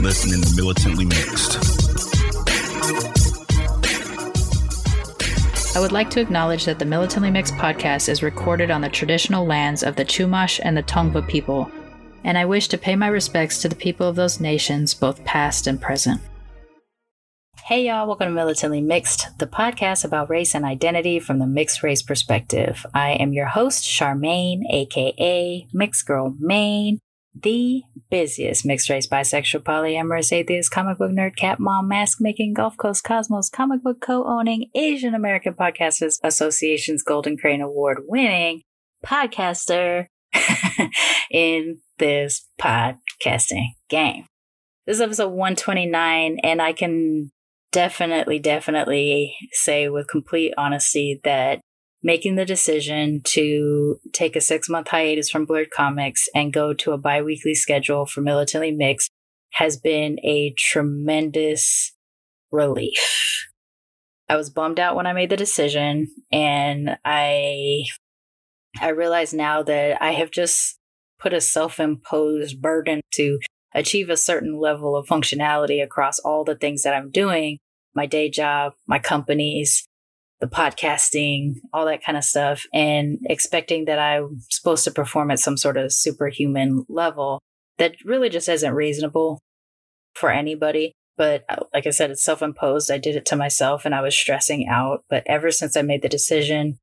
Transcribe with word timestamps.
listening 0.00 0.42
to 0.42 0.56
Militantly 0.56 1.04
Mixed. 1.04 1.56
I 5.76 5.80
would 5.80 5.92
like 5.92 6.10
to 6.10 6.20
acknowledge 6.20 6.64
that 6.64 6.78
the 6.78 6.84
Militantly 6.84 7.30
Mixed 7.30 7.54
podcast 7.54 8.08
is 8.08 8.22
recorded 8.22 8.70
on 8.70 8.80
the 8.80 8.88
traditional 8.88 9.46
lands 9.46 9.82
of 9.82 9.96
the 9.96 10.04
Chumash 10.04 10.60
and 10.62 10.76
the 10.76 10.82
Tongva 10.82 11.26
people, 11.28 11.70
and 12.24 12.36
I 12.36 12.44
wish 12.44 12.68
to 12.68 12.78
pay 12.78 12.96
my 12.96 13.08
respects 13.08 13.60
to 13.62 13.68
the 13.68 13.76
people 13.76 14.08
of 14.08 14.16
those 14.16 14.40
nations, 14.40 14.94
both 14.94 15.24
past 15.24 15.66
and 15.66 15.80
present. 15.80 16.20
Hey 17.64 17.86
y'all, 17.86 18.06
welcome 18.06 18.26
to 18.26 18.34
Militantly 18.34 18.80
Mixed, 18.80 19.38
the 19.38 19.46
podcast 19.46 20.04
about 20.04 20.28
race 20.28 20.54
and 20.54 20.64
identity 20.64 21.20
from 21.20 21.38
the 21.38 21.46
mixed 21.46 21.82
race 21.82 22.02
perspective. 22.02 22.84
I 22.92 23.12
am 23.12 23.32
your 23.32 23.46
host, 23.46 23.84
Sharmane, 23.84 24.62
aka 24.68 25.66
Mixed 25.72 26.06
Girl 26.06 26.34
Mane, 26.38 26.98
the 27.34 27.82
busiest 28.10 28.66
mixed 28.66 28.90
race, 28.90 29.06
bisexual, 29.06 29.62
polyamorous, 29.62 30.32
atheist, 30.32 30.70
comic 30.70 30.98
book 30.98 31.10
nerd, 31.10 31.36
cat 31.36 31.58
mom, 31.58 31.88
mask 31.88 32.18
making, 32.20 32.54
Gulf 32.54 32.76
Coast 32.76 33.04
Cosmos, 33.04 33.48
comic 33.48 33.82
book 33.82 34.00
co 34.00 34.24
owning, 34.24 34.70
Asian 34.74 35.14
American 35.14 35.54
Podcasters 35.54 36.18
Association's 36.22 37.02
Golden 37.02 37.36
Crane 37.36 37.60
Award 37.60 38.02
winning 38.06 38.62
podcaster 39.04 40.06
in 41.30 41.78
this 41.98 42.46
podcasting 42.60 43.68
game. 43.88 44.26
This 44.86 44.96
is 44.96 45.00
episode 45.00 45.28
129, 45.28 46.38
and 46.42 46.60
I 46.60 46.72
can 46.72 47.30
definitely, 47.70 48.38
definitely 48.38 49.34
say 49.52 49.88
with 49.88 50.08
complete 50.08 50.52
honesty 50.58 51.20
that 51.24 51.60
making 52.02 52.34
the 52.34 52.44
decision 52.44 53.20
to 53.24 54.00
take 54.12 54.36
a 54.36 54.40
six 54.40 54.68
month 54.68 54.88
hiatus 54.88 55.30
from 55.30 55.44
Blurred 55.44 55.70
Comics 55.70 56.28
and 56.34 56.52
go 56.52 56.74
to 56.74 56.92
a 56.92 56.98
bi 56.98 57.22
weekly 57.22 57.54
schedule 57.54 58.06
for 58.06 58.20
Militantly 58.20 58.72
Mixed 58.72 59.10
has 59.54 59.76
been 59.76 60.18
a 60.24 60.54
tremendous 60.56 61.92
relief. 62.50 63.48
I 64.28 64.36
was 64.36 64.50
bummed 64.50 64.80
out 64.80 64.96
when 64.96 65.06
I 65.06 65.12
made 65.12 65.30
the 65.30 65.36
decision, 65.36 66.08
and 66.32 66.96
I 67.04 67.84
I 68.80 68.88
realize 68.88 69.34
now 69.34 69.62
that 69.62 70.00
I 70.02 70.12
have 70.12 70.30
just 70.30 70.78
put 71.20 71.34
a 71.34 71.40
self 71.40 71.78
imposed 71.78 72.60
burden 72.60 73.02
to 73.14 73.38
achieve 73.74 74.10
a 74.10 74.16
certain 74.16 74.58
level 74.58 74.96
of 74.96 75.06
functionality 75.06 75.82
across 75.82 76.18
all 76.18 76.44
the 76.44 76.56
things 76.56 76.82
that 76.82 76.94
I'm 76.94 77.10
doing 77.10 77.58
my 77.94 78.06
day 78.06 78.30
job, 78.30 78.72
my 78.86 78.98
companies, 78.98 79.86
the 80.42 80.48
podcasting, 80.48 81.54
all 81.72 81.86
that 81.86 82.04
kind 82.04 82.18
of 82.18 82.24
stuff, 82.24 82.64
and 82.74 83.20
expecting 83.26 83.84
that 83.84 84.00
I'm 84.00 84.40
supposed 84.50 84.82
to 84.84 84.90
perform 84.90 85.30
at 85.30 85.38
some 85.38 85.56
sort 85.56 85.76
of 85.76 85.92
superhuman 85.92 86.84
level 86.88 87.38
that 87.78 87.94
really 88.04 88.28
just 88.28 88.48
isn't 88.48 88.74
reasonable 88.74 89.38
for 90.14 90.30
anybody. 90.30 90.92
But 91.16 91.44
uh, 91.48 91.62
like 91.72 91.86
I 91.86 91.90
said, 91.90 92.10
it's 92.10 92.24
self 92.24 92.42
imposed. 92.42 92.90
I 92.90 92.98
did 92.98 93.14
it 93.14 93.24
to 93.26 93.36
myself 93.36 93.84
and 93.84 93.94
I 93.94 94.02
was 94.02 94.18
stressing 94.18 94.66
out. 94.66 95.04
But 95.08 95.22
ever 95.26 95.52
since 95.52 95.76
I 95.76 95.82
made 95.82 96.02
the 96.02 96.08
decision 96.08 96.78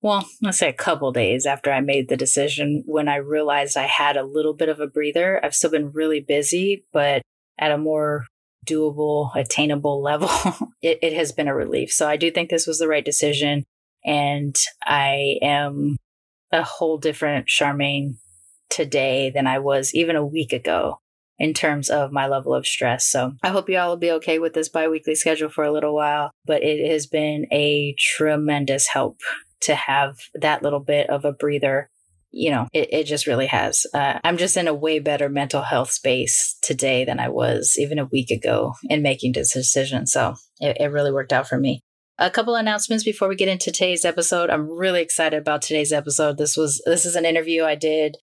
well, 0.00 0.28
let's 0.42 0.58
say 0.58 0.68
a 0.68 0.72
couple 0.72 1.10
days 1.10 1.44
after 1.44 1.72
I 1.72 1.80
made 1.80 2.08
the 2.08 2.16
decision, 2.16 2.84
when 2.86 3.08
I 3.08 3.16
realized 3.16 3.76
I 3.76 3.86
had 3.86 4.16
a 4.16 4.24
little 4.24 4.54
bit 4.54 4.68
of 4.68 4.78
a 4.78 4.86
breather, 4.86 5.44
I've 5.44 5.56
still 5.56 5.70
been 5.70 5.90
really 5.90 6.20
busy, 6.20 6.84
but 6.92 7.22
at 7.58 7.72
a 7.72 7.78
more 7.78 8.24
doable, 8.68 9.34
attainable 9.34 10.02
level, 10.02 10.30
it, 10.82 10.98
it 11.02 11.12
has 11.14 11.32
been 11.32 11.48
a 11.48 11.54
relief. 11.54 11.92
So 11.92 12.08
I 12.08 12.16
do 12.16 12.30
think 12.30 12.50
this 12.50 12.66
was 12.66 12.78
the 12.78 12.88
right 12.88 13.04
decision. 13.04 13.64
And 14.04 14.56
I 14.84 15.38
am 15.42 15.96
a 16.52 16.62
whole 16.62 16.98
different 16.98 17.46
Sharmane 17.46 18.16
today 18.70 19.30
than 19.30 19.46
I 19.46 19.58
was 19.58 19.94
even 19.94 20.16
a 20.16 20.24
week 20.24 20.52
ago 20.52 21.00
in 21.38 21.54
terms 21.54 21.88
of 21.88 22.12
my 22.12 22.26
level 22.26 22.54
of 22.54 22.66
stress. 22.66 23.06
So 23.06 23.32
I 23.42 23.48
hope 23.48 23.68
you 23.68 23.78
all 23.78 23.90
will 23.90 23.96
be 23.96 24.10
okay 24.12 24.38
with 24.38 24.54
this 24.54 24.68
biweekly 24.68 25.14
schedule 25.14 25.48
for 25.48 25.64
a 25.64 25.72
little 25.72 25.94
while, 25.94 26.32
but 26.44 26.62
it 26.62 26.90
has 26.90 27.06
been 27.06 27.46
a 27.52 27.94
tremendous 27.98 28.88
help 28.88 29.20
to 29.60 29.74
have 29.74 30.16
that 30.34 30.62
little 30.62 30.80
bit 30.80 31.08
of 31.10 31.24
a 31.24 31.32
breather 31.32 31.90
you 32.30 32.50
know 32.50 32.66
it, 32.72 32.88
it 32.92 33.04
just 33.04 33.26
really 33.26 33.46
has. 33.46 33.86
Uh, 33.94 34.18
i'm 34.24 34.36
just 34.36 34.56
in 34.56 34.68
a 34.68 34.74
way 34.74 34.98
better 34.98 35.28
mental 35.28 35.62
health 35.62 35.90
space 35.90 36.56
today 36.62 37.04
than 37.04 37.18
i 37.20 37.28
was 37.28 37.76
even 37.78 37.98
a 37.98 38.06
week 38.06 38.30
ago 38.30 38.74
in 38.88 39.02
making 39.02 39.32
this 39.32 39.52
decision. 39.52 40.06
So 40.06 40.34
it, 40.60 40.76
it 40.80 40.92
really 40.92 41.12
worked 41.12 41.32
out 41.32 41.48
for 41.48 41.58
me. 41.58 41.82
A 42.18 42.30
couple 42.30 42.56
announcements 42.56 43.04
before 43.04 43.28
we 43.28 43.36
get 43.36 43.48
into 43.48 43.70
today's 43.70 44.04
episode. 44.04 44.50
I'm 44.50 44.68
really 44.68 45.00
excited 45.00 45.38
about 45.38 45.62
today's 45.62 45.92
episode. 45.92 46.36
This 46.36 46.56
was 46.56 46.82
this 46.84 47.06
is 47.06 47.14
an 47.14 47.24
interview 47.24 47.64
i 47.64 47.74
did 47.74 48.16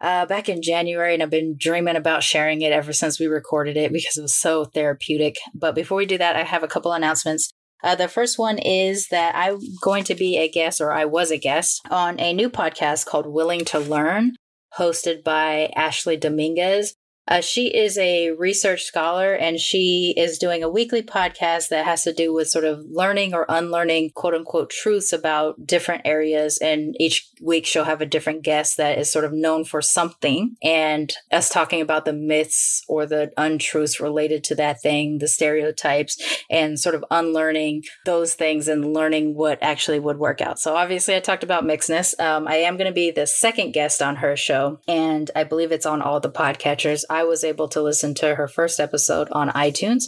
uh, 0.00 0.26
back 0.26 0.48
in 0.48 0.62
January, 0.62 1.14
and 1.14 1.22
I've 1.22 1.30
been 1.30 1.56
dreaming 1.58 1.96
about 1.96 2.22
sharing 2.22 2.62
it 2.62 2.72
ever 2.72 2.92
since 2.92 3.18
we 3.18 3.26
recorded 3.26 3.76
it 3.76 3.92
because 3.92 4.16
it 4.16 4.22
was 4.22 4.34
so 4.34 4.64
therapeutic. 4.64 5.36
But 5.54 5.74
before 5.74 5.98
we 5.98 6.06
do 6.06 6.18
that, 6.18 6.36
I 6.36 6.44
have 6.44 6.62
a 6.62 6.68
couple 6.68 6.92
announcements. 6.92 7.50
Uh, 7.82 7.94
the 7.94 8.08
first 8.08 8.38
one 8.38 8.58
is 8.58 9.08
that 9.08 9.34
I'm 9.36 9.60
going 9.82 10.04
to 10.04 10.14
be 10.14 10.36
a 10.36 10.48
guest, 10.48 10.80
or 10.80 10.92
I 10.92 11.04
was 11.04 11.30
a 11.30 11.38
guest, 11.38 11.80
on 11.90 12.18
a 12.18 12.32
new 12.32 12.50
podcast 12.50 13.06
called 13.06 13.26
Willing 13.26 13.64
to 13.66 13.78
Learn, 13.78 14.34
hosted 14.76 15.22
by 15.22 15.72
Ashley 15.76 16.16
Dominguez. 16.16 16.94
Uh, 17.28 17.42
she 17.42 17.68
is 17.68 17.98
a 17.98 18.30
research 18.32 18.84
scholar 18.84 19.34
and 19.34 19.60
she 19.60 20.14
is 20.16 20.38
doing 20.38 20.62
a 20.62 20.68
weekly 20.68 21.02
podcast 21.02 21.68
that 21.68 21.84
has 21.84 22.02
to 22.02 22.12
do 22.12 22.32
with 22.32 22.48
sort 22.48 22.64
of 22.64 22.84
learning 22.88 23.34
or 23.34 23.44
unlearning 23.48 24.10
quote 24.14 24.34
unquote 24.34 24.70
truths 24.70 25.12
about 25.12 25.66
different 25.66 26.02
areas. 26.06 26.58
And 26.58 26.96
each 26.98 27.28
week 27.42 27.66
she'll 27.66 27.84
have 27.84 28.00
a 28.00 28.06
different 28.06 28.42
guest 28.42 28.78
that 28.78 28.98
is 28.98 29.12
sort 29.12 29.26
of 29.26 29.32
known 29.32 29.64
for 29.64 29.82
something 29.82 30.56
and 30.62 31.12
us 31.30 31.50
talking 31.50 31.82
about 31.82 32.06
the 32.06 32.12
myths 32.14 32.82
or 32.88 33.04
the 33.04 33.30
untruths 33.36 34.00
related 34.00 34.42
to 34.44 34.54
that 34.54 34.80
thing, 34.80 35.18
the 35.18 35.28
stereotypes, 35.28 36.20
and 36.50 36.80
sort 36.80 36.94
of 36.94 37.04
unlearning 37.10 37.84
those 38.06 38.34
things 38.34 38.68
and 38.68 38.94
learning 38.94 39.34
what 39.34 39.58
actually 39.60 40.00
would 40.00 40.18
work 40.18 40.40
out. 40.40 40.58
So 40.58 40.74
obviously 40.74 41.14
I 41.14 41.20
talked 41.20 41.44
about 41.44 41.64
mixedness. 41.64 42.18
Um, 42.18 42.48
I 42.48 42.56
am 42.56 42.78
going 42.78 42.88
to 42.88 42.94
be 42.94 43.10
the 43.10 43.26
second 43.26 43.72
guest 43.72 44.00
on 44.00 44.16
her 44.16 44.34
show 44.34 44.80
and 44.88 45.30
I 45.36 45.44
believe 45.44 45.72
it's 45.72 45.86
on 45.86 46.00
all 46.00 46.20
the 46.20 46.30
podcatchers. 46.30 47.04
Was 47.24 47.44
able 47.44 47.68
to 47.68 47.82
listen 47.82 48.14
to 48.16 48.34
her 48.34 48.48
first 48.48 48.80
episode 48.80 49.28
on 49.32 49.48
iTunes. 49.50 50.04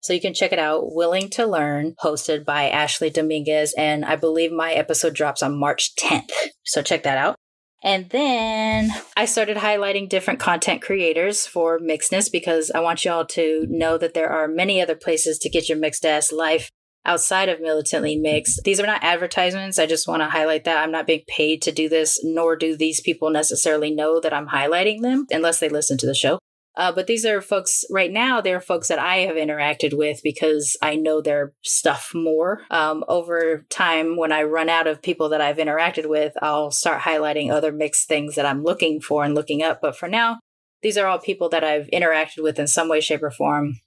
So 0.00 0.12
you 0.12 0.20
can 0.20 0.34
check 0.34 0.52
it 0.52 0.58
out, 0.58 0.94
Willing 0.94 1.30
to 1.30 1.46
Learn, 1.46 1.94
hosted 2.02 2.44
by 2.44 2.68
Ashley 2.68 3.08
Dominguez. 3.08 3.74
And 3.78 4.04
I 4.04 4.16
believe 4.16 4.52
my 4.52 4.72
episode 4.72 5.14
drops 5.14 5.42
on 5.42 5.58
March 5.58 5.94
10th. 5.96 6.30
So 6.64 6.82
check 6.82 7.04
that 7.04 7.16
out. 7.16 7.36
And 7.82 8.08
then 8.10 8.90
I 9.16 9.26
started 9.26 9.58
highlighting 9.58 10.08
different 10.08 10.40
content 10.40 10.82
creators 10.82 11.46
for 11.46 11.78
mixedness 11.78 12.32
because 12.32 12.70
I 12.70 12.80
want 12.80 13.04
y'all 13.04 13.26
to 13.26 13.66
know 13.68 13.98
that 13.98 14.14
there 14.14 14.30
are 14.30 14.48
many 14.48 14.80
other 14.80 14.96
places 14.96 15.38
to 15.38 15.50
get 15.50 15.68
your 15.68 15.78
mixed 15.78 16.04
ass 16.04 16.32
life 16.32 16.70
outside 17.06 17.48
of 17.48 17.60
militantly 17.60 18.16
mixed. 18.16 18.62
These 18.64 18.80
are 18.80 18.86
not 18.86 19.04
advertisements. 19.04 19.78
I 19.78 19.86
just 19.86 20.08
want 20.08 20.22
to 20.22 20.28
highlight 20.28 20.64
that 20.64 20.82
I'm 20.82 20.90
not 20.90 21.06
being 21.06 21.24
paid 21.28 21.60
to 21.62 21.72
do 21.72 21.88
this, 21.88 22.18
nor 22.22 22.56
do 22.56 22.76
these 22.76 23.00
people 23.00 23.30
necessarily 23.30 23.90
know 23.94 24.20
that 24.20 24.32
I'm 24.32 24.48
highlighting 24.48 25.02
them 25.02 25.26
unless 25.30 25.60
they 25.60 25.68
listen 25.68 25.98
to 25.98 26.06
the 26.06 26.14
show. 26.14 26.38
Uh, 26.76 26.90
but 26.90 27.06
these 27.06 27.24
are 27.24 27.40
folks 27.40 27.84
right 27.90 28.10
now, 28.10 28.40
they're 28.40 28.60
folks 28.60 28.88
that 28.88 28.98
I 28.98 29.18
have 29.18 29.36
interacted 29.36 29.96
with 29.96 30.20
because 30.24 30.76
I 30.82 30.96
know 30.96 31.20
their 31.20 31.52
stuff 31.62 32.10
more. 32.14 32.62
Um, 32.70 33.04
over 33.06 33.64
time, 33.70 34.16
when 34.16 34.32
I 34.32 34.42
run 34.42 34.68
out 34.68 34.86
of 34.86 35.02
people 35.02 35.28
that 35.28 35.40
I've 35.40 35.58
interacted 35.58 36.08
with, 36.08 36.32
I'll 36.42 36.72
start 36.72 37.02
highlighting 37.02 37.50
other 37.50 37.72
mixed 37.72 38.08
things 38.08 38.34
that 38.34 38.46
I'm 38.46 38.64
looking 38.64 39.00
for 39.00 39.24
and 39.24 39.34
looking 39.34 39.62
up. 39.62 39.80
But 39.80 39.96
for 39.96 40.08
now, 40.08 40.40
these 40.82 40.98
are 40.98 41.06
all 41.06 41.18
people 41.18 41.48
that 41.50 41.64
I've 41.64 41.86
interacted 41.92 42.42
with 42.42 42.58
in 42.58 42.66
some 42.66 42.88
way, 42.88 43.00
shape, 43.00 43.22
or 43.22 43.30
form 43.30 43.80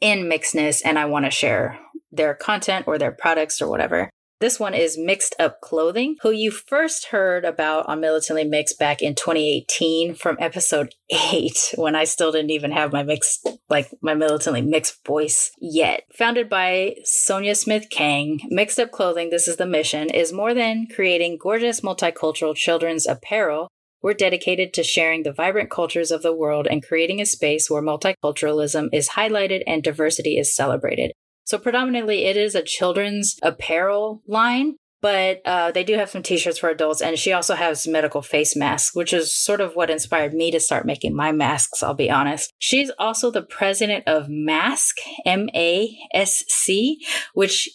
in 0.00 0.28
mixedness, 0.28 0.82
and 0.84 0.98
I 0.98 1.04
want 1.06 1.24
to 1.24 1.30
share 1.30 1.78
their 2.10 2.34
content 2.34 2.86
or 2.88 2.98
their 2.98 3.12
products 3.12 3.62
or 3.62 3.68
whatever. 3.68 4.10
This 4.40 4.60
one 4.60 4.72
is 4.72 4.96
Mixed 4.96 5.34
Up 5.40 5.60
Clothing, 5.60 6.14
who 6.22 6.30
you 6.30 6.52
first 6.52 7.06
heard 7.06 7.44
about 7.44 7.88
on 7.88 8.00
Militantly 8.00 8.44
Mixed 8.44 8.78
back 8.78 9.02
in 9.02 9.16
2018 9.16 10.14
from 10.14 10.36
episode 10.38 10.94
8 11.10 11.74
when 11.74 11.96
I 11.96 12.04
still 12.04 12.30
didn't 12.30 12.52
even 12.52 12.70
have 12.70 12.92
my 12.92 13.02
mixed 13.02 13.48
like 13.68 13.92
my 14.00 14.14
militantly 14.14 14.62
mixed 14.62 15.04
voice 15.04 15.50
yet. 15.60 16.04
Founded 16.14 16.48
by 16.48 16.94
Sonia 17.02 17.56
Smith 17.56 17.88
Kang, 17.90 18.38
Mixed 18.44 18.78
Up 18.78 18.92
Clothing, 18.92 19.30
this 19.30 19.48
is 19.48 19.56
the 19.56 19.66
mission, 19.66 20.08
is 20.08 20.32
more 20.32 20.54
than 20.54 20.86
creating 20.86 21.38
gorgeous 21.42 21.80
multicultural 21.80 22.54
children's 22.54 23.08
apparel 23.08 23.66
We're 24.00 24.14
dedicated 24.14 24.72
to 24.74 24.84
sharing 24.84 25.24
the 25.24 25.32
vibrant 25.32 25.68
cultures 25.68 26.12
of 26.12 26.22
the 26.22 26.32
world 26.32 26.68
and 26.70 26.86
creating 26.86 27.20
a 27.20 27.26
space 27.26 27.68
where 27.68 27.82
multiculturalism 27.82 28.90
is 28.92 29.10
highlighted 29.10 29.64
and 29.66 29.82
diversity 29.82 30.38
is 30.38 30.54
celebrated. 30.54 31.10
So, 31.48 31.56
predominantly, 31.58 32.26
it 32.26 32.36
is 32.36 32.54
a 32.54 32.62
children's 32.62 33.38
apparel 33.42 34.22
line, 34.26 34.76
but 35.00 35.40
uh, 35.46 35.70
they 35.70 35.82
do 35.82 35.94
have 35.94 36.10
some 36.10 36.22
t-shirts 36.22 36.58
for 36.58 36.68
adults 36.68 37.00
and 37.00 37.18
she 37.18 37.32
also 37.32 37.54
has 37.54 37.88
medical 37.88 38.20
face 38.20 38.54
masks 38.54 38.94
which 38.94 39.14
is 39.14 39.34
sort 39.34 39.62
of 39.62 39.74
what 39.74 39.88
inspired 39.88 40.34
me 40.34 40.50
to 40.50 40.60
start 40.60 40.84
making 40.84 41.16
my 41.16 41.32
masks 41.32 41.82
i'll 41.82 41.94
be 41.94 42.10
honest. 42.10 42.52
She's 42.58 42.90
also 42.98 43.30
the 43.30 43.40
president 43.40 44.06
of 44.06 44.26
MASC 44.28 44.92
m-a-s-c 45.24 47.00
which 47.32 47.70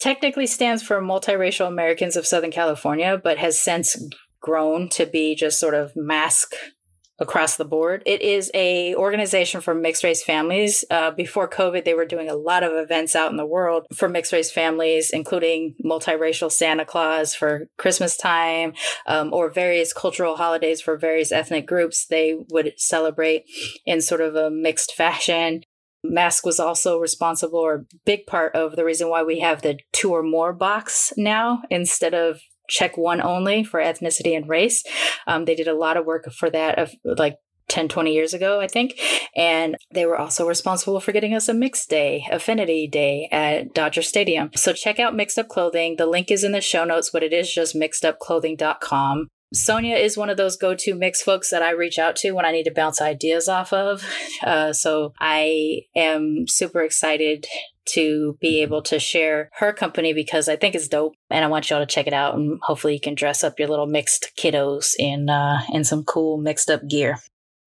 technically 0.00 0.46
stands 0.46 0.82
for 0.82 1.02
multiracial 1.02 1.68
americans 1.68 2.16
of 2.16 2.26
southern 2.26 2.50
california 2.50 3.20
but 3.22 3.38
has 3.38 3.58
since 3.58 3.96
grown 4.40 4.88
to 4.88 5.06
be 5.06 5.34
just 5.34 5.58
sort 5.58 5.74
of 5.74 5.92
MASC 5.94 6.52
across 7.22 7.56
the 7.56 7.64
board. 7.64 8.02
It 8.04 8.20
is 8.20 8.50
a 8.52 8.94
organization 8.96 9.60
for 9.60 9.74
mixed 9.74 10.04
race 10.04 10.22
families. 10.22 10.84
Uh, 10.90 11.12
before 11.12 11.48
COVID, 11.48 11.84
they 11.84 11.94
were 11.94 12.04
doing 12.04 12.28
a 12.28 12.34
lot 12.34 12.64
of 12.64 12.72
events 12.72 13.14
out 13.16 13.30
in 13.30 13.36
the 13.36 13.46
world 13.46 13.86
for 13.94 14.08
mixed 14.08 14.32
race 14.32 14.50
families, 14.50 15.10
including 15.10 15.76
multiracial 15.82 16.50
Santa 16.50 16.84
Claus 16.84 17.34
for 17.34 17.68
Christmas 17.78 18.16
time, 18.16 18.74
um, 19.06 19.32
or 19.32 19.50
various 19.50 19.92
cultural 19.92 20.36
holidays 20.36 20.80
for 20.80 20.98
various 20.98 21.32
ethnic 21.32 21.66
groups. 21.66 22.06
They 22.06 22.36
would 22.50 22.72
celebrate 22.76 23.44
in 23.86 24.02
sort 24.02 24.20
of 24.20 24.34
a 24.34 24.50
mixed 24.50 24.92
fashion. 24.94 25.62
MASC 26.04 26.44
was 26.44 26.58
also 26.58 26.98
responsible 26.98 27.60
or 27.60 27.86
big 28.04 28.26
part 28.26 28.56
of 28.56 28.74
the 28.74 28.84
reason 28.84 29.08
why 29.08 29.22
we 29.22 29.38
have 29.38 29.62
the 29.62 29.78
two 29.92 30.10
or 30.10 30.24
more 30.24 30.52
box 30.52 31.12
now 31.16 31.62
instead 31.70 32.12
of 32.12 32.40
check 32.68 32.96
one 32.96 33.20
only 33.20 33.64
for 33.64 33.80
ethnicity 33.80 34.36
and 34.36 34.48
race. 34.48 34.82
Um, 35.26 35.44
they 35.44 35.54
did 35.54 35.68
a 35.68 35.74
lot 35.74 35.96
of 35.96 36.06
work 36.06 36.30
for 36.32 36.50
that 36.50 36.78
of 36.78 36.94
like 37.04 37.36
10, 37.68 37.88
20 37.88 38.12
years 38.12 38.34
ago, 38.34 38.60
I 38.60 38.66
think. 38.66 39.00
And 39.34 39.76
they 39.92 40.04
were 40.04 40.18
also 40.18 40.46
responsible 40.46 41.00
for 41.00 41.12
getting 41.12 41.34
us 41.34 41.48
a 41.48 41.54
mixed 41.54 41.88
day, 41.88 42.26
affinity 42.30 42.86
day 42.86 43.28
at 43.32 43.72
Dodger 43.72 44.02
Stadium. 44.02 44.50
So 44.54 44.72
check 44.72 44.98
out 44.98 45.16
Mixed 45.16 45.38
Up 45.38 45.48
Clothing. 45.48 45.96
The 45.96 46.06
link 46.06 46.30
is 46.30 46.44
in 46.44 46.52
the 46.52 46.60
show 46.60 46.84
notes, 46.84 47.10
but 47.10 47.22
it 47.22 47.32
is 47.32 47.52
just 47.52 47.74
mixedupclothing.com. 47.74 49.28
Sonia 49.52 49.96
is 49.96 50.16
one 50.16 50.30
of 50.30 50.36
those 50.36 50.56
go 50.56 50.74
to 50.74 50.94
mix 50.94 51.22
folks 51.22 51.50
that 51.50 51.62
I 51.62 51.70
reach 51.70 51.98
out 51.98 52.16
to 52.16 52.32
when 52.32 52.44
I 52.44 52.52
need 52.52 52.64
to 52.64 52.70
bounce 52.70 53.00
ideas 53.00 53.48
off 53.48 53.72
of. 53.72 54.04
Uh, 54.42 54.72
so 54.72 55.12
I 55.20 55.82
am 55.94 56.46
super 56.48 56.82
excited 56.82 57.46
to 57.84 58.36
be 58.40 58.60
able 58.62 58.82
to 58.82 58.98
share 58.98 59.50
her 59.54 59.72
company 59.72 60.12
because 60.12 60.48
I 60.48 60.56
think 60.56 60.74
it's 60.74 60.88
dope 60.88 61.14
and 61.30 61.44
I 61.44 61.48
want 61.48 61.70
y'all 61.70 61.78
to 61.78 61.86
check 61.86 62.08
it 62.08 62.12
out 62.12 62.34
and 62.34 62.58
hopefully 62.62 62.94
you 62.94 63.00
can 63.00 63.14
dress 63.14 63.44
up 63.44 63.58
your 63.58 63.68
little 63.68 63.86
mixed 63.86 64.32
kiddos 64.36 64.94
in 64.98 65.28
uh 65.28 65.60
in 65.72 65.84
some 65.84 66.02
cool 66.02 66.38
mixed 66.38 66.70
up 66.70 66.88
gear. 66.88 67.18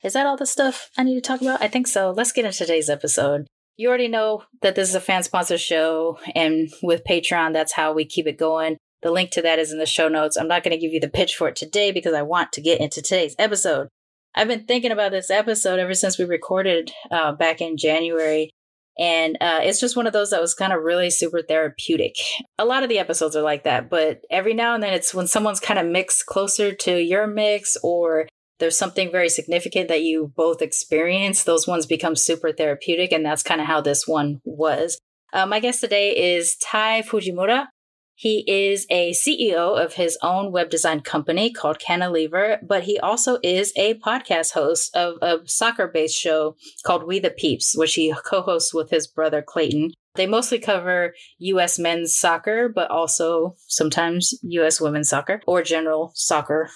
Is 0.03 0.13
that 0.13 0.25
all 0.25 0.35
the 0.35 0.45
stuff 0.45 0.89
I 0.97 1.03
need 1.03 1.15
to 1.15 1.21
talk 1.21 1.41
about? 1.41 1.61
I 1.61 1.67
think 1.67 1.87
so. 1.87 2.11
Let's 2.11 2.33
get 2.33 2.45
into 2.45 2.57
today's 2.57 2.89
episode. 2.89 3.47
You 3.77 3.87
already 3.87 4.09
know 4.09 4.43
that 4.61 4.75
this 4.75 4.89
is 4.89 4.95
a 4.95 5.01
fan 5.01 5.23
sponsored 5.23 5.61
show 5.61 6.19
and 6.33 6.69
with 6.83 7.03
Patreon 7.05 7.53
that's 7.53 7.73
how 7.73 7.93
we 7.93 8.05
keep 8.05 8.27
it 8.27 8.37
going. 8.37 8.77
The 9.05 9.11
link 9.11 9.29
to 9.31 9.43
that 9.43 9.59
is 9.59 9.71
in 9.71 9.77
the 9.77 9.85
show 9.85 10.07
notes. 10.07 10.35
I'm 10.35 10.47
not 10.47 10.63
going 10.63 10.71
to 10.71 10.81
give 10.81 10.91
you 10.91 10.99
the 10.99 11.07
pitch 11.07 11.35
for 11.35 11.47
it 11.47 11.55
today 11.55 11.91
because 11.91 12.15
I 12.15 12.23
want 12.23 12.51
to 12.53 12.61
get 12.61 12.81
into 12.81 13.03
today's 13.03 13.35
episode. 13.37 13.87
I've 14.33 14.47
been 14.47 14.65
thinking 14.65 14.91
about 14.91 15.11
this 15.11 15.29
episode 15.29 15.77
ever 15.77 15.93
since 15.93 16.17
we 16.17 16.25
recorded 16.25 16.91
uh, 17.11 17.33
back 17.33 17.61
in 17.61 17.77
January 17.77 18.49
and 18.97 19.37
uh, 19.39 19.59
it's 19.61 19.79
just 19.79 19.95
one 19.95 20.07
of 20.07 20.13
those 20.13 20.31
that 20.31 20.41
was 20.41 20.55
kind 20.55 20.73
of 20.73 20.81
really 20.81 21.11
super 21.11 21.43
therapeutic. 21.43 22.15
A 22.57 22.65
lot 22.65 22.81
of 22.81 22.89
the 22.89 22.97
episodes 22.97 23.35
are 23.35 23.43
like 23.43 23.63
that, 23.65 23.91
but 23.91 24.21
every 24.31 24.55
now 24.55 24.73
and 24.73 24.81
then 24.81 24.93
it's 24.95 25.13
when 25.13 25.27
someone's 25.27 25.59
kind 25.59 25.77
of 25.77 25.85
mixed 25.85 26.25
closer 26.25 26.73
to 26.73 26.99
your 26.99 27.27
mix 27.27 27.77
or 27.83 28.27
there's 28.59 28.75
something 28.75 29.11
very 29.11 29.29
significant 29.29 29.87
that 29.89 30.01
you 30.01 30.33
both 30.35 30.63
experience, 30.63 31.43
those 31.43 31.67
ones 31.67 31.85
become 31.85 32.15
super 32.15 32.51
therapeutic. 32.51 33.11
And 33.11 33.23
that's 33.23 33.43
kind 33.43 33.61
of 33.61 33.67
how 33.67 33.81
this 33.81 34.07
one 34.07 34.41
was. 34.45 34.97
Uh, 35.31 35.45
my 35.45 35.59
guest 35.59 35.81
today 35.81 36.35
is 36.35 36.55
Ty 36.55 37.03
Fujimura. 37.03 37.67
He 38.17 38.45
is 38.47 38.87
a 38.89 39.11
CEO 39.11 39.77
of 39.77 39.93
his 39.93 40.17
own 40.21 40.53
web 40.53 40.69
design 40.69 41.01
company 41.01 41.51
called 41.51 41.79
Cantilever, 41.79 42.59
but 42.65 42.83
he 42.83 42.97
also 42.97 43.39
is 43.43 43.73
a 43.75 43.95
podcast 43.95 44.53
host 44.53 44.95
of 44.95 45.17
a 45.21 45.39
soccer 45.45 45.87
based 45.87 46.17
show 46.17 46.55
called 46.85 47.05
We 47.05 47.19
the 47.19 47.29
Peeps, 47.29 47.75
which 47.77 47.95
he 47.95 48.13
co 48.25 48.41
hosts 48.41 48.73
with 48.73 48.89
his 48.89 49.05
brother 49.05 49.41
Clayton. 49.41 49.91
They 50.15 50.27
mostly 50.27 50.59
cover 50.59 51.13
US 51.39 51.77
men's 51.77 52.15
soccer, 52.15 52.69
but 52.69 52.89
also 52.89 53.55
sometimes 53.67 54.33
US 54.43 54.79
women's 54.79 55.09
soccer 55.09 55.41
or 55.45 55.61
general 55.61 56.13
soccer 56.15 56.69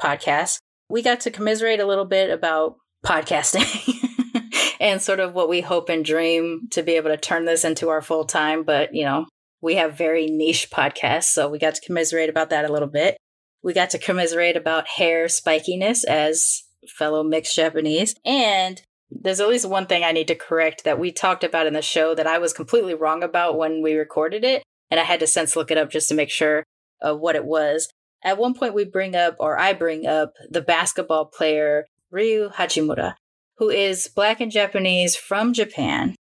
podcasts. 0.00 0.58
We 0.88 1.02
got 1.02 1.18
to 1.20 1.32
commiserate 1.32 1.80
a 1.80 1.86
little 1.86 2.04
bit 2.04 2.30
about 2.30 2.76
podcasting. 3.04 3.94
and 4.80 5.00
sort 5.00 5.20
of 5.20 5.32
what 5.32 5.48
we 5.48 5.62
hope 5.62 5.88
and 5.88 6.04
dream 6.04 6.68
to 6.70 6.82
be 6.82 6.92
able 6.92 7.10
to 7.10 7.16
turn 7.16 7.44
this 7.44 7.64
into 7.64 7.88
our 7.88 8.02
full 8.02 8.24
time. 8.24 8.62
But, 8.62 8.94
you 8.94 9.04
know, 9.04 9.26
we 9.66 9.74
have 9.74 9.98
very 9.98 10.28
niche 10.28 10.70
podcasts, 10.70 11.24
so 11.24 11.48
we 11.48 11.58
got 11.58 11.74
to 11.74 11.80
commiserate 11.84 12.30
about 12.30 12.50
that 12.50 12.64
a 12.64 12.72
little 12.72 12.88
bit. 12.88 13.16
We 13.64 13.72
got 13.72 13.90
to 13.90 13.98
commiserate 13.98 14.56
about 14.56 14.86
hair 14.86 15.26
spikiness 15.26 16.04
as 16.04 16.62
fellow 16.88 17.24
mixed 17.24 17.56
Japanese. 17.56 18.14
And 18.24 18.80
there's 19.10 19.40
at 19.40 19.48
least 19.48 19.68
one 19.68 19.86
thing 19.86 20.04
I 20.04 20.12
need 20.12 20.28
to 20.28 20.36
correct 20.36 20.84
that 20.84 21.00
we 21.00 21.10
talked 21.10 21.42
about 21.42 21.66
in 21.66 21.72
the 21.72 21.82
show 21.82 22.14
that 22.14 22.28
I 22.28 22.38
was 22.38 22.52
completely 22.52 22.94
wrong 22.94 23.24
about 23.24 23.58
when 23.58 23.82
we 23.82 23.94
recorded 23.94 24.44
it. 24.44 24.62
And 24.88 25.00
I 25.00 25.02
had 25.02 25.18
to 25.18 25.26
sense 25.26 25.56
look 25.56 25.72
it 25.72 25.78
up 25.78 25.90
just 25.90 26.08
to 26.10 26.14
make 26.14 26.30
sure 26.30 26.62
of 27.02 27.18
what 27.18 27.34
it 27.34 27.44
was. 27.44 27.88
At 28.22 28.38
one 28.38 28.54
point, 28.54 28.72
we 28.72 28.84
bring 28.84 29.16
up, 29.16 29.34
or 29.40 29.58
I 29.58 29.72
bring 29.72 30.06
up, 30.06 30.34
the 30.48 30.60
basketball 30.62 31.24
player 31.24 31.86
Rui 32.12 32.50
Hachimura, 32.50 33.14
who 33.58 33.68
is 33.68 34.06
black 34.14 34.40
and 34.40 34.52
Japanese 34.52 35.16
from 35.16 35.52
Japan 35.52 36.14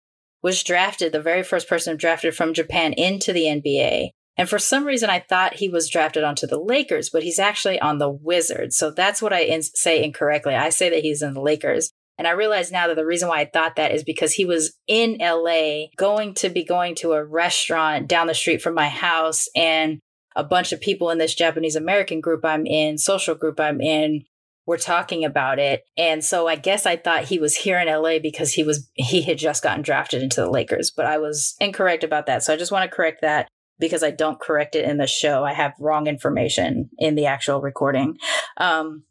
was 0.44 0.62
drafted, 0.62 1.10
the 1.10 1.22
very 1.22 1.42
first 1.42 1.66
person 1.66 1.96
drafted 1.96 2.36
from 2.36 2.52
Japan 2.52 2.92
into 2.92 3.32
the 3.32 3.44
NBA. 3.44 4.10
And 4.36 4.46
for 4.46 4.58
some 4.58 4.84
reason, 4.84 5.08
I 5.08 5.20
thought 5.20 5.54
he 5.54 5.70
was 5.70 5.88
drafted 5.88 6.22
onto 6.22 6.46
the 6.46 6.60
Lakers, 6.60 7.08
but 7.08 7.22
he's 7.22 7.38
actually 7.38 7.80
on 7.80 7.96
the 7.96 8.10
Wizards. 8.10 8.76
So 8.76 8.90
that's 8.90 9.22
what 9.22 9.32
I 9.32 9.40
in- 9.40 9.62
say 9.62 10.04
incorrectly. 10.04 10.54
I 10.54 10.68
say 10.68 10.90
that 10.90 11.02
he's 11.02 11.22
in 11.22 11.32
the 11.32 11.40
Lakers. 11.40 11.90
And 12.18 12.28
I 12.28 12.32
realize 12.32 12.70
now 12.70 12.86
that 12.88 12.96
the 12.96 13.06
reason 13.06 13.28
why 13.28 13.40
I 13.40 13.50
thought 13.50 13.76
that 13.76 13.92
is 13.92 14.04
because 14.04 14.34
he 14.34 14.44
was 14.44 14.76
in 14.86 15.16
LA 15.18 15.86
going 15.96 16.34
to 16.34 16.50
be 16.50 16.62
going 16.62 16.94
to 16.96 17.12
a 17.12 17.24
restaurant 17.24 18.06
down 18.06 18.26
the 18.26 18.34
street 18.34 18.60
from 18.60 18.74
my 18.74 18.88
house. 18.88 19.48
And 19.56 19.98
a 20.36 20.44
bunch 20.44 20.72
of 20.72 20.80
people 20.80 21.08
in 21.10 21.18
this 21.18 21.34
Japanese 21.34 21.74
American 21.74 22.20
group 22.20 22.44
I'm 22.44 22.66
in, 22.66 22.98
social 22.98 23.34
group 23.34 23.58
I'm 23.58 23.80
in, 23.80 24.24
were 24.66 24.78
talking 24.78 25.24
about 25.24 25.58
it. 25.58 25.84
And 25.96 26.24
so 26.24 26.48
I 26.48 26.56
guess 26.56 26.86
I 26.86 26.96
thought 26.96 27.24
he 27.24 27.38
was 27.38 27.56
here 27.56 27.78
in 27.78 27.88
LA 27.88 28.18
because 28.18 28.52
he 28.52 28.62
was 28.62 28.88
he 28.94 29.22
had 29.22 29.38
just 29.38 29.62
gotten 29.62 29.82
drafted 29.82 30.22
into 30.22 30.40
the 30.40 30.50
Lakers, 30.50 30.90
but 30.90 31.06
I 31.06 31.18
was 31.18 31.54
incorrect 31.60 32.04
about 32.04 32.26
that. 32.26 32.42
So 32.42 32.52
I 32.52 32.56
just 32.56 32.72
want 32.72 32.90
to 32.90 32.94
correct 32.94 33.20
that 33.22 33.48
because 33.78 34.02
I 34.02 34.10
don't 34.10 34.40
correct 34.40 34.74
it 34.74 34.88
in 34.88 34.98
the 34.98 35.06
show. 35.06 35.44
I 35.44 35.52
have 35.52 35.74
wrong 35.78 36.06
information 36.06 36.90
in 36.98 37.14
the 37.14 37.26
actual 37.26 37.60
recording. 37.60 38.16
Um, 38.56 39.04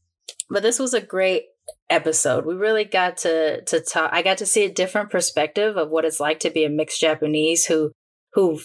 but 0.49 0.63
this 0.63 0.79
was 0.79 0.93
a 0.93 1.01
great 1.01 1.43
episode. 1.89 2.45
We 2.45 2.55
really 2.55 2.85
got 2.85 3.17
to 3.17 3.61
to 3.61 3.79
talk 3.81 4.09
I 4.13 4.21
got 4.21 4.39
to 4.39 4.45
see 4.45 4.65
a 4.65 4.73
different 4.73 5.09
perspective 5.09 5.77
of 5.77 5.89
what 5.89 6.05
it's 6.05 6.19
like 6.19 6.39
to 6.41 6.49
be 6.49 6.65
a 6.65 6.69
mixed 6.69 7.01
Japanese 7.01 7.65
who 7.65 7.91
who 8.33 8.59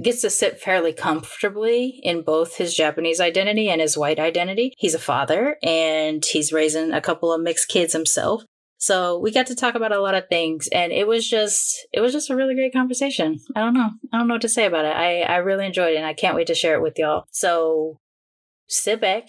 gets 0.00 0.22
to 0.22 0.30
sit 0.30 0.60
fairly 0.60 0.92
comfortably 0.92 2.00
in 2.02 2.22
both 2.22 2.56
his 2.56 2.74
Japanese 2.74 3.20
identity 3.20 3.68
and 3.68 3.80
his 3.80 3.96
white 3.96 4.18
identity. 4.18 4.72
He's 4.78 4.94
a 4.94 4.98
father 4.98 5.56
and 5.62 6.24
he's 6.24 6.52
raising 6.52 6.92
a 6.92 7.00
couple 7.00 7.32
of 7.32 7.42
mixed 7.42 7.68
kids 7.68 7.92
himself. 7.92 8.42
So 8.78 9.18
we 9.18 9.30
got 9.30 9.46
to 9.46 9.54
talk 9.54 9.74
about 9.74 9.92
a 9.92 10.00
lot 10.00 10.16
of 10.16 10.28
things 10.28 10.68
and 10.72 10.90
it 10.90 11.06
was 11.06 11.28
just 11.28 11.86
it 11.92 12.00
was 12.00 12.12
just 12.12 12.30
a 12.30 12.36
really 12.36 12.54
great 12.54 12.72
conversation. 12.72 13.38
I 13.54 13.60
don't 13.60 13.74
know. 13.74 13.90
I 14.12 14.18
don't 14.18 14.26
know 14.26 14.34
what 14.34 14.42
to 14.42 14.48
say 14.48 14.64
about 14.66 14.84
it. 14.84 14.96
I, 14.96 15.20
I 15.20 15.36
really 15.36 15.66
enjoyed 15.66 15.92
it 15.92 15.98
and 15.98 16.06
I 16.06 16.14
can't 16.14 16.34
wait 16.34 16.48
to 16.48 16.54
share 16.54 16.74
it 16.74 16.82
with 16.82 16.98
y'all. 16.98 17.24
So 17.30 18.00
sit 18.66 19.00
back, 19.00 19.28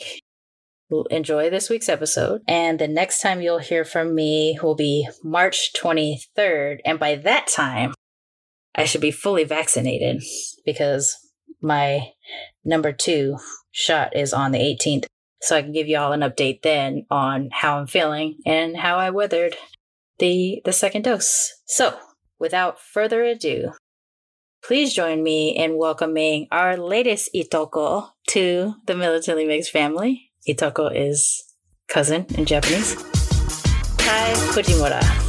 enjoy 1.12 1.50
this 1.50 1.70
week's 1.70 1.90
episode. 1.90 2.42
And 2.48 2.80
the 2.80 2.88
next 2.88 3.22
time 3.22 3.42
you'll 3.42 3.60
hear 3.60 3.86
from 3.86 4.16
me 4.16 4.58
will 4.62 4.76
be 4.76 5.08
March 5.24 5.72
23rd. 5.74 6.80
And 6.84 6.98
by 7.00 7.16
that 7.16 7.48
time, 7.48 7.94
I 8.76 8.86
should 8.86 9.02
be 9.02 9.12
fully 9.12 9.44
vaccinated 9.44 10.24
because 10.66 11.16
my 11.62 12.12
number 12.64 12.92
two 12.92 13.38
shot 13.72 14.16
is 14.16 14.34
on 14.34 14.52
the 14.52 14.60
18th. 14.60 15.06
So 15.42 15.58
I 15.58 15.62
can 15.62 15.74
give 15.74 15.88
y'all 15.88 16.14
an 16.14 16.22
update 16.22 16.62
then 16.62 17.06
on 17.10 17.50
how 17.52 17.78
I'm 17.78 17.88
feeling 17.88 18.38
and 18.46 18.78
how 18.78 18.96
I 18.96 19.10
weathered 19.10 19.56
the 20.20 20.62
the 20.64 20.72
second 20.72 21.04
dose. 21.04 21.52
So, 21.66 21.98
without 22.40 22.80
further 22.80 23.24
ado, 23.24 23.72
please 24.64 24.94
join 24.94 25.22
me 25.22 25.50
in 25.50 25.78
welcoming 25.78 26.48
our 26.52 26.78
latest 26.78 27.30
Itoko 27.36 28.12
to 28.30 28.76
the 28.86 28.96
Militantly 28.96 29.46
Mixed 29.46 29.72
family. 29.72 30.32
Itoko 30.48 30.92
is 30.94 31.44
cousin 31.90 32.26
in 32.38 32.46
Japanese. 32.46 32.96
Ty 33.98 34.34
Fujimura. 34.54 35.23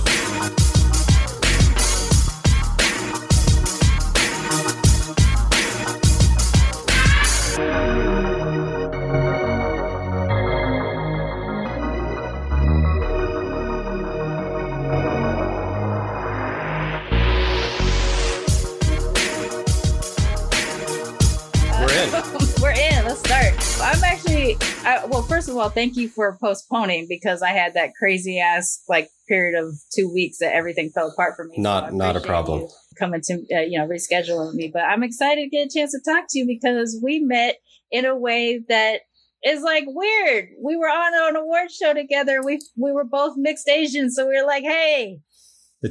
All, 25.64 25.71
thank 25.71 25.97
you 25.97 26.09
for 26.09 26.37
postponing 26.40 27.06
because 27.09 27.42
I 27.42 27.50
had 27.50 27.75
that 27.75 27.94
crazy 27.99 28.38
ass 28.38 28.83
like 28.88 29.09
period 29.26 29.59
of 29.59 29.75
two 29.94 30.12
weeks 30.12 30.38
that 30.38 30.54
everything 30.54 30.90
fell 30.90 31.11
apart 31.11 31.35
for 31.37 31.44
me. 31.44 31.54
Not 31.56 31.88
So 31.88 31.97
not 31.97 32.16
a 32.16 32.21
problem. 32.21 32.68
Coming 32.99 33.23
to 33.23 33.35
uh, 33.52 33.61
you 33.61 33.78
know 33.78 33.88
rescheduling 33.88 34.54
me, 34.54 34.71
but 34.73 34.83
I'm 34.83 35.02
excited 35.02 35.42
to 35.42 35.49
get 35.49 35.66
a 35.66 35.71
chance 35.75 35.92
to 35.92 36.00
talk 36.04 36.26
to 36.30 36.38
you 36.38 36.47
because 36.47 37.00
we 37.02 37.21
met 37.21 37.56
in 37.90 38.04
a 38.04 38.16
way 38.16 38.61
that 38.68 39.00
is 39.44 39.62
like 39.62 39.85
weird. 39.87 40.50
We 40.62 40.76
were 40.76 40.88
on 40.88 41.30
an 41.30 41.37
award 41.37 41.71
show 41.73 41.94
together. 41.94 42.42
We 42.44 42.61
we 42.76 42.92
were 42.92 43.04
both 43.04 43.35
mixed 43.37 43.68
Asian, 43.68 44.11
so 44.11 44.28
we 44.28 44.38
were 44.38 44.47
like, 44.47 44.64
hey, 44.64 45.18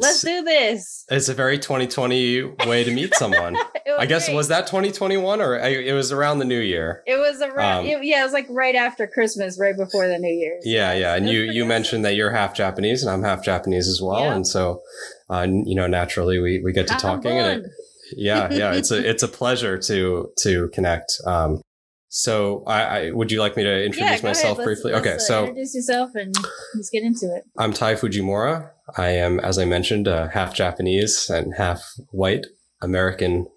let's 0.02 0.22
do 0.22 0.44
this. 0.44 1.06
it's 1.10 1.30
a 1.30 1.34
very 1.34 1.58
2020 1.60 2.42
way 2.68 2.84
to 2.84 2.92
meet 2.92 3.14
someone. 3.16 3.56
I 4.00 4.06
guess 4.06 4.26
great. 4.26 4.36
was 4.36 4.48
that 4.48 4.66
2021 4.68 5.42
or 5.42 5.60
I, 5.60 5.68
it 5.70 5.94
was 5.94 6.12
around 6.12 6.40
the 6.40 6.46
new 6.46 6.60
year. 6.60 7.04
It 7.06 7.18
was 7.18 7.42
around, 7.42 7.82
Um, 7.82 7.86
it- 7.88 8.04
yeah, 8.06 8.22
it 8.22 8.24
was 8.24 8.34
like 8.34 8.48
right 8.50 8.76
after 8.76 9.06
Christmas, 9.08 9.60
right 9.60 9.76
before 9.78 10.08
the 10.08 10.18
New 10.18 10.34
Year's. 10.34 10.64
Yeah, 10.66 10.94
yeah, 10.94 11.16
and 11.16 11.30
you 11.30 11.42
you 11.42 11.62
awesome. 11.62 11.68
mentioned 11.68 12.06
that 12.06 12.16
you're 12.16 12.32
half 12.32 12.56
Japanese 12.56 13.04
and 13.04 13.12
I'm 13.12 13.24
half 13.24 13.44
Japanese 13.44 13.88
as 13.88 14.02
well, 14.02 14.22
Yeah. 14.26 14.36
and 14.36 14.48
so 14.48 14.82
uh, 15.30 15.46
you 15.50 15.76
know 15.76 15.88
naturally 15.88 16.40
we 16.40 16.62
we 16.64 16.72
get 16.74 16.88
to 16.88 16.96
talking 16.96 17.32
and 17.32 17.66
it, 17.66 17.72
yeah 18.18 18.52
yeah 18.52 18.74
it's 18.74 18.92
a 18.92 18.98
it's 19.10 19.24
a 19.24 19.28
pleasure 19.28 19.78
to 19.78 20.32
to 20.40 20.70
connect. 20.70 21.14
Um, 21.26 21.62
so 22.10 22.64
I, 22.68 22.82
I 22.84 23.12
would 23.12 23.32
you 23.32 23.40
like 23.40 23.58
me 23.58 23.64
to 23.64 23.86
introduce 23.86 24.22
go 24.22 24.28
myself 24.28 24.58
briefly? 24.64 24.94
okay, 24.94 25.16
uh, 25.16 25.20
so 25.20 25.42
introduce 25.44 25.74
yourself 25.76 26.12
and 26.16 26.34
let's 26.76 26.90
get 26.92 27.04
into 27.04 27.26
it. 27.36 27.44
I'm 27.58 27.74
Ty 27.74 27.96
Fujimura. 27.96 28.70
I 28.98 29.10
am, 29.10 29.40
as 29.40 29.58
I 29.58 29.66
mentioned, 29.66 30.08
uh, 30.08 30.30
half 30.30 30.54
Japanese 30.54 31.30
and 31.30 31.54
half 31.56 31.82
white 32.12 32.46
American 32.82 33.48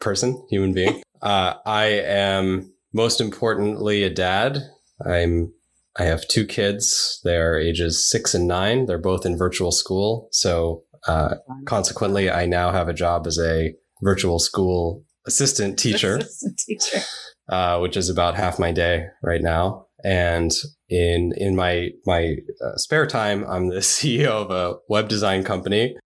person, 0.00 0.46
human 0.50 0.72
being. 0.72 1.02
Uh, 1.20 1.54
I 1.66 1.86
am 1.86 2.72
most 2.92 3.20
importantly 3.20 4.04
a 4.04 4.08
dad. 4.08 4.58
I'm 5.04 5.52
I 5.98 6.04
have 6.04 6.28
two 6.28 6.46
kids. 6.46 7.20
They're 7.24 7.58
ages 7.58 8.08
six 8.08 8.34
and 8.34 8.46
nine. 8.46 8.86
They're 8.86 8.98
both 8.98 9.26
in 9.26 9.36
virtual 9.36 9.72
school. 9.72 10.28
So 10.30 10.84
uh, 11.08 11.34
consequently, 11.66 12.30
I 12.30 12.46
now 12.46 12.70
have 12.70 12.88
a 12.88 12.94
job 12.94 13.26
as 13.26 13.36
a 13.36 13.74
virtual 14.00 14.38
school 14.38 15.02
assistant 15.26 15.76
teacher 15.76 16.16
Assistant 16.18 16.58
teacher. 16.64 17.00
uh, 17.48 17.80
which 17.80 17.96
is 17.96 18.08
about 18.08 18.36
half 18.36 18.60
my 18.60 18.70
day 18.70 19.06
right 19.20 19.42
now. 19.42 19.87
And 20.04 20.52
in 20.88 21.32
in 21.36 21.56
my 21.56 21.90
my 22.06 22.36
uh, 22.64 22.76
spare 22.76 23.06
time, 23.06 23.44
I'm 23.48 23.68
the 23.68 23.76
CEO 23.76 24.28
of 24.28 24.50
a 24.50 24.78
web 24.88 25.08
design 25.08 25.44
company, 25.44 25.96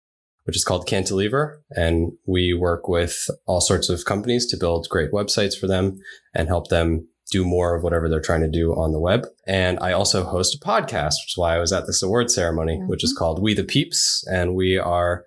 which 0.44 0.56
is 0.56 0.64
called 0.64 0.86
Cantilever, 0.86 1.62
and 1.70 2.12
we 2.26 2.54
work 2.54 2.88
with 2.88 3.16
all 3.46 3.60
sorts 3.60 3.88
of 3.88 4.04
companies 4.04 4.46
to 4.46 4.56
build 4.56 4.88
great 4.88 5.12
websites 5.12 5.58
for 5.58 5.66
them 5.66 5.98
and 6.34 6.48
help 6.48 6.68
them 6.68 7.08
do 7.30 7.44
more 7.44 7.74
of 7.74 7.82
whatever 7.82 8.08
they're 8.08 8.20
trying 8.20 8.42
to 8.42 8.50
do 8.50 8.72
on 8.72 8.92
the 8.92 9.00
web. 9.00 9.26
And 9.46 9.78
I 9.80 9.92
also 9.92 10.22
host 10.24 10.54
a 10.54 10.64
podcast, 10.64 11.14
which 11.22 11.32
is 11.32 11.36
why 11.36 11.56
I 11.56 11.58
was 11.58 11.72
at 11.72 11.86
this 11.86 12.02
award 12.02 12.30
ceremony, 12.30 12.78
which 12.86 13.02
is 13.02 13.14
called 13.16 13.42
We 13.42 13.54
the 13.54 13.64
Peeps, 13.64 14.24
and 14.30 14.54
we 14.54 14.76
are 14.76 15.24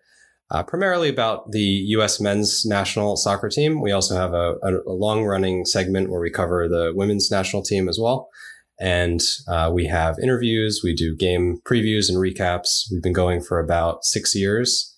uh, 0.51 0.61
primarily 0.63 1.09
about 1.09 1.51
the 1.51 1.59
U.S. 1.59 2.21
men's 2.21 2.65
national 2.65 3.17
soccer 3.17 3.49
team. 3.49 3.81
We 3.81 3.91
also 3.91 4.15
have 4.15 4.33
a, 4.33 4.55
a, 4.61 4.81
a 4.87 4.93
long 4.93 5.25
running 5.25 5.65
segment 5.65 6.11
where 6.11 6.21
we 6.21 6.29
cover 6.29 6.67
the 6.67 6.93
women's 6.95 7.31
national 7.31 7.63
team 7.63 7.89
as 7.89 7.97
well. 7.99 8.29
And 8.79 9.21
uh, 9.47 9.71
we 9.73 9.87
have 9.87 10.17
interviews, 10.21 10.81
we 10.83 10.93
do 10.93 11.15
game 11.15 11.59
previews 11.65 12.09
and 12.09 12.17
recaps. 12.17 12.91
We've 12.91 13.03
been 13.03 13.13
going 13.13 13.41
for 13.41 13.59
about 13.59 14.03
six 14.03 14.35
years, 14.35 14.95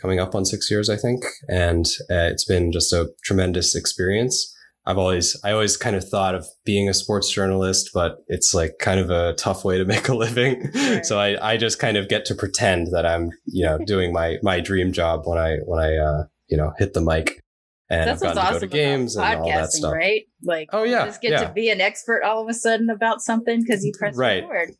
coming 0.00 0.18
up 0.18 0.34
on 0.34 0.44
six 0.44 0.70
years, 0.70 0.88
I 0.88 0.96
think. 0.96 1.24
And 1.48 1.86
uh, 2.10 2.28
it's 2.32 2.44
been 2.44 2.72
just 2.72 2.92
a 2.92 3.10
tremendous 3.24 3.74
experience. 3.74 4.54
I've 4.86 4.96
always, 4.96 5.38
I 5.44 5.52
always 5.52 5.76
kind 5.76 5.94
of 5.94 6.08
thought 6.08 6.34
of 6.34 6.46
being 6.64 6.88
a 6.88 6.94
sports 6.94 7.30
journalist, 7.30 7.90
but 7.92 8.24
it's 8.28 8.54
like 8.54 8.78
kind 8.80 8.98
of 8.98 9.10
a 9.10 9.34
tough 9.34 9.64
way 9.64 9.76
to 9.76 9.84
make 9.84 10.08
a 10.08 10.14
living. 10.16 10.70
Right. 10.74 11.04
So 11.04 11.20
I, 11.20 11.52
I 11.52 11.56
just 11.58 11.78
kind 11.78 11.98
of 11.98 12.08
get 12.08 12.24
to 12.26 12.34
pretend 12.34 12.88
that 12.92 13.04
I'm, 13.04 13.30
you 13.44 13.66
know, 13.66 13.78
doing 13.78 14.12
my, 14.12 14.38
my 14.42 14.60
dream 14.60 14.92
job 14.92 15.26
when 15.26 15.38
I, 15.38 15.58
when 15.66 15.78
I, 15.78 15.96
uh, 15.96 16.24
you 16.48 16.56
know, 16.56 16.72
hit 16.78 16.94
the 16.94 17.02
mic 17.02 17.40
and 17.90 18.08
That's 18.08 18.22
I've 18.22 18.28
what's 18.28 18.34
gotten 18.36 18.50
to 18.52 18.56
awesome 18.56 18.68
go 18.68 18.76
to 18.76 18.82
games 18.82 19.16
and 19.16 19.24
about 19.24 19.38
all 19.42 19.48
that 19.48 19.54
podcasting, 19.64 19.70
stuff. 19.70 19.92
right? 19.92 20.22
Like, 20.44 20.68
Oh, 20.72 20.84
yeah, 20.84 21.00
you 21.00 21.06
just 21.06 21.20
get 21.20 21.32
yeah. 21.32 21.44
to 21.48 21.52
be 21.52 21.68
an 21.70 21.80
expert 21.80 22.22
all 22.22 22.40
of 22.42 22.48
a 22.48 22.54
sudden 22.54 22.88
about 22.88 23.20
something 23.20 23.60
because 23.60 23.84
you 23.84 23.92
press 23.98 24.16
Right. 24.16 24.42
record. 24.48 24.74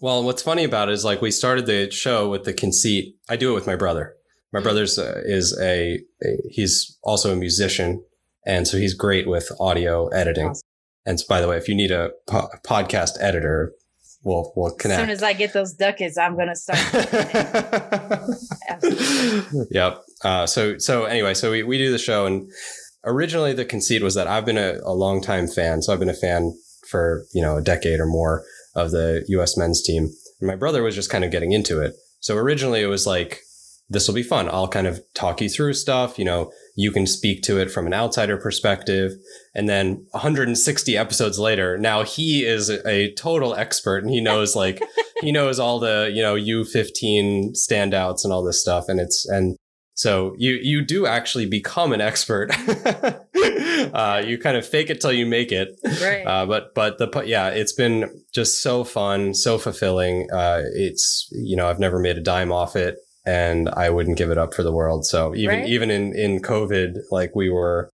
Well, 0.00 0.22
what's 0.24 0.42
funny 0.42 0.64
about 0.64 0.88
it 0.88 0.92
is 0.92 1.04
like 1.04 1.20
we 1.22 1.30
started 1.30 1.66
the 1.66 1.90
show 1.90 2.28
with 2.28 2.44
the 2.44 2.52
conceit. 2.52 3.16
I 3.28 3.36
do 3.36 3.50
it 3.52 3.54
with 3.54 3.66
my 3.66 3.76
brother. 3.76 4.14
My 4.52 4.60
brother's 4.60 4.98
uh, 4.98 5.22
is 5.24 5.58
a, 5.60 5.94
a 6.22 6.28
he's 6.50 6.98
also 7.02 7.32
a 7.32 7.36
musician, 7.36 8.02
and 8.46 8.68
so 8.68 8.76
he's 8.76 8.94
great 8.94 9.26
with 9.26 9.50
audio 9.58 10.08
editing. 10.08 10.48
Awesome. 10.48 10.62
And 11.06 11.18
so, 11.20 11.26
by 11.28 11.40
the 11.40 11.48
way, 11.48 11.56
if 11.56 11.68
you 11.68 11.74
need 11.74 11.90
a 11.90 12.10
po- 12.28 12.48
podcast 12.66 13.12
editor, 13.20 13.72
we'll 14.22 14.52
we'll 14.56 14.74
As 14.84 14.96
soon 14.96 15.10
as 15.10 15.22
I 15.22 15.32
get 15.32 15.52
those 15.52 15.72
ducats, 15.72 16.18
I'm 16.18 16.36
gonna 16.36 16.56
start. 16.56 16.80
Yep. 19.70 20.02
Uh, 20.24 20.46
so 20.46 20.78
so 20.78 21.04
anyway, 21.04 21.34
so 21.34 21.50
we, 21.50 21.62
we 21.62 21.78
do 21.78 21.90
the 21.90 21.98
show, 21.98 22.26
and 22.26 22.50
originally 23.04 23.52
the 23.52 23.64
conceit 23.64 24.02
was 24.02 24.14
that 24.14 24.26
I've 24.26 24.44
been 24.44 24.58
a, 24.58 24.78
a 24.84 24.92
long 24.92 25.20
time 25.20 25.46
fan, 25.46 25.82
so 25.82 25.92
I've 25.92 25.98
been 25.98 26.08
a 26.08 26.14
fan 26.14 26.56
for 26.88 27.24
you 27.32 27.42
know 27.42 27.56
a 27.56 27.62
decade 27.62 28.00
or 28.00 28.06
more 28.06 28.44
of 28.74 28.90
the 28.90 29.24
U.S. 29.28 29.56
men's 29.56 29.82
team, 29.82 30.10
and 30.40 30.48
my 30.48 30.56
brother 30.56 30.82
was 30.82 30.94
just 30.94 31.10
kind 31.10 31.24
of 31.24 31.30
getting 31.30 31.52
into 31.52 31.80
it. 31.80 31.94
So 32.20 32.36
originally 32.36 32.82
it 32.82 32.86
was 32.86 33.06
like 33.06 33.40
this 33.88 34.08
will 34.08 34.14
be 34.14 34.22
fun. 34.22 34.48
I'll 34.48 34.68
kind 34.68 34.86
of 34.86 35.00
talk 35.14 35.40
you 35.40 35.48
through 35.48 35.74
stuff. 35.74 36.18
You 36.18 36.24
know, 36.24 36.52
you 36.74 36.90
can 36.90 37.06
speak 37.06 37.42
to 37.42 37.58
it 37.58 37.70
from 37.70 37.86
an 37.86 37.94
outsider 37.94 38.36
perspective. 38.36 39.12
And 39.54 39.68
then 39.68 40.06
160 40.12 40.96
episodes 40.96 41.38
later, 41.38 41.76
now 41.76 42.02
he 42.02 42.44
is 42.44 42.70
a, 42.70 43.12
total 43.14 43.54
expert 43.54 43.98
and 43.98 44.10
he 44.10 44.20
knows 44.20 44.56
like, 44.56 44.82
he 45.20 45.32
knows 45.32 45.58
all 45.58 45.78
the, 45.78 46.10
you 46.12 46.22
know, 46.22 46.34
U15 46.34 47.50
standouts 47.52 48.24
and 48.24 48.32
all 48.32 48.42
this 48.42 48.60
stuff. 48.60 48.88
And 48.88 49.00
it's, 49.00 49.28
and 49.28 49.56
so 49.94 50.34
you, 50.38 50.58
you 50.62 50.84
do 50.84 51.06
actually 51.06 51.46
become 51.46 51.92
an 51.92 52.00
expert. 52.00 52.50
uh, 53.92 54.22
you 54.24 54.38
kind 54.38 54.56
of 54.56 54.66
fake 54.66 54.90
it 54.90 55.00
till 55.00 55.12
you 55.12 55.26
make 55.26 55.52
it. 55.52 55.68
right. 55.84 56.24
Uh, 56.26 56.46
but 56.46 56.74
but 56.74 56.98
the 56.98 57.22
yeah, 57.26 57.48
it's 57.48 57.72
been 57.72 58.08
just 58.32 58.62
so 58.62 58.84
fun, 58.84 59.34
so 59.34 59.58
fulfilling. 59.58 60.28
Uh, 60.32 60.62
it's 60.74 61.28
you 61.32 61.56
know 61.56 61.68
I've 61.68 61.78
never 61.78 61.98
made 61.98 62.16
a 62.16 62.22
dime 62.22 62.52
off 62.52 62.74
it, 62.76 62.96
and 63.24 63.68
I 63.70 63.90
wouldn't 63.90 64.18
give 64.18 64.30
it 64.30 64.38
up 64.38 64.54
for 64.54 64.62
the 64.62 64.72
world. 64.72 65.06
So 65.06 65.34
even 65.34 65.60
Right. 65.60 65.68
even 65.68 65.90
in 65.90 66.14
in 66.16 66.40
COVID, 66.40 66.98
like 67.10 67.34
we 67.34 67.50
were 67.50 67.90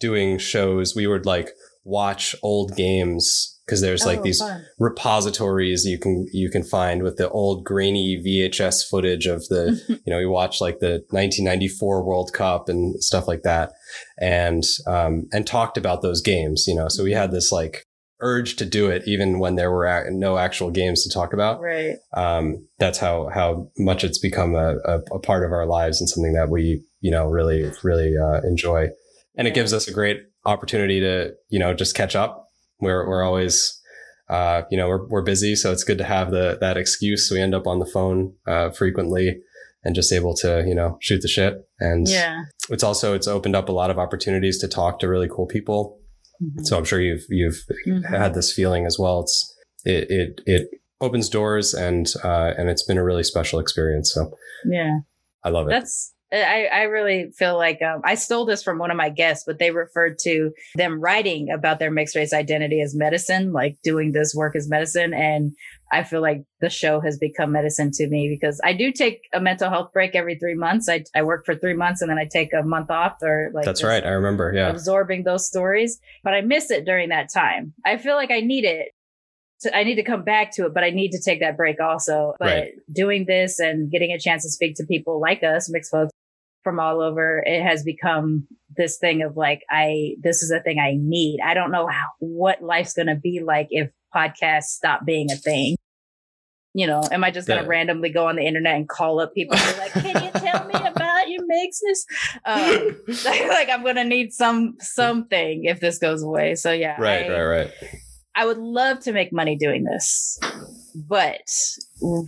doing 0.00 0.38
shows, 0.38 0.94
we 0.94 1.06
would 1.06 1.26
like 1.26 1.50
watch 1.84 2.34
old 2.42 2.76
games 2.76 3.58
because 3.64 3.80
there's 3.80 4.04
like 4.06 4.20
Oh, 4.20 4.22
these 4.22 4.40
fun. 4.40 4.64
repositories 4.78 5.84
you 5.84 5.98
can 5.98 6.26
you 6.32 6.50
can 6.50 6.62
find 6.62 7.02
with 7.02 7.16
the 7.16 7.28
old 7.30 7.64
grainy 7.64 8.20
VHS 8.22 8.86
footage 8.88 9.26
of 9.26 9.46
the 9.48 9.80
you 10.06 10.10
know 10.12 10.18
we 10.18 10.26
watched 10.26 10.60
like 10.60 10.80
the 10.80 11.02
1994 11.10 12.04
World 12.04 12.32
Cup 12.32 12.68
and 12.68 13.02
stuff 13.02 13.26
like 13.26 13.42
that 13.42 13.72
and 14.20 14.64
um 14.86 15.28
and 15.32 15.46
talked 15.46 15.76
about 15.78 16.02
those 16.02 16.20
games 16.20 16.64
you 16.66 16.74
know 16.74 16.88
so 16.88 17.02
we 17.04 17.12
had 17.12 17.30
this 17.30 17.50
like 17.52 17.84
urge 18.20 18.56
to 18.56 18.64
do 18.64 18.88
it 18.90 19.02
even 19.06 19.38
when 19.38 19.54
there 19.54 19.70
were 19.70 20.06
no 20.10 20.38
actual 20.38 20.70
games 20.70 21.04
to 21.04 21.12
talk 21.12 21.32
about. 21.32 21.60
Right. 21.60 21.96
um 22.14 22.66
that's 22.78 22.98
how 22.98 23.28
how 23.32 23.70
much 23.78 24.04
it's 24.04 24.18
become 24.18 24.54
a, 24.54 24.76
a, 24.84 24.98
a 25.12 25.18
part 25.20 25.44
of 25.44 25.52
our 25.52 25.66
lives 25.66 26.00
and 26.00 26.08
something 26.08 26.34
that 26.34 26.48
we 26.50 26.82
you 27.00 27.10
know 27.10 27.26
really 27.26 27.70
really 27.82 28.14
uh, 28.16 28.40
enjoy. 28.42 28.88
And 29.36 29.46
it 29.46 29.54
gives 29.54 29.72
us 29.72 29.86
a 29.86 29.92
great 29.92 30.18
opportunity 30.44 31.00
to 31.00 31.32
you 31.48 31.58
know 31.58 31.74
just 31.74 31.94
catch 31.94 32.16
up. 32.16 32.46
We're 32.80 33.06
we're 33.08 33.22
always 33.22 33.80
uh, 34.28 34.62
you 34.70 34.76
know 34.76 34.88
we're, 34.88 35.06
we're 35.08 35.22
busy 35.22 35.54
so 35.56 35.72
it's 35.72 35.84
good 35.84 35.98
to 35.98 36.04
have 36.04 36.30
the 36.30 36.58
that 36.60 36.76
excuse. 36.76 37.30
We 37.32 37.40
end 37.40 37.54
up 37.54 37.66
on 37.66 37.78
the 37.78 37.86
phone 37.86 38.34
uh, 38.46 38.70
frequently 38.70 39.40
and 39.84 39.94
just 39.94 40.12
able 40.12 40.34
to 40.38 40.64
you 40.66 40.74
know 40.74 40.98
shoot 41.00 41.22
the 41.22 41.28
shit. 41.28 41.54
And 41.78 42.08
Yeah. 42.08 42.42
it's 42.68 42.82
also 42.82 43.14
it's 43.14 43.28
opened 43.28 43.54
up 43.56 43.68
a 43.68 43.72
lot 43.72 43.90
of 43.90 43.98
opportunities 43.98 44.58
to 44.58 44.68
talk 44.68 44.98
to 44.98 45.08
really 45.08 45.28
cool 45.28 45.46
people 45.46 45.98
Mhm. 46.42 46.64
so 46.66 46.76
i'm 46.78 46.84
sure 46.84 47.00
you've 47.00 47.24
you've 47.28 47.64
Mhm. 47.86 48.04
had 48.08 48.34
this 48.34 48.52
feeling 48.52 48.86
as 48.86 48.98
well 48.98 49.20
it's 49.20 49.54
it 49.84 50.10
it, 50.10 50.40
it 50.46 50.68
opens 51.00 51.28
doors 51.28 51.74
and 51.74 52.12
uh, 52.24 52.52
and 52.58 52.68
it's 52.68 52.82
been 52.82 52.98
a 52.98 53.04
really 53.04 53.22
special 53.22 53.58
experience 53.60 54.12
so 54.12 54.30
Yeah. 54.64 54.98
i 55.44 55.48
love 55.50 55.66
it 55.68 55.70
That's 55.70 56.14
I, 56.30 56.68
I 56.70 56.82
really 56.82 57.30
feel 57.38 57.56
like 57.56 57.80
um, 57.80 58.02
I 58.04 58.14
stole 58.14 58.44
this 58.44 58.62
from 58.62 58.76
one 58.78 58.90
of 58.90 58.98
my 58.98 59.08
guests, 59.08 59.44
but 59.46 59.58
they 59.58 59.70
referred 59.70 60.18
to 60.24 60.50
them 60.74 61.00
writing 61.00 61.48
about 61.50 61.78
their 61.78 61.90
mixed 61.90 62.14
race 62.14 62.34
identity 62.34 62.82
as 62.82 62.94
medicine, 62.94 63.54
like 63.54 63.78
doing 63.82 64.12
this 64.12 64.34
work 64.36 64.54
as 64.54 64.68
medicine. 64.68 65.14
And 65.14 65.52
I 65.92 66.02
feel 66.04 66.20
like 66.20 66.44
the 66.60 66.70
show 66.70 67.00
has 67.00 67.18
become 67.18 67.52
medicine 67.52 67.90
to 67.92 68.08
me 68.08 68.28
because 68.28 68.60
I 68.64 68.72
do 68.72 68.92
take 68.92 69.22
a 69.32 69.40
mental 69.40 69.70
health 69.70 69.92
break 69.92 70.14
every 70.14 70.38
three 70.38 70.54
months. 70.54 70.88
I, 70.88 71.04
I 71.14 71.22
work 71.22 71.46
for 71.46 71.54
three 71.54 71.74
months 71.74 72.02
and 72.02 72.10
then 72.10 72.18
I 72.18 72.26
take 72.30 72.52
a 72.52 72.62
month 72.62 72.90
off 72.90 73.16
or 73.22 73.50
like 73.54 73.64
that's 73.64 73.82
right 73.82 74.04
i 74.04 74.10
remember 74.10 74.52
yeah 74.54 74.68
absorbing 74.70 75.24
those 75.24 75.46
stories, 75.46 75.98
but 76.22 76.34
I 76.34 76.40
miss 76.40 76.70
it 76.70 76.84
during 76.84 77.08
that 77.08 77.32
time. 77.32 77.74
I 77.84 77.96
feel 77.96 78.14
like 78.14 78.30
I 78.30 78.40
need 78.40 78.64
it. 78.64 78.88
To, 79.62 79.76
I 79.76 79.82
need 79.82 79.96
to 79.96 80.04
come 80.04 80.22
back 80.22 80.52
to 80.52 80.66
it, 80.66 80.74
but 80.74 80.84
I 80.84 80.90
need 80.90 81.10
to 81.10 81.20
take 81.20 81.40
that 81.40 81.56
break 81.56 81.80
also. 81.80 82.34
But 82.38 82.46
Right. 82.46 82.72
doing 82.92 83.24
this 83.26 83.58
and 83.58 83.90
getting 83.90 84.12
a 84.12 84.18
chance 84.18 84.44
to 84.44 84.50
speak 84.50 84.76
to 84.76 84.86
people 84.86 85.20
like 85.20 85.42
us, 85.42 85.68
mixed 85.68 85.90
folks 85.90 86.12
from 86.62 86.78
all 86.78 87.00
over, 87.00 87.42
it 87.44 87.62
has 87.62 87.82
become 87.82 88.46
this 88.76 88.98
thing 88.98 89.22
of 89.22 89.36
like, 89.36 89.62
I, 89.68 90.14
this 90.20 90.42
is 90.42 90.52
a 90.52 90.60
thing 90.60 90.78
I 90.78 90.94
need. 90.96 91.40
I 91.44 91.54
don't 91.54 91.72
know 91.72 91.88
how, 91.88 92.06
what 92.20 92.62
life's 92.62 92.92
going 92.92 93.08
to 93.08 93.16
be 93.16 93.40
like 93.44 93.66
if 93.70 93.90
podcasts 94.14 94.64
stop 94.64 95.04
being 95.04 95.30
a 95.30 95.36
thing? 95.36 95.76
You 96.78 96.86
know, 96.86 97.02
am 97.10 97.24
I 97.24 97.30
just 97.32 97.48
going 97.48 97.58
to 97.58 97.64
Yeah. 97.64 97.70
randomly 97.76 98.10
go 98.10 98.28
on 98.28 98.36
the 98.36 98.46
internet 98.46 98.76
and 98.76 98.88
call 98.88 99.18
up 99.20 99.34
people 99.34 99.56
and 99.56 99.74
be 99.74 99.80
like, 99.80 99.92
"Can 99.94 100.24
you 100.24 100.30
tell 100.30 100.64
me 100.66 100.74
about 100.74 101.28
your 101.28 101.44
mixness?" 101.46 102.06
Um, 102.44 102.96
like 103.48 103.68
I'm 103.68 103.82
going 103.82 103.96
to 103.96 104.04
need 104.04 104.32
some 104.32 104.76
something 104.78 105.64
if 105.64 105.80
this 105.80 105.98
goes 105.98 106.22
away. 106.22 106.54
So 106.54 106.70
yeah, 106.70 106.94
right, 107.00 107.26
I, 107.30 107.42
right, 107.42 107.44
right. 107.58 107.70
I 108.36 108.46
would 108.46 108.58
love 108.58 109.00
to 109.00 109.12
make 109.12 109.32
money 109.32 109.56
doing 109.56 109.82
this, 109.82 110.38
but 110.94 111.40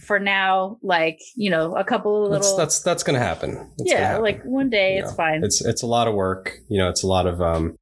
for 0.05 0.19
now, 0.19 0.79
like 0.83 1.21
you 1.37 1.51
know, 1.51 1.77
a 1.77 1.85
couple 1.85 2.25
of 2.27 2.33
That's 2.33 2.47
little 2.47 2.59
that's 2.59 2.81
that's 2.83 3.03
gonna 3.05 3.21
happen. 3.21 3.55
That's 3.79 3.93
yeah, 3.93 4.01
happen. 4.09 4.23
like 4.23 4.43
one 4.43 4.69
day 4.71 4.95
You 4.97 5.03
it's 5.03 5.11
know, 5.11 5.17
fine. 5.17 5.45
It's 5.45 5.65
it's 5.65 5.83
a 5.83 5.87
lot 5.87 6.09
of 6.09 6.15
work. 6.15 6.55
You 6.69 6.79
know, 6.79 6.89
it's 6.89 7.05
a 7.05 7.07
lot 7.07 7.27
of 7.27 7.41
um, 7.41 7.77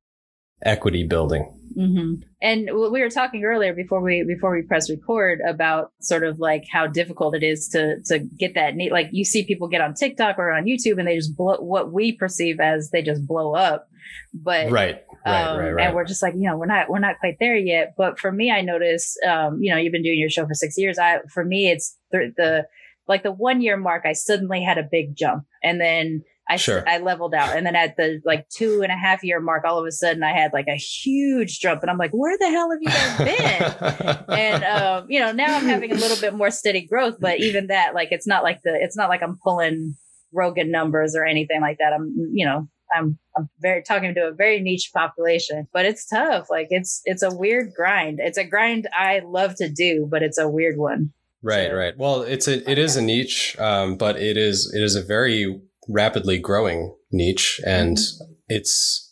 equity 0.63 1.05
building. 1.07 1.45
hmm 1.75 2.15
And 2.43 2.71
we 2.73 3.01
were 3.01 3.11
talking 3.11 3.45
earlier 3.45 3.73
before 3.73 4.01
we 4.01 4.25
before 4.25 4.51
we 4.51 4.63
press 4.63 4.91
record 4.91 5.41
about 5.47 5.93
sort 6.01 6.25
of 6.25 6.41
like 6.41 6.65
how 6.71 6.87
difficult 6.87 7.35
it 7.35 7.43
is 7.43 7.69
to 7.69 8.01
to 8.07 8.19
get 8.19 8.55
that 8.55 8.75
neat. 8.75 8.93
Like 8.93 9.09
you 9.13 9.25
see 9.25 9.45
people 9.45 9.69
get 9.69 9.81
on 9.81 9.95
TikTok 9.95 10.39
or 10.39 10.53
on 10.53 10.65
YouTube 10.65 10.99
and 10.99 11.07
they 11.07 11.17
just 11.17 11.37
blow 11.37 11.57
what 11.57 11.93
we 11.93 12.13
perceive 12.13 12.59
as 12.61 12.91
they 12.91 13.03
just 13.03 13.27
blow 13.27 13.55
up, 13.55 13.89
but 14.35 14.71
Right, 14.71 15.05
right, 15.25 15.51
um, 15.51 15.59
right, 15.59 15.71
right. 15.71 15.87
And 15.87 15.97
we're 15.97 16.05
just 16.05 16.23
like, 16.23 16.35
you 16.35 16.49
know, 16.49 16.57
we're 16.57 16.67
not 16.67 16.89
we're 16.89 16.99
not 16.99 17.19
quite 17.21 17.37
there 17.39 17.57
yet. 17.57 17.95
But 17.97 18.19
for 18.19 18.33
me, 18.33 18.51
I 18.51 18.61
notice, 18.61 19.17
um, 19.27 19.59
you 19.63 19.71
know, 19.71 19.79
you've 19.79 19.93
been 19.93 20.03
doing 20.03 20.19
your 20.19 20.31
show 20.31 20.47
for 20.47 20.55
six 20.55 20.77
years. 20.79 20.99
I 20.99 21.21
for 21.33 21.45
me, 21.45 21.71
it's 21.71 21.97
the, 22.11 22.33
the 22.37 22.67
like 23.07 23.23
the 23.23 23.33
one 23.33 23.61
year 23.61 23.77
mark. 23.77 24.05
I 24.05 24.13
suddenly 24.13 24.63
had 24.63 24.79
a 24.79 24.89
big 24.91 25.17
jump, 25.17 25.45
and 25.63 25.81
then 25.81 26.23
I 26.49 26.57
Sure. 26.57 26.83
I 26.89 26.99
leveled 26.99 27.35
out, 27.35 27.57
and 27.57 27.67
then 27.67 27.77
at 27.77 27.97
the 27.97 28.21
like 28.25 28.49
two 28.49 28.83
and 28.83 28.91
a 28.91 28.97
half 28.97 29.23
year 29.23 29.41
mark, 29.41 29.65
all 29.65 29.79
of 29.79 29.87
a 29.87 29.93
sudden 29.93 30.23
I 30.23 30.33
had 30.33 30.53
like 30.53 30.67
a 30.69 30.77
huge 30.77 31.61
jump, 31.61 31.83
and 31.83 31.91
I'm 31.91 31.99
like, 31.99 32.13
where 32.13 32.37
the 32.39 32.49
hell 32.49 32.71
have 32.71 32.81
you 32.81 32.89
guys 32.89 33.19
been? 33.19 34.25
and 34.39 34.65
um, 34.65 35.07
you 35.09 35.21
know, 35.21 35.33
now 35.33 35.57
I'm 35.57 35.67
having 35.67 35.93
a 35.93 35.97
little 35.97 36.17
bit 36.17 36.35
more 36.35 36.51
steady 36.51 36.87
growth, 36.87 37.17
but 37.21 37.41
even 37.41 37.69
that, 37.69 37.95
like, 37.95 38.09
it's 38.13 38.27
not 38.27 38.43
like 38.43 38.63
the, 38.63 38.75
it's 38.75 38.97
not 38.97 39.09
like 39.09 39.23
I'm 39.23 39.39
pulling 39.43 39.97
Rogan 40.33 40.71
numbers 40.71 41.15
or 41.15 41.25
anything 41.25 41.61
like 41.61 41.79
that. 41.79 41.93
I'm, 41.93 42.15
you 42.33 42.47
know, 42.47 42.69
I'm, 42.95 43.19
I'm 43.37 43.49
very 43.61 43.83
talking 43.83 44.15
to 44.15 44.29
a 44.29 44.33
very 44.33 44.61
niche 44.61 44.91
population, 44.95 45.69
but 45.73 45.85
it's 45.85 46.07
tough. 46.07 46.49
Like, 46.51 46.69
it's, 46.71 47.03
it's 47.05 47.23
a 47.23 47.35
weird 47.35 47.73
grind. 47.75 48.19
It's 48.23 48.39
a 48.39 48.45
grind 48.45 48.89
I 48.97 49.21
love 49.25 49.55
to 49.57 49.69
do, 49.69 50.09
but 50.11 50.23
it's 50.23 50.39
a 50.39 50.49
weird 50.49 50.79
one. 50.79 51.13
Right, 51.43 51.73
right. 51.73 51.97
Well, 51.97 52.23
it's 52.23 52.49
a 52.49 52.69
it 52.69 52.79
is 52.79 52.97
a 52.97 53.03
niche, 53.03 53.57
um, 53.61 53.97
but 53.97 54.17
it 54.17 54.37
is 54.37 54.73
it 54.75 54.83
is 54.83 54.97
a 54.97 55.03
very 55.03 55.61
rapidly 55.89 56.39
growing 56.39 56.95
niche, 57.11 57.61
and 57.67 57.97
Mm-hmm. 57.97 58.33
it's 58.49 59.05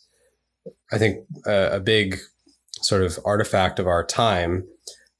I 0.91 0.97
think 0.97 1.25
a, 1.45 1.75
a 1.75 1.79
big 1.79 2.17
sort 2.81 3.03
of 3.03 3.19
artifact 3.25 3.79
of 3.79 3.87
our 3.87 4.05
time 4.05 4.65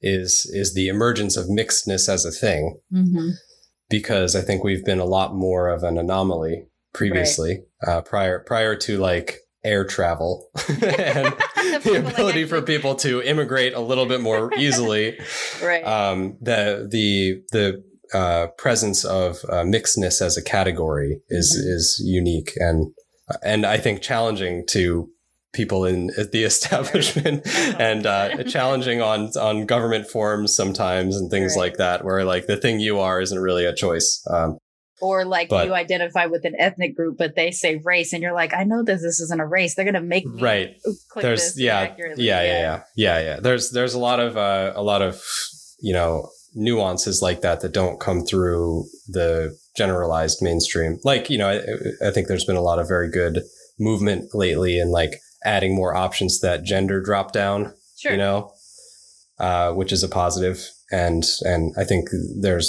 is 0.00 0.48
is 0.52 0.74
the 0.74 0.88
emergence 0.88 1.36
of 1.36 1.46
mixedness 1.46 2.08
as 2.08 2.24
a 2.24 2.30
thing, 2.30 2.78
Mm-hmm. 2.92 3.30
because 3.90 4.36
I 4.36 4.40
think 4.42 4.62
we've 4.64 4.84
been 4.84 5.00
a 5.00 5.04
lot 5.04 5.34
more 5.34 5.68
of 5.68 5.82
an 5.82 5.98
anomaly 5.98 6.66
previously, 6.94 7.64
uh, 7.86 8.00
prior 8.02 8.38
prior 8.40 8.74
to 8.76 8.98
like 8.98 9.38
air 9.64 9.84
travel 9.84 10.48
and 10.68 10.78
the 11.82 12.04
ability 12.12 12.44
for 12.44 12.62
people 12.62 12.94
to 12.94 13.20
immigrate 13.22 13.74
a 13.74 13.80
little 13.80 14.06
bit 14.06 14.20
more 14.20 14.52
easily 14.56 15.18
Right. 15.62 15.82
um, 15.84 16.38
the 16.40 16.86
the 16.90 17.42
the 17.50 17.84
uh, 18.14 18.46
presence 18.58 19.04
of 19.04 19.36
uh, 19.48 19.62
mixedness 19.64 20.20
as 20.22 20.36
a 20.36 20.42
category 20.42 21.20
is 21.28 21.56
Mhm. 21.56 21.74
is 21.76 22.02
unique 22.04 22.52
and 22.56 22.92
and 23.42 23.66
I 23.66 23.76
think 23.78 24.00
challenging 24.00 24.64
to 24.68 25.08
people 25.52 25.84
in 25.84 26.06
the 26.32 26.44
establishment 26.44 27.42
and 27.78 28.06
uh, 28.06 28.42
challenging 28.44 29.00
on 29.02 29.30
on 29.38 29.66
government 29.66 30.06
forms 30.08 30.54
sometimes 30.54 31.16
and 31.16 31.30
things 31.30 31.52
Right. 31.56 31.62
like 31.64 31.76
that 31.78 32.04
where 32.04 32.24
like 32.24 32.46
the 32.46 32.56
thing 32.56 32.80
you 32.80 32.98
are 33.00 33.20
isn't 33.20 33.38
really 33.38 33.64
a 33.66 33.74
choice. 33.74 34.22
Um, 34.30 34.58
or 35.00 35.24
like 35.24 35.48
but- 35.48 35.66
you 35.66 35.74
identify 35.74 36.26
with 36.26 36.44
an 36.44 36.54
ethnic 36.58 36.96
group, 36.96 37.18
but 37.18 37.36
they 37.36 37.52
say 37.52 37.76
race, 37.84 38.12
and 38.12 38.20
you're 38.20 38.34
like, 38.34 38.52
I 38.52 38.64
know 38.64 38.82
this. 38.82 39.00
This 39.00 39.20
isn't 39.20 39.40
a 39.40 39.46
race. 39.46 39.74
They're 39.76 39.84
gonna 39.84 40.00
make 40.00 40.26
me 40.26 40.42
right. 40.42 40.76
there's 41.16 41.58
yeah, 41.60 41.94
yeah 41.98 42.14
yeah 42.16 42.42
yeah 42.42 42.82
yeah 42.96 43.20
yeah 43.20 43.40
there's 43.40 43.70
there's 43.70 43.94
a 43.94 43.98
lot 44.00 44.18
of 44.18 44.36
uh, 44.36 44.72
a 44.74 44.82
lot 44.82 45.00
of 45.02 45.22
you 45.80 45.92
know 45.94 46.28
nuances 46.58 47.22
like 47.22 47.40
that 47.42 47.60
that 47.60 47.72
don't 47.72 48.00
come 48.00 48.24
through 48.24 48.84
the 49.06 49.56
generalized 49.76 50.38
mainstream 50.42 50.98
like 51.04 51.30
you 51.30 51.38
know 51.38 51.48
I, 51.48 52.08
I 52.08 52.10
think 52.10 52.26
there's 52.26 52.44
been 52.44 52.56
a 52.56 52.60
lot 52.70 52.80
of 52.80 52.88
very 52.88 53.08
good 53.08 53.42
movement 53.78 54.34
lately 54.34 54.78
in 54.80 54.90
like 54.90 55.12
adding 55.44 55.74
more 55.76 55.94
options 55.94 56.40
to 56.40 56.46
that 56.48 56.64
gender 56.64 57.00
drop 57.00 57.32
down 57.32 57.72
Sure. 57.96 58.12
you 58.12 58.18
know 58.18 58.52
uh, 59.38 59.72
which 59.72 59.92
is 59.92 60.02
a 60.02 60.08
positive. 60.08 60.56
positive 60.56 60.74
and 60.90 61.24
and 61.42 61.74
i 61.78 61.84
think 61.84 62.08
there's 62.40 62.68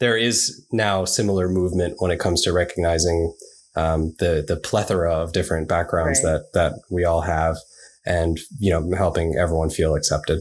there 0.00 0.16
is 0.16 0.66
now 0.72 1.04
similar 1.04 1.48
movement 1.48 1.94
when 1.98 2.10
it 2.10 2.18
comes 2.18 2.42
to 2.42 2.52
recognizing 2.52 3.32
um, 3.76 4.14
the 4.18 4.44
the 4.48 4.56
plethora 4.56 5.12
of 5.14 5.32
different 5.32 5.68
backgrounds 5.68 6.20
Right. 6.24 6.32
that 6.32 6.52
that 6.54 6.72
we 6.90 7.04
all 7.04 7.20
have 7.20 7.56
and 8.04 8.38
you 8.58 8.70
know 8.72 8.96
helping 8.96 9.36
everyone 9.36 9.70
feel 9.70 9.94
accepted 9.94 10.40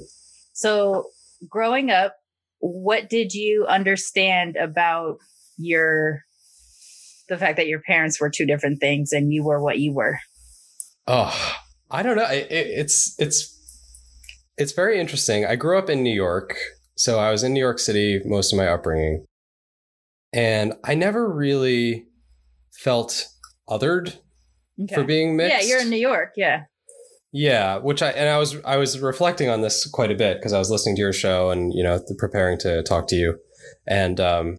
So, 0.53 1.09
growing 1.47 1.91
up, 1.91 2.15
what 2.59 3.09
did 3.09 3.33
you 3.33 3.65
understand 3.67 4.55
about 4.55 5.17
your 5.57 6.21
the 7.29 7.37
fact 7.37 7.57
that 7.57 7.67
your 7.67 7.81
parents 7.81 8.21
were 8.21 8.29
two 8.29 8.45
different 8.45 8.79
things 8.79 9.11
and 9.11 9.33
you 9.33 9.43
were 9.43 9.61
what 9.61 9.79
you 9.79 9.93
were? 9.93 10.19
oh 11.07 11.55
i 11.89 12.03
don't 12.03 12.17
know. 12.17 12.29
It, 12.29 12.51
it, 12.51 12.67
it's 12.67 13.15
it's 13.19 13.53
it's 14.57 14.71
very 14.71 14.99
interesting. 14.99 15.45
I 15.45 15.55
grew 15.55 15.77
up 15.77 15.89
in 15.89 16.03
new 16.03 16.13
york. 16.13 16.55
So 16.95 17.19
i 17.19 17.31
was 17.31 17.43
in 17.43 17.53
new 17.53 17.59
york 17.59 17.79
city 17.79 18.21
most 18.25 18.53
of 18.53 18.57
my 18.57 18.67
upbringing. 18.67 19.25
And 20.33 20.73
i 20.83 20.95
never 20.95 21.29
really 21.31 22.07
felt 22.71 23.27
othered 23.69 24.17
for 24.93 25.03
being 25.03 25.35
mixed 25.35 25.63
Yeah, 25.63 25.67
you're 25.67 25.81
in 25.81 25.89
New 25.89 25.97
York. 25.97 26.33
Yeah. 26.35 26.63
Yeah, 27.37 27.77
which 27.77 28.01
I 28.01 28.09
and 28.09 28.29
I 28.29 28.39
was 28.39 28.55
I 28.65 28.77
was 28.77 28.99
reflecting 28.99 29.47
on 29.47 29.61
this 29.61 29.85
quite 29.85 30.09
a 30.11 30.15
bit 30.15 30.37
because 30.37 30.53
I 30.53 30.57
was 30.57 30.71
listening 30.71 30.95
to 30.95 31.01
your 31.01 31.13
show 31.13 31.51
and 31.51 31.71
you 31.71 31.83
know 31.83 31.99
preparing 32.17 32.57
to 32.59 32.81
talk 32.81 33.07
to 33.09 33.15
you, 33.15 33.37
and 33.85 34.19
um, 34.19 34.57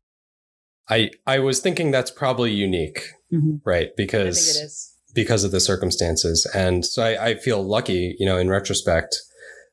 I 0.88 1.10
I 1.26 1.40
was 1.40 1.58
thinking 1.58 1.90
that's 1.90 2.12
probably 2.12 2.52
unique, 2.52 3.00
Mhm. 3.32 3.60
right? 3.64 3.88
Because 3.96 4.94
because 5.12 5.42
of 5.42 5.50
the 5.50 5.58
circumstances, 5.58 6.46
and 6.54 6.86
so 6.86 7.02
I, 7.02 7.30
I 7.30 7.34
feel 7.34 7.60
lucky, 7.66 8.14
you 8.20 8.26
know, 8.26 8.38
in 8.38 8.48
retrospect. 8.48 9.16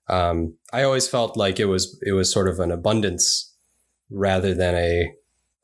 Um, 0.10 0.56
I 0.74 0.82
always 0.82 1.08
felt 1.08 1.38
like 1.38 1.60
it 1.60 1.66
was 1.66 2.00
it 2.04 2.14
was 2.14 2.32
sort 2.34 2.48
of 2.48 2.60
an 2.60 2.72
abundance 2.72 3.54
rather 4.10 4.56
than 4.56 4.74
a 4.74 5.14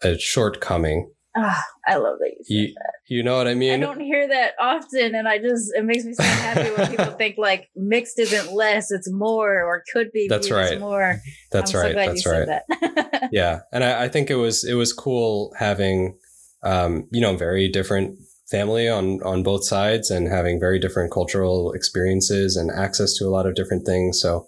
a 0.03 0.19
shortcoming. 0.19 1.09
Ah, 1.35 1.63
I 1.87 1.95
love 1.95 2.19
that 2.19 2.31
you 2.37 2.43
said 2.43 2.75
You, 3.07 3.17
you 3.17 3.23
know 3.23 3.37
what 3.37 3.47
I 3.47 3.53
mean? 3.53 3.71
I 3.71 3.77
don't 3.77 4.01
hear 4.01 4.27
that 4.27 4.53
often, 4.59 5.15
and 5.15 5.27
I 5.27 5.37
just 5.37 5.71
it 5.73 5.85
makes 5.85 6.03
me 6.03 6.13
so 6.13 6.23
happy 6.23 6.71
when 6.71 6.89
people 6.89 7.11
think 7.17 7.37
like 7.37 7.69
mixed 7.75 8.19
isn't 8.19 8.53
less, 8.53 8.91
it's 8.91 9.09
more, 9.09 9.63
or 9.63 9.83
could 9.93 10.11
be. 10.11 10.27
That's 10.27 10.51
right. 10.51 10.79
More. 10.79 11.21
That's 11.51 11.73
I'm 11.73 11.81
right. 11.81 11.95
So 11.95 12.05
That's 12.05 12.25
right. 12.25 12.47
that. 12.47 13.29
yeah 13.31 13.61
and 13.71 13.83
I, 13.83 14.03
I 14.03 14.07
think 14.09 14.29
it 14.29 14.35
was 14.35 14.63
it 14.63 14.73
was 14.73 14.93
cool 14.93 15.53
having 15.57 16.17
um 16.63 17.07
you 17.11 17.21
know 17.21 17.35
very 17.35 17.67
different 17.67 18.19
family 18.49 18.87
on 18.87 19.21
on 19.23 19.43
both 19.43 19.63
sides 19.63 20.11
and 20.11 20.27
having 20.27 20.59
very 20.59 20.77
different 20.77 21.11
cultural 21.11 21.71
experiences 21.71 22.55
and 22.55 22.69
access 22.69 23.15
to 23.17 23.25
a 23.25 23.29
lot 23.29 23.47
of 23.47 23.55
different 23.55 23.85
things 23.85 24.19
so 24.21 24.47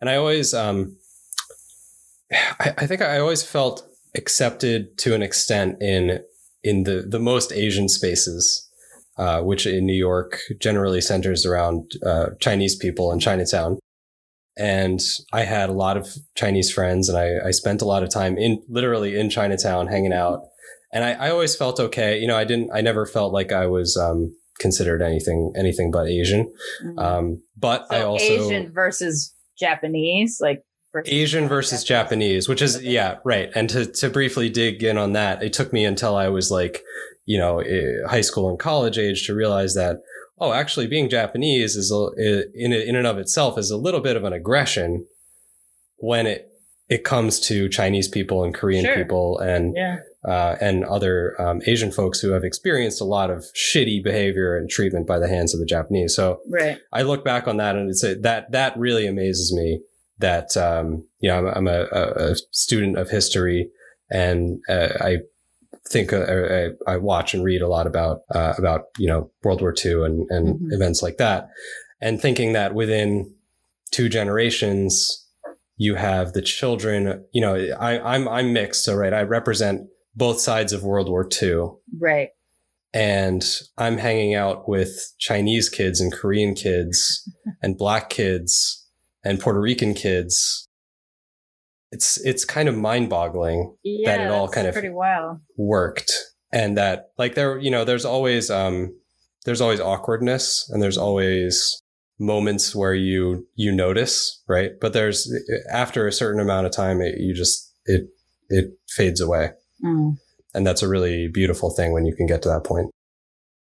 and 0.00 0.08
i 0.08 0.16
always 0.16 0.54
um 0.54 0.96
i, 2.32 2.74
I 2.78 2.86
think 2.86 3.02
i 3.02 3.18
always 3.18 3.42
felt 3.42 3.86
accepted 4.14 4.96
to 4.98 5.14
an 5.14 5.22
extent 5.22 5.76
in 5.80 6.20
in 6.62 6.84
the 6.84 7.04
the 7.08 7.18
most 7.18 7.52
asian 7.52 7.88
spaces 7.88 8.68
uh, 9.18 9.42
which 9.42 9.66
in 9.66 9.84
New 9.84 9.92
York 9.92 10.38
generally 10.58 11.02
centers 11.02 11.44
around 11.44 11.92
uh, 12.04 12.30
Chinese 12.40 12.74
people 12.74 13.12
in 13.12 13.20
Chinatown 13.20 13.78
and 14.56 15.00
I 15.32 15.44
had 15.44 15.70
a 15.70 15.74
lot 15.74 15.96
of 15.96 16.08
Chinese 16.34 16.70
friends, 16.70 17.08
and 17.08 17.16
I, 17.16 17.48
I 17.48 17.50
spent 17.52 17.80
a 17.80 17.86
lot 17.86 18.02
of 18.02 18.10
time 18.10 18.36
in 18.36 18.62
literally 18.68 19.18
in 19.18 19.30
Chinatown 19.30 19.86
hanging 19.86 20.12
out. 20.12 20.42
And 20.92 21.04
I, 21.04 21.12
I 21.12 21.30
always 21.30 21.56
felt 21.56 21.80
okay. 21.80 22.18
You 22.18 22.26
know, 22.26 22.36
I 22.36 22.44
didn't, 22.44 22.70
I 22.72 22.82
never 22.82 23.06
felt 23.06 23.32
like 23.32 23.50
I 23.50 23.66
was 23.66 23.96
um, 23.96 24.36
considered 24.58 25.00
anything, 25.00 25.54
anything 25.56 25.90
but 25.90 26.06
Asian. 26.06 26.52
Mhm. 26.84 26.98
Um, 26.98 27.42
but 27.56 27.88
so 27.88 27.96
I 27.96 28.02
also 28.02 28.24
Asian 28.24 28.70
versus 28.72 29.34
Japanese, 29.58 30.38
like 30.38 30.62
versus 30.92 31.12
Asian 31.12 31.48
versus 31.48 31.84
Japanese, 31.84 32.48
which 32.48 32.62
is 32.62 32.82
yeah, 32.82 33.18
right. 33.24 33.50
And 33.54 33.68
to 33.70 33.86
to 33.86 34.10
briefly 34.10 34.48
dig 34.50 34.82
in 34.82 34.98
on 34.98 35.12
that, 35.12 35.42
it 35.42 35.52
took 35.52 35.72
me 35.72 35.84
until 35.84 36.16
I 36.16 36.28
was 36.28 36.50
like, 36.50 36.82
you 37.24 37.38
know, 37.38 37.62
high 38.08 38.20
school 38.20 38.48
and 38.48 38.58
college 38.58 38.98
age 38.98 39.26
to 39.26 39.34
realize 39.34 39.74
that 39.74 39.96
oh, 40.38 40.52
actually 40.52 40.88
being 40.88 41.08
Japanese 41.08 41.76
is 41.76 41.92
a, 41.92 42.42
in 42.54 42.72
in 42.72 42.96
and 42.96 43.06
of 43.06 43.18
itself 43.18 43.56
is 43.58 43.70
a 43.70 43.76
little 43.76 44.00
bit 44.00 44.16
of 44.16 44.24
an 44.24 44.32
aggression 44.32 45.06
when 45.96 46.26
it 46.26 46.48
it 46.88 47.04
comes 47.04 47.40
to 47.40 47.68
Chinese 47.68 48.08
people 48.08 48.44
and 48.44 48.52
Korean 48.54 48.84
Sure. 48.84 48.96
people 48.96 49.38
and 49.38 49.74
Yeah. 49.74 49.98
uh, 50.26 50.56
and 50.60 50.84
other 50.84 51.40
um, 51.40 51.62
Asian 51.64 51.90
folks 51.90 52.20
who 52.20 52.32
have 52.32 52.44
experienced 52.44 53.00
a 53.00 53.04
lot 53.04 53.30
of 53.30 53.46
shitty 53.54 54.02
behavior 54.04 54.56
and 54.56 54.68
treatment 54.68 55.06
by 55.06 55.18
the 55.18 55.28
hands 55.28 55.54
of 55.54 55.60
the 55.60 55.64
Japanese. 55.66 56.14
So 56.14 56.40
Right. 56.50 56.78
I 56.92 57.02
look 57.02 57.24
back 57.24 57.48
on 57.48 57.56
that 57.58 57.76
and 57.76 57.88
it's 57.88 58.02
a, 58.04 58.16
that 58.16 58.50
that 58.52 58.76
really 58.76 59.06
amazes 59.06 59.52
me 59.54 59.80
that 60.22 60.56
um, 60.56 61.06
you 61.20 61.28
know 61.28 61.38
I'm, 61.38 61.46
I'm 61.46 61.68
a, 61.68 61.86
a, 61.92 62.36
student 62.50 62.96
of 62.96 63.10
history, 63.10 63.70
and 64.10 64.60
uh, 64.68 64.88
I 65.00 65.18
think 65.88 66.12
uh, 66.12 66.70
I, 66.86 66.92
I, 66.92 66.96
watch 66.96 67.34
and 67.34 67.44
read 67.44 67.60
a 67.60 67.68
lot 67.68 67.86
about 67.86 68.22
uh, 68.34 68.54
about 68.56 68.86
you 68.98 69.06
know 69.06 69.30
World 69.42 69.60
War 69.60 69.74
II 69.84 70.04
and 70.04 70.26
and 70.30 70.56
mm-hmm. 70.56 70.72
events 70.72 71.02
like 71.02 71.18
that, 71.18 71.48
and 72.00 72.20
thinking 72.20 72.54
that 72.54 72.74
within 72.74 73.34
two 73.90 74.08
generations 74.08 75.28
you 75.76 75.96
have 75.96 76.32
the 76.32 76.42
children. 76.42 77.24
You 77.32 77.42
know, 77.42 77.54
I, 77.78 78.14
I'm 78.14 78.28
I'm 78.28 78.52
mixed, 78.52 78.84
so 78.84 78.94
right, 78.94 79.12
I 79.12 79.22
represent 79.22 79.88
both 80.14 80.40
sides 80.40 80.72
of 80.72 80.84
World 80.84 81.08
War 81.08 81.28
II, 81.42 81.72
right. 82.00 82.30
And 82.94 83.42
I'm 83.78 83.96
hanging 83.96 84.34
out 84.34 84.68
with 84.68 85.14
Chinese 85.18 85.70
kids 85.70 85.98
and 85.98 86.12
Korean 86.12 86.54
kids 86.54 87.26
and 87.62 87.78
black 87.78 88.10
kids 88.10 88.81
and 89.24 89.40
Puerto 89.40 89.60
Rican 89.60 89.94
kids 89.94 90.68
it's 91.92 92.18
it's 92.24 92.44
kind 92.44 92.68
of 92.68 92.76
mind 92.76 93.10
boggling 93.10 93.76
yeah, 93.84 94.16
that 94.16 94.26
it 94.26 94.30
all 94.32 94.48
kind 94.48 94.66
of 94.66 94.72
pretty 94.72 94.88
wild. 94.88 95.38
worked 95.56 96.12
and 96.50 96.76
that 96.76 97.10
like 97.18 97.34
there 97.34 97.58
you 97.58 97.70
know 97.70 97.84
there's 97.84 98.06
always 98.06 98.50
um 98.50 98.98
there's 99.44 99.60
always 99.60 99.80
awkwardness 99.80 100.68
and 100.70 100.82
there's 100.82 100.98
always 100.98 101.82
moments 102.18 102.74
where 102.74 102.94
you 102.94 103.46
you 103.54 103.70
notice 103.70 104.42
right? 104.48 104.72
But 104.80 104.94
there's 104.94 105.30
after 105.70 106.06
a 106.08 106.12
certain 106.12 106.40
amount 106.40 106.66
of 106.66 106.72
time 106.72 107.00
it, 107.02 107.16
you 107.18 107.34
just 107.34 107.72
it 107.84 108.08
it 108.48 108.70
fades 108.88 109.20
away. 109.20 109.50
Mm. 109.84 110.16
and 110.54 110.64
that's 110.64 110.82
a 110.82 110.88
really 110.88 111.26
beautiful 111.26 111.70
thing 111.70 111.92
when 111.92 112.06
you 112.06 112.14
can 112.14 112.26
get 112.26 112.40
to 112.42 112.48
that 112.48 112.62
point. 112.62 112.88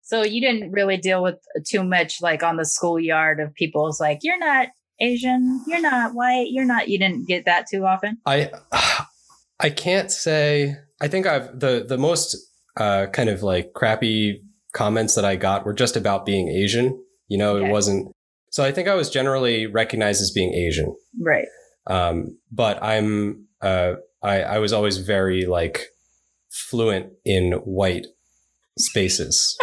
So 0.03 0.23
you 0.23 0.39
didn't 0.39 0.71
really 0.71 0.95
deal 0.95 1.21
with 1.21 1.35
too 1.67 1.83
much 1.83 2.21
like 2.21 2.43
on 2.43 2.55
the 2.55 2.63
schoolyard 2.63 3.41
of 3.41 3.53
people's 3.53 3.99
like 3.99 4.19
you're 4.21 4.39
not 4.39 4.69
Asian, 4.99 5.63
you're 5.67 5.81
not 5.81 6.13
white, 6.13 6.47
you're 6.49 6.65
not 6.65 6.87
you 6.89 6.97
didn't 6.97 7.27
get 7.27 7.45
that 7.45 7.67
too 7.67 7.85
often? 7.85 8.17
I 8.25 8.51
I 9.59 9.69
can't 9.69 10.11
say 10.11 10.75
I 11.01 11.07
think 11.07 11.25
I've 11.25 11.59
the 11.59 11.85
the 11.87 11.97
most 11.97 12.35
uh, 12.75 13.07
kind 13.07 13.29
of 13.29 13.43
like 13.43 13.73
crappy 13.73 14.43
comments 14.73 15.15
that 15.15 15.25
I 15.25 15.35
got 15.35 15.65
were 15.65 15.73
just 15.73 15.95
about 15.95 16.25
being 16.25 16.49
Asian. 16.49 17.03
You 17.27 17.37
know, 17.37 17.57
okay. 17.57 17.67
it 17.67 17.71
wasn't 17.71 18.11
so 18.51 18.63
I 18.63 18.71
think 18.71 18.87
I 18.87 18.95
was 18.95 19.09
generally 19.09 19.67
recognized 19.67 20.21
as 20.21 20.31
being 20.31 20.53
Asian. 20.53 20.95
Right. 21.19 21.47
Um, 21.85 22.37
but 22.51 22.81
I'm 22.81 23.47
uh 23.61 23.93
I, 24.23 24.41
I 24.41 24.59
was 24.59 24.73
always 24.73 24.97
very 24.97 25.45
like 25.45 25.85
fluent 26.49 27.13
in 27.23 27.53
white 27.53 28.07
spaces. 28.77 29.57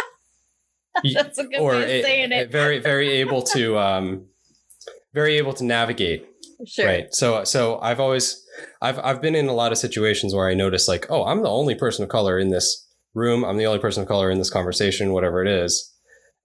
That's 1.13 1.37
a 1.37 1.43
good 1.43 1.59
or 1.59 1.71
way 1.71 1.99
of 1.99 2.05
saying 2.05 2.31
it. 2.31 2.51
Very, 2.51 2.79
very 2.79 3.09
able 3.09 3.41
to 3.43 3.77
um 3.77 4.27
very 5.15 5.37
able 5.37 5.53
to 5.53 5.63
navigate. 5.63 6.27
Sure. 6.67 6.85
Right. 6.85 7.13
So 7.13 7.43
so 7.43 7.79
I've 7.79 7.99
always 7.99 8.45
I've 8.81 8.99
I've 8.99 9.21
been 9.21 9.35
in 9.35 9.47
a 9.47 9.53
lot 9.53 9.71
of 9.71 9.77
situations 9.79 10.35
where 10.35 10.47
I 10.47 10.53
notice 10.53 10.87
like, 10.87 11.07
oh, 11.09 11.25
I'm 11.25 11.41
the 11.41 11.49
only 11.49 11.73
person 11.73 12.03
of 12.03 12.09
color 12.09 12.37
in 12.37 12.49
this 12.49 12.87
room. 13.13 13.43
I'm 13.43 13.57
the 13.57 13.65
only 13.65 13.79
person 13.79 14.03
of 14.03 14.07
color 14.07 14.29
in 14.29 14.37
this 14.37 14.51
conversation, 14.51 15.13
whatever 15.13 15.41
it 15.41 15.47
is. 15.47 15.91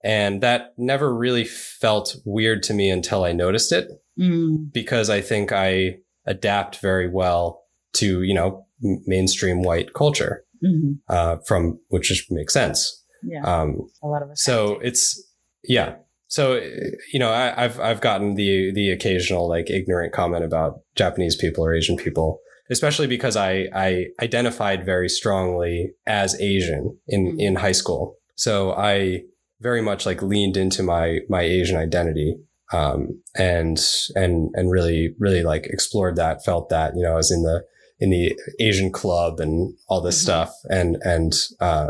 And 0.03 0.41
that 0.41 0.73
never 0.77 1.13
really 1.15 1.43
felt 1.43 2.15
weird 2.25 2.63
to 2.63 2.73
me 2.73 2.89
until 2.89 3.23
I 3.23 3.33
noticed 3.33 3.71
it. 3.71 3.87
Mm. 4.19 4.73
Because 4.73 5.09
I 5.09 5.21
think 5.21 5.51
I 5.51 5.97
adapt 6.25 6.77
very 6.77 7.07
well 7.07 7.63
to, 7.93 8.23
you 8.23 8.33
know, 8.33 8.65
mainstream 9.05 9.61
white 9.61 9.93
culture. 9.93 10.43
Mm-hmm. 10.63 10.91
Uh, 11.09 11.37
from 11.47 11.79
which 11.89 12.07
just 12.09 12.31
makes 12.31 12.53
sense. 12.53 13.03
Yeah. 13.23 13.41
Um, 13.43 13.89
a 14.03 14.07
lot 14.07 14.21
of 14.21 14.29
us. 14.29 14.43
So 14.43 14.79
it's 14.81 15.19
yeah. 15.63 15.95
So, 16.31 16.61
you 17.11 17.19
know, 17.19 17.29
I, 17.29 17.63
have 17.63 17.77
I've 17.81 17.99
gotten 17.99 18.35
the 18.35 18.71
the 18.73 18.89
occasional 18.89 19.49
like 19.49 19.69
ignorant 19.69 20.13
comment 20.13 20.45
about 20.45 20.79
Japanese 20.95 21.35
people 21.35 21.65
or 21.65 21.73
Asian 21.73 21.97
people, 21.97 22.39
especially 22.69 23.05
because 23.05 23.35
I 23.35 23.67
I 23.75 24.05
identified 24.21 24.85
very 24.85 25.09
strongly 25.09 25.91
as 26.07 26.39
Asian 26.39 26.97
in 27.05 27.27
mm-hmm. 27.27 27.39
in 27.41 27.55
high 27.55 27.73
school. 27.73 28.15
So 28.35 28.71
I 28.71 29.23
very 29.59 29.81
much 29.81 30.05
like 30.05 30.21
leaned 30.21 30.55
into 30.55 30.83
my 30.83 31.19
my 31.27 31.41
Asian 31.41 31.75
identity, 31.75 32.37
um, 32.71 33.21
and 33.35 33.77
and 34.15 34.51
and 34.53 34.71
really 34.71 35.13
really 35.19 35.43
like 35.43 35.65
explored 35.65 36.15
that, 36.15 36.45
felt 36.45 36.69
that. 36.69 36.95
You 36.95 37.03
know, 37.03 37.11
I 37.11 37.15
was 37.15 37.29
in 37.29 37.43
the 37.43 37.65
in 37.99 38.09
the 38.09 38.39
Asian 38.61 38.89
club 38.89 39.41
and 39.41 39.73
all 39.89 39.99
this 39.99 40.15
mm-hmm. 40.15 40.23
stuff, 40.23 40.53
and 40.69 40.95
and 41.01 41.33
uh, 41.59 41.87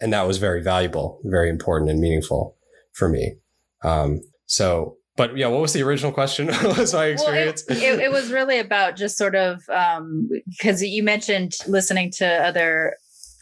and 0.00 0.12
that 0.12 0.28
was 0.28 0.38
very 0.38 0.62
valuable, 0.62 1.18
very 1.24 1.50
important, 1.50 1.90
and 1.90 1.98
meaningful 1.98 2.56
for 2.92 3.08
me. 3.08 3.38
Um, 3.82 4.20
so, 4.46 4.96
but 5.16 5.36
yeah, 5.36 5.46
what 5.46 5.60
was 5.60 5.72
the 5.72 5.82
original 5.82 6.12
question? 6.12 6.46
was 6.62 6.94
my 6.94 7.06
experience? 7.06 7.64
Well, 7.68 7.78
it, 7.78 7.82
it, 7.82 8.00
it, 8.00 8.12
was 8.12 8.30
really 8.32 8.58
about 8.58 8.96
just 8.96 9.16
sort 9.16 9.34
of 9.34 9.62
because 9.66 10.82
um, 10.82 10.86
you 10.86 11.02
mentioned 11.02 11.54
listening 11.66 12.10
to 12.12 12.26
other 12.26 12.96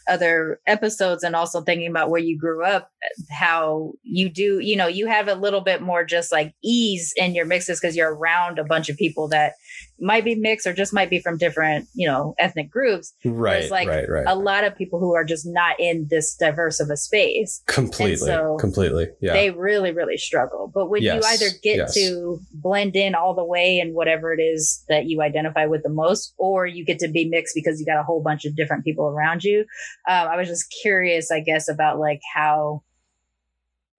other 0.07 0.59
episodes 0.67 1.23
and 1.23 1.35
also 1.35 1.61
thinking 1.61 1.89
about 1.89 2.09
where 2.09 2.21
you 2.21 2.37
grew 2.37 2.63
up, 2.63 2.91
how 3.31 3.93
you 4.03 4.29
do, 4.29 4.59
you 4.59 4.75
know, 4.75 4.87
you 4.87 5.07
have 5.07 5.27
a 5.27 5.35
little 5.35 5.61
bit 5.61 5.81
more 5.81 6.05
just 6.05 6.31
like 6.31 6.53
ease 6.63 7.13
in 7.15 7.33
your 7.33 7.45
mixes 7.45 7.79
because 7.79 7.95
you're 7.95 8.13
around 8.13 8.59
a 8.59 8.63
bunch 8.63 8.89
of 8.89 8.97
people 8.97 9.27
that 9.27 9.53
might 9.99 10.25
be 10.25 10.35
mixed 10.35 10.67
or 10.67 10.73
just 10.73 10.93
might 10.93 11.09
be 11.09 11.19
from 11.19 11.37
different, 11.37 11.87
you 11.93 12.07
know, 12.07 12.35
ethnic 12.37 12.69
groups. 12.69 13.13
Right. 13.23 13.69
like 13.71 13.87
right, 13.87 14.09
right. 14.09 14.25
a 14.27 14.35
lot 14.35 14.63
of 14.63 14.75
people 14.75 14.99
who 14.99 15.15
are 15.15 15.23
just 15.23 15.45
not 15.45 15.79
in 15.79 16.07
this 16.09 16.35
diverse 16.35 16.79
of 16.79 16.89
a 16.89 16.97
space. 16.97 17.61
Completely. 17.67 18.17
so 18.17 18.57
completely. 18.57 19.07
Yeah. 19.21 19.33
They 19.33 19.51
really, 19.51 19.91
really 19.91 20.17
struggle. 20.17 20.71
But 20.73 20.89
when 20.89 21.01
yes, 21.01 21.15
you 21.15 21.29
either 21.29 21.55
get 21.63 21.77
yes. 21.77 21.93
to 21.95 22.39
blend 22.53 22.95
in 22.95 23.15
all 23.15 23.33
the 23.33 23.45
way 23.45 23.79
in 23.79 23.93
whatever 23.93 24.33
it 24.33 24.41
is 24.41 24.83
that 24.89 25.05
you 25.05 25.21
identify 25.21 25.65
with 25.65 25.83
the 25.83 25.89
most, 25.89 26.33
or 26.37 26.65
you 26.65 26.85
get 26.85 26.99
to 26.99 27.07
be 27.07 27.27
mixed 27.29 27.55
because 27.55 27.79
you 27.79 27.85
got 27.85 27.99
a 27.99 28.03
whole 28.03 28.21
bunch 28.21 28.45
of 28.45 28.55
different 28.55 28.83
people 28.83 29.07
around 29.07 29.43
you. 29.43 29.61
Um, 30.07 30.27
I 30.27 30.35
was 30.35 30.47
just 30.47 30.73
curious, 30.81 31.31
I 31.31 31.39
guess, 31.39 31.69
about 31.69 31.99
like 31.99 32.21
how 32.33 32.83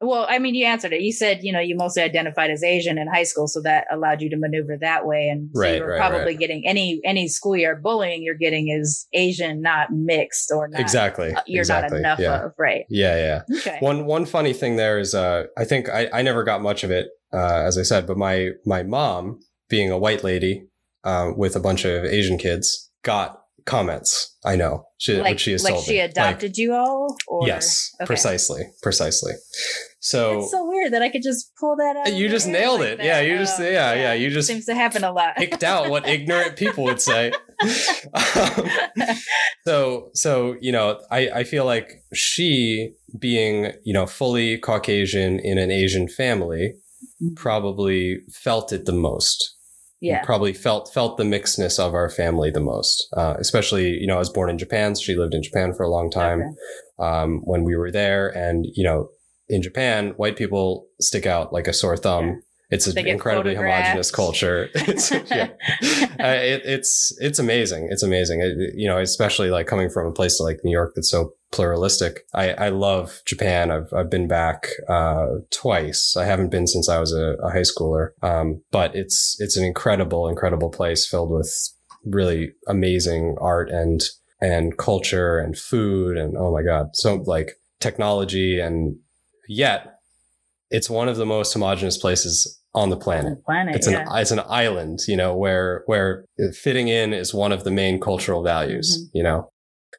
well, 0.01 0.27
I 0.29 0.39
mean, 0.39 0.55
you 0.55 0.67
answered 0.67 0.93
it. 0.93 1.01
You 1.01 1.13
said, 1.13 1.41
you 1.43 1.53
know, 1.53 1.61
you 1.61 1.75
mostly 1.75 2.03
identified 2.03 2.51
as 2.51 2.63
Asian 2.63 2.99
in 2.99 3.09
high 3.09 3.23
school, 3.23 3.49
so 3.49 3.63
that 3.63 3.87
allowed 3.91 4.21
you 4.21 4.29
to 4.29 4.37
maneuver 4.37 4.77
that 4.81 5.07
way. 5.07 5.29
And 5.29 5.49
so 5.55 5.61
right, 5.63 5.77
you're 5.77 5.89
right, 5.89 5.99
probably 5.99 6.27
right. 6.27 6.39
getting 6.39 6.67
any 6.67 7.01
any 7.05 7.29
schoolyard 7.29 7.83
bullying 7.83 8.23
you're 8.23 8.35
getting 8.35 8.69
is 8.69 9.07
Asian, 9.15 9.63
not 9.63 9.93
mixed 9.93 10.53
or 10.55 10.69
not. 10.69 10.81
Exactly. 10.81 11.33
Uh, 11.33 11.41
you're 11.47 11.63
exactly. 11.63 12.01
not 12.03 12.19
enough 12.19 12.19
yeah. 12.19 12.45
of, 12.45 12.53
right? 12.59 12.85
Yeah, 12.91 13.43
yeah. 13.49 13.59
Okay. 13.59 13.79
One 13.81 14.05
one 14.05 14.27
funny 14.27 14.53
thing 14.53 14.77
there 14.77 14.99
is, 14.99 15.15
uh, 15.15 15.45
I 15.57 15.65
think 15.65 15.89
I, 15.89 16.11
I 16.13 16.21
never 16.21 16.45
got 16.45 16.61
much 16.61 16.85
of 16.85 16.91
it, 16.91 17.09
uh, 17.33 17.63
as 17.65 17.79
I 17.79 17.83
said, 17.83 18.07
but 18.07 18.19
my 18.19 18.51
my 18.67 18.83
mom, 18.83 19.41
being 19.71 19.91
a 19.91 19.99
white 19.99 20.23
lady 20.23 20.69
uh, 21.05 21.31
with 21.35 21.57
a 21.57 21.61
bunch 21.61 21.87
of 21.87 22.05
Asian 22.05 22.37
kids, 22.37 22.91
got 23.03 23.41
comments. 23.67 24.37
I 24.45 24.57
know 24.57 24.87
she, 24.99 25.21
like, 25.21 25.39
she 25.39 25.57
like 25.59 25.77
she 25.85 25.99
adopted 25.99 26.53
like, 26.53 26.59
you 26.59 26.73
all. 26.73 27.17
Or? 27.27 27.47
Yes, 27.47 27.95
okay. 28.01 28.07
precisely, 28.07 28.63
precisely. 28.83 29.35
So 30.01 30.39
it's 30.39 30.53
so 30.53 30.67
weird 30.67 30.93
that 30.93 31.03
I 31.03 31.09
could 31.11 31.23
just 31.23 31.53
pull 31.57 31.77
that 31.77 31.97
out. 31.97 32.15
You 32.15 32.29
just 32.29 32.47
nailed 32.47 32.81
like 32.81 32.91
it. 32.91 32.99
That. 32.99 33.07
Yeah, 33.07 33.21
you 33.21 33.39
just 33.39 33.59
yeah, 33.59 33.67
yeah, 33.67 33.95
yeah, 33.95 34.13
You 34.15 34.31
just 34.31 34.47
seems 34.47 34.65
to 34.67 34.75
happen 34.75 35.03
a 35.03 35.13
lot. 35.13 35.37
picked 35.37 35.65
out 35.65 35.91
what 35.91 36.09
ignorant 36.09 36.57
people 36.57 36.85
would 36.85 37.01
say. 37.01 37.33
um, 38.15 38.71
so 39.67 40.11
so 40.15 40.57
you 40.61 40.71
know, 40.71 41.01
I 41.11 41.29
I 41.29 41.45
feel 41.45 41.65
like 41.65 42.05
she 42.15 42.95
being 43.19 43.73
you 43.85 43.93
know 43.93 44.07
fully 44.07 44.59
Caucasian 44.59 45.41
in 45.41 45.59
an 45.59 45.73
Asian 45.73 46.09
family 46.09 46.75
mm-hmm. 47.21 47.35
probably 47.35 48.21
felt 48.31 48.73
it 48.73 48.87
the 48.87 48.93
most 48.93 49.56
yeah. 50.01 50.23
probably 50.25 50.53
felt 50.53 50.93
felt 50.93 51.17
the 51.17 51.25
mixedness 51.25 51.79
of 51.79 51.95
our 51.95 52.11
family 52.11 52.51
the 52.51 52.61
most 52.61 53.09
uh, 53.17 53.35
especially 53.39 53.91
you 53.91 54.07
know 54.07 54.17
i 54.17 54.19
was 54.19 54.31
born 54.31 54.51
in 54.51 54.59
japan 54.59 54.95
so 54.95 55.03
she 55.03 55.17
lived 55.17 55.35
in 55.35 55.43
japan 55.43 55.73
for 55.73 55.83
a 55.83 55.91
long 55.91 56.11
time 56.11 56.41
okay. 56.43 57.09
um, 57.09 57.41
when 57.45 57.65
we 57.65 57.77
were 57.77 57.91
there. 57.91 58.29
And 58.29 58.67
you 58.75 58.85
know 58.85 59.09
in 59.49 59.63
japan 59.63 60.11
white 60.17 60.37
people 60.37 60.87
stick 61.01 61.27
out 61.27 61.53
like 61.53 61.67
a 61.67 61.73
sore 61.73 61.97
thumb. 61.97 62.27
Yeah. 62.27 62.35
it's 62.71 62.87
an 62.89 63.07
incredibly 63.07 63.55
homogenous 63.55 64.11
culture. 64.11 64.69
It's 64.75 65.11
yeah. 65.11 65.51
uh, 66.21 66.39
it, 66.53 66.63
it's 66.65 67.17
it's 67.21 67.39
amazing. 67.39 67.89
It's 67.91 68.03
amazing. 68.03 68.41
It, 68.43 68.75
you 68.75 68.89
know 68.89 68.99
especially 68.99 69.51
like 69.51 69.67
coming 69.67 69.89
from 69.89 70.07
a 70.07 70.13
place 70.13 70.41
like 70.41 70.59
new 70.65 70.73
york 70.73 70.93
that's 70.95 71.11
so 71.11 71.33
pluralistic. 71.53 72.21
I, 72.35 72.51
I 72.51 72.69
love 72.69 73.21
Japan. 73.27 73.71
I've, 73.71 73.93
I've 73.93 74.11
been 74.11 74.29
back, 74.29 74.69
uh, 74.89 75.27
twice. 75.51 76.17
I 76.17 76.25
haven't 76.25 76.51
been 76.51 76.67
since 76.67 76.89
I 76.89 76.99
was 76.99 77.13
a, 77.13 77.37
a 77.43 77.51
high 77.51 77.63
schooler. 77.63 78.11
Um, 78.23 78.63
but 78.71 78.95
it's, 78.95 79.37
it's 79.39 79.57
an 79.57 79.65
incredible, 79.65 80.29
incredible 80.29 80.71
place 80.71 81.07
filled 81.07 81.31
with 81.31 81.53
really 82.05 82.53
amazing 82.69 83.37
art 83.41 83.71
and, 83.71 84.03
and 84.41 84.77
culture 84.77 85.39
and 85.39 85.57
food. 85.57 86.17
And 86.17 86.37
oh 86.37 86.53
my 86.53 86.63
God. 86.63 86.89
So 86.95 87.17
like 87.27 87.53
technology 87.81 88.61
and 88.61 88.97
yet 89.49 89.97
it's 90.71 90.91
one 90.91 91.09
of 91.09 91.17
the 91.17 91.27
most 91.27 91.53
homogenous 91.53 91.97
places 91.97 92.61
on 92.75 92.91
the 92.91 92.97
planet. 92.97 93.39
The 93.39 93.43
planet 93.43 93.77
it's 93.77 93.91
yeah. 93.91 94.03
an 94.03 94.19
it's 94.19 94.31
an 94.31 94.43
island, 94.47 95.01
you 95.09 95.17
know, 95.17 95.35
where 95.35 95.83
where 95.87 96.25
fitting 96.53 96.89
in 96.89 97.13
is 97.13 97.33
one 97.33 97.53
of 97.53 97.65
the 97.65 97.71
main 97.71 98.01
cultural 98.01 98.43
values, 98.43 98.97
mm-hmm. 98.99 99.17
you 99.17 99.23
know. 99.23 99.51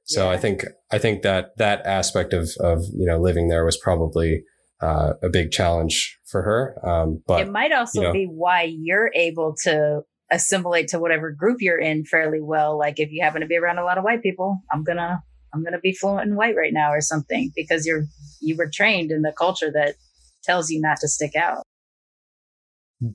So 0.07 0.25
yeah. 0.25 0.31
I 0.31 0.37
think 0.37 0.63
I 0.91 0.97
think 0.97 1.21
that 1.23 1.57
that 1.57 1.85
aspect 1.85 2.33
of 2.33 2.49
of 2.59 2.83
you 2.95 3.05
know 3.05 3.19
living 3.19 3.49
there 3.49 3.65
was 3.65 3.77
probably 3.77 4.43
uh, 4.81 5.13
a 5.21 5.29
big 5.29 5.51
challenge 5.51 6.17
for 6.25 6.41
her. 6.41 6.87
Um, 6.87 7.21
but 7.27 7.41
it 7.41 7.51
might 7.51 7.71
also 7.71 8.01
you 8.01 8.07
know, 8.07 8.13
be 8.13 8.25
why 8.25 8.63
you're 8.63 9.11
able 9.13 9.55
to 9.63 10.01
assimilate 10.31 10.89
to 10.89 10.99
whatever 10.99 11.31
group 11.31 11.57
you're 11.59 11.79
in 11.79 12.05
fairly 12.05 12.41
well. 12.41 12.77
Like 12.77 12.99
if 12.99 13.11
you 13.11 13.23
happen 13.23 13.41
to 13.41 13.47
be 13.47 13.57
around 13.57 13.79
a 13.79 13.83
lot 13.83 13.97
of 13.97 14.03
white 14.03 14.23
people, 14.23 14.61
I'm 14.71 14.83
gonna 14.83 15.21
I'm 15.53 15.63
gonna 15.63 15.79
be 15.79 15.93
fluent 15.93 16.29
in 16.29 16.35
white 16.35 16.55
right 16.55 16.73
now 16.73 16.91
or 16.91 17.01
something 17.01 17.51
because 17.55 17.85
you're 17.85 18.05
you 18.39 18.55
were 18.55 18.69
trained 18.71 19.11
in 19.11 19.23
the 19.23 19.33
culture 19.37 19.71
that 19.73 19.95
tells 20.43 20.69
you 20.69 20.79
not 20.79 20.97
to 21.01 21.07
stick 21.07 21.35
out. 21.35 21.63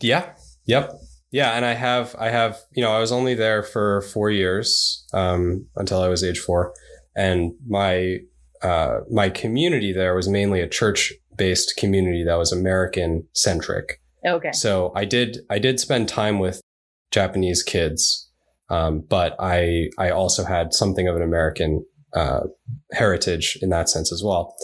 Yeah. 0.00 0.34
Yep. 0.66 0.92
Yeah, 1.32 1.52
and 1.52 1.64
I 1.64 1.72
have 1.72 2.14
I 2.18 2.28
have 2.28 2.58
you 2.72 2.82
know 2.82 2.92
I 2.92 3.00
was 3.00 3.10
only 3.10 3.34
there 3.34 3.62
for 3.62 4.02
four 4.02 4.30
years 4.30 5.06
um, 5.14 5.66
until 5.76 6.02
I 6.02 6.08
was 6.08 6.22
age 6.22 6.38
four, 6.38 6.74
and 7.14 7.52
my 7.66 8.18
uh, 8.62 9.00
my 9.10 9.28
community 9.28 9.92
there 9.92 10.14
was 10.14 10.28
mainly 10.28 10.60
a 10.60 10.68
church 10.68 11.12
based 11.36 11.76
community 11.76 12.24
that 12.24 12.36
was 12.36 12.52
American 12.52 13.26
centric. 13.34 14.00
Okay. 14.24 14.52
So 14.52 14.92
I 14.94 15.04
did 15.04 15.38
I 15.50 15.58
did 15.58 15.80
spend 15.80 16.08
time 16.08 16.38
with 16.38 16.60
Japanese 17.10 17.62
kids, 17.62 18.30
um, 18.68 19.04
but 19.08 19.34
I 19.38 19.88
I 19.98 20.10
also 20.10 20.44
had 20.44 20.72
something 20.72 21.08
of 21.08 21.16
an 21.16 21.22
American 21.22 21.84
uh, 22.14 22.40
heritage 22.92 23.58
in 23.62 23.70
that 23.70 23.88
sense 23.88 24.12
as 24.12 24.22
well. 24.24 24.54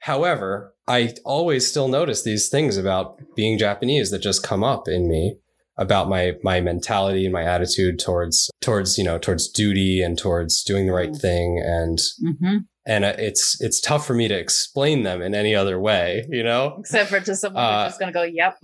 However, 0.00 0.74
I 0.88 1.14
always 1.24 1.66
still 1.66 1.88
notice 1.88 2.22
these 2.22 2.48
things 2.48 2.76
about 2.76 3.20
being 3.36 3.58
Japanese 3.58 4.10
that 4.10 4.20
just 4.20 4.42
come 4.42 4.64
up 4.64 4.88
in 4.88 5.08
me 5.08 5.36
about 5.78 6.08
my 6.08 6.32
my 6.42 6.60
mentality 6.60 7.24
and 7.24 7.32
my 7.32 7.42
attitude 7.44 7.98
towards 7.98 8.50
towards 8.60 8.98
you 8.98 9.04
know 9.04 9.18
towards 9.18 9.48
duty 9.48 10.02
and 10.02 10.18
towards 10.18 10.62
doing 10.62 10.86
the 10.86 10.92
right 10.92 11.10
Mm. 11.12 11.20
thing 11.20 11.62
and 11.64 11.98
Mm-hmm. 12.22 12.56
and 12.86 13.04
uh, 13.04 13.14
it's 13.18 13.56
it's 13.60 13.80
tough 13.80 14.06
for 14.06 14.12
me 14.14 14.28
to 14.28 14.38
explain 14.38 15.02
them 15.02 15.22
in 15.22 15.34
any 15.34 15.54
other 15.54 15.80
way 15.80 16.26
you 16.28 16.42
know 16.42 16.76
Except 16.80 17.08
for 17.10 17.20
to 17.20 17.34
someone 17.36 17.62
Uh, 17.64 17.84
who's 17.84 17.92
just 17.92 18.00
gonna 18.00 18.12
go, 18.12 18.22
"Yep," 18.22 18.56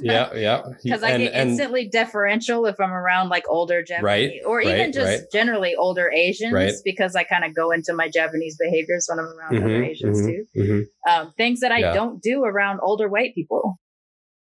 yeah 0.00 0.34
yeah 0.34 0.62
because 0.82 1.02
I 1.02 1.10
And- 1.10 1.22
get 1.22 1.32
and- 1.34 1.50
instantly 1.50 1.88
deferential 1.88 2.66
if 2.66 2.80
I'm 2.80 2.92
around 2.92 3.28
like 3.28 3.44
older 3.48 3.82
Japanese 3.82 4.04
Right, 4.04 4.30
or 4.44 4.60
even 4.60 4.76
right, 4.76 4.92
just 4.94 5.06
right. 5.06 5.20
generally 5.32 5.74
older 5.76 6.10
Asians 6.10 6.82
because 6.84 7.14
I 7.14 7.22
kind 7.24 7.44
of 7.44 7.54
go 7.54 7.70
into 7.70 7.92
my 7.94 8.08
Japanese 8.08 8.56
behaviors 8.58 9.06
when 9.08 9.18
I'm 9.20 9.26
around 9.38 9.56
other 9.64 9.78
Mhm, 9.82 9.88
Asians 9.88 10.20
mhm, 10.20 10.26
too. 10.26 10.46
mhm. 10.56 10.82
Um, 11.08 11.32
things 11.36 11.60
that 11.60 11.70
I 11.72 11.78
Yeah. 11.78 11.94
don't 11.94 12.20
do 12.22 12.44
around 12.44 12.80
older 12.82 13.08
white 13.08 13.34
people. 13.34 13.78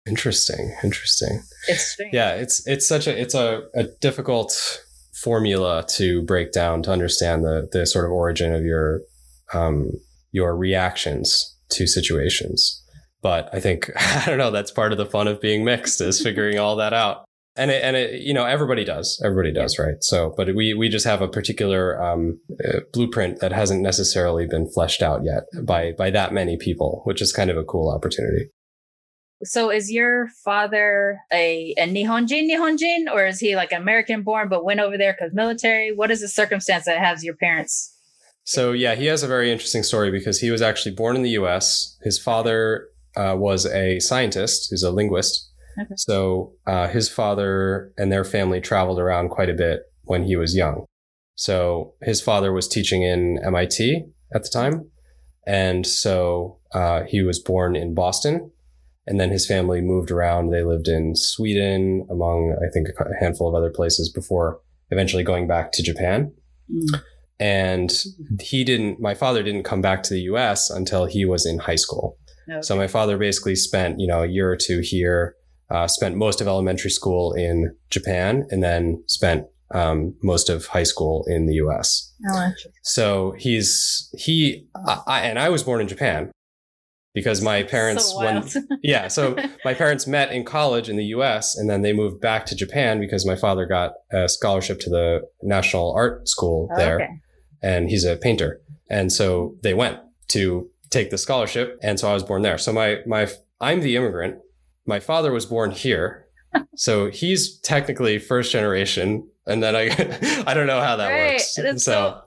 Interesting 0.10 0.76
interesting. 0.84 1.42
It's 1.68 1.86
strange. 1.94 2.14
yeah 2.14 2.34
it's 2.34 2.66
it's 2.68 2.88
such 2.88 3.08
a 3.08 3.18
it's 3.20 3.36
a, 3.36 3.62
a 3.76 3.84
difficult 4.02 4.52
formula 5.14 5.86
to 5.90 6.24
break 6.24 6.52
down 6.52 6.82
to 6.84 6.92
understand 6.92 7.44
the 7.44 7.70
the 7.72 7.86
sort 7.86 8.06
of 8.06 8.12
origin 8.12 8.54
of 8.54 8.64
your 8.64 9.02
um 9.54 9.92
your 10.32 10.56
reactions 10.56 11.58
to 11.70 11.88
situations. 11.88 12.84
But 13.22 13.50
i 13.54 13.60
think 13.60 13.90
i 13.98 14.24
don't 14.26 14.38
know 14.38 14.52
that's 14.52 14.72
part 14.72 14.92
of 14.92 14.98
the 14.98 15.06
fun 15.06 15.28
of 15.28 15.40
being 15.42 15.64
mixed 15.64 16.02
is 16.02 16.22
figuring 16.22 16.58
all 16.60 16.76
that 16.78 16.94
out. 16.94 17.26
And 17.56 17.72
it, 17.72 17.84
and 17.84 17.96
it, 17.98 18.22
you 18.22 18.34
know 18.34 18.46
everybody 18.46 18.86
does 18.86 19.22
everybody 19.26 19.52
does 19.52 19.78
right? 19.78 20.02
So 20.02 20.34
but 20.38 20.56
we 20.56 20.74
we 20.74 20.88
just 20.88 21.06
have 21.06 21.22
a 21.22 21.28
particular 21.28 22.02
um, 22.02 22.40
uh, 22.64 22.80
blueprint 22.94 23.42
that 23.42 23.52
hasn't 23.52 23.82
necessarily 23.82 24.48
been 24.48 24.70
fleshed 24.70 25.02
out 25.02 25.22
yet 25.26 25.44
by 25.66 25.92
by 25.98 26.10
that 26.12 26.32
many 26.32 26.56
people 26.58 27.02
which 27.04 27.22
is 27.22 27.34
kind 27.34 27.50
of 27.50 27.58
a 27.58 27.66
cool 27.66 27.94
opportunity 27.94 28.50
So 29.44 29.70
is 29.70 29.92
your 29.92 30.28
father 30.44 31.20
a, 31.32 31.74
a 31.78 31.88
Nihonjin 31.88 32.50
Nihonjin 32.50 33.12
or 33.12 33.26
is 33.26 33.40
he 33.40 33.56
like 33.56 33.72
American 33.72 34.24
born 34.24 34.50
but 34.50 34.66
went 34.66 34.82
over 34.82 34.98
there 34.98 35.16
because 35.18 35.34
military? 35.34 35.94
What 35.94 36.12
is 36.12 36.22
the 36.22 36.28
circumstance 36.28 36.86
that 36.86 37.00
has 37.00 37.24
your 37.24 37.36
parents? 37.36 37.96
So 38.44 38.72
yeah, 38.72 38.96
he 38.96 39.06
has 39.06 39.24
a 39.24 39.28
very 39.28 39.52
interesting 39.52 39.84
story 39.84 40.12
because 40.12 40.40
he 40.40 40.52
was 40.52 40.62
actually 40.62 40.96
born 40.96 41.16
in 41.16 41.22
the 41.22 41.30
U.S. 41.32 41.98
His 42.04 42.20
father 42.20 42.88
uh, 43.16 43.36
was 43.38 43.66
a 43.66 44.00
scientist, 44.00 44.68
who's 44.70 44.84
a 44.84 44.92
linguist. 44.92 45.50
Okay. 45.80 45.94
So 45.98 46.54
uh, 46.66 46.88
his 46.88 47.10
father 47.10 47.92
and 47.98 48.12
their 48.12 48.24
family 48.24 48.60
traveled 48.60 49.00
around 49.00 49.30
quite 49.30 49.50
a 49.50 49.54
bit 49.54 49.82
when 50.04 50.24
he 50.24 50.36
was 50.36 50.56
young. 50.56 50.86
So 51.36 51.94
his 52.02 52.22
father 52.22 52.52
was 52.52 52.68
teaching 52.68 53.04
in 53.04 53.40
MIT 53.46 54.04
at 54.34 54.44
the 54.44 54.50
time, 54.50 54.90
and 55.48 55.88
so 55.88 56.58
uh, 56.74 57.04
he 57.04 57.22
was 57.22 57.40
born 57.40 57.76
in 57.76 57.94
Boston. 57.94 58.52
And 59.10 59.20
then 59.20 59.32
his 59.32 59.46
family 59.46 59.82
moved 59.82 60.12
around. 60.12 60.52
They 60.52 60.64
lived 60.64 60.88
in 60.88 61.16
Sweden, 61.16 62.08
among 62.10 62.56
I 62.62 62.72
think 62.72 62.88
a 62.88 63.20
handful 63.20 63.50
of 63.50 63.56
other 63.56 63.72
places, 63.72 64.10
before 64.10 64.62
eventually 64.92 65.24
going 65.24 65.48
back 65.48 65.72
to 65.74 65.84
Japan 65.84 66.32
and 67.40 67.92
he 68.42 68.64
didn't 68.64 69.00
my 69.00 69.16
father 69.16 69.42
didn't 69.42 69.64
come 69.64 69.82
back 69.82 70.04
to 70.04 70.14
the 70.14 70.22
US 70.22 70.70
until 70.70 71.06
he 71.06 71.26
was 71.26 71.46
in 71.46 71.60
high 71.60 71.76
school. 71.76 72.18
Okay. 72.50 72.62
So 72.62 72.76
my 72.76 72.88
father 72.88 73.18
basically 73.18 73.56
spent, 73.56 74.00
you 74.00 74.08
know, 74.08 74.24
a 74.24 74.28
year 74.28 74.52
or 74.52 74.58
two 74.58 74.82
here, 74.84 75.36
uh, 75.70 75.88
spent 75.88 76.16
most 76.16 76.42
of 76.42 76.48
elementary 76.48 76.90
school 76.90 77.34
in 77.34 77.76
Japan 77.90 78.48
and 78.50 78.64
then 78.64 79.04
spent 79.08 79.46
um, 79.72 80.16
most 80.24 80.50
of 80.50 80.66
high 80.66 80.84
school 80.84 81.24
in 81.28 81.46
the 81.46 81.54
US. 81.56 82.14
Oh. 82.30 82.52
So 82.84 83.36
he's 83.38 84.10
he 84.18 84.68
I, 85.08 85.22
and 85.22 85.40
I 85.40 85.50
was 85.50 85.64
born 85.64 85.80
in 85.80 85.88
Japan 85.88 86.32
because 87.20 87.42
my 87.42 87.64
parents 87.64 88.06
So 88.12 88.20
when 88.20 88.44
yeah, 88.84 89.08
so 89.08 89.36
my 89.66 89.74
parents 89.74 90.08
met 90.08 90.32
in 90.32 90.44
college 90.46 90.88
in 90.90 90.96
the 90.98 91.06
US 91.18 91.56
and 91.58 91.70
then 91.70 91.82
they 91.84 91.94
moved 91.94 92.20
back 92.22 92.46
to 92.48 92.56
Japan 92.56 93.00
because 93.00 93.26
my 93.26 93.36
father 93.36 93.66
got 93.66 93.90
a 94.12 94.28
scholarship 94.30 94.80
to 94.82 94.90
the 94.90 95.22
National 95.42 95.92
Art 95.94 96.28
School 96.28 96.70
Oh, 96.72 96.78
there 96.78 96.96
okay. 97.02 97.10
and 97.62 97.90
he's 97.90 98.06
a 98.06 98.16
painter. 98.16 98.62
And 98.90 99.12
so 99.12 99.56
they 99.64 99.74
went 99.74 99.98
to 100.30 100.70
take 100.90 101.10
the 101.12 101.18
scholarship. 101.18 101.78
And 101.84 102.00
so 102.00 102.10
I 102.10 102.14
was 102.14 102.24
born 102.24 102.42
there. 102.42 102.58
So 102.58 102.74
my, 102.74 102.98
my, 103.06 103.28
I'm 103.62 103.82
the 103.82 103.96
immigrant. 103.96 104.36
My 104.88 105.00
father 105.00 105.32
was 105.32 105.46
born 105.46 105.72
here. 105.72 106.26
So 106.76 107.12
he's 107.12 107.60
technically 107.60 108.18
first 108.18 108.52
generation. 108.52 109.28
And 109.46 109.62
then 109.62 109.76
I, 109.76 109.84
I 110.48 110.54
don't 110.56 110.66
know 110.66 110.82
how 110.82 110.96
that 110.96 111.10
Right. 111.12 111.34
works. 111.34 111.54
That's 111.56 111.84
so, 111.86 112.22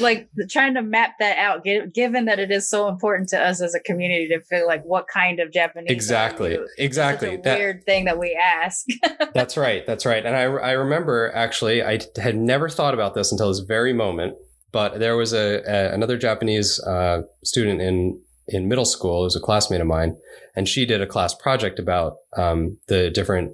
like 0.00 0.28
trying 0.50 0.74
to 0.74 0.82
map 0.82 1.14
that 1.18 1.38
out, 1.38 1.64
given 1.64 2.26
that 2.26 2.38
it 2.38 2.50
is 2.50 2.68
so 2.68 2.88
important 2.88 3.28
to 3.30 3.40
us 3.40 3.60
as 3.60 3.74
a 3.74 3.80
community 3.80 4.28
to 4.28 4.40
feel 4.40 4.66
like 4.66 4.82
what 4.84 5.06
kind 5.08 5.40
of 5.40 5.52
Japanese. 5.52 5.90
exactly, 5.90 6.58
exactly. 6.78 7.34
A 7.34 7.42
That, 7.42 7.58
weird 7.58 7.84
thing 7.84 8.04
that 8.04 8.18
we 8.18 8.38
ask. 8.40 8.86
That's 9.34 9.56
right. 9.56 9.86
That's 9.86 10.06
right. 10.06 10.24
And 10.24 10.36
I, 10.36 10.42
I 10.42 10.72
remember 10.72 11.32
actually, 11.34 11.82
I 11.82 12.00
had 12.16 12.36
never 12.36 12.68
thought 12.68 12.94
about 12.94 13.14
this 13.14 13.32
until 13.32 13.48
this 13.48 13.60
very 13.60 13.92
moment. 13.92 14.36
But 14.72 14.98
there 14.98 15.16
was 15.16 15.32
a, 15.32 15.62
a 15.66 15.94
another 15.94 16.18
Japanese 16.18 16.80
uh, 16.80 17.22
student 17.44 17.80
in 17.80 18.20
in 18.48 18.68
middle 18.68 18.84
school, 18.84 19.20
who 19.20 19.24
was 19.24 19.36
a 19.36 19.40
classmate 19.40 19.80
of 19.80 19.86
mine, 19.86 20.16
and 20.56 20.68
she 20.68 20.84
did 20.84 21.00
a 21.00 21.06
class 21.06 21.32
project 21.32 21.78
about 21.78 22.16
um, 22.36 22.78
the 22.88 23.08
different 23.10 23.52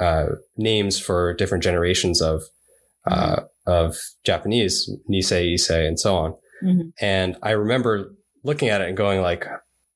uh, 0.00 0.26
names 0.56 0.98
for 0.98 1.34
different 1.34 1.62
generations 1.62 2.20
of 2.20 2.42
uh, 3.06 3.42
of 3.66 3.96
Japanese, 4.24 4.90
Nisei, 5.10 5.54
Issei, 5.54 5.86
and 5.86 5.98
so 5.98 6.16
on. 6.16 6.34
Mhm. 6.64 6.92
And 7.00 7.36
I 7.42 7.50
remember 7.52 8.14
looking 8.44 8.68
at 8.68 8.80
it 8.80 8.88
and 8.88 8.96
going 8.96 9.20
like, 9.20 9.46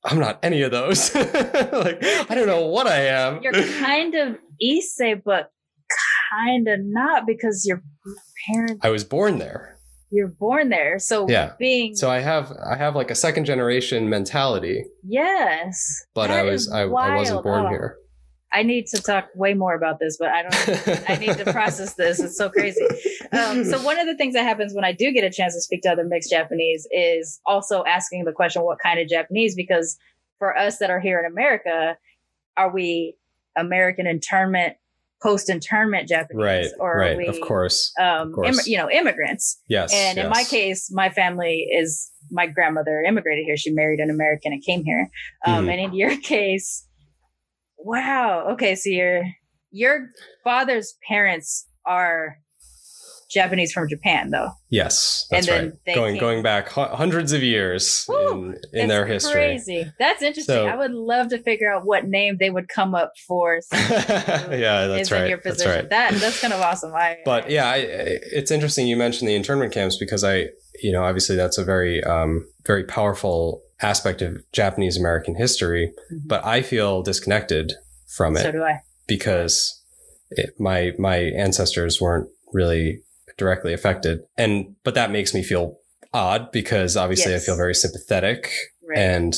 I'm 0.04 0.18
not 0.18 0.38
any 0.42 0.62
of 0.62 0.70
those. 0.70 1.14
like 1.14 1.98
I 2.04 2.26
don't 2.34 2.46
know 2.46 2.66
what 2.66 2.86
I 2.86 3.06
am. 3.06 3.40
You're 3.42 3.52
kind 3.52 4.14
of 4.14 4.36
Issei, 4.62 5.20
but 5.24 5.50
kind 6.32 6.68
of 6.68 6.78
not 6.82 7.26
because 7.26 7.64
your 7.66 7.82
parents, 8.48 8.80
I 8.84 8.90
was 8.90 9.04
born 9.04 9.38
there. 9.38 9.78
you're 10.10 10.28
born 10.28 10.68
there. 10.68 10.98
So 11.00 11.28
Yeah. 11.28 11.52
being, 11.58 11.94
So 11.96 12.08
I 12.10 12.20
have 12.20 12.52
I 12.64 12.76
have 12.76 12.94
like 12.94 13.10
a 13.10 13.14
second 13.16 13.44
generation 13.46 14.08
mentality, 14.08 14.84
yes. 15.04 16.04
but 16.14 16.30
I 16.30 16.42
was 16.42 16.70
I, 16.70 16.82
I 16.82 17.16
wasn't 17.16 17.42
born 17.42 17.66
Oh, 17.66 17.68
here. 17.68 17.96
I 18.52 18.62
need 18.62 18.86
to 18.88 19.02
talk 19.02 19.28
way 19.34 19.54
more 19.54 19.74
about 19.74 19.98
this, 19.98 20.16
but 20.18 20.28
I 20.28 20.42
don't 20.42 21.04
I 21.10 21.16
need 21.16 21.36
to 21.36 21.52
process 21.52 21.94
this. 21.94 22.20
It's 22.20 22.38
so 22.38 22.48
crazy. 22.48 22.86
Um, 23.32 23.64
so 23.64 23.82
one 23.82 23.98
of 23.98 24.06
the 24.06 24.16
things 24.16 24.34
that 24.34 24.44
happens 24.44 24.72
when 24.72 24.84
I 24.84 24.92
do 24.92 25.12
get 25.12 25.24
a 25.24 25.30
chance 25.30 25.54
to 25.54 25.60
speak 25.60 25.82
to 25.82 25.90
other 25.90 26.04
mixed 26.04 26.30
Japanese 26.30 26.86
is 26.90 27.40
also 27.44 27.84
asking 27.84 28.24
the 28.24 28.32
question, 28.32 28.62
what 28.62 28.78
kind 28.82 29.00
of 29.00 29.08
Japanese? 29.08 29.54
Because 29.54 29.98
for 30.38 30.56
us 30.56 30.78
that 30.78 30.90
are 30.90 31.00
here 31.00 31.18
in 31.18 31.26
America, 31.30 31.96
are 32.56 32.70
we 32.72 33.16
American 33.56 34.06
internment, 34.06 34.76
post 35.22 35.50
internment 35.50 36.08
Japanese, 36.08 36.42
right, 36.42 36.66
or 36.78 36.98
right, 36.98 37.12
are 37.14 37.16
we, 37.16 37.26
of 37.26 37.40
course. 37.40 37.92
um, 38.00 38.28
of 38.28 38.32
course. 38.34 38.60
immi- 38.62 38.66
you 38.70 38.76
know, 38.78 38.90
immigrants? 38.90 39.60
Yes. 39.68 39.92
And 39.92 40.18
in 40.18 40.28
my 40.30 40.44
case, 40.44 40.88
my 40.92 41.10
family 41.10 41.66
is 41.72 42.10
my 42.30 42.46
grandmother 42.46 43.02
immigrated 43.02 43.44
here. 43.44 43.56
She 43.56 43.70
married 43.72 43.98
an 43.98 44.10
American 44.10 44.52
and 44.52 44.64
came 44.64 44.84
here. 44.84 45.10
Um, 45.44 45.66
Mhm. 45.66 45.70
And 45.72 45.80
in 45.80 45.94
your 45.94 46.16
case, 46.20 46.85
wow. 47.78 48.48
Okay, 48.52 48.74
so 48.74 48.90
your 48.90 49.22
your 49.70 50.08
father's 50.44 50.96
parents 51.08 51.66
are 51.84 52.38
Japanese 53.28 53.72
from 53.72 53.88
Japan, 53.88 54.30
though. 54.30 54.50
Yes, 54.70 55.26
that's 55.30 55.48
and 55.48 55.56
then 55.56 55.78
right. 55.86 55.94
Going 55.96 56.14
came- 56.14 56.20
going 56.20 56.42
back 56.44 56.68
hu- 56.70 56.82
hundreds 56.82 57.32
of 57.32 57.42
years 57.42 58.04
Woo, 58.08 58.54
in, 58.72 58.80
in 58.82 58.88
their 58.88 59.04
history. 59.04 59.32
Crazy. 59.32 59.84
That's 59.98 60.22
interesting. 60.22 60.54
So- 60.54 60.66
I 60.68 60.76
would 60.76 60.92
love 60.92 61.28
to 61.30 61.38
figure 61.42 61.70
out 61.72 61.84
what 61.84 62.06
name 62.06 62.36
they 62.38 62.50
would 62.50 62.68
come 62.68 62.94
up 62.94 63.12
for. 63.26 63.60
yeah, 63.72 64.86
that's 64.86 65.10
in 65.10 65.16
right. 65.18 65.28
your 65.28 65.40
That's 65.42 65.56
position. 65.56 65.72
right. 65.72 65.90
That 65.90 66.14
that's 66.14 66.40
kind 66.40 66.52
of 66.52 66.60
awesome. 66.60 66.94
I 66.94 67.18
But 67.24 67.50
yeah, 67.50 67.66
I, 67.68 67.74
I- 67.74 67.80
it's 68.32 68.50
interesting 68.52 68.86
you 68.86 68.96
mentioned 68.96 69.28
the 69.28 69.34
internment 69.34 69.72
camps 69.72 69.96
because 69.98 70.22
I, 70.22 70.46
you 70.82 70.92
know, 70.92 71.02
obviously 71.02 71.34
that's 71.36 71.58
a 71.58 71.64
very, 71.64 72.02
um, 72.04 72.46
very 72.64 72.84
powerful 72.84 73.60
aspect 73.82 74.22
of 74.22 74.38
Japanese 74.52 74.96
American 74.96 75.34
history. 75.36 75.92
Mhm. 76.12 76.20
But 76.26 76.44
I 76.44 76.62
feel 76.62 77.02
disconnected 77.02 77.74
from 78.06 78.36
it 78.36 78.42
so 78.42 78.52
do 78.52 78.62
I. 78.62 78.80
because 79.06 79.82
it, 80.30 80.50
my 80.58 80.92
my 80.98 81.16
ancestors 81.16 82.00
weren't 82.00 82.28
really 82.52 83.02
directly 83.36 83.72
affected, 83.74 84.20
and 84.38 84.74
but 84.84 84.94
that 84.94 85.10
makes 85.10 85.34
me 85.34 85.42
feel 85.42 85.78
odd 86.14 86.50
because 86.52 86.96
obviously 86.96 87.32
Yes. 87.32 87.42
I 87.42 87.46
feel 87.46 87.56
very 87.56 87.74
sympathetic 87.74 88.50
Right. 88.88 88.98
and 88.98 89.36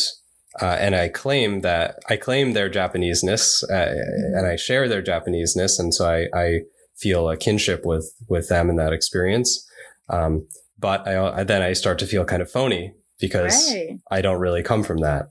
uh, 0.60 0.76
and 0.80 0.94
I 0.94 1.08
claim 1.08 1.60
that 1.62 1.98
I 2.08 2.16
claim 2.16 2.52
their 2.52 2.68
Japaneseness 2.70 3.62
uh, 3.70 3.94
and 4.36 4.46
I 4.46 4.56
share 4.56 4.88
their 4.88 5.02
Japaneseness, 5.02 5.78
and 5.78 5.94
so 5.94 6.08
I, 6.08 6.28
I 6.38 6.60
feel 6.96 7.28
a 7.28 7.36
kinship 7.36 7.84
with 7.84 8.12
with 8.28 8.48
them 8.48 8.68
in 8.70 8.76
that 8.76 8.92
experience. 8.92 9.66
Um, 10.08 10.46
but 10.78 11.06
I, 11.08 11.40
I 11.40 11.44
then 11.44 11.62
I 11.62 11.72
start 11.74 11.98
to 12.00 12.06
feel 12.06 12.24
kind 12.24 12.42
of 12.42 12.50
phony 12.50 12.92
because 13.20 13.72
right. 13.74 13.98
I 14.10 14.20
don't 14.20 14.40
really 14.40 14.62
come 14.62 14.82
from 14.82 14.98
that. 14.98 15.26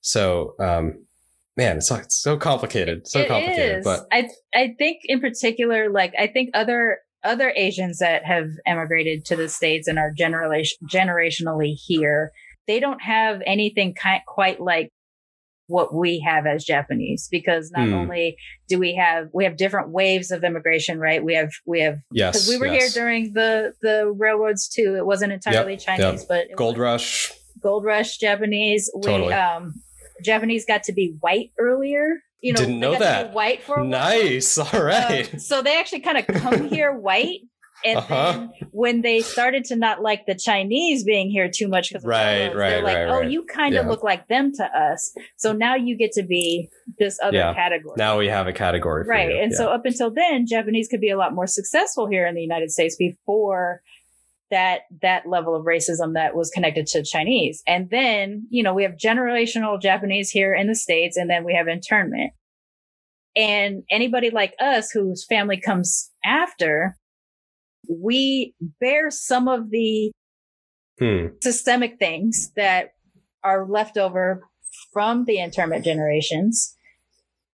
So, 0.00 0.54
um, 0.60 1.06
man, 1.56 1.78
it's 1.78 1.88
so, 1.88 1.96
it's 1.96 2.20
so 2.20 2.36
complicated, 2.36 3.06
so 3.06 3.20
It 3.20 3.28
complicated. 3.28 3.78
is. 3.78 3.84
But 3.84 4.06
I 4.12 4.28
I 4.54 4.74
think 4.78 5.00
in 5.04 5.20
particular, 5.20 5.90
like 5.90 6.12
I 6.18 6.26
think 6.26 6.50
other 6.54 6.98
other 7.22 7.52
Asians 7.56 7.98
that 7.98 8.24
have 8.24 8.48
emigrated 8.66 9.24
to 9.26 9.36
the 9.36 9.48
states 9.48 9.88
and 9.88 9.98
are 9.98 10.12
generation 10.12 10.76
generationally 10.90 11.74
here, 11.74 12.32
they 12.66 12.80
don't 12.80 13.00
have 13.00 13.40
anything 13.46 13.94
ki- 13.94 14.22
quite 14.26 14.60
like 14.60 14.90
what 15.66 15.94
we 15.94 16.20
have 16.20 16.46
as 16.46 16.64
Japanese 16.64 17.28
because 17.30 17.70
not 17.70 17.88
Hmm. 17.88 17.94
only 17.94 18.36
do 18.68 18.78
we 18.78 18.94
have 18.94 19.28
we 19.32 19.44
have 19.44 19.56
different 19.56 19.90
waves 19.90 20.30
of 20.30 20.44
immigration, 20.44 20.98
right? 20.98 21.24
We 21.24 21.34
have 21.34 21.50
we 21.66 21.80
have 21.80 21.98
yes, 22.12 22.48
we 22.48 22.56
were 22.58 22.66
yes. 22.66 22.94
here 22.94 23.02
during 23.02 23.32
the 23.32 23.72
the 23.82 24.12
railroads 24.16 24.68
too. 24.68 24.94
It 24.96 25.06
wasn't 25.06 25.32
entirely 25.32 25.72
Yep, 25.72 25.80
Chinese, 25.80 26.20
yep. 26.20 26.28
but 26.28 26.56
Gold 26.56 26.78
Rush. 26.78 27.32
gold 27.62 27.84
rush 27.84 28.18
Japanese. 28.18 28.90
We 28.94 29.32
um 29.32 29.74
Japanese 30.22 30.64
got 30.66 30.82
to 30.84 30.92
be 30.92 31.16
white 31.20 31.50
earlier. 31.58 32.20
You 32.40 32.52
know, 32.52 32.58
Didn't 32.60 32.78
know 32.78 32.94
that. 32.98 33.32
white 33.32 33.62
for 33.62 33.80
a. 33.80 33.84
Nice. 33.84 34.58
All 34.74 34.82
right. 34.82 35.32
Um, 35.32 35.40
so 35.40 35.62
they 35.62 35.78
actually 35.78 36.00
kind 36.00 36.18
of 36.18 36.26
come 36.26 36.68
here 36.68 36.92
white. 36.92 37.40
And 37.84 37.98
Uh-huh. 37.98 38.32
then 38.32 38.52
when 38.70 39.02
they 39.02 39.20
started 39.20 39.64
to 39.66 39.76
not 39.76 40.00
like 40.00 40.24
the 40.26 40.34
Chinese 40.34 41.04
being 41.04 41.30
here 41.30 41.50
too 41.50 41.68
much, 41.68 41.90
because 41.90 42.04
Right, 42.04 42.54
right, 42.54 42.70
they're 42.70 42.82
like, 42.82 42.96
right, 42.96 43.08
oh, 43.08 43.20
right. 43.20 43.30
you 43.30 43.44
kind 43.44 43.74
of 43.76 43.84
Yeah. 43.84 43.90
look 43.90 44.02
like 44.02 44.26
them 44.28 44.52
to 44.54 44.64
us. 44.64 45.14
So 45.36 45.52
now 45.52 45.74
you 45.74 45.96
get 45.96 46.12
to 46.12 46.22
be 46.22 46.70
this 46.98 47.18
other 47.22 47.36
Yeah. 47.36 47.54
category. 47.54 47.94
now 47.98 48.18
we 48.18 48.28
have 48.28 48.46
a 48.46 48.52
category 48.52 49.04
for 49.04 49.10
right. 49.10 49.28
you. 49.30 49.36
And 49.38 49.52
Yeah. 49.52 49.58
so 49.58 49.68
up 49.68 49.84
until 49.84 50.10
then, 50.10 50.46
Japanese 50.46 50.88
could 50.88 51.00
be 51.00 51.10
a 51.10 51.16
lot 51.18 51.34
more 51.34 51.46
successful 51.46 52.06
here 52.06 52.26
in 52.26 52.34
the 52.34 52.42
United 52.42 52.70
States 52.70 52.96
before 52.96 53.82
that 54.50 54.82
that 55.02 55.26
level 55.26 55.54
of 55.54 55.64
racism 55.64 56.14
that 56.14 56.34
was 56.36 56.50
connected 56.50 56.86
to 56.86 57.02
Chinese. 57.02 57.62
And 57.66 57.90
then, 57.90 58.46
you 58.50 58.62
know, 58.62 58.72
we 58.72 58.82
have 58.84 58.92
generational 58.92 59.80
Japanese 59.80 60.30
here 60.30 60.54
in 60.54 60.68
the 60.68 60.74
States, 60.74 61.16
and 61.16 61.28
then 61.28 61.44
we 61.44 61.54
have 61.54 61.66
internment. 61.66 62.32
And 63.36 63.82
anybody 63.90 64.30
like 64.30 64.54
us 64.60 64.90
whose 64.90 65.24
family 65.26 65.56
comes 65.60 66.10
after, 66.24 66.96
we 67.88 68.54
bear 68.80 69.10
some 69.10 69.48
of 69.48 69.70
the 69.70 70.12
Hmm. 71.00 71.26
systemic 71.42 71.98
things 71.98 72.52
that 72.54 72.90
are 73.42 73.66
left 73.66 73.96
over 73.96 74.48
from 74.92 75.24
the 75.24 75.40
internment 75.40 75.84
generations, 75.84 76.76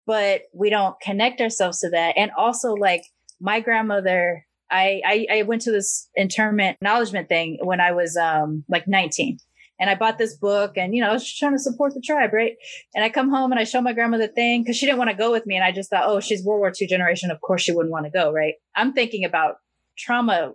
but 0.07 0.43
we 0.53 0.69
don't 0.69 1.01
connect 1.01 1.41
ourselves 1.41 1.81
to 1.81 1.89
that. 1.91 2.19
And 2.19 2.31
also, 2.37 2.75
like 2.75 3.03
my 3.41 3.61
grandmother, 3.61 4.45
I, 4.71 5.01
I, 5.07 5.27
I 5.39 5.43
went 5.43 5.63
to 5.63 5.73
this 5.73 6.09
internment 6.15 6.77
acknowledgement 6.77 7.29
thing 7.29 7.59
when 7.63 7.81
I 7.81 7.93
was 7.93 8.17
um 8.17 8.65
like 8.69 8.87
19. 8.87 9.39
And 9.81 9.89
I 9.89 9.95
bought 9.95 10.19
this 10.19 10.37
book 10.37 10.77
and, 10.77 10.95
you 10.95 11.01
know, 11.01 11.09
I 11.09 11.13
was 11.15 11.25
just 11.25 11.39
trying 11.39 11.53
to 11.53 11.59
support 11.59 11.95
the 11.95 12.03
tribe, 12.03 12.35
right? 12.35 12.53
And 12.95 13.03
I 13.03 13.09
come 13.09 13.31
home 13.31 13.51
and 13.51 13.59
I 13.59 13.65
show 13.65 13.81
my 13.81 13.95
grandma 13.95 14.19
the 14.19 14.29
thing 14.29 14.63
because 14.63 14.77
she 14.77 14.85
didn't 14.85 14.99
want 14.99 15.09
to 15.09 15.17
go 15.17 15.31
with 15.33 15.47
me. 15.47 15.55
And 15.57 15.65
I 15.65 15.73
just 15.73 15.89
thought, 15.89 16.05
oh, 16.05 16.21
she's 16.21 16.45
World 16.45 16.61
War 16.61 16.71
II 16.79 16.87
generation. 16.87 17.31
Of 17.31 17.41
course 17.41 17.63
she 17.63 17.73
wouldn't 17.73 17.91
want 17.91 18.05
to 18.05 18.11
go, 18.11 18.31
right? 18.31 18.55
I'm 18.77 18.93
thinking 18.93 19.25
about 19.25 19.55
trauma, 20.01 20.55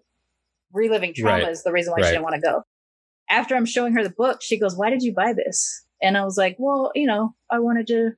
reliving 0.73 1.13
trauma 1.13 1.43
Right. 1.43 1.51
is 1.51 1.63
the 1.63 1.71
reason 1.71 1.91
why 1.91 1.97
Right. 2.01 2.05
she 2.07 2.11
didn't 2.13 2.23
want 2.23 2.35
to 2.35 2.41
go 2.41 2.63
after 3.29 3.55
I'm 3.55 3.65
showing 3.65 3.93
her 3.93 4.03
the 4.03 4.09
book, 4.09 4.41
she 4.41 4.59
goes, 4.59 4.77
Why 4.77 4.89
did 4.89 5.01
you 5.01 5.13
buy 5.13 5.33
this? 5.33 5.83
And 6.01 6.17
I 6.17 6.23
was 6.23 6.37
like, 6.37 6.55
Well, 6.59 6.91
you 6.95 7.07
know, 7.07 7.35
I 7.51 7.59
wanted 7.59 7.87
to 7.87 8.11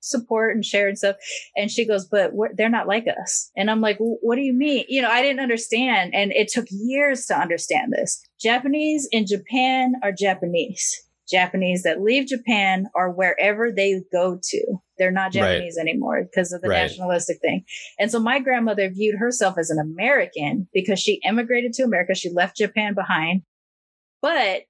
support 0.00 0.54
and 0.54 0.64
share 0.64 0.88
and 0.88 0.96
stuff. 0.96 1.16
And 1.56 1.70
she 1.70 1.86
goes, 1.86 2.06
But 2.06 2.32
we're, 2.32 2.54
they're 2.54 2.68
not 2.68 2.88
like 2.88 3.06
us. 3.22 3.50
And 3.56 3.70
I'm 3.70 3.80
like, 3.80 3.98
What 3.98 4.36
do 4.36 4.42
you 4.42 4.52
mean? 4.52 4.84
You 4.88 5.02
know, 5.02 5.10
I 5.10 5.22
didn't 5.22 5.40
understand. 5.40 6.14
And 6.14 6.32
it 6.32 6.48
took 6.48 6.66
years 6.70 7.26
to 7.26 7.38
understand 7.38 7.92
this. 7.92 8.20
Japanese 8.40 9.08
in 9.12 9.26
Japan 9.26 9.94
are 10.02 10.12
Japanese. 10.12 11.04
Japanese 11.30 11.82
that 11.82 12.00
leave 12.02 12.26
Japan 12.26 12.86
are 12.94 13.10
wherever 13.10 13.70
they 13.70 14.00
go 14.12 14.38
to. 14.42 14.76
They're 14.98 15.10
not 15.10 15.34
Right. 15.34 15.52
Japanese 15.52 15.78
anymore 15.78 16.24
because 16.24 16.52
of 16.52 16.60
the 16.62 16.68
Right. 16.68 16.82
nationalistic 16.82 17.38
thing. 17.40 17.64
And 17.98 18.10
so 18.10 18.18
my 18.18 18.38
grandmother 18.38 18.88
viewed 18.90 19.18
herself 19.18 19.56
as 19.58 19.70
an 19.70 19.78
American 19.78 20.68
because 20.72 20.98
she 20.98 21.20
immigrated 21.24 21.72
to 21.74 21.82
America. 21.84 22.14
She 22.14 22.30
left 22.30 22.56
Japan 22.56 22.94
behind 22.94 23.42
but 24.20 24.62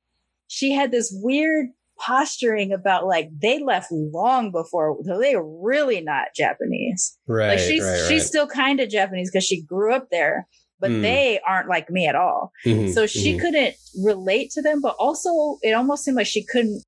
she 0.47 0.73
had 0.73 0.90
this 0.90 1.11
weird 1.23 1.68
posturing 1.99 2.73
about 2.73 3.07
like 3.07 3.29
they 3.40 3.59
left 3.59 3.90
long 3.90 4.53
before 4.53 4.97
so 5.05 5.18
they're 5.18 5.42
really 5.42 6.01
not 6.01 6.29
japanese 6.37 7.18
Right. 7.27 7.49
like 7.49 7.59
she's 7.59 7.83
right, 7.83 7.90
right. 8.03 8.09
she's 8.09 8.27
still 8.27 8.47
kind 8.47 8.79
of 8.79 8.88
japanese 8.88 9.31
because 9.33 9.44
she 9.44 9.62
grew 9.62 9.92
up 9.94 10.09
there 10.11 10.47
but 10.80 10.90
Mm. 10.90 11.02
they 11.02 11.40
aren't 11.46 11.68
like 11.68 11.90
me 11.90 12.06
at 12.06 12.14
all 12.14 12.52
Mhm, 12.64 12.92
so 12.94 13.06
she 13.06 13.34
mhm. 13.36 13.40
couldn't 13.40 13.74
relate 14.02 14.50
to 14.52 14.62
them 14.62 14.80
but 14.80 14.94
also 14.98 15.58
it 15.62 15.72
almost 15.72 16.04
seemed 16.04 16.16
like 16.16 16.26
she 16.26 16.44
couldn't 16.44 16.82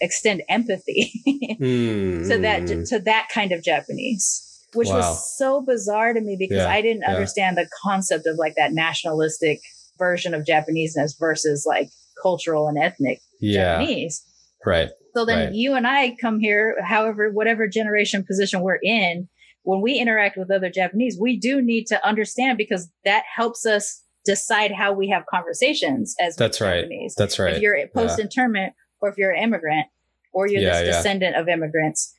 extend 0.00 0.42
empathy 0.48 1.12
Mm, 1.60 2.28
to 2.28 2.38
that 2.38 2.62
mm. 2.62 2.88
to 2.88 2.98
that 3.00 3.28
kind 3.32 3.52
of 3.52 3.62
Japanese, 3.62 4.26
which 4.74 4.88
Wow. 4.88 4.96
was 4.98 5.36
so 5.36 5.60
bizarre 5.60 6.14
to 6.14 6.20
me 6.20 6.36
because 6.38 6.58
Yeah, 6.58 6.70
I 6.70 6.80
didn't 6.80 7.02
yeah. 7.02 7.12
understand 7.14 7.58
the 7.58 7.68
concept 7.82 8.26
of 8.26 8.36
like 8.38 8.54
that 8.56 8.72
nationalistic 8.72 9.60
version 9.98 10.32
of 10.32 10.44
Japaneseness 10.46 11.18
versus 11.18 11.64
like 11.66 11.90
cultural 12.22 12.68
and 12.68 12.78
ethnic 12.78 13.20
yeah. 13.40 13.78
Japanese. 13.78 14.22
Right. 14.64 14.90
So 15.14 15.24
then 15.26 15.46
Right. 15.46 15.54
you 15.54 15.74
and 15.74 15.86
I 15.86 16.16
come 16.20 16.38
here, 16.40 16.76
however, 16.82 17.30
whatever 17.30 17.66
generation 17.68 18.24
position 18.24 18.60
we're 18.62 18.78
in, 18.82 19.28
when 19.62 19.80
we 19.80 19.98
interact 19.98 20.36
with 20.36 20.50
other 20.50 20.70
Japanese, 20.70 21.18
we 21.20 21.38
do 21.38 21.60
need 21.60 21.86
to 21.86 22.06
understand 22.06 22.58
because 22.58 22.90
that 23.04 23.24
helps 23.34 23.66
us 23.66 24.02
decide 24.24 24.72
how 24.72 24.92
we 24.92 25.08
have 25.08 25.24
conversations 25.30 26.14
as 26.20 26.36
That's 26.36 26.60
right. 26.60 26.82
Japanese 26.82 27.14
That's 27.16 27.38
right. 27.38 27.54
if 27.54 27.62
you're 27.62 27.76
post 27.94 28.18
internment 28.18 28.74
or 29.00 29.08
if 29.08 29.16
you're 29.16 29.32
an 29.32 29.42
immigrant 29.42 29.86
or 30.32 30.46
you're 30.46 30.60
Yeah, 30.60 30.80
this 30.80 30.88
yeah. 30.88 30.96
descendant 30.96 31.36
of 31.36 31.48
immigrants, 31.48 32.14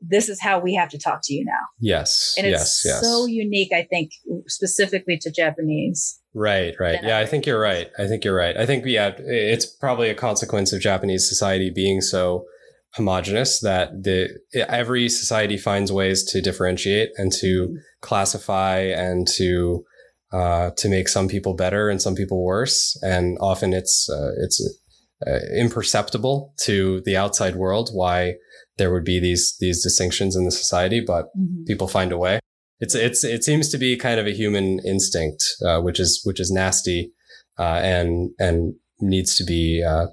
this 0.00 0.28
is 0.28 0.40
how 0.40 0.58
we 0.58 0.74
have 0.74 0.88
to 0.88 0.98
talk 0.98 1.20
to 1.24 1.34
you 1.34 1.44
now. 1.44 1.60
yes. 1.78 2.34
And 2.36 2.46
yes. 2.46 2.62
it's 2.62 2.84
yes. 2.84 3.00
so 3.02 3.26
unique, 3.26 3.72
I 3.72 3.84
think, 3.84 4.12
specifically 4.48 5.16
to 5.18 5.30
Japanese. 5.30 6.20
Right, 6.34 6.74
right. 6.80 6.98
Yeah, 7.02 7.18
I 7.18 7.26
think 7.26 7.46
you're 7.46 7.60
right. 7.60 7.90
I 7.98 8.06
think 8.08 8.24
you're 8.24 8.34
right. 8.34 8.56
I 8.56 8.66
think, 8.66 8.84
yeah, 8.86 9.12
it's 9.18 9.66
probably 9.66 10.08
a 10.08 10.14
consequence 10.14 10.72
of 10.72 10.80
Japanese 10.80 11.28
society 11.28 11.70
being 11.70 12.00
so 12.00 12.46
homogenous 12.94 13.60
that 13.60 14.02
the 14.02 14.28
every 14.54 15.08
society 15.08 15.56
finds 15.56 15.90
ways 15.90 16.24
to 16.24 16.40
differentiate 16.40 17.10
and 17.16 17.32
to 17.32 17.78
classify 18.00 18.78
and 18.78 19.26
to 19.36 19.84
uh, 20.32 20.70
to 20.76 20.88
make 20.88 21.08
some 21.08 21.28
people 21.28 21.54
better 21.54 21.88
and 21.90 22.00
some 22.00 22.14
people 22.14 22.42
worse. 22.44 22.98
And 23.02 23.36
often 23.40 23.72
it's 23.72 24.08
uh, 24.10 24.32
it's 24.38 24.60
uh, 25.26 25.38
imperceptible 25.56 26.54
to 26.60 27.02
the 27.04 27.16
outside 27.16 27.54
world 27.54 27.90
why 27.92 28.34
there 28.78 28.92
would 28.92 29.04
be 29.04 29.20
these 29.20 29.56
these 29.60 29.82
distinctions 29.82 30.36
in 30.36 30.44
the 30.44 30.50
society, 30.50 31.00
but 31.06 31.26
people 31.66 31.88
find 31.88 32.12
a 32.12 32.18
way. 32.18 32.40
It's 32.80 32.94
it's 32.94 33.24
it 33.24 33.44
seems 33.44 33.68
to 33.70 33.78
be 33.78 33.96
kind 33.96 34.18
of 34.18 34.26
a 34.26 34.32
human 34.32 34.80
instinct, 34.86 35.44
uh, 35.64 35.80
which 35.80 36.00
is 36.00 36.20
which 36.24 36.40
is 36.40 36.50
nasty, 36.50 37.12
uh, 37.58 37.80
and 37.82 38.30
and 38.38 38.74
needs 39.00 39.36
to 39.36 39.44
be 39.44 39.84
uh, 39.86 40.06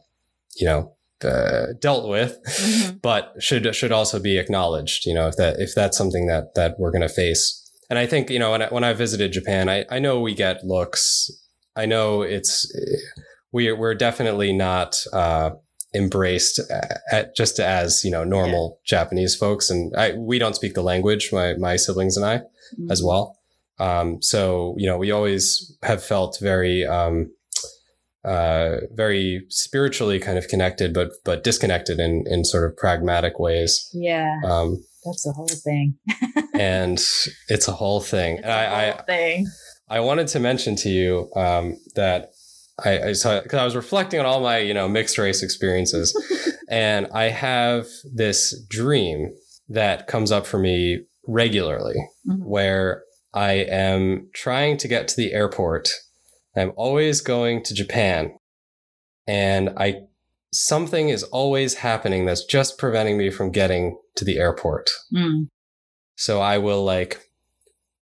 you 0.57 0.65
know 0.65 0.95
uh, 1.23 1.73
dealt 1.79 2.07
with, 2.09 2.37
Mhm. 2.45 3.01
but 3.09 3.33
should 3.39 3.73
should 3.75 3.91
also 3.91 4.19
be 4.19 4.37
acknowledged. 4.37 5.05
You 5.05 5.13
know 5.13 5.27
if 5.27 5.35
that 5.37 5.59
if 5.59 5.73
that's 5.75 5.97
something 5.97 6.27
that 6.27 6.55
that 6.55 6.75
we're 6.79 6.91
going 6.91 7.01
to 7.07 7.09
face. 7.09 7.55
And 7.89 7.97
I 7.99 8.05
think 8.05 8.29
you 8.29 8.39
know 8.39 8.51
when 8.51 8.61
I, 8.61 8.67
when 8.67 8.83
I 8.83 8.93
visited 8.93 9.31
Japan, 9.31 9.69
I 9.69 9.85
I 9.89 9.99
know 9.99 10.19
we 10.21 10.33
get 10.35 10.63
looks. 10.63 11.29
I 11.75 11.85
know 11.85 12.21
it's 12.21 12.71
we 13.51 13.71
we're 13.71 13.95
definitely 13.95 14.53
not. 14.53 14.97
Uh, 15.13 15.51
embraced 15.95 16.59
at 17.11 17.35
just 17.35 17.59
as 17.59 18.03
you 18.03 18.11
know 18.11 18.23
normal 18.23 18.79
Japanese 18.85 19.33
folks, 19.35 19.71
and 19.71 19.91
I 19.97 20.13
we 20.13 20.37
don't 20.37 20.55
speak 20.55 20.75
the 20.75 20.83
language. 20.83 21.29
My 21.33 21.55
my 21.55 21.77
siblings 21.77 22.15
and 22.15 22.23
I 22.25 22.37
Mm-hmm. 22.37 22.91
as 22.91 23.01
well. 23.01 23.39
Um, 23.79 24.21
so 24.21 24.75
you 24.77 24.85
know 24.85 24.99
we 24.99 25.09
always 25.09 25.75
have 25.81 26.03
felt 26.03 26.37
very 26.39 26.85
um, 26.85 27.31
uh, 28.25 28.77
very 28.93 29.43
spiritually 29.49 30.19
kind 30.19 30.37
of 30.37 30.47
connected, 30.47 30.93
but 30.93 31.09
but 31.25 31.43
disconnected 31.43 31.99
in 31.99 32.23
in 32.27 32.43
sort 32.45 32.69
of 32.69 32.75
pragmatic 32.77 33.39
ways. 33.39 33.89
Yeah, 33.93 34.35
Um, 34.45 34.83
that's 35.05 35.23
the 35.23 35.31
whole 35.33 35.47
thing. 35.47 35.95
and 36.59 36.99
it's 37.47 37.67
a 37.67 37.71
whole 37.73 38.01
thing. 38.01 38.37
It's 38.39 38.47
I, 38.47 38.91
whole 38.91 39.01
thing. 39.05 39.47
I 39.89 39.97
I 39.97 39.99
wanted 40.01 40.27
to 40.27 40.39
mention 40.39 40.75
to 40.77 40.89
you 40.89 41.31
um, 41.35 41.77
that 41.95 42.29
I, 42.85 42.99
I 43.09 43.13
saw 43.13 43.41
because 43.41 43.59
I 43.59 43.65
was 43.65 43.75
reflecting 43.75 44.19
on 44.19 44.25
all 44.25 44.41
my 44.41 44.57
you 44.59 44.73
know 44.73 44.87
mixed 44.87 45.17
race 45.17 45.41
experiences, 45.43 46.13
and 46.69 47.07
I 47.13 47.29
have 47.29 47.87
this 48.13 48.53
dream 48.69 49.31
that 49.69 50.07
comes 50.07 50.31
up 50.31 50.45
for 50.45 50.59
me 50.59 51.05
regularly 51.27 51.95
Mhm. 52.27 52.39
where 52.45 53.03
I 53.33 53.51
am 53.53 54.29
trying 54.33 54.77
to 54.77 54.87
get 54.87 55.07
to 55.09 55.15
the 55.15 55.31
airport. 55.33 55.89
I'm 56.59 56.73
always 56.75 57.21
going 57.21 57.63
to 57.63 57.73
Japan. 57.73 58.37
And 59.27 59.69
I 59.77 60.01
something 60.51 61.09
is 61.09 61.23
always 61.23 61.75
happening 61.75 62.25
that's 62.25 62.43
just 62.43 62.77
preventing 62.77 63.17
me 63.17 63.29
from 63.29 63.51
getting 63.51 63.97
to 64.15 64.25
the 64.25 64.37
airport. 64.37 64.89
Mm. 65.13 65.47
So 66.15 66.41
I 66.41 66.57
will 66.57 66.83
like 66.83 67.29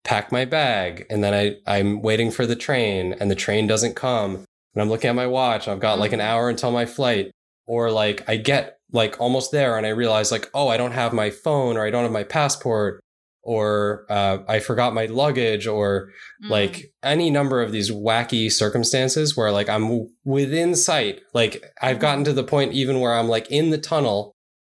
pack 0.04 0.32
my 0.32 0.46
bag 0.46 1.06
and 1.10 1.24
then 1.24 1.34
I, 1.34 1.56
I'm 1.66 2.02
waiting 2.02 2.30
for 2.30 2.46
the 2.46 2.56
train 2.56 3.16
and 3.20 3.32
the 3.32 3.36
train 3.36 3.66
doesn't 3.66 3.96
come. 3.96 4.46
And 4.74 4.82
I'm 4.82 4.90
looking 4.90 5.10
at 5.10 5.16
my 5.16 5.28
watch. 5.28 5.68
I've 5.68 5.80
got 5.80 6.00
like 6.00 6.14
an 6.14 6.22
hour 6.22 6.50
until 6.50 6.72
my 6.72 6.86
flight. 6.86 7.32
Or 7.66 7.90
like 7.90 8.24
I 8.30 8.38
get 8.38 8.78
like 8.92 9.20
almost 9.20 9.52
there 9.52 9.78
and 9.78 9.88
I 9.88 9.90
realize 9.90 10.32
like, 10.32 10.50
oh, 10.54 10.68
I 10.68 10.78
don't 10.78 10.92
have 10.92 11.14
my 11.14 11.32
phone 11.32 11.78
or 11.78 11.86
I 11.86 11.90
don't 11.90 12.04
have 12.04 12.12
my 12.12 12.24
passport 12.24 13.02
or 13.46 14.06
uh, 14.10 14.40
I 14.48 14.60
forgot 14.60 14.94
my 14.94 15.06
luggage 15.06 15.68
or 15.68 16.10
Mm. 16.44 16.50
like 16.50 16.92
any 17.02 17.30
number 17.30 17.62
of 17.62 17.72
these 17.72 17.90
wacky 17.92 18.52
circumstances 18.52 19.38
where 19.38 19.52
like 19.52 19.70
I'm 19.70 20.08
within 20.26 20.76
sight. 20.76 21.22
Like 21.34 21.64
I've 21.82 22.00
gotten 22.00 22.26
to 22.26 22.34
the 22.34 22.44
point 22.44 22.74
even 22.74 23.00
where 23.00 23.14
I'm 23.14 23.30
like 23.30 23.50
in 23.50 23.70
the 23.70 23.78
tunnel 23.78 24.34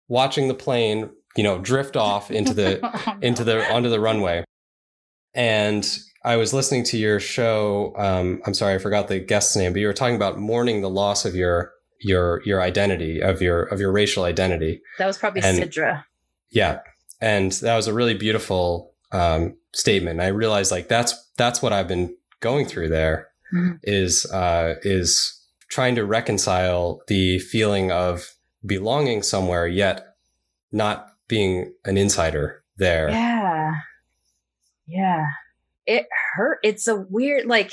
watching 0.07 0.47
the 0.47 0.53
plane, 0.53 1.09
you 1.36 1.43
know, 1.43 1.57
drift 1.57 1.95
off 1.97 2.30
into 2.30 2.53
the 2.53 3.18
into 3.24 3.43
the 3.43 3.68
onto 3.74 3.89
the 3.89 3.99
runway. 3.99 4.43
And 5.34 5.88
I 6.24 6.36
was 6.36 6.53
listening 6.53 6.84
to 6.86 6.97
your 6.97 7.20
show. 7.20 7.93
Um, 7.97 8.41
I'm 8.45 8.53
sorry, 8.53 8.76
I 8.76 8.78
forgot 8.80 9.07
the 9.07 9.20
guest's 9.20 9.55
name, 9.55 9.74
but 9.74 9.80
you 9.80 9.88
were 9.88 9.93
talking 9.93 10.15
about 10.15 10.38
mourning 10.39 10.82
the 10.82 10.89
loss 10.89 11.26
of 11.26 11.36
your 11.36 11.72
your 12.01 12.41
your 12.45 12.61
identity 12.61 13.22
of 13.22 13.41
your 13.41 13.63
of 13.63 13.80
your 13.80 13.91
racial 13.91 14.24
identity. 14.24 14.82
that 14.99 15.07
was 15.07 15.18
probably 15.18 15.41
and- 15.41 15.57
Sidra. 15.63 16.03
Yeah, 16.51 16.80
and 17.22 17.51
that 17.53 17.76
was 17.76 17.88
a 17.88 17.93
really 17.93 18.13
beautiful 18.13 18.93
um, 19.11 19.55
statement. 19.74 20.20
I 20.22 20.28
realized 20.28 20.72
like 20.72 20.88
that's 20.88 21.13
that's 21.38 21.61
what 21.61 21.74
I've 21.74 21.88
been 21.88 22.15
going 22.39 22.65
through. 22.65 22.89
There 22.89 23.30
Mhm. 23.53 23.80
is 23.84 24.26
uh, 24.32 24.76
is 24.82 25.34
trying 25.70 25.95
to 25.95 26.05
reconcile 26.05 27.01
the 27.07 27.39
feeling 27.39 27.91
of 27.91 28.34
belonging 28.65 29.24
somewhere, 29.24 29.68
yet 29.68 30.15
not 30.72 31.07
being 31.28 31.74
an 31.86 31.97
insider 31.97 32.63
there. 32.78 33.09
Yeah. 33.09 33.72
Yeah. 34.86 35.26
It 35.86 36.07
hurt. 36.36 36.59
It's 36.63 36.88
a 36.88 36.95
weird, 37.09 37.45
like, 37.45 37.72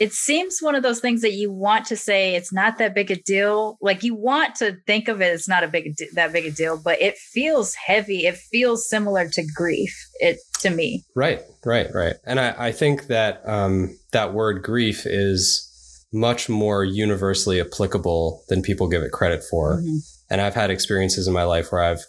it 0.00 0.12
seems 0.12 0.60
one 0.60 0.74
of 0.74 0.82
those 0.82 1.00
things 1.00 1.22
that 1.22 1.32
you 1.32 1.52
want 1.52 1.86
to 1.86 1.96
say 1.96 2.34
it's 2.34 2.52
not 2.52 2.78
that 2.78 2.94
big 2.94 3.10
a 3.10 3.16
deal. 3.16 3.78
Like 3.80 4.02
you 4.02 4.14
want 4.14 4.56
to 4.56 4.76
think 4.86 5.08
of 5.08 5.20
it 5.20 5.32
as 5.32 5.48
not 5.48 5.62
a 5.62 5.68
big 5.68 5.96
that 6.14 6.32
big 6.32 6.46
a 6.46 6.50
deal, 6.50 6.80
but 6.82 7.00
it 7.00 7.16
feels 7.16 7.74
heavy. 7.74 8.26
It 8.26 8.36
feels 8.36 8.88
similar 8.88 9.28
to 9.28 9.46
grief. 9.54 9.94
It 10.20 10.38
to 10.60 10.70
me. 10.70 11.04
Right, 11.14 11.42
right, 11.64 11.88
right. 11.94 12.14
And 12.24 12.40
I, 12.40 12.54
I 12.68 12.72
think 12.72 13.06
that 13.06 13.42
um, 13.46 13.98
that 14.12 14.32
word 14.32 14.62
grief 14.62 15.06
is 15.06 15.70
much 16.12 16.48
more 16.48 16.84
universally 16.84 17.60
applicable 17.60 18.44
than 18.48 18.62
people 18.62 18.88
give 18.88 19.02
it 19.02 19.12
credit 19.12 19.42
for. 19.50 19.80
Mhm. 19.80 19.98
And 20.30 20.40
I've 20.40 20.54
had 20.54 20.70
experiences 20.70 21.26
in 21.26 21.34
my 21.34 21.44
life 21.44 21.70
where 21.70 21.82
I've 21.82 22.04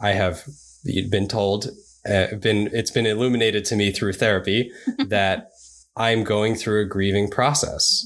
I 0.00 0.12
have 0.12 0.44
been 1.10 1.28
told, 1.28 1.66
uh, 2.08 2.34
been 2.36 2.70
it's 2.72 2.90
been 2.90 3.06
illuminated 3.06 3.64
to 3.66 3.76
me 3.76 3.92
through 3.92 4.14
therapy 4.14 4.72
that 5.06 5.50
I'm 5.96 6.24
going 6.24 6.54
through 6.54 6.82
a 6.82 6.88
grieving 6.88 7.30
process, 7.30 8.04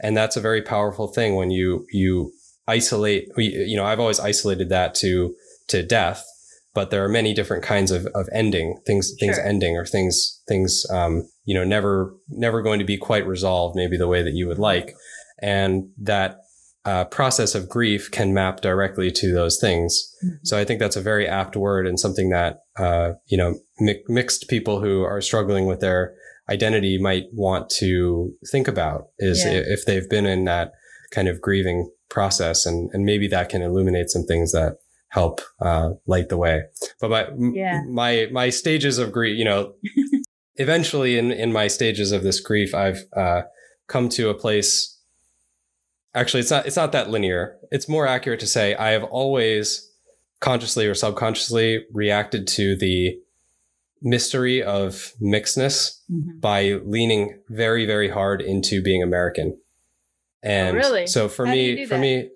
and 0.00 0.16
that's 0.16 0.36
a 0.36 0.40
very 0.40 0.62
powerful 0.62 1.08
thing 1.08 1.36
when 1.36 1.50
you 1.50 1.86
you 1.92 2.32
isolate. 2.66 3.28
You 3.36 3.76
know, 3.76 3.84
I've 3.84 4.00
always 4.00 4.20
isolated 4.20 4.68
that 4.70 4.94
to 4.96 5.34
to 5.68 5.82
death, 5.82 6.24
but 6.74 6.90
there 6.90 7.04
are 7.04 7.08
many 7.08 7.34
different 7.34 7.62
kinds 7.62 7.90
of 7.90 8.06
of 8.14 8.28
ending 8.32 8.80
things 8.86 9.14
things 9.20 9.36
Sure. 9.36 9.44
ending 9.46 9.76
or 9.76 9.84
things 9.84 10.42
things 10.48 10.86
um, 10.90 11.28
you 11.44 11.54
know 11.54 11.64
never 11.64 12.14
never 12.28 12.62
going 12.62 12.78
to 12.78 12.84
be 12.84 12.96
quite 12.96 13.26
resolved 13.26 13.76
maybe 13.76 13.96
the 13.96 14.08
way 14.08 14.22
that 14.22 14.34
you 14.34 14.48
would 14.48 14.58
like, 14.58 14.94
and 15.40 15.90
that 15.98 16.40
uh, 16.84 17.04
process 17.04 17.54
of 17.54 17.68
grief 17.68 18.10
can 18.10 18.32
map 18.32 18.62
directly 18.62 19.10
to 19.10 19.32
those 19.34 19.58
things. 19.60 20.10
So 20.42 20.56
I 20.58 20.64
think 20.64 20.80
that's 20.80 20.96
a 20.96 21.02
very 21.02 21.28
apt 21.28 21.54
word 21.54 21.86
and 21.86 22.00
something 22.00 22.30
that 22.30 22.60
uh, 22.78 23.12
you 23.26 23.36
know 23.36 23.56
mi- 23.78 24.02
mixed 24.08 24.48
people 24.48 24.80
who 24.80 25.02
are 25.02 25.20
struggling 25.20 25.66
with 25.66 25.80
their 25.80 26.14
identity 26.50 26.98
might 26.98 27.24
want 27.32 27.70
to 27.78 28.32
think 28.50 28.68
about 28.68 29.08
is 29.18 29.44
Yeah. 29.44 29.62
if 29.66 29.84
they've 29.86 30.08
been 30.08 30.26
in 30.26 30.44
that 30.44 30.72
kind 31.10 31.28
of 31.28 31.40
grieving 31.40 31.90
process 32.10 32.64
and 32.66 32.90
and 32.92 33.04
maybe 33.04 33.28
that 33.28 33.48
can 33.48 33.62
illuminate 33.62 34.08
some 34.10 34.24
things 34.24 34.52
that 34.52 34.76
help 35.10 35.40
uh, 35.60 35.90
light 36.06 36.28
the 36.28 36.36
way. 36.36 36.62
But 37.00 37.10
my 37.10 37.28
Yeah. 37.52 37.82
my 37.90 38.28
my 38.32 38.50
stages 38.50 38.98
of 38.98 39.12
grief, 39.12 39.38
you 39.38 39.44
know, 39.44 39.74
eventually 40.56 41.18
in 41.18 41.30
in 41.32 41.52
my 41.52 41.66
stages 41.68 42.12
of 42.12 42.22
this 42.22 42.40
grief, 42.40 42.74
I've 42.74 43.04
uh, 43.16 43.42
come 43.88 44.08
to 44.10 44.28
a 44.28 44.34
place. 44.34 44.96
Actually, 46.14 46.40
it's 46.40 46.50
not 46.50 46.66
it's 46.66 46.76
not 46.76 46.92
that 46.92 47.10
linear. 47.10 47.56
It's 47.70 47.88
more 47.88 48.06
accurate 48.06 48.40
to 48.40 48.46
say 48.46 48.74
I 48.74 48.90
have 48.90 49.04
always 49.04 49.84
consciously 50.40 50.86
or 50.86 50.94
subconsciously 50.94 51.84
reacted 51.92 52.46
to 52.46 52.76
the 52.76 53.18
mystery 54.02 54.62
of 54.62 55.12
mixedness 55.20 55.98
Mhm. 56.10 56.40
by 56.40 56.80
leaning 56.84 57.40
very 57.48 57.84
very 57.86 58.08
hard 58.08 58.40
into 58.40 58.82
being 58.82 59.02
American. 59.02 59.58
And 60.42 60.76
Oh, 60.76 60.80
really? 60.80 61.06
so 61.06 61.28
for 61.28 61.46
How 61.46 61.52
me 61.52 61.84
for 61.86 61.98
me 61.98 62.30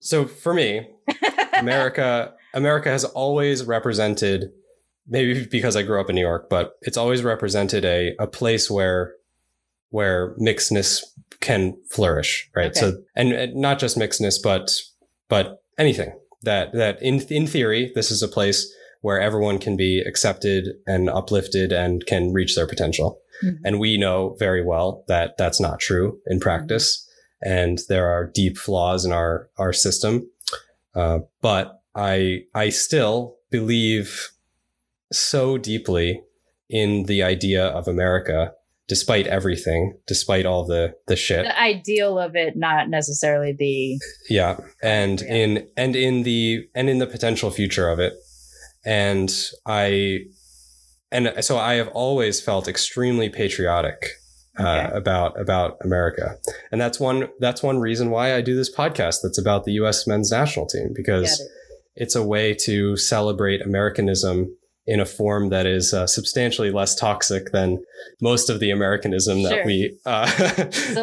so 0.00 0.26
for 0.26 0.52
me 0.54 0.88
America 1.54 2.34
America 2.54 2.88
has 2.90 3.04
always 3.04 3.64
represented 3.64 4.50
maybe 5.08 5.44
because 5.46 5.76
I 5.76 5.82
grew 5.82 6.00
up 6.00 6.10
in 6.10 6.16
New 6.16 6.20
York, 6.22 6.48
but 6.50 6.72
it's 6.82 6.96
always 6.96 7.22
represented 7.22 7.84
a 7.84 8.14
a 8.18 8.26
place 8.26 8.70
where 8.70 9.14
where 9.90 10.34
mixedness 10.38 11.02
can 11.40 11.76
flourish, 11.90 12.50
right? 12.56 12.70
Okay. 12.76 12.80
So 12.80 13.02
and, 13.14 13.32
and 13.32 13.54
not 13.54 13.78
just 13.78 13.96
mixedness, 13.96 14.36
but 14.42 14.70
but 15.28 15.62
anything 15.78 16.12
that 16.42 16.72
that 16.74 17.00
in 17.02 17.20
in 17.30 17.46
theory 17.46 17.92
this 17.94 18.10
is 18.10 18.22
a 18.22 18.28
place 18.28 18.72
where 19.06 19.20
everyone 19.20 19.56
can 19.56 19.76
be 19.76 20.00
accepted 20.04 20.66
and 20.84 21.08
uplifted 21.08 21.70
and 21.72 22.04
can 22.06 22.32
reach 22.32 22.56
their 22.56 22.66
potential. 22.66 23.20
Mhm. 23.44 23.58
And 23.64 23.78
we 23.78 23.96
know 23.96 24.34
very 24.40 24.64
well 24.64 25.04
that 25.06 25.36
that's 25.38 25.60
not 25.60 25.78
true 25.78 26.18
in 26.26 26.40
practice. 26.40 27.08
And 27.40 27.78
there 27.88 28.08
are 28.08 28.26
deep 28.34 28.58
flaws 28.58 29.04
in 29.04 29.12
our, 29.12 29.48
our 29.58 29.72
system. 29.72 30.28
Uh, 30.92 31.20
but 31.40 31.80
I, 31.94 32.46
I 32.52 32.70
still 32.70 33.36
believe 33.52 34.30
so 35.12 35.56
deeply 35.56 36.20
in 36.68 37.04
the 37.04 37.22
idea 37.22 37.64
of 37.64 37.86
America, 37.86 38.54
despite 38.88 39.28
everything, 39.28 39.96
despite 40.08 40.46
all 40.46 40.66
the, 40.66 40.94
the 41.06 41.14
shit. 41.14 41.44
the 41.44 41.60
ideal 41.60 42.18
of 42.18 42.34
it, 42.34 42.56
not 42.56 42.88
necessarily 42.88 43.52
the 43.52 44.00
Yeah. 44.28 44.56
And 44.82 45.20
Yeah. 45.20 45.34
in, 45.34 45.68
and 45.76 45.94
in 45.94 46.24
the, 46.24 46.68
and 46.74 46.90
in 46.90 46.98
the 46.98 47.06
potential 47.06 47.52
future 47.52 47.88
of 47.88 48.00
it. 48.00 48.14
And 48.86 49.30
I, 49.66 50.20
and 51.10 51.32
so 51.40 51.58
I 51.58 51.74
have 51.74 51.88
always 51.88 52.40
felt 52.40 52.68
extremely 52.68 53.28
patriotic 53.28 54.06
uh, 54.58 54.62
Okay. 54.62 54.96
about, 54.96 55.38
about 55.38 55.76
America. 55.84 56.36
And 56.72 56.80
that's 56.80 56.98
one, 56.98 57.28
that's 57.40 57.62
one 57.62 57.78
reason 57.78 58.10
why 58.10 58.34
I 58.34 58.40
do 58.40 58.56
this 58.56 58.74
podcast 58.74 59.18
that's 59.22 59.38
about 59.38 59.64
the 59.64 59.72
U.S. 59.72 60.06
men's 60.06 60.30
national 60.30 60.66
team, 60.66 60.92
because 60.94 61.40
it. 61.40 61.46
it's 61.96 62.14
a 62.14 62.22
way 62.22 62.54
to 62.64 62.96
celebrate 62.96 63.60
Americanism 63.60 64.56
in 64.86 65.00
a 65.00 65.04
form 65.04 65.48
that 65.50 65.66
is 65.66 65.92
uh, 65.92 66.06
substantially 66.06 66.70
less 66.70 66.94
toxic 66.94 67.50
than 67.52 67.82
most 68.22 68.48
of 68.48 68.60
the 68.60 68.70
Americanism 68.70 69.40
Sure. 69.40 69.50
that 69.50 69.66
we 69.66 69.98
uh, 70.06 70.24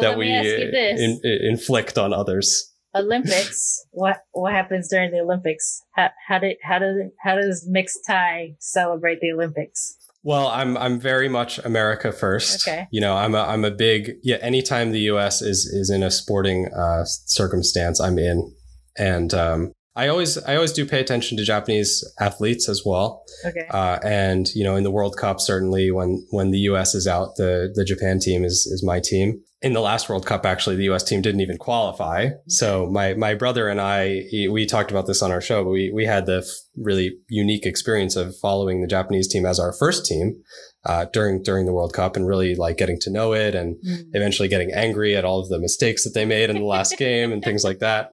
that 0.00 0.14
we 0.18 0.24
me 0.24 0.32
ask 0.32 0.46
you 0.46 0.70
this. 0.70 1.00
in, 1.00 1.20
inflict 1.48 1.98
on 1.98 2.12
others. 2.12 2.72
Olympics. 2.94 3.84
what 3.90 4.18
what 4.32 4.52
happens 4.52 4.88
during 4.88 5.10
the 5.10 5.20
Olympics? 5.20 5.82
How 5.92 6.10
how 6.28 6.38
did 6.38 6.56
how 6.62 6.78
does 6.78 6.96
how 7.22 7.36
does 7.36 7.66
mixed 7.68 8.00
Ty 8.06 8.56
celebrate 8.58 9.20
the 9.20 9.32
Olympics? 9.32 9.96
Well, 10.22 10.48
I'm 10.48 10.76
I'm 10.78 10.98
very 10.98 11.28
much 11.28 11.58
America 11.58 12.10
first. 12.10 12.66
Okay. 12.66 12.88
You 12.90 13.00
know, 13.00 13.14
I'm 13.14 13.34
a 13.34 13.42
I'm 13.42 13.64
a 13.64 13.70
big 13.70 14.12
yeah. 14.22 14.36
Anytime 14.36 14.92
the 14.92 15.00
U.S. 15.00 15.42
is 15.42 15.66
is 15.66 15.90
in 15.90 16.02
a 16.02 16.10
sporting 16.10 16.68
uh, 16.72 17.04
circumstance, 17.04 18.00
I'm 18.00 18.18
in, 18.18 18.50
and 18.96 19.34
um, 19.34 19.72
I 19.96 20.08
always 20.08 20.36
I 20.38 20.56
always 20.56 20.72
do 20.72 20.84
pay 20.86 21.00
attention 21.00 21.36
to 21.38 21.44
Japanese 21.44 22.04
athletes 22.18 22.68
as 22.68 22.82
well. 22.84 23.22
Okay. 23.44 23.66
Uh, 23.70 23.98
and 24.04 24.48
you 24.54 24.64
know, 24.64 24.74
in 24.76 24.82
the 24.82 24.90
World 24.90 25.16
Cup, 25.16 25.40
certainly 25.40 25.90
when 25.90 26.26
when 26.30 26.50
the 26.50 26.58
U.S. 26.70 26.94
is 26.94 27.06
out, 27.06 27.36
the 27.36 27.70
the 27.74 27.84
Japan 27.84 28.18
team 28.18 28.44
is 28.44 28.66
is 28.66 28.82
my 28.84 29.00
team. 29.00 29.40
In 29.62 29.72
the 29.72 29.80
last 29.80 30.10
World 30.10 30.26
Cup, 30.26 30.44
actually, 30.44 30.76
the 30.76 30.84
U.S. 30.84 31.02
team 31.04 31.22
didn't 31.22 31.40
even 31.40 31.56
qualify. 31.56 32.30
So 32.48 32.86
my 32.90 33.14
my 33.14 33.34
brother 33.34 33.68
and 33.68 33.80
I, 33.80 34.20
he- 34.28 34.48
we 34.48 34.66
talked 34.66 34.90
about 34.90 35.06
this 35.06 35.22
on 35.22 35.30
our 35.30 35.40
show, 35.40 35.62
but 35.64 35.70
we 35.70 35.90
we 35.94 36.04
had 36.06 36.26
the 36.26 36.44
really 36.76 37.16
unique 37.28 37.64
experience 37.64 38.14
of 38.16 38.36
following 38.42 38.80
the 38.82 38.86
Japanese 38.88 39.28
team 39.28 39.46
as 39.46 39.58
our 39.60 39.72
first 39.72 40.04
team 40.06 40.42
uh, 40.84 41.06
during 41.12 41.42
during 41.42 41.64
the 41.66 41.72
World 41.72 41.94
Cup, 41.94 42.16
and 42.16 42.26
really 42.26 42.54
like 42.56 42.76
getting 42.76 42.98
to 43.02 43.10
know 43.12 43.32
it, 43.32 43.54
and 43.54 43.76
Mm. 43.76 44.04
eventually 44.12 44.48
getting 44.48 44.72
angry 44.72 45.16
at 45.16 45.24
all 45.24 45.40
of 45.40 45.48
the 45.48 45.58
mistakes 45.60 46.04
that 46.04 46.14
they 46.14 46.24
made 46.26 46.50
in 46.50 46.56
the 46.56 46.64
last 46.64 46.98
game 46.98 47.32
and 47.32 47.42
things 47.44 47.64
like 47.64 47.78
that. 47.78 48.10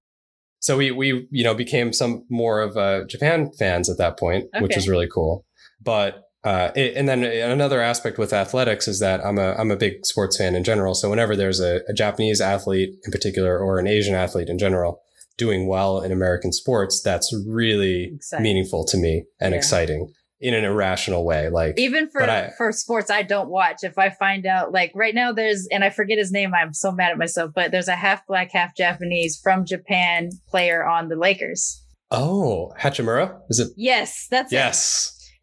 So 0.61 0.77
we 0.77 0.91
we 0.91 1.27
you 1.31 1.43
know 1.43 1.53
became 1.53 1.91
some 1.91 2.23
more 2.29 2.61
of 2.61 2.77
uh, 2.77 3.03
Japan 3.05 3.51
fans 3.59 3.89
at 3.89 3.97
that 3.97 4.17
point, 4.17 4.45
which 4.59 4.71
Okay. 4.71 4.77
was 4.77 4.87
really 4.87 5.07
cool. 5.13 5.45
But 5.83 6.23
uh, 6.43 6.71
it, 6.75 6.95
and 6.95 7.07
then 7.09 7.23
another 7.23 7.81
aspect 7.81 8.17
with 8.17 8.31
athletics 8.33 8.87
is 8.87 8.99
that 8.99 9.23
I'm 9.25 9.37
a 9.37 9.53
I'm 9.59 9.69
a 9.71 9.75
big 9.75 10.05
sports 10.05 10.37
fan 10.37 10.55
in 10.55 10.63
general. 10.63 10.93
So 10.95 11.09
whenever 11.09 11.35
there's 11.35 11.59
a, 11.59 11.81
a 11.87 11.93
Japanese 11.93 12.39
athlete 12.41 12.91
in 13.05 13.11
particular 13.11 13.59
or 13.59 13.79
an 13.79 13.87
Asian 13.87 14.15
athlete 14.15 14.49
in 14.49 14.57
general 14.57 15.01
doing 15.37 15.67
well 15.67 15.99
in 16.01 16.11
American 16.11 16.51
sports, 16.51 17.01
that's 17.01 17.33
really 17.47 18.13
Exciting. 18.15 18.43
meaningful 18.43 18.85
to 18.85 18.97
me 18.97 19.25
and 19.39 19.53
Yeah. 19.53 19.57
exciting 19.57 20.13
in 20.41 20.53
an 20.53 20.63
irrational 20.63 21.23
way. 21.23 21.49
Like 21.49 21.75
Even 21.77 22.09
for 22.09 22.21
I- 22.23 22.49
for 22.57 22.71
sports 22.71 23.09
I 23.11 23.21
don't 23.21 23.49
watch, 23.49 23.77
if 23.83 23.97
I 23.97 24.09
find 24.09 24.45
out 24.45 24.71
like 24.71 24.91
right 24.95 25.13
now 25.15 25.31
there's 25.31 25.67
and 25.71 25.83
I 25.83 25.89
forget 25.89 26.17
his 26.17 26.31
name, 26.31 26.53
I'm 26.53 26.73
so 26.73 26.91
mad 26.91 27.11
at 27.11 27.17
myself, 27.17 27.51
but 27.55 27.71
there's 27.71 27.87
a 27.87 27.95
half 27.95 28.25
black, 28.27 28.51
half 28.51 28.75
Japanese 28.75 29.39
from 29.41 29.65
Japan 29.65 30.29
player 30.49 30.85
on 30.85 31.07
the 31.09 31.15
Lakers. 31.15 31.83
oh 32.09 32.73
Hachimura 32.79 33.39
is 33.49 33.59
it? 33.59 33.69
Yes, 33.77 34.27
that's 34.29 34.51
it. 34.51 34.55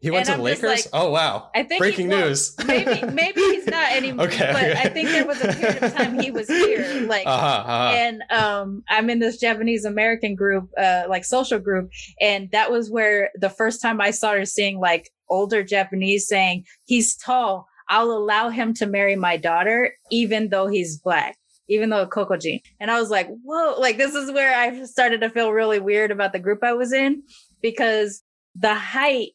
He 0.01 0.11
went 0.11 0.21
And 0.21 0.25
to 0.27 0.31
the 0.31 0.37
I'm 0.37 0.43
Lakers. 0.43 0.63
like- 0.63 0.85
oh 0.93 1.11
wow! 1.11 1.49
I 1.53 1.63
think 1.63 1.79
breaking 1.79 2.07
well, 2.07 2.29
news. 2.29 2.55
maybe 2.65 3.03
maybe 3.11 3.41
he's 3.41 3.67
not 3.67 3.91
anymore. 3.95 4.27
Okay, 4.27 4.49
but 4.53 4.63
okay. 4.63 4.79
I 4.79 4.89
think 4.89 5.09
there 5.09 5.25
was 5.25 5.41
a 5.41 5.53
period 5.53 5.83
of 5.83 5.93
time 5.93 6.19
he 6.19 6.31
was 6.31 6.47
here. 6.47 6.85
Like 7.09 7.25
uh-huh, 7.25 7.45
uh-huh. 7.45 7.91
and 7.95 8.23
um 8.29 8.83
I'm 8.87 9.09
in 9.09 9.19
this 9.19 9.37
Japanese 9.37 9.83
American 9.83 10.35
group, 10.35 10.69
uh 10.77 11.03
like 11.09 11.25
social 11.25 11.59
group, 11.59 11.91
and 12.21 12.49
that 12.51 12.71
was 12.71 12.89
where 12.89 13.29
the 13.35 13.49
first 13.49 13.81
time 13.81 13.99
I 13.99 14.11
started 14.11 14.45
seeing 14.45 14.79
like 14.79 15.09
older 15.27 15.63
Japanese 15.63 16.27
saying, 16.27 16.65
He's 16.85 17.15
tall, 17.17 17.67
I'll 17.89 18.11
allow 18.11 18.49
him 18.49 18.73
to 18.75 18.85
marry 18.85 19.15
my 19.15 19.35
daughter, 19.37 19.93
even 20.11 20.49
though 20.49 20.67
he's 20.67 20.97
black. 20.97 21.35
Even 21.71 21.91
though 21.91 22.01
a 22.01 22.07
Kokujin. 22.09 22.61
And 22.79 22.89
I 22.89 22.99
was 22.99 23.11
like, 23.11 23.27
whoa, 23.43 23.75
like 23.79 23.97
this 23.97 24.15
is 24.15 24.31
where 24.31 24.55
I 24.55 24.85
started 24.85 25.21
to 25.21 25.29
feel 25.29 25.51
really 25.51 25.77
weird 25.77 26.09
about 26.09 26.33
the 26.33 26.39
group 26.39 26.63
I 26.63 26.73
was 26.73 26.91
in 26.91 27.21
because 27.61 28.23
the 28.55 28.73
height 28.73 29.33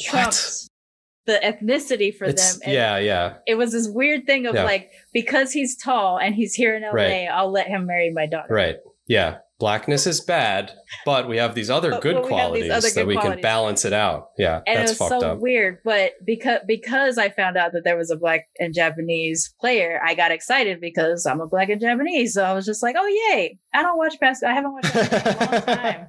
trumps 0.00 0.68
the 1.26 1.38
ethnicity 1.42 2.14
for 2.14 2.24
It's- 2.24 2.54
them. 2.54 2.60
And 2.64 2.72
yeah, 2.74 2.98
yeah, 2.98 3.34
it 3.46 3.54
was 3.54 3.72
this 3.72 3.88
weird 3.88 4.26
thing 4.26 4.46
of 4.46 4.54
Yeah. 4.54 4.64
like 4.64 4.90
because 5.12 5.52
he's 5.52 5.76
tall 5.76 6.18
and 6.18 6.34
he's 6.34 6.54
here 6.54 6.74
in 6.74 6.82
LA, 6.82 6.90
Right. 6.92 7.28
I'll 7.30 7.50
let 7.50 7.68
him 7.68 7.86
marry 7.86 8.10
my 8.10 8.26
daughter. 8.26 8.52
right. 8.52 8.76
Yeah, 9.06 9.38
blackness 9.62 10.08
is 10.08 10.20
bad, 10.20 10.72
but 11.06 11.28
we 11.28 11.36
have 11.36 11.54
these 11.54 11.70
other 11.70 11.90
But- 11.92 12.02
good 12.02 12.14
but 12.16 12.24
we 12.26 12.34
have 12.34 12.52
these 12.52 12.64
qualities 12.66 12.70
other 12.72 12.88
that 12.88 12.94
good 12.94 13.06
we 13.06 13.16
can 13.16 13.40
balance 13.40 13.84
it 13.84 13.92
out. 13.92 14.30
Yeah, 14.36 14.60
And 14.66 14.78
that's 14.80 14.90
it 14.90 14.94
was 15.00 15.08
fucked 15.08 15.20
so 15.22 15.30
up. 15.30 15.38
weird, 15.38 15.78
but 15.84 16.12
because 16.26 16.58
because 16.66 17.16
I 17.16 17.28
found 17.30 17.56
out 17.56 17.70
that 17.74 17.84
there 17.84 17.96
was 17.96 18.10
a 18.10 18.16
black 18.16 18.48
and 18.58 18.74
Japanese 18.74 19.54
player, 19.60 20.00
I 20.04 20.14
got 20.14 20.32
excited 20.32 20.80
because 20.80 21.24
I'm 21.26 21.40
a 21.40 21.46
black 21.46 21.68
and 21.68 21.80
Japanese. 21.80 22.34
So 22.34 22.42
I 22.42 22.52
was 22.54 22.66
just 22.66 22.82
like, 22.82 22.96
"Oh 22.98 23.06
yay! 23.30 23.58
I 23.72 23.82
don't 23.82 23.96
watch 23.96 24.18
basketball. 24.20 24.50
I 24.52 24.54
haven't 24.56 24.72
watched 24.72 24.92
basketball 24.94 25.46
in 25.46 25.52
a 25.52 25.56
long 25.56 25.62
time." 25.78 26.06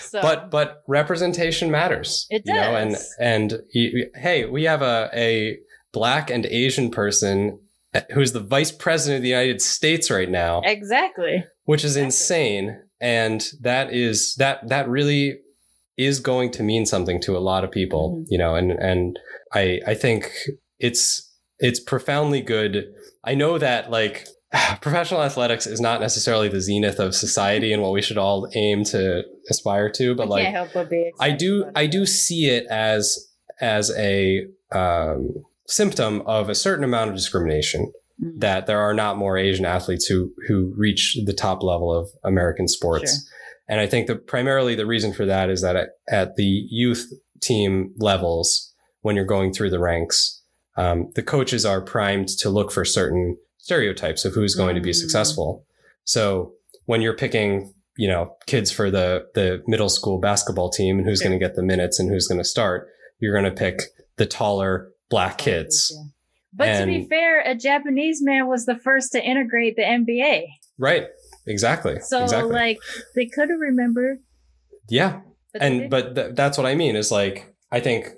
So, 0.00 0.22
but 0.22 0.50
but 0.50 0.82
representation 0.88 1.70
matters. 1.70 2.26
It 2.30 2.42
You 2.46 2.54
know, 2.54 2.74
and 2.76 2.90
does. 2.92 3.14
and 3.20 3.60
you, 3.74 4.10
hey, 4.14 4.46
we 4.46 4.64
have 4.64 4.80
a 4.80 5.10
a 5.14 5.58
black 5.92 6.30
and 6.30 6.46
Asian 6.46 6.90
person 6.90 7.58
uh, 7.94 8.00
who's 8.14 8.32
the 8.32 8.40
vice 8.40 8.72
president 8.72 9.18
of 9.18 9.22
the 9.22 9.28
United 9.30 9.60
States 9.60 10.10
right 10.10 10.28
now, 10.30 10.62
exactly, 10.64 11.44
which 11.64 11.84
is 11.84 11.96
Exactly. 11.96 12.04
insane. 12.06 12.82
And 13.00 13.44
that 13.60 13.92
is 13.92 14.34
that 14.36 14.68
that 14.68 14.88
really 14.88 15.38
is 15.98 16.20
going 16.20 16.50
to 16.52 16.62
mean 16.62 16.86
something 16.86 17.20
to 17.22 17.36
a 17.36 17.40
lot 17.40 17.64
of 17.64 17.70
people, 17.70 18.18
Mhm. 18.18 18.24
you 18.28 18.38
know, 18.38 18.54
and 18.54 18.70
and 18.72 19.18
I 19.52 19.80
I 19.86 19.94
think 19.94 20.30
it's 20.78 21.22
it's 21.58 21.80
profoundly 21.80 22.40
good. 22.42 22.84
I 23.24 23.34
know 23.34 23.58
that 23.58 23.90
like 23.90 24.26
professional 24.80 25.22
athletics 25.22 25.66
is 25.66 25.80
not 25.80 26.00
necessarily 26.00 26.48
the 26.48 26.60
zenith 26.60 26.98
of 26.98 27.14
society 27.14 27.72
and 27.72 27.82
what 27.82 27.92
we 27.92 28.02
should 28.02 28.18
all 28.18 28.48
aim 28.54 28.84
to 28.84 29.22
aspire 29.50 29.90
to, 29.92 30.14
but 30.14 30.24
I 30.24 30.30
like 30.30 30.46
help 30.48 30.70
but 30.74 30.90
be. 30.90 31.12
I 31.20 31.30
do 31.32 31.70
I 31.74 31.86
do 31.86 32.06
see 32.06 32.46
it 32.46 32.66
as 32.70 33.28
as 33.60 33.90
a 33.96 34.46
um, 34.72 35.30
symptom 35.66 36.22
of 36.26 36.48
a 36.48 36.54
certain 36.54 36.84
amount 36.84 37.10
of 37.10 37.16
discrimination 37.16 37.92
Mm. 38.22 38.40
that 38.40 38.66
there 38.66 38.80
are 38.80 38.94
not 38.94 39.18
more 39.18 39.36
Asian 39.36 39.66
athletes 39.66 40.06
who 40.06 40.32
who 40.48 40.72
reach 40.76 41.18
the 41.26 41.34
top 41.34 41.62
level 41.62 41.92
of 41.92 42.08
American 42.24 42.66
sports. 42.66 43.10
Sure. 43.12 43.30
And 43.68 43.78
I 43.80 43.86
think 43.86 44.06
that 44.06 44.26
primarily 44.26 44.74
the 44.74 44.86
reason 44.86 45.12
for 45.12 45.26
that 45.26 45.50
is 45.50 45.60
that 45.60 45.76
at, 46.08 46.36
the 46.36 46.66
youth 46.70 47.12
team 47.42 47.92
levels, 47.98 48.72
when 49.02 49.16
you're 49.16 49.24
going 49.26 49.52
through 49.52 49.68
the 49.70 49.78
ranks, 49.80 50.40
um, 50.78 51.10
the 51.14 51.22
coaches 51.22 51.66
are 51.66 51.82
primed 51.82 52.28
to 52.38 52.48
look 52.48 52.70
for 52.72 52.84
certain 52.86 53.36
stereotypes 53.58 54.24
of 54.24 54.32
who's 54.34 54.54
going 54.54 54.76
to 54.76 54.80
be 54.80 54.90
Mm. 54.92 54.94
successful. 54.94 55.66
So 56.04 56.52
when 56.86 57.02
you're 57.02 57.16
picking, 57.16 57.74
you 57.98 58.08
know, 58.08 58.36
kids 58.46 58.70
for 58.70 58.90
the 58.90 59.26
the 59.34 59.62
middle 59.66 59.88
school 59.90 60.18
basketball 60.20 60.70
team 60.70 60.98
and 60.98 61.06
who's 61.06 61.18
Sure. 61.20 61.28
going 61.28 61.38
to 61.38 61.44
get 61.44 61.54
the 61.56 61.62
minutes 61.62 61.98
and 62.00 62.08
who's 62.08 62.28
going 62.28 62.40
to 62.40 62.44
start, 62.48 62.88
you're 63.18 63.34
going 63.38 63.44
to 63.52 63.58
pick 63.64 63.82
the 64.16 64.26
taller 64.26 64.90
black 65.10 65.36
kids. 65.38 65.92
Yeah. 65.94 66.02
But 66.56 66.80
to 66.80 66.86
be 66.86 67.06
fair, 67.06 67.42
a 67.42 67.54
Japanese 67.54 68.22
man 68.22 68.48
was 68.48 68.64
the 68.64 68.76
first 68.76 69.12
to 69.12 69.22
integrate 69.22 69.76
the 69.76 69.82
NBA. 69.82 70.44
Right. 70.78 71.06
Exactly. 71.46 72.00
So 72.00 72.24
exactly. 72.24 72.52
like 72.52 72.78
they 73.14 73.26
could 73.26 73.50
have 73.50 73.60
remembered. 73.60 74.18
yeah. 74.88 75.20
But 75.52 75.62
and 75.62 75.90
but 75.90 76.14
th- 76.14 76.34
that's 76.34 76.58
what 76.58 76.66
I 76.66 76.74
mean 76.74 76.96
is 76.96 77.10
like 77.10 77.54
I 77.70 77.80
think 77.80 78.08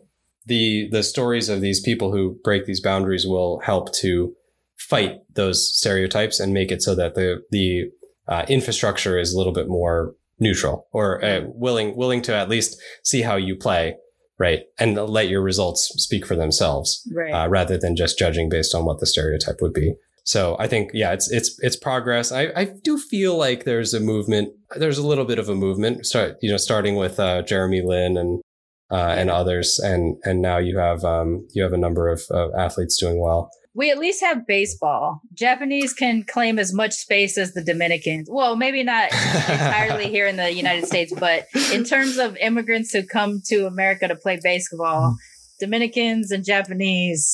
the 0.47 0.89
the 0.91 1.03
stories 1.03 1.49
of 1.49 1.61
these 1.61 1.81
people 1.81 2.11
who 2.11 2.39
break 2.43 2.65
these 2.65 2.81
boundaries 2.81 3.27
will 3.27 3.61
help 3.61 3.93
to 3.97 4.35
fight 4.77 5.21
those 5.35 5.77
stereotypes 5.77 6.41
and 6.41 6.53
make 6.53 6.73
it 6.73 6.83
so 6.83 6.95
that 6.95 7.15
the 7.15 7.43
the 7.51 7.91
uh, 8.27 8.45
infrastructure 8.49 9.19
is 9.19 9.33
a 9.33 9.39
little 9.39 9.53
bit 9.53 9.69
more 9.69 10.15
neutral 10.41 10.87
or 10.93 11.25
uh, 11.25 11.43
willing 11.47 11.97
willing 11.97 12.23
to 12.23 12.35
at 12.35 12.49
least 12.49 12.81
see 13.03 13.23
how 13.23 13.37
you 13.37 13.57
play 13.57 13.97
right 14.39 14.65
and 14.79 14.97
let 14.97 15.29
your 15.29 15.43
results 15.43 15.93
speak 15.97 16.25
for 16.25 16.37
themselves 16.37 17.07
right. 17.13 17.33
uh, 17.33 17.49
rather 17.49 17.77
than 17.77 17.97
just 17.97 18.19
judging 18.19 18.49
based 18.49 18.75
on 18.75 18.85
what 18.85 19.01
the 19.01 19.07
stereotype 19.07 19.61
would 19.61 19.73
be. 19.73 19.95
So 20.25 20.57
I 20.59 20.69
think, 20.69 20.91
yeah, 20.93 21.13
it's 21.13 21.31
it's 21.31 21.59
it's 21.61 21.75
progress. 21.77 22.33
I, 22.33 22.53
I 22.55 22.65
do 22.85 22.99
feel 22.99 23.39
like 23.39 23.65
there's 23.65 23.95
a 23.95 24.01
movement. 24.01 24.53
There's 24.77 24.99
a 24.99 25.07
little 25.07 25.25
bit 25.25 25.39
of 25.39 25.49
a 25.49 25.55
movement. 25.55 26.05
Start 26.05 26.37
you 26.43 26.51
know 26.51 26.59
starting 26.59 26.97
with 26.97 27.19
uh, 27.19 27.41
Jeremy 27.43 27.81
Lin 27.83 28.19
and 28.19 28.43
uh, 28.91 29.15
and 29.17 29.31
others, 29.31 29.79
and 29.79 30.17
and 30.25 30.43
now 30.43 30.59
you 30.59 30.77
have 30.77 31.03
um, 31.03 31.49
you 31.55 31.63
have 31.63 31.73
a 31.73 31.79
number 31.79 32.09
of, 32.09 32.21
of 32.31 32.51
athletes 32.59 32.99
doing 32.99 33.19
well. 33.19 33.51
We 33.79 33.91
at 33.93 33.99
least 33.99 34.21
have 34.23 34.47
baseball. 34.47 35.21
Japanese 35.35 35.93
can 35.93 36.25
claim 36.25 36.59
as 36.59 36.75
much 36.75 36.93
space 36.93 37.39
as 37.39 37.53
the 37.55 37.63
Dominicans. 37.63 38.29
Well, 38.31 38.57
maybe 38.57 38.83
not 38.83 39.13
entirely 39.13 40.09
here 40.17 40.27
in 40.27 40.37
the 40.37 40.53
United 40.53 40.87
States, 40.87 41.13
but 41.19 41.47
in 41.73 41.85
terms 41.85 42.19
of 42.19 42.37
immigrants 42.39 42.93
who 42.93 43.03
come 43.07 43.41
to 43.47 43.67
America 43.67 44.09
to 44.09 44.17
play 44.17 44.39
basketball, 44.43 45.17
Dominicans 45.61 46.31
and 46.33 46.45
Japanese. 46.45 47.25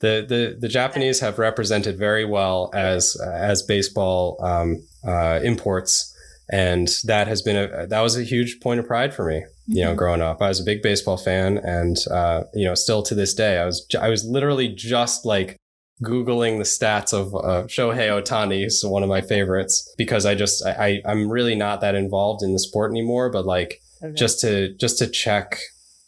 the 0.00 0.24
the 0.28 0.56
the 0.60 0.68
Japanese 0.68 1.20
have 1.20 1.38
represented 1.38 1.98
very 1.98 2.24
well 2.24 2.70
as 2.74 3.16
as 3.20 3.62
baseball 3.62 4.36
um, 4.42 4.82
uh, 5.06 5.40
imports, 5.44 6.12
and 6.50 6.88
that 7.04 7.28
has 7.28 7.40
been 7.42 7.56
a 7.56 7.86
that 7.86 8.00
was 8.00 8.16
a 8.16 8.24
huge 8.24 8.60
point 8.60 8.80
of 8.80 8.86
pride 8.86 9.14
for 9.14 9.24
me. 9.26 9.44
You 9.68 9.84
know, 9.84 9.92
Mhm. 9.94 9.96
growing 9.96 10.20
up, 10.20 10.42
I 10.42 10.48
was 10.48 10.60
a 10.60 10.64
big 10.64 10.82
baseball 10.82 11.16
fan, 11.16 11.58
and 11.58 11.96
uh, 12.10 12.42
you 12.52 12.64
know, 12.66 12.74
still 12.74 13.02
to 13.04 13.14
this 13.14 13.32
day, 13.34 13.58
I 13.58 13.64
was 13.64 13.86
I 14.00 14.08
was 14.08 14.24
literally 14.24 14.68
just 14.68 15.24
like 15.24 15.56
googling 16.02 16.58
the 16.58 16.64
stats 16.64 17.12
of 17.12 17.34
uh, 17.34 17.66
Shohei 17.68 18.08
Ohtani, 18.10 18.70
so 18.70 18.88
one 18.88 19.02
of 19.02 19.08
my 19.08 19.20
favorites, 19.20 19.92
because 19.96 20.26
I 20.26 20.34
just 20.34 20.64
I, 20.66 20.70
I 21.06 21.10
I'm 21.10 21.30
really 21.30 21.54
not 21.54 21.80
that 21.80 21.94
involved 21.94 22.42
in 22.42 22.52
the 22.52 22.58
sport 22.58 22.90
anymore, 22.90 23.30
but 23.30 23.46
like 23.46 23.80
Okay. 24.04 24.14
just 24.14 24.40
to 24.40 24.74
just 24.80 24.98
to 24.98 25.06
check 25.06 25.56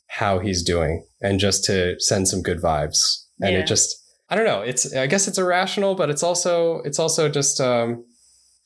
how 0.09 0.41
he's 0.41 0.65
doing 0.65 1.05
and 1.23 1.39
just 1.39 1.63
to 1.65 1.95
send 2.01 2.27
some 2.27 2.43
good 2.43 2.61
vibes 2.61 2.99
and 3.41 3.53
Yeah. 3.53 3.61
it 3.61 3.67
just 3.69 3.97
i 4.31 4.35
don't 4.35 4.47
know 4.47 4.63
it's 4.63 4.93
i 4.97 5.07
guess 5.07 5.29
it's 5.29 5.39
irrational 5.39 5.95
but 5.95 6.11
it's 6.11 6.23
also 6.25 6.81
it's 6.85 6.99
also 6.99 7.29
just 7.29 7.61
um 7.61 8.05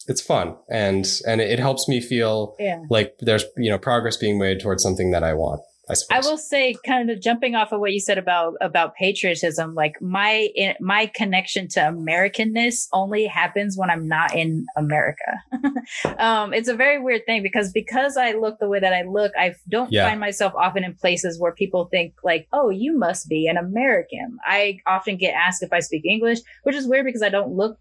it's 0.07 0.23
fun 0.23 0.57
and 0.71 1.07
and 1.27 1.43
it 1.43 1.59
helps 1.59 1.89
me 1.89 2.01
feel 2.01 2.57
yeah. 2.59 2.81
like 2.89 3.17
there's 3.21 3.45
you 3.59 3.71
know 3.71 3.77
progress 3.79 4.17
being 4.17 4.39
made 4.39 4.61
towards 4.61 4.83
something 4.83 5.11
that 5.11 5.23
i 5.23 5.35
want 5.35 5.61
i 5.91 5.95
I 6.17 6.21
will 6.21 6.39
say, 6.39 6.75
kind 6.85 7.11
of 7.11 7.21
jumping 7.21 7.55
off 7.55 7.73
of 7.73 7.81
what 7.81 7.93
you 7.93 8.01
said 8.01 8.19
about 8.19 8.55
about 8.61 8.95
patriotism, 8.95 9.75
like 9.75 9.95
my 10.03 10.49
my 10.81 11.07
connection 11.15 11.69
to 11.69 11.81
Americanness 11.81 12.89
only 12.93 13.25
happens 13.27 13.77
when 13.79 13.91
I'm 13.91 14.07
not 14.07 14.35
in 14.35 14.67
America. 14.77 15.33
um, 16.19 16.53
it's 16.53 16.69
a 16.69 16.75
very 16.75 16.99
weird 17.01 17.25
thing 17.27 17.43
because 17.43 17.73
because 17.73 18.17
I 18.17 18.33
look 18.33 18.59
the 18.59 18.69
way 18.69 18.81
that 18.81 18.93
I 18.93 19.03
look, 19.03 19.33
I 19.39 19.55
don't 19.69 19.91
Yeah. 19.93 20.07
find 20.09 20.21
myself 20.21 20.53
often 20.57 20.85
in 20.85 20.95
places 20.95 21.39
where 21.41 21.53
people 21.53 21.87
think 21.87 22.15
like, 22.25 22.49
"Oh, 22.53 22.71
you 22.71 22.97
must 22.97 23.29
be 23.29 23.47
an 23.47 23.57
American." 23.57 24.39
I 24.45 24.79
often 24.87 25.17
get 25.17 25.33
asked 25.35 25.63
if 25.63 25.73
I 25.73 25.81
speak 25.81 26.05
English, 26.05 26.39
which 26.65 26.77
is 26.77 26.87
weird 26.87 27.07
because 27.07 27.23
I 27.23 27.29
don't 27.31 27.53
look 27.57 27.79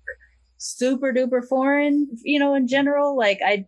super 0.57 1.13
duper 1.13 1.45
foreign, 1.47 2.07
you 2.23 2.39
know, 2.39 2.53
in 2.53 2.67
general. 2.67 3.15
Like 3.17 3.39
I 3.45 3.65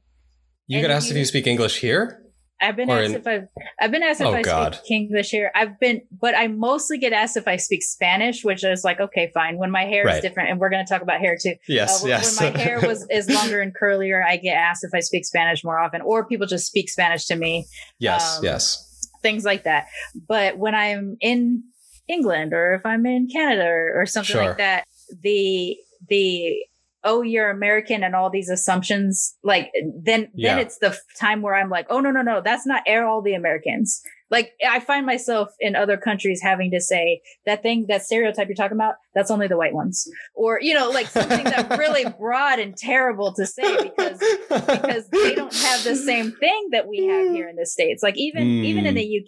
you 0.67 0.81
get 0.81 0.91
asked 0.91 1.07
you- 1.07 1.13
if 1.13 1.17
you 1.17 1.25
speak 1.25 1.47
english 1.47 1.79
here 1.81 2.21
I've 2.61 2.75
been 2.75 2.89
Or 2.89 2.99
asked 2.99 3.09
in- 3.11 3.15
if 3.21 3.27
I've 3.27 3.47
I've 3.79 3.91
been 3.91 4.03
asked 4.03 4.21
if 4.21 4.27
Oh, 4.27 4.33
I 4.33 4.41
God. 4.41 4.75
speak 4.75 4.91
English 4.91 5.29
here. 5.31 5.51
I've 5.55 5.79
been 5.79 6.01
but 6.11 6.35
I 6.35 6.47
mostly 6.47 6.97
get 6.97 7.13
asked 7.13 7.37
if 7.37 7.47
I 7.47 7.55
speak 7.55 7.83
Spanish, 7.83 8.43
which 8.43 8.63
is 8.63 8.83
like, 8.83 8.99
okay, 8.99 9.31
fine. 9.33 9.57
When 9.57 9.71
my 9.71 9.85
hair 9.85 10.07
is 10.07 10.19
different, 10.21 10.49
and 10.49 10.59
we're 10.59 10.69
gonna 10.69 10.85
talk 10.85 11.01
about 11.01 11.19
hair 11.21 11.37
too. 11.41 11.55
yes 11.67 11.99
Uh, 12.01 12.03
when, 12.03 12.09
yes 12.09 12.39
when 12.41 12.53
my 12.53 12.59
hair 12.59 12.79
was 12.87 13.07
is 13.09 13.29
longer 13.29 13.61
and 13.61 13.73
curlier, 13.75 14.25
I 14.25 14.37
get 14.37 14.53
asked 14.55 14.83
if 14.83 14.91
I 14.93 14.99
speak 14.99 15.25
Spanish 15.25 15.63
more 15.63 15.79
often, 15.79 16.01
or 16.01 16.25
people 16.25 16.47
just 16.47 16.65
speak 16.65 16.89
Spanish 16.89 17.25
to 17.27 17.35
me, 17.35 17.65
yes 17.99 18.37
um, 18.39 18.43
yes 18.45 18.85
things 19.21 19.43
like 19.43 19.63
that. 19.63 19.87
But 20.27 20.57
when 20.57 20.75
I'm 20.75 21.17
in 21.21 21.63
England 22.07 22.53
or 22.53 22.73
if 22.73 22.85
I'm 22.85 23.05
in 23.05 23.27
Canada 23.27 23.65
or, 23.65 24.01
or 24.01 24.05
something 24.05 24.33
Sure. 24.33 24.45
like 24.47 24.57
that, 24.57 24.83
the 25.21 25.77
the 26.07 26.55
oh 27.03 27.21
you're 27.21 27.49
American 27.49 28.03
and 28.03 28.15
all 28.15 28.29
these 28.29 28.49
assumptions 28.49 29.35
like 29.43 29.71
then 30.03 30.29
Yeah. 30.33 30.55
then 30.55 30.65
it's 30.65 30.77
the 30.79 30.97
time 31.19 31.41
where 31.41 31.55
I'm 31.55 31.69
like 31.69 31.87
oh 31.89 31.99
no 31.99 32.11
no 32.11 32.21
no 32.21 32.41
that's 32.43 32.65
not 32.67 32.83
air 32.85 33.05
all 33.07 33.21
the 33.21 33.33
Americans 33.33 34.01
like 34.31 34.51
I 34.67 34.79
find 34.79 35.05
myself 35.05 35.49
in 35.59 35.75
other 35.75 35.97
countries 35.97 36.41
having 36.41 36.71
to 36.71 36.79
say 36.81 37.21
that 37.45 37.61
thing 37.63 37.85
that 37.89 38.03
stereotype 38.03 38.47
you're 38.47 38.55
talking 38.55 38.77
about 38.77 38.95
that's 39.15 39.31
only 39.31 39.47
the 39.47 39.57
white 39.57 39.73
ones 39.73 40.07
or 40.35 40.59
you 40.61 40.73
know 40.73 40.89
like 40.89 41.07
something 41.07 41.43
that 41.45 41.77
really 41.77 42.05
broad 42.19 42.59
and 42.59 42.75
terrible 42.77 43.33
to 43.33 43.45
say 43.45 43.75
because 43.83 44.19
because 44.49 45.09
they 45.09 45.35
don't 45.35 45.53
have 45.55 45.83
the 45.83 45.95
same 45.95 46.31
thing 46.33 46.69
that 46.71 46.87
we 46.87 47.05
have 47.07 47.29
here 47.31 47.47
in 47.49 47.55
the 47.55 47.65
states 47.65 48.03
like 48.03 48.17
even 48.17 48.47
even 48.65 48.85
in 48.85 48.95
Mm. 48.95 48.95
the 48.95 49.19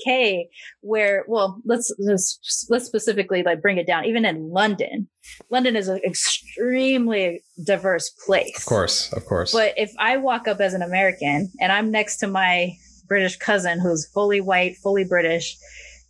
UK 0.44 0.48
where 0.82 1.24
well 1.28 1.62
let's 1.66 1.94
let's 2.00 2.68
let's 2.70 2.86
specifically 2.86 3.44
like 3.44 3.62
bring 3.62 3.78
it 3.78 3.86
down 3.88 4.06
even 4.06 4.26
in 4.26 4.50
London 4.50 5.08
London 5.50 5.76
is 5.76 5.88
an 5.88 6.00
extremely 6.06 7.42
diverse 7.66 8.10
place 8.26 8.58
Of 8.58 8.66
course, 8.66 9.12
of 9.14 9.26
course. 9.26 9.52
but 9.52 9.74
if 9.78 9.92
I 10.00 10.18
walk 10.18 10.48
up 10.48 10.60
as 10.60 10.74
an 10.74 10.82
American 10.82 11.52
and 11.60 11.72
I'm 11.72 11.92
next 11.92 12.18
to 12.18 12.28
my 12.28 12.74
British 13.12 13.36
cousin 13.36 13.82
who's 13.82 14.08
fully 14.08 14.40
white, 14.40 14.78
fully 14.78 15.04
British, 15.04 15.58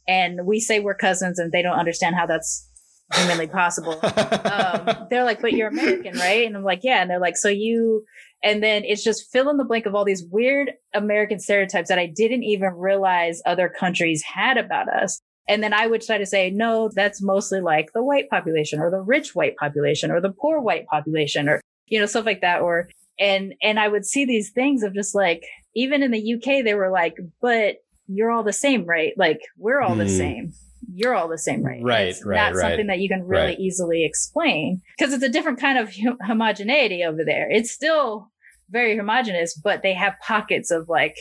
and 0.07 0.45
we 0.45 0.59
say 0.59 0.79
we're 0.79 0.93
cousins 0.93 1.39
and 1.39 1.51
they 1.51 1.63
don't 1.63 1.79
understand 1.79 2.15
how 2.15 2.27
that's 2.27 2.69
humanly 3.15 3.47
possible. 3.47 3.99
Um, 4.51 5.07
they're 5.09 5.23
like, 5.23 5.41
but 5.41 5.53
you're 5.53 5.69
American, 5.69 6.17
right? 6.17 6.45
And 6.45 6.55
I'm 6.55 6.63
like, 6.63 6.81
yeah. 6.83 7.01
And 7.01 7.09
they're 7.09 7.19
like, 7.19 7.37
so 7.37 7.47
you, 7.49 8.05
and 8.43 8.61
then 8.61 8.83
it's 8.85 9.03
just 9.03 9.31
fill 9.31 9.49
in 9.49 9.57
the 9.57 9.63
blank 9.63 9.85
of 9.85 9.95
all 9.95 10.05
these 10.05 10.23
weird 10.23 10.71
American 10.93 11.39
stereotypes 11.39 11.89
that 11.89 11.99
I 11.99 12.05
didn't 12.05 12.43
even 12.43 12.73
realize 12.73 13.41
other 13.45 13.69
countries 13.69 14.23
had 14.23 14.57
about 14.57 14.87
us. 14.87 15.19
And 15.47 15.63
then 15.63 15.73
I 15.73 15.87
would 15.87 16.01
try 16.01 16.17
to 16.17 16.25
say, 16.25 16.51
no, 16.51 16.89
that's 16.93 17.21
mostly 17.21 17.59
like 17.59 17.91
the 17.93 18.03
white 18.03 18.29
population 18.29 18.79
or 18.79 18.91
the 18.91 19.01
rich 19.01 19.33
white 19.33 19.55
population 19.57 20.11
or 20.11 20.21
the 20.21 20.31
poor 20.31 20.59
white 20.59 20.85
population 20.85 21.49
or, 21.49 21.59
you 21.87 21.99
know, 21.99 22.05
stuff 22.05 22.25
like 22.25 22.41
that. 22.41 22.61
Or, 22.61 22.89
and, 23.19 23.53
and 23.61 23.79
I 23.79 23.87
would 23.87 24.05
see 24.05 24.25
these 24.25 24.51
things 24.51 24.83
of 24.83 24.93
just 24.93 25.13
like, 25.15 25.43
even 25.75 26.03
in 26.03 26.11
the 26.11 26.33
UK, 26.35 26.63
they 26.63 26.73
were 26.73 26.91
like, 26.91 27.15
but 27.41 27.75
you're 28.07 28.31
all 28.31 28.43
the 28.43 28.51
same, 28.53 28.85
right? 28.85 29.13
Like 29.17 29.39
we're 29.57 29.81
all 29.81 29.95
the 29.95 30.03
Hmm. 30.05 30.17
same. 30.17 30.53
You're 30.93 31.13
all 31.15 31.27
the 31.29 31.37
same, 31.37 31.63
right? 31.63 31.81
Right, 31.81 32.07
It's 32.07 32.25
right, 32.25 32.35
not 32.35 32.53
right. 32.55 32.61
something 32.61 32.87
that 32.87 32.99
you 32.99 33.07
can 33.07 33.23
really 33.23 33.41
Right. 33.49 33.59
easily 33.59 34.03
explain 34.03 34.81
because 34.97 35.13
it's 35.13 35.23
a 35.23 35.29
different 35.29 35.59
kind 35.59 35.77
of 35.77 35.93
hom- 35.95 36.17
homogeneity 36.25 37.03
over 37.03 37.23
there. 37.23 37.47
It's 37.49 37.71
still 37.71 38.31
very 38.69 38.97
homogenous, 38.97 39.53
but 39.55 39.81
they 39.83 39.93
have 39.93 40.13
pockets 40.25 40.71
of 40.71 40.89
like 40.89 41.15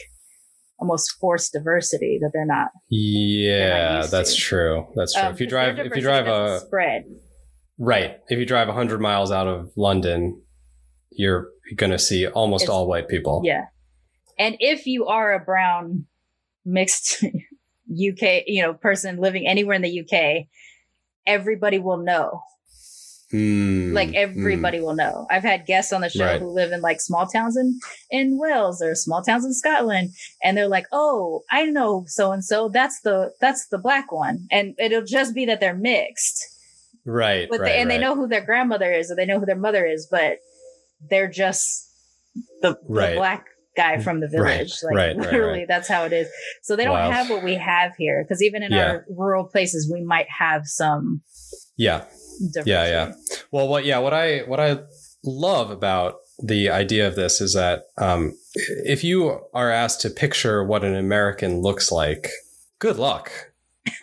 almost 0.78 1.12
forced 1.20 1.52
diversity 1.52 2.18
that 2.22 2.30
they're 2.32 2.46
not. 2.46 2.68
yeah, 2.88 3.98
used 3.98 4.10
that's 4.12 4.34
to. 4.34 4.40
true. 4.40 4.86
That's 4.96 5.12
true. 5.14 5.24
um, 5.24 5.34
if 5.34 5.40
you 5.40 5.46
drive, 5.46 5.78
if 5.78 5.94
you 5.94 6.00
drive 6.02 6.26
a 6.26 6.60
spread, 6.60 7.04
right, 7.78 8.18
if 8.28 8.38
you 8.38 8.46
drive 8.46 8.68
hundred 8.68 9.00
miles 9.00 9.30
out 9.30 9.46
of 9.46 9.70
London, 9.76 10.40
you're 11.10 11.48
going 11.76 11.92
to 11.92 11.98
see 11.98 12.26
almost 12.26 12.64
It's- 12.64 12.74
all 12.74 12.86
white 12.86 13.08
people. 13.08 13.42
yeah. 13.44 13.66
And 14.38 14.56
if 14.58 14.86
you 14.86 15.06
are 15.06 15.34
a 15.34 15.38
brown 15.40 16.06
mixed 16.64 17.22
UK, 17.90 18.44
you 18.46 18.62
know, 18.62 18.72
person 18.74 19.18
living 19.18 19.46
anywhere 19.46 19.74
in 19.76 19.82
the 19.82 20.00
UK, 20.00 20.46
everybody 21.26 21.78
will 21.78 21.98
know. 21.98 22.40
Mm, 23.32 23.92
like 23.92 24.12
everybody 24.14 24.80
will 24.80 24.94
know. 24.96 25.26
I've 25.30 25.44
had 25.44 25.64
guests 25.64 25.92
on 25.92 26.00
the 26.00 26.08
show 26.08 26.24
Right. 26.24 26.40
who 26.40 26.48
live 26.48 26.72
in 26.72 26.80
like 26.80 27.00
small 27.00 27.26
towns 27.28 27.56
in 27.56 27.78
in 28.10 28.38
Wales 28.38 28.82
or 28.82 28.96
small 28.96 29.22
towns 29.22 29.44
in 29.44 29.54
Scotland, 29.54 30.10
and 30.42 30.56
they're 30.56 30.66
like, 30.66 30.86
"Oh, 30.90 31.42
I 31.48 31.64
know 31.66 32.04
so 32.08 32.32
and 32.32 32.44
so. 32.44 32.68
That's 32.68 33.00
the 33.02 33.32
that's 33.40 33.68
the 33.68 33.78
black 33.78 34.10
one," 34.10 34.48
and 34.50 34.74
it'll 34.80 35.04
just 35.04 35.32
be 35.32 35.44
that 35.44 35.60
they're 35.60 35.76
mixed, 35.76 36.42
mm, 37.06 37.12
right, 37.14 37.48
right, 37.52 37.70
and 37.76 37.88
they 37.88 37.98
know 37.98 38.16
who 38.16 38.26
their 38.26 38.40
grandmother 38.44 38.90
is 38.90 39.12
or 39.12 39.14
they 39.14 39.26
know 39.26 39.38
who 39.38 39.46
their 39.46 39.54
mother 39.54 39.86
is, 39.86 40.08
but 40.10 40.38
they're 41.08 41.30
just 41.30 41.88
the, 42.62 42.76
the 42.88 43.12
black 43.16 43.46
guy 43.76 43.98
from 43.98 44.20
the 44.20 44.28
Right, 44.32 44.56
village. 44.58 44.74
Like 44.82 44.96
right, 44.96 45.16
right, 45.16 45.26
literally, 45.26 45.58
right. 45.60 45.68
that's 45.68 45.88
how 45.88 46.04
it 46.04 46.12
is. 46.12 46.28
So 46.62 46.76
they 46.76 46.84
don't 46.84 46.94
Wow. 46.94 47.10
have 47.10 47.30
what 47.30 47.42
we 47.42 47.54
have 47.54 47.92
here 47.96 48.22
because 48.24 48.42
even 48.42 48.62
in 48.62 48.72
Yeah. 48.72 48.90
our 48.90 49.06
rural 49.08 49.44
places, 49.44 49.90
we 49.92 50.02
might 50.02 50.26
have 50.28 50.62
some 50.66 51.22
Yeah, 51.76 52.04
yeah, 52.66 52.86
yeah. 52.86 53.12
Well, 53.52 53.68
what 53.68 53.84
yeah, 53.84 53.98
what 53.98 54.12
I 54.12 54.40
what 54.40 54.60
I 54.60 54.78
love 55.24 55.70
about 55.70 56.16
the 56.42 56.70
idea 56.70 57.06
of 57.06 57.14
this 57.16 57.40
is 57.40 57.54
that 57.54 57.84
um, 57.98 58.34
if 58.84 59.04
you 59.04 59.40
are 59.54 59.70
asked 59.70 60.00
to 60.02 60.10
picture 60.10 60.64
what 60.64 60.84
an 60.84 60.94
American 60.96 61.60
looks 61.60 61.92
like, 61.92 62.28
good 62.78 62.96
luck. 62.96 63.30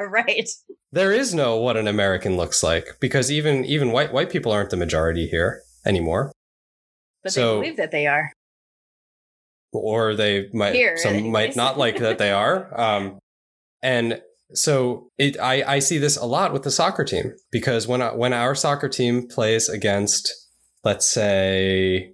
right. 0.00 0.48
There 0.92 1.12
is 1.12 1.34
no 1.34 1.56
what 1.56 1.76
an 1.76 1.86
American 1.86 2.36
looks 2.36 2.62
like 2.62 2.96
because 3.00 3.30
even 3.30 3.64
even 3.64 3.92
white 3.92 4.12
white 4.12 4.30
people 4.30 4.52
aren't 4.52 4.70
the 4.70 4.76
majority 4.76 5.26
here 5.28 5.62
anymore, 5.86 6.32
But 7.22 7.32
So- 7.32 7.54
they 7.56 7.60
believe 7.60 7.76
that 7.78 7.90
they 7.90 8.06
are. 8.06 8.32
or 9.72 10.14
they 10.16 10.48
might 10.52 10.74
Here, 10.74 10.96
some 10.98 11.30
might 11.30 11.54
not 11.56 11.78
like 11.78 11.98
that 11.98 12.18
they 12.18 12.32
are. 12.32 12.68
Um, 12.80 13.18
and 13.82 14.20
so 14.52 15.10
it, 15.16 15.38
I, 15.40 15.62
I 15.76 15.78
see 15.78 15.98
this 15.98 16.16
a 16.16 16.24
lot 16.26 16.52
with 16.52 16.64
the 16.64 16.70
soccer 16.72 17.04
team 17.04 17.34
because 17.52 17.86
when 17.86 18.02
I, 18.02 18.12
when 18.14 18.32
our 18.32 18.54
soccer 18.56 18.88
team 18.88 19.28
plays 19.28 19.68
against, 19.68 20.32
let's 20.84 21.06
say, 21.06 22.12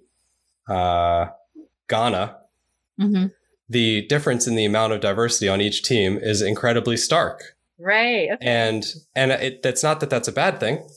uh, 0.69 1.27
Ghana, 1.89 2.37
Mm-hmm. 3.01 3.25
the 3.69 4.07
difference 4.07 4.47
in 4.47 4.55
the 4.55 4.65
amount 4.65 4.91
of 4.93 5.01
diversity 5.01 5.47
on 5.47 5.61
each 5.61 5.83
team 5.83 6.17
is 6.21 6.41
incredibly 6.41 6.97
stark. 6.97 7.55
Right. 7.79 8.29
Okay. 8.31 8.37
And 8.45 8.83
and 9.15 9.31
it, 9.31 9.61
that's 9.61 9.83
not 9.83 9.99
that 9.99 10.09
that's 10.09 10.27
a 10.27 10.31
bad 10.31 10.59
thing. 10.59 10.87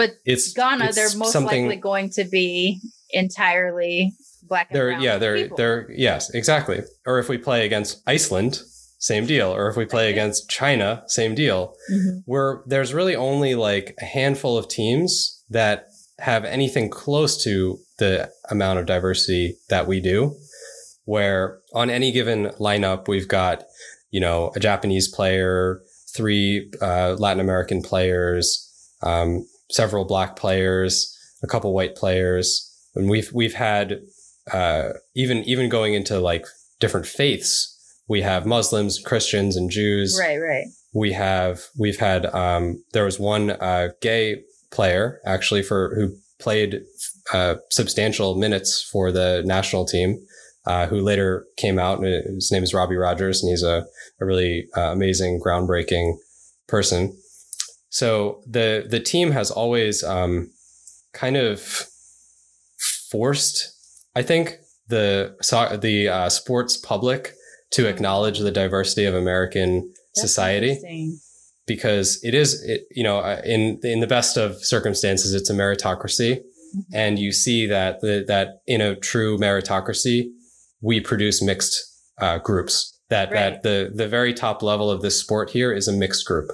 But 0.00 0.12
It's 0.24 0.52
Ghana, 0.54 0.86
it's 0.86 0.96
they're 0.96 1.16
most 1.18 1.34
likely 1.34 1.76
going 1.76 2.08
to 2.18 2.24
be 2.24 2.80
entirely 3.10 4.14
black 4.48 4.68
and 4.70 4.76
They're 4.76 4.90
brown 4.92 5.02
yeah 5.02 5.18
they're 5.18 5.36
people. 5.42 5.56
they're 5.58 5.90
yes 5.92 6.30
exactly. 6.30 6.82
Or 7.06 7.18
if 7.18 7.28
we 7.28 7.38
play 7.38 7.66
against 7.66 8.02
Iceland, 8.06 8.62
same 8.98 9.26
deal. 9.26 9.54
Or 9.54 9.68
if 9.68 9.76
we 9.76 9.84
play 9.84 10.10
against 10.10 10.48
China, 10.48 11.02
same 11.06 11.34
deal. 11.34 11.74
Mhm. 11.92 12.22
Where 12.26 12.62
there's 12.66 12.94
really 12.94 13.14
only 13.16 13.54
like 13.54 13.94
a 14.00 14.04
handful 14.06 14.56
of 14.58 14.68
teams 14.68 15.42
that 15.50 15.86
have 16.18 16.44
anything 16.44 16.88
close 16.90 17.42
to 17.44 17.78
the 17.98 18.30
amount 18.50 18.78
of 18.78 18.86
diversity 18.86 19.56
that 19.68 19.86
we 19.86 20.00
do. 20.00 20.34
Where 21.04 21.58
on 21.74 21.90
any 21.90 22.10
given 22.12 22.46
lineup 22.58 23.08
we've 23.08 23.28
got 23.28 23.64
you 24.10 24.20
know 24.20 24.50
a 24.56 24.60
Japanese 24.60 25.08
player, 25.08 25.80
three 26.16 26.70
uh, 26.80 27.16
Latin 27.18 27.40
American 27.40 27.82
players, 27.82 28.46
um, 29.02 29.46
several 29.70 30.04
black 30.04 30.36
players, 30.36 31.16
a 31.42 31.46
couple 31.46 31.72
white 31.72 31.96
players, 31.96 32.66
and 32.94 33.08
we've 33.08 33.30
we've 33.32 33.54
had 33.54 34.00
uh, 34.52 34.90
even 35.14 35.38
even 35.44 35.68
going 35.68 35.94
into 35.94 36.18
like 36.18 36.46
different 36.80 37.06
faiths. 37.06 37.76
We 38.08 38.22
have 38.22 38.46
Muslims, 38.46 38.98
Christians, 38.98 39.56
and 39.56 39.70
Jews. 39.70 40.18
Right. 40.20 40.38
Right. 40.38 40.66
We 40.92 41.12
have 41.12 41.60
we've 41.78 41.98
had 41.98 42.26
um, 42.26 42.82
there 42.92 43.04
was 43.04 43.18
one 43.18 43.50
uh, 43.50 43.90
gay 44.00 44.42
player 44.70 45.20
actually 45.24 45.62
for 45.62 45.94
who 45.94 46.16
played 46.40 46.80
uh, 47.32 47.56
substantial 47.70 48.34
minutes 48.36 48.82
for 48.82 49.12
the 49.12 49.42
national 49.44 49.84
team. 49.86 50.18
Uh, 50.66 50.86
who 50.86 51.00
later 51.00 51.46
came 51.56 51.78
out. 51.78 52.00
and 52.00 52.34
His 52.34 52.52
name 52.52 52.62
is 52.62 52.74
Robbie 52.74 52.94
Rogers, 52.94 53.42
and 53.42 53.48
he's 53.50 53.62
a, 53.62 53.86
a 54.20 54.26
really 54.26 54.66
uh, 54.76 54.92
amazing, 54.92 55.40
groundbreaking 55.40 56.18
person. 56.68 57.16
So 57.90 58.42
the 58.46 58.86
the 58.88 59.00
team 59.00 59.32
has 59.32 59.50
always 59.50 60.02
um, 60.02 60.50
kind 61.12 61.36
of 61.36 61.86
forced, 63.10 63.72
I 64.14 64.22
think, 64.22 64.56
the 64.88 65.34
the 65.82 66.08
uh, 66.08 66.28
sports 66.28 66.76
public 66.76 67.34
to 67.72 67.86
acknowledge 67.86 68.38
the 68.38 68.50
diversity 68.50 69.04
of 69.04 69.14
American 69.14 69.92
That's 70.14 70.22
society. 70.22 70.78
because 71.66 72.18
it 72.24 72.34
is 72.34 72.62
it, 72.64 72.82
you 72.90 73.04
know 73.04 73.18
uh, 73.18 73.40
in 73.44 73.78
in 73.82 74.00
the 74.00 74.06
best 74.06 74.36
of 74.36 74.64
circumstances 74.64 75.34
it's 75.34 75.50
a 75.50 75.54
meritocracy. 75.54 76.40
And 76.92 77.18
you 77.18 77.32
see 77.32 77.66
that 77.66 78.00
the, 78.00 78.24
that 78.28 78.60
in 78.68 78.80
a 78.80 78.94
true 78.94 79.36
meritocracy 79.36 80.30
we 80.80 81.00
produce 81.00 81.42
mixed 81.42 81.74
uh, 82.18 82.38
groups. 82.38 82.96
That 83.08 83.32
Right. 83.32 83.34
that 83.34 83.62
the 83.62 83.90
the 83.92 84.06
very 84.06 84.32
top 84.32 84.62
level 84.62 84.88
of 84.88 85.02
this 85.02 85.18
sport 85.18 85.50
here 85.50 85.72
is 85.72 85.88
a 85.88 85.92
mixed 85.92 86.24
group 86.26 86.50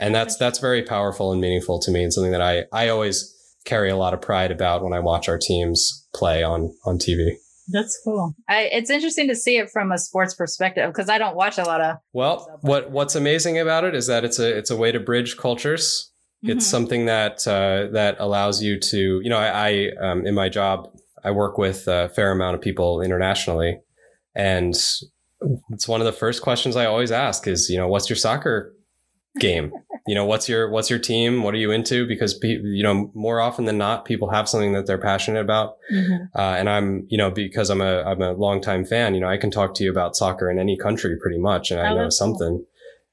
and 0.00 0.14
that's 0.14 0.36
that's 0.36 0.58
very 0.58 0.82
powerful 0.82 1.30
and 1.30 1.40
meaningful 1.40 1.78
to 1.80 1.90
me 1.90 2.02
and 2.02 2.12
something 2.12 2.32
that 2.32 2.42
I 2.42 2.64
I 2.72 2.88
always 2.88 3.36
carry 3.64 3.90
a 3.90 3.96
lot 3.96 4.14
of 4.14 4.20
pride 4.20 4.50
about 4.50 4.82
when 4.82 4.92
I 4.92 5.00
watch 5.00 5.28
our 5.28 5.38
teams 5.38 6.08
play 6.14 6.42
on 6.42 6.74
on 6.84 6.98
TV. 6.98 7.32
That's 7.72 8.00
cool. 8.02 8.34
I, 8.48 8.62
it's 8.72 8.90
interesting 8.90 9.28
to 9.28 9.36
see 9.36 9.58
it 9.58 9.70
from 9.70 9.92
a 9.92 9.98
sports 9.98 10.34
perspective 10.34 10.90
because 10.90 11.08
I 11.08 11.18
don't 11.18 11.36
watch 11.36 11.56
a 11.56 11.62
lot 11.62 11.80
of. 11.80 11.98
Well, 12.12 12.58
what 12.62 12.90
what's 12.90 13.14
amazing 13.14 13.60
about 13.60 13.84
it 13.84 13.94
is 13.94 14.08
that 14.08 14.24
it's 14.24 14.40
a 14.40 14.58
it's 14.58 14.70
a 14.70 14.76
way 14.76 14.90
to 14.90 14.98
bridge 14.98 15.36
cultures. 15.36 16.10
It's 16.42 16.66
Mhm. 16.66 16.70
something 16.70 17.04
that 17.06 17.46
uh, 17.46 17.88
that 17.92 18.16
allows 18.18 18.62
you 18.62 18.80
to, 18.80 19.20
you 19.22 19.28
know, 19.28 19.36
I, 19.36 19.68
I 19.68 20.10
um, 20.10 20.26
in 20.26 20.34
my 20.34 20.48
job 20.48 20.88
I 21.22 21.30
work 21.32 21.58
with 21.58 21.86
a 21.86 22.08
fair 22.08 22.32
amount 22.32 22.54
of 22.56 22.62
people 22.62 23.02
internationally, 23.02 23.78
and 24.34 24.74
it's 25.70 25.86
one 25.86 26.00
of 26.00 26.06
the 26.06 26.12
first 26.12 26.42
questions 26.42 26.76
I 26.76 26.86
always 26.86 27.12
ask 27.12 27.46
is, 27.46 27.68
you 27.68 27.76
know, 27.76 27.88
what's 27.88 28.08
your 28.08 28.16
soccer 28.16 28.74
game. 29.38 29.72
You 30.06 30.14
know, 30.14 30.24
what's 30.24 30.48
your 30.48 30.70
what's 30.70 30.90
your 30.90 30.98
team? 30.98 31.42
What 31.42 31.54
are 31.54 31.58
you 31.58 31.70
into? 31.70 32.06
Because 32.06 32.38
you 32.42 32.82
know, 32.82 33.10
more 33.14 33.40
often 33.40 33.64
than 33.66 33.78
not, 33.78 34.04
people 34.04 34.30
have 34.30 34.48
something 34.48 34.72
that 34.72 34.86
they're 34.86 34.98
passionate 34.98 35.40
about. 35.40 35.76
Mm-hmm. 35.92 36.24
Uh, 36.34 36.54
and 36.54 36.68
I'm, 36.68 37.06
you 37.08 37.18
know, 37.18 37.30
because 37.30 37.70
I'm 37.70 37.80
a 37.80 38.02
I'm 38.02 38.22
a 38.22 38.32
longtime 38.32 38.84
fan. 38.84 39.14
You 39.14 39.20
know, 39.20 39.28
I 39.28 39.36
can 39.36 39.50
talk 39.50 39.74
to 39.74 39.84
you 39.84 39.90
about 39.90 40.16
soccer 40.16 40.50
in 40.50 40.58
any 40.58 40.76
country 40.76 41.16
pretty 41.20 41.38
much, 41.38 41.70
and 41.70 41.80
I 41.80 41.90
oh, 41.90 41.96
know 41.96 42.10
something. 42.10 42.58
Cool. 42.58 42.66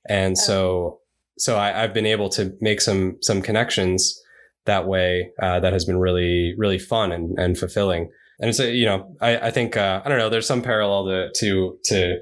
And 0.09 0.31
oh. 0.37 0.41
so 0.41 0.99
so 1.37 1.57
I, 1.57 1.69
have 1.71 1.93
been 1.93 2.05
able 2.05 2.29
to 2.29 2.55
make 2.61 2.81
some 2.81 3.17
some 3.21 3.41
connections 3.41 4.19
that 4.65 4.87
way. 4.87 5.31
Uh, 5.41 5.59
that 5.59 5.73
has 5.73 5.85
been 5.85 5.99
really 5.99 6.55
really 6.57 6.79
fun 6.79 7.11
and 7.11 7.37
and 7.37 7.57
fulfilling. 7.57 8.09
And 8.39 8.49
it's 8.49 8.59
a, 8.59 8.71
you 8.71 8.85
know, 8.85 9.15
I 9.21 9.47
I 9.47 9.51
think 9.51 9.77
uh, 9.77 10.01
I 10.03 10.09
don't 10.09 10.17
know. 10.17 10.29
There's 10.29 10.47
some 10.47 10.61
parallel 10.61 11.05
to 11.05 11.29
to 11.35 11.77
to 11.85 12.19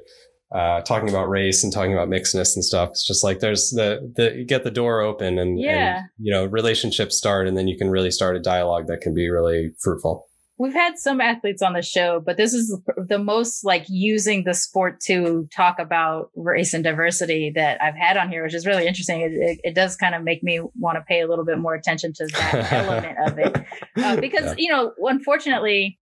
uh, 0.54 0.82
talking 0.82 1.10
about 1.10 1.30
race 1.30 1.64
and 1.64 1.74
talking 1.74 1.94
about 1.94 2.08
mixedness 2.08 2.56
and 2.56 2.64
stuff. 2.64 2.90
It's 2.90 3.06
just 3.06 3.24
like 3.24 3.40
there's 3.40 3.72
the 3.72 4.12
the 4.16 4.46
get 4.48 4.64
the 4.64 4.72
door 4.72 5.02
open 5.02 5.38
and, 5.40 5.60
yeah. 5.60 5.98
and 5.98 6.06
you 6.20 6.32
know 6.32 6.46
relationships 6.46 7.18
start, 7.18 7.48
and 7.48 7.58
then 7.58 7.68
you 7.68 7.78
can 7.78 7.90
really 7.90 8.12
start 8.12 8.36
a 8.36 8.40
dialogue 8.40 8.88
that 8.88 9.02
can 9.02 9.14
be 9.14 9.30
really 9.30 9.72
fruitful. 9.82 10.28
We've 10.58 10.74
had 10.74 10.98
some 10.98 11.20
athletes 11.20 11.62
on 11.62 11.74
the 11.74 11.82
show, 11.82 12.22
but 12.26 12.38
this 12.38 12.54
is 12.54 12.80
the 12.96 13.20
most 13.20 13.66
like 13.66 13.86
using 13.90 14.46
the 14.46 14.54
sport 14.54 15.02
to 15.02 15.50
talk 15.54 15.80
about 15.80 16.30
race 16.34 16.74
and 16.74 16.82
diversity 16.82 17.52
that 17.56 17.82
I've 17.84 17.96
had 17.96 18.16
on 18.16 18.30
here, 18.30 18.42
which 18.44 18.54
is 18.54 18.66
really 18.66 18.88
interesting. 18.88 19.20
It, 19.20 19.34
it, 19.34 19.60
it 19.66 19.76
does 19.76 19.98
kind 19.98 20.16
of 20.16 20.24
make 20.24 20.44
me 20.44 20.62
want 20.80 20.96
to 20.96 21.02
pay 21.02 21.20
a 21.20 21.28
little 21.28 21.44
bit 21.44 21.58
more 21.58 21.76
attention 21.76 22.14
to 22.14 22.28
that 22.28 22.72
element 22.72 23.18
of 23.28 23.38
it. 23.38 23.66
Uh, 23.98 24.16
because, 24.16 24.46
yeah. 24.46 24.56
you 24.58 24.72
know, 24.72 24.94
unfortunately, 25.00 26.00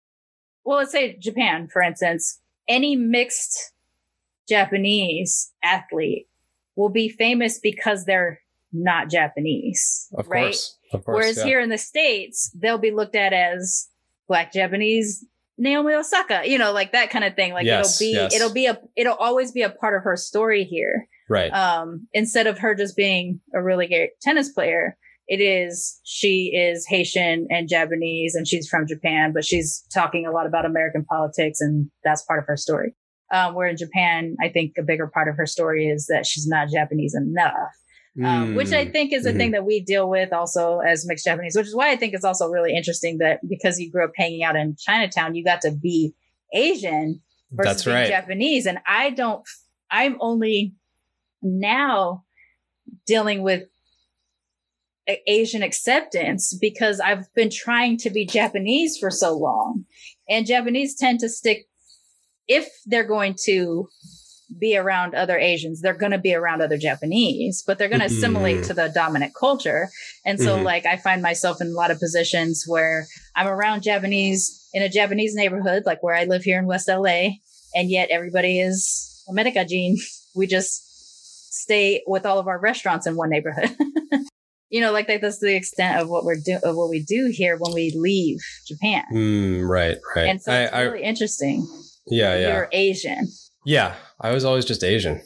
well, 0.64 0.78
let's 0.78 0.93
say 0.93 1.18
Japan, 1.20 1.68
for 1.70 1.82
instance, 1.82 2.41
any 2.66 2.97
mixed 2.97 3.74
Japanese 4.49 5.53
athlete 5.63 6.27
will 6.77 6.89
be 6.89 7.09
famous 7.09 7.59
because 7.59 8.05
they're 8.05 8.41
not 8.73 9.11
Japanese. 9.11 10.09
Of 10.17 10.29
right? 10.29 10.45
course. 10.45 10.79
Of 10.93 11.05
course. 11.05 11.17
Whereas 11.17 11.39
yeah. 11.39 11.45
here 11.45 11.61
in 11.61 11.69
the 11.69 11.79
States, 11.79 12.51
they'll 12.55 12.79
be 12.79 12.91
looked 12.91 13.17
at 13.17 13.33
as 13.33 13.89
black 14.27 14.53
Japanese 14.53 15.25
Naomi 15.59 15.95
Osaka, 15.95 16.43
you 16.45 16.57
know, 16.57 16.73
like 16.73 16.93
that 16.93 17.11
kind 17.11 17.25
of 17.25 17.35
thing. 17.35 17.53
Like 17.53 17.67
yes, 17.67 18.01
it'll 18.01 18.07
be, 18.07 18.15
yes. 18.15 18.35
it'll 18.35 18.53
be 18.53 18.67
a, 18.67 18.81
it'll 18.97 19.17
always 19.17 19.51
be 19.51 19.63
a 19.63 19.71
part 19.71 19.97
of 19.97 20.05
her 20.05 20.17
story 20.17 20.65
here. 20.65 21.09
Right. 21.29 21.53
Um, 21.53 22.07
instead 22.13 22.47
of 22.47 22.59
her 22.59 22.75
just 22.75 22.97
being 22.97 23.41
a 23.55 23.63
really 23.63 23.89
great 23.89 24.11
tennis 24.23 24.51
player, 24.51 24.97
it 25.27 25.41
is, 25.41 26.01
she 26.05 26.55
is 26.55 26.87
Haitian 26.87 27.49
and 27.51 27.69
Japanese 27.69 28.35
and 28.35 28.47
she's 28.47 28.69
from 28.69 28.87
Japan, 28.87 29.33
but 29.35 29.45
she's 29.45 29.85
talking 29.93 30.27
a 30.27 30.31
lot 30.31 30.47
about 30.47 30.65
American 30.65 31.05
politics 31.05 31.61
and 31.61 31.91
that's 32.05 32.23
part 32.23 32.39
of 32.39 32.47
her 32.47 32.57
story. 32.57 32.95
Um, 33.31 33.55
where 33.55 33.68
in 33.68 33.76
Japan, 33.76 34.37
I 34.43 34.49
think 34.49 34.72
a 34.79 34.83
bigger 34.83 35.07
part 35.07 35.29
of 35.29 35.37
her 35.37 35.45
story 35.45 35.87
is 35.87 36.07
that 36.07 36.24
she's 36.24 36.47
not 36.47 36.70
Japanese 36.70 37.14
enough 37.14 37.74
um, 38.24 38.55
which 38.55 38.72
I 38.72 38.85
mm. 38.85 38.93
think 38.93 39.12
is 39.12 39.24
a 39.24 39.29
mm-hmm. 39.29 39.39
thing 39.39 39.51
that 39.53 39.64
we 39.64 39.81
deal 39.81 40.09
with 40.09 40.33
also 40.33 40.81
as 40.81 41.07
mixed 41.07 41.24
Japanese, 41.24 41.55
which 41.57 41.66
is 41.66 41.76
why 41.76 41.91
I 41.91 41.97
think 41.97 42.14
it's 42.14 42.24
also 42.24 42.49
really 42.49 42.74
interesting 42.74 43.18
that 43.18 43.41
because 43.49 43.79
you 43.79 43.91
grew 43.91 44.05
up 44.05 44.12
hanging 44.16 44.43
out 44.43 44.57
in 44.57 44.76
Chinatown, 44.79 45.35
you 45.35 45.45
got 45.45 45.61
to 45.62 45.70
be 45.70 46.14
Asian 46.53 47.20
versus 47.53 47.87
right. 47.87 48.09
Japanese. 48.09 48.66
And 48.66 48.79
I 48.87 49.11
don't, 49.11 49.43
I'm 49.91 50.16
only 50.20 50.74
now 51.43 52.24
dealing 53.07 53.43
with 53.43 53.64
Asian 55.26 55.62
acceptance 55.62 56.57
because 56.61 57.01
I've 57.01 57.33
been 57.35 57.51
trying 57.51 57.99
to 57.99 58.11
be 58.11 58.26
Japanese 58.26 58.99
for 58.99 59.11
so 59.11 59.37
long. 59.37 59.85
And 60.29 60.45
Japanese 60.45 60.97
tend 60.97 61.20
to 61.20 61.29
stick, 61.29 61.68
if 62.49 62.69
they're 62.87 63.05
going 63.05 63.37
to 63.45 63.89
be 64.59 64.77
around 64.77 65.15
other 65.15 65.39
Asians. 65.39 65.81
They're 65.81 65.95
going 65.95 66.13
to 66.13 66.19
be 66.19 66.35
around 66.35 66.63
other 66.63 66.79
Japanese, 66.79 67.63
but 67.67 67.79
they're 67.79 67.89
going 67.89 68.01
to 68.01 68.07
mm-hmm. 68.07 68.17
assimilate 68.17 68.65
to 68.65 68.75
the 68.75 68.89
dominant 68.89 69.35
culture. 69.35 69.89
And 70.25 70.41
so, 70.41 70.57
mm-hmm. 70.57 70.65
like, 70.65 70.87
I 70.87 70.97
find 70.97 71.23
myself 71.23 71.61
in 71.61 71.69
a 71.69 71.73
lot 71.73 71.91
of 71.91 71.99
positions 71.99 72.65
where 72.67 73.07
I'm 73.37 73.47
around 73.47 73.83
Japanese 73.83 74.69
in 74.73 74.83
a 74.83 74.89
Japanese 74.89 75.35
neighborhood, 75.35 75.85
like 75.87 76.03
where 76.03 76.15
I 76.15 76.25
live 76.25 76.43
here 76.43 76.59
in 76.59 76.67
West 76.67 76.89
LA, 76.89 77.31
and 77.75 77.91
yet 77.91 78.09
everybody 78.11 78.61
is 78.61 79.23
Amerikajin. 79.29 79.97
We 80.35 80.47
just 80.47 81.53
stay 81.53 82.05
with 82.07 82.25
all 82.25 82.39
of 82.39 82.47
our 82.47 82.61
restaurants 82.61 83.09
in 83.09 83.17
one 83.17 83.31
neighborhood. 83.31 83.75
you 84.71 84.81
know, 84.81 84.93
like, 84.93 85.09
like 85.09 85.21
that's 85.21 85.41
the 85.41 85.57
extent 85.57 86.01
of 86.01 86.09
what 86.09 86.25
we're 86.25 86.37
doing, 86.37 86.61
of 86.63 86.77
what 86.77 86.91
we 86.91 87.03
do 87.03 87.33
here 87.33 87.57
when 87.57 87.75
we 87.75 87.93
leave 87.97 88.39
Japan. 88.69 89.03
Mm, 89.13 89.69
right, 89.69 89.97
right. 90.15 90.29
And 90.29 90.41
so 90.41 90.53
it's 90.53 90.73
I, 90.73 90.83
really 90.83 91.05
I, 91.05 91.09
interesting. 91.09 91.67
Yeah, 92.11 92.37
yeah. 92.37 92.49
You're 92.49 92.69
Asian. 92.73 93.29
Yeah, 93.65 93.95
I 94.21 94.33
was 94.33 94.45
always 94.45 94.65
just 94.65 94.83
Asian. 94.83 95.21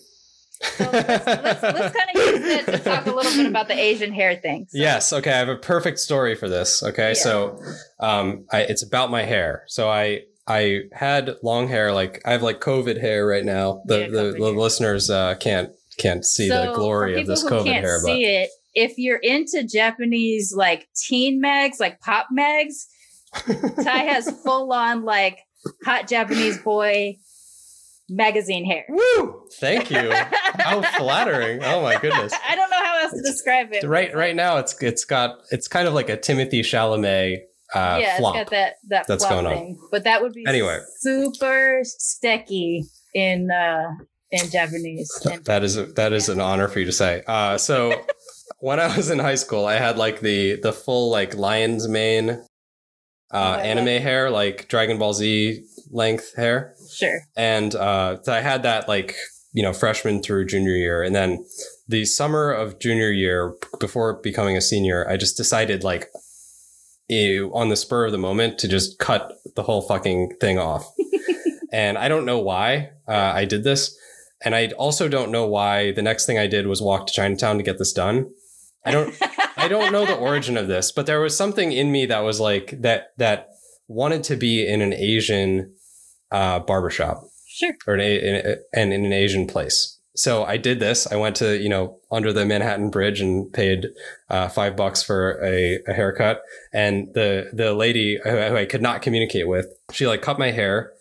So 0.63 0.85
let's, 0.85 1.27
let's, 1.27 1.63
let's 1.63 1.97
kind 1.97 2.11
of 2.15 2.23
use 2.23 2.47
it 2.47 2.67
to 2.67 2.79
talk 2.79 3.07
a 3.07 3.13
little 3.13 3.33
bit 3.33 3.47
about 3.47 3.69
the 3.69 3.79
Asian 3.79 4.13
hair 4.13 4.37
thing. 4.37 4.67
So. 4.69 4.79
Yes. 4.79 5.13
Okay. 5.13 5.33
I 5.33 5.39
have 5.39 5.49
a 5.49 5.57
perfect 5.57 5.99
story 5.99 6.35
for 6.35 6.49
this. 6.49 6.83
Okay. 6.83 7.09
Yeah. 7.09 7.15
So, 7.15 7.63
um, 8.01 8.47
I, 8.53 8.61
it's 8.63 8.83
about 8.83 9.11
my 9.11 9.23
hair. 9.23 9.65
So 9.67 9.89
I, 9.89 10.21
I 10.47 10.83
had 10.93 11.37
long 11.43 11.69
hair, 11.69 11.93
like 11.93 12.23
I 12.25 12.33
have 12.33 12.43
like 12.43 12.61
COVID 12.61 13.01
hair 13.01 13.27
right 13.27 13.45
now. 13.45 13.83
The, 13.87 14.01
yeah, 14.01 14.07
the, 14.07 14.33
the 14.39 14.51
listeners, 14.53 15.11
uh, 15.11 15.35
can't, 15.41 15.71
can't 15.99 16.25
see 16.25 16.49
so 16.49 16.67
the 16.67 16.73
glory 16.75 17.21
of 17.21 17.27
this 17.27 17.45
COVID 17.45 17.67
hair, 17.67 18.01
but 18.05 18.17
it, 18.17 18.51
if 18.75 18.99
you're 18.99 19.19
into 19.19 19.65
Japanese 19.65 20.55
like 20.55 20.89
teen 20.95 21.41
mags, 21.41 21.79
like 21.81 22.01
pop 22.01 22.29
mags, 22.31 22.87
Ty 23.35 23.99
has 23.99 24.31
full 24.43 24.73
on 24.73 25.05
like 25.05 25.39
hot 25.85 26.09
Japanese 26.09 26.59
boy 26.59 27.17
magazine 28.09 28.65
hair. 28.65 28.85
Woo! 28.89 29.47
Thank 29.59 29.91
you. 29.91 30.13
How 30.13 30.83
flattering. 30.99 31.63
Oh 31.63 31.83
my 31.83 31.99
goodness. 31.99 32.33
I 32.49 32.55
don't 32.55 32.71
know 32.71 32.83
how 32.83 33.01
else 33.03 33.13
to 33.13 33.23
describe 33.23 33.73
it. 33.73 33.85
Right 33.85 34.15
right 34.15 34.37
now 34.37 34.59
it's 34.59 34.81
it's 34.83 35.05
got 35.05 35.39
it's 35.51 35.69
kind 35.69 35.89
of 35.89 35.95
like 35.95 36.09
a 36.09 36.17
Timothée 36.17 36.61
Chalamet 36.61 37.39
uh 37.75 37.99
yeah, 38.01 38.19
flop. 38.19 38.37
it's 38.37 38.45
got 38.45 38.51
that 38.51 38.75
that 38.89 39.07
that's 39.07 39.25
going 39.27 39.47
thing. 39.47 39.79
on. 39.81 39.89
But 39.91 40.05
that 40.05 40.23
would 40.23 40.33
be 40.33 40.45
anyway 40.47 40.81
super 41.01 41.81
sticky 41.85 42.85
in 43.15 43.51
uh 43.51 43.89
in 44.31 44.51
Japanese. 44.51 45.11
that 45.45 45.63
is 45.63 45.77
a, 45.77 45.87
that 45.87 46.13
is 46.13 46.29
an 46.29 46.41
honor 46.41 46.69
for 46.69 46.81
you 46.81 46.87
to 46.87 46.93
say. 46.93 47.23
Uh 47.27 47.57
so 47.59 48.05
when 48.59 48.79
I 48.79 48.95
was 48.97 49.11
in 49.11 49.19
high 49.19 49.35
school, 49.37 49.67
I 49.67 49.75
had 49.75 49.97
like 49.99 50.21
the 50.21 50.61
the 50.61 50.73
full 50.73 51.11
like 51.11 51.35
lion's 51.35 51.89
mane 51.89 52.43
uh, 53.33 53.57
oh, 53.59 53.61
anime 53.61 54.03
hair, 54.03 54.31
like 54.31 54.69
Dragon 54.69 54.99
Ball 54.99 55.15
Z 55.15 55.65
length 55.91 56.35
hair. 56.37 56.75
Sure. 56.93 57.21
And 57.37 57.75
uh, 57.75 58.23
so 58.23 58.33
I 58.33 58.41
had 58.41 58.63
that 58.65 58.89
like, 58.89 59.17
you 59.53 59.63
know, 59.63 59.73
freshman 59.73 60.23
through 60.23 60.47
junior 60.47 60.75
year. 60.75 61.03
And 61.03 61.15
then 61.15 61.45
the 61.89 62.05
summer 62.05 62.51
of 62.53 62.79
junior 62.79 63.11
year, 63.11 63.55
before 63.81 64.21
becoming 64.23 64.57
a 64.57 64.61
senior, 64.61 65.09
I 65.09 65.17
just 65.17 65.37
decided 65.37 65.85
like 65.85 66.09
ew, 67.09 67.51
on 67.55 67.69
the 67.69 67.77
spur 67.77 68.07
of 68.07 68.13
the 68.13 68.19
moment 68.19 68.59
to 68.59 68.69
just 68.69 68.99
cut 68.99 69.39
the 69.55 69.63
whole 69.63 69.83
fucking 69.83 70.37
thing 70.41 70.59
off. 70.59 70.91
and 71.73 71.99
I 71.99 72.09
don't 72.09 72.27
know 72.27 72.39
why 72.39 72.91
uh, 73.09 73.33
I 73.35 73.45
did 73.45 73.65
this. 73.65 73.97
And 74.45 74.55
I 74.55 74.69
also 74.79 75.09
don't 75.09 75.31
know 75.31 75.47
why 75.47 75.93
the 75.93 76.03
next 76.03 76.27
thing 76.27 76.39
I 76.39 76.47
did 76.47 76.67
was 76.67 76.83
walk 76.83 77.07
to 77.07 77.13
Chinatown 77.13 77.59
to 77.59 77.63
get 77.63 77.79
this 77.79 77.93
done. 77.93 78.33
I 78.85 78.91
don't 78.91 79.15
I 79.63 79.69
don't 79.69 79.93
know 79.93 80.05
the 80.05 80.17
origin 80.17 80.57
of 80.57 80.69
this, 80.69 80.93
but 80.93 81.07
there 81.07 81.21
was 81.21 81.37
something 81.37 81.73
in 81.73 81.93
me 81.93 82.07
that 82.07 82.21
was 82.21 82.41
like 82.41 82.81
that 82.81 83.13
that 83.19 83.49
wanted 83.89 84.25
to 84.25 84.37
be 84.37 84.67
in 84.67 84.81
an 84.81 84.93
Asian 84.93 85.75
uh, 86.31 86.61
barbershop. 86.61 87.25
Sure. 87.47 87.75
Or 87.87 87.95
an, 87.95 88.01
in 88.01 88.57
and 88.73 88.93
in 88.93 89.05
an 89.05 89.13
Asian 89.13 89.47
place. 89.47 89.99
So 90.15 90.45
I 90.45 90.59
did 90.59 90.79
this. 90.79 91.11
I 91.11 91.17
went 91.17 91.37
to, 91.37 91.59
you 91.59 91.69
know, 91.69 91.99
under 92.11 92.33
the 92.33 92.45
Manhattan 92.45 92.91
Bridge 92.91 93.21
and 93.21 93.51
paid 93.51 93.87
uh, 94.29 94.49
five 94.49 94.77
bucks 94.77 95.03
for 95.03 95.43
a, 95.43 95.79
a, 95.87 95.95
haircut. 95.95 96.43
And 96.73 97.09
the, 97.15 97.51
the 97.53 97.73
lady 97.73 98.19
who, 98.23 98.31
who 98.31 98.57
I 98.57 98.67
could 98.67 98.83
not 98.83 99.01
communicate 99.01 99.49
with, 99.49 99.67
she 99.91 100.07
like 100.07 100.21
cut 100.21 100.39
my 100.39 100.51
hair. 100.51 100.93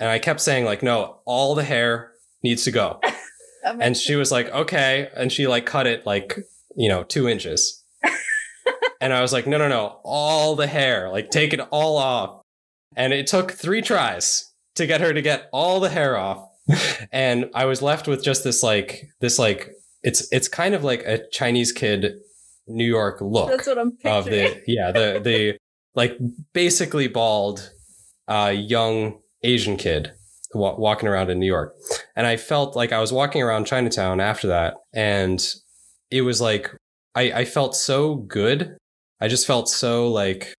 And 0.00 0.08
I 0.08 0.18
kept 0.18 0.40
saying 0.40 0.64
like, 0.64 0.82
no, 0.82 1.20
all 1.26 1.54
the 1.54 1.62
hair 1.62 2.12
needs 2.42 2.64
to 2.64 2.72
go. 2.72 3.00
and 3.64 3.96
she 3.96 4.16
was 4.16 4.32
like, 4.32 4.48
okay. 4.48 5.10
And 5.14 5.30
she 5.30 5.46
like 5.46 5.64
cut 5.64 5.86
it 5.86 6.04
like, 6.04 6.36
you 6.76 6.88
know, 6.88 7.04
two 7.04 7.28
inches. 7.28 7.79
And 9.00 9.12
I 9.12 9.20
was 9.20 9.32
like, 9.32 9.46
no, 9.46 9.58
no, 9.58 9.68
no, 9.68 10.00
all 10.04 10.56
the 10.56 10.66
hair, 10.66 11.10
like 11.10 11.30
take 11.30 11.52
it 11.52 11.60
all 11.70 11.96
off. 11.96 12.42
And 12.96 13.12
it 13.12 13.26
took 13.26 13.52
three 13.52 13.82
tries 13.82 14.52
to 14.74 14.86
get 14.86 15.00
her 15.00 15.12
to 15.12 15.22
get 15.22 15.48
all 15.52 15.80
the 15.80 15.88
hair 15.90 16.16
off. 16.16 16.46
and 17.12 17.50
I 17.54 17.64
was 17.64 17.82
left 17.82 18.06
with 18.06 18.22
just 18.22 18.44
this 18.44 18.62
like 18.62 19.08
this 19.20 19.38
like 19.38 19.70
it's 20.02 20.30
it's 20.32 20.48
kind 20.48 20.74
of 20.74 20.84
like 20.84 21.02
a 21.04 21.26
Chinese 21.30 21.72
kid 21.72 22.14
New 22.66 22.84
York 22.86 23.20
look. 23.20 23.48
That's 23.50 23.66
what 23.66 23.78
I'm 23.78 23.92
picturing. 23.92 24.14
Of 24.14 24.24
the 24.26 24.62
yeah, 24.66 24.92
the 24.92 25.20
the 25.22 25.58
like 25.94 26.16
basically 26.52 27.08
bald 27.08 27.72
uh 28.28 28.52
young 28.54 29.18
Asian 29.42 29.76
kid 29.76 30.12
wa- 30.54 30.76
walking 30.76 31.08
around 31.08 31.30
in 31.30 31.40
New 31.40 31.46
York. 31.46 31.74
And 32.14 32.26
I 32.26 32.36
felt 32.36 32.76
like 32.76 32.92
I 32.92 33.00
was 33.00 33.12
walking 33.12 33.42
around 33.42 33.66
Chinatown 33.66 34.20
after 34.20 34.46
that 34.48 34.74
and 34.92 35.44
it 36.10 36.22
was 36.22 36.40
like 36.40 36.70
I 37.14 37.32
I 37.32 37.44
felt 37.44 37.74
so 37.76 38.16
good. 38.16 38.76
I 39.20 39.28
just 39.28 39.46
felt 39.46 39.68
so 39.68 40.08
like 40.08 40.54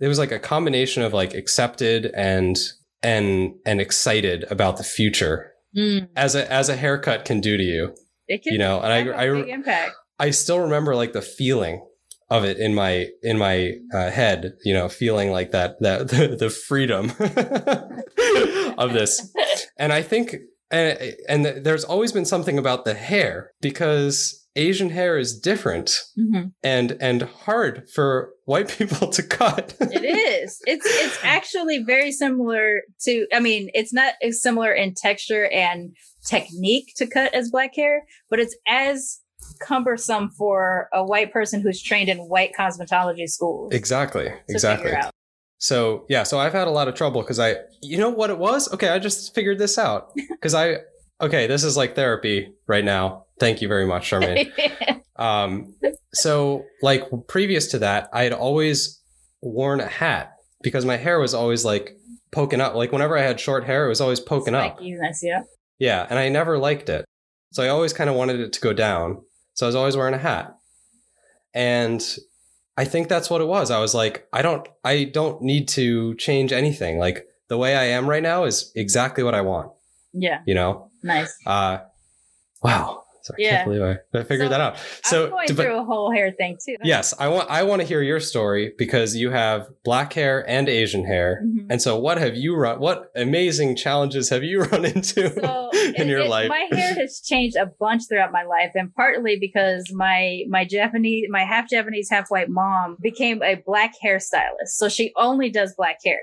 it 0.00 0.08
was 0.08 0.18
like 0.18 0.32
a 0.32 0.38
combination 0.38 1.02
of 1.02 1.12
like 1.12 1.34
accepted 1.34 2.06
and 2.14 2.56
and 3.02 3.54
and 3.64 3.80
excited 3.80 4.44
about 4.50 4.76
the 4.76 4.84
future 4.84 5.52
mm. 5.76 6.08
as 6.16 6.34
a 6.34 6.50
as 6.52 6.68
a 6.68 6.76
haircut 6.76 7.24
can 7.24 7.40
do 7.40 7.56
to 7.56 7.62
you 7.62 7.94
It 8.28 8.42
can 8.42 8.52
You 8.52 8.58
know, 8.58 8.80
and 8.80 8.92
I- 8.92 9.24
a 9.24 9.34
I- 9.34 9.44
impact. 9.46 9.92
I 10.18 10.30
still 10.30 10.60
remember 10.60 10.94
like 10.96 11.12
the 11.12 11.20
feeling 11.22 11.86
of 12.30 12.44
it 12.44 12.56
in 12.58 12.74
my 12.74 13.06
in 13.22 13.36
my 13.38 13.74
uh, 13.94 14.10
head, 14.10 14.54
you 14.64 14.72
know, 14.74 14.88
feeling 14.88 15.30
like 15.30 15.50
that 15.52 15.76
that 15.80 16.08
the, 16.08 16.36
the 16.40 16.50
freedom 16.50 17.10
of 18.78 18.92
this. 18.92 19.32
And 19.78 19.92
I 19.92 20.02
think 20.02 20.36
and 20.70 21.14
and 21.28 21.44
there's 21.44 21.84
always 21.84 22.12
been 22.12 22.24
something 22.24 22.58
about 22.58 22.84
the 22.84 22.94
hair 22.94 23.52
because 23.60 24.45
Asian 24.56 24.90
hair 24.90 25.18
is 25.18 25.38
different 25.38 25.90
Mhm. 26.18 26.52
and 26.62 26.96
and 27.00 27.22
hard 27.22 27.88
for 27.94 28.30
white 28.44 28.68
people 28.78 29.08
to 29.08 29.22
cut. 29.22 29.74
It 29.80 30.04
is. 30.04 30.60
It's 30.66 30.86
it's 30.86 31.18
actually 31.22 31.82
very 31.84 32.10
similar 32.12 32.82
to. 33.04 33.26
I 33.32 33.40
mean, 33.40 33.70
it's 33.74 33.92
not 33.92 34.14
as 34.22 34.42
similar 34.42 34.72
in 34.72 34.94
texture 34.94 35.46
and 35.50 35.94
technique 36.26 36.92
to 36.96 37.06
cut 37.06 37.34
as 37.34 37.50
black 37.50 37.76
hair, 37.76 38.02
but 38.30 38.40
it's 38.40 38.56
as 38.66 39.20
cumbersome 39.60 40.30
for 40.30 40.88
a 40.92 41.04
white 41.04 41.32
person 41.32 41.60
who's 41.60 41.80
trained 41.82 42.08
in 42.08 42.18
white 42.18 42.52
cosmetology 42.58 43.28
schools. 43.28 43.72
exactly. 43.72 44.32
Exactly. 44.48 44.92
So 45.58 46.04
yeah, 46.08 46.22
so 46.24 46.38
I've 46.38 46.52
had 46.52 46.66
a 46.66 46.70
lot 46.70 46.88
of 46.88 46.94
trouble 46.94 47.22
because 47.22 47.38
I, 47.38 47.56
you 47.80 47.96
know 47.96 48.10
what 48.10 48.30
it 48.30 48.38
was? 48.38 48.72
Okay, 48.74 48.88
I 48.88 48.98
just 48.98 49.34
figured 49.34 49.58
this 49.58 49.78
out 49.78 50.12
because 50.30 50.52
I, 50.54 50.78
okay, 51.20 51.46
this 51.46 51.64
is 51.64 51.76
like 51.76 51.94
therapy 51.94 52.52
right 52.66 52.84
now. 52.84 53.25
Thank 53.38 53.60
you 53.62 53.68
very 53.68 53.86
much, 53.86 54.10
Sharmane. 54.10 54.52
um, 55.16 55.74
so 56.12 56.64
like 56.82 57.04
previous 57.28 57.68
to 57.68 57.78
that, 57.80 58.08
I 58.12 58.22
had 58.24 58.32
always 58.32 59.00
worn 59.42 59.80
a 59.80 59.86
hat 59.86 60.32
because 60.62 60.84
my 60.84 60.96
hair 60.96 61.20
was 61.20 61.34
always 61.34 61.64
like 61.64 61.96
poking 62.32 62.60
up. 62.60 62.74
Like 62.74 62.92
whenever 62.92 63.16
I 63.16 63.22
had 63.22 63.38
short 63.38 63.64
hair, 63.64 63.86
it 63.86 63.88
was 63.88 64.00
always 64.00 64.20
poking 64.20 64.54
up. 64.54 64.78
Spikiness, 64.78 65.18
yeah. 65.22 65.42
Yeah, 65.78 66.06
and 66.08 66.18
I 66.18 66.28
never 66.28 66.58
liked 66.58 66.88
it. 66.88 67.04
So 67.52 67.62
I 67.62 67.68
always 67.68 67.92
kind 67.92 68.08
of 68.10 68.16
wanted 68.16 68.40
it 68.40 68.52
to 68.54 68.60
go 68.60 68.72
down. 68.72 69.22
So 69.54 69.66
I 69.66 69.68
was 69.68 69.76
always 69.76 69.96
wearing 69.96 70.14
a 70.14 70.18
hat. 70.18 70.56
And 71.54 72.02
I 72.76 72.84
think 72.84 73.08
that's 73.08 73.30
what 73.30 73.40
it 73.40 73.46
was. 73.46 73.70
I 73.70 73.78
was 73.80 73.94
like, 73.94 74.26
I 74.32 74.42
don't 74.42 74.66
I 74.84 75.04
don't 75.04 75.40
need 75.42 75.68
to 75.68 76.14
change 76.16 76.52
anything. 76.52 76.98
Like 76.98 77.26
the 77.48 77.56
way 77.56 77.74
I 77.76 77.84
am 77.84 78.08
right 78.08 78.22
now 78.22 78.44
is 78.44 78.72
exactly 78.74 79.24
what 79.24 79.34
I 79.34 79.40
want, 79.40 79.72
Yeah, 80.12 80.40
you 80.46 80.54
know? 80.54 80.90
nice. 81.02 81.34
Uh 81.46 81.78
wow. 82.62 83.04
So 83.26 83.34
I 83.34 83.42
Yeah. 83.42 83.50
can't 83.56 83.68
believe 83.68 83.82
I, 83.82 84.18
I 84.18 84.22
figured 84.22 84.46
So, 84.46 84.50
that 84.50 84.60
out. 84.60 84.76
So 85.04 85.24
I'm 85.24 85.30
going 85.30 85.46
but- 85.48 85.56
through 85.64 85.78
a 85.78 85.84
whole 85.84 86.12
hair 86.12 86.30
thing 86.32 86.56
too. 86.64 86.76
yes, 86.84 87.12
I 87.18 87.26
want 87.28 87.50
I 87.50 87.64
want 87.64 87.82
to 87.82 87.88
hear 87.88 88.02
your 88.02 88.20
story 88.20 88.72
because 88.78 89.16
you 89.16 89.30
have 89.30 89.66
black 89.84 90.12
hair 90.12 90.48
and 90.48 90.68
Asian 90.68 91.04
hair. 91.04 91.42
Mhm. 91.44 91.66
And 91.70 91.82
so 91.82 91.98
what 91.98 92.18
have 92.18 92.36
you 92.36 92.54
run 92.56 92.78
what 92.78 93.10
amazing 93.16 93.74
challenges 93.76 94.30
have 94.30 94.44
you 94.44 94.60
run 94.72 94.84
into 94.84 95.28
so 95.30 95.70
in 95.74 95.94
it- 96.02 96.06
your 96.06 96.20
it- 96.20 96.28
life? 96.30 96.48
my 96.48 96.68
hair 96.70 96.94
has 96.94 97.20
changed 97.20 97.56
a 97.56 97.66
bunch 97.66 98.02
throughout 98.08 98.30
my 98.32 98.44
life 98.44 98.70
and 98.74 98.94
partly 98.94 99.36
because 99.40 99.84
my 99.92 100.42
my 100.48 100.64
japanese 100.64 101.26
my 101.30 101.44
half 101.44 101.68
japanese 101.68 102.08
half 102.10 102.28
white 102.30 102.48
mom 102.48 102.96
became 103.02 103.42
a 103.42 103.54
black 103.66 103.92
hairstylist 104.04 104.68
so 104.80 104.88
she 104.88 105.12
only 105.16 105.50
does 105.50 105.74
black 105.76 105.98
hair 106.04 106.20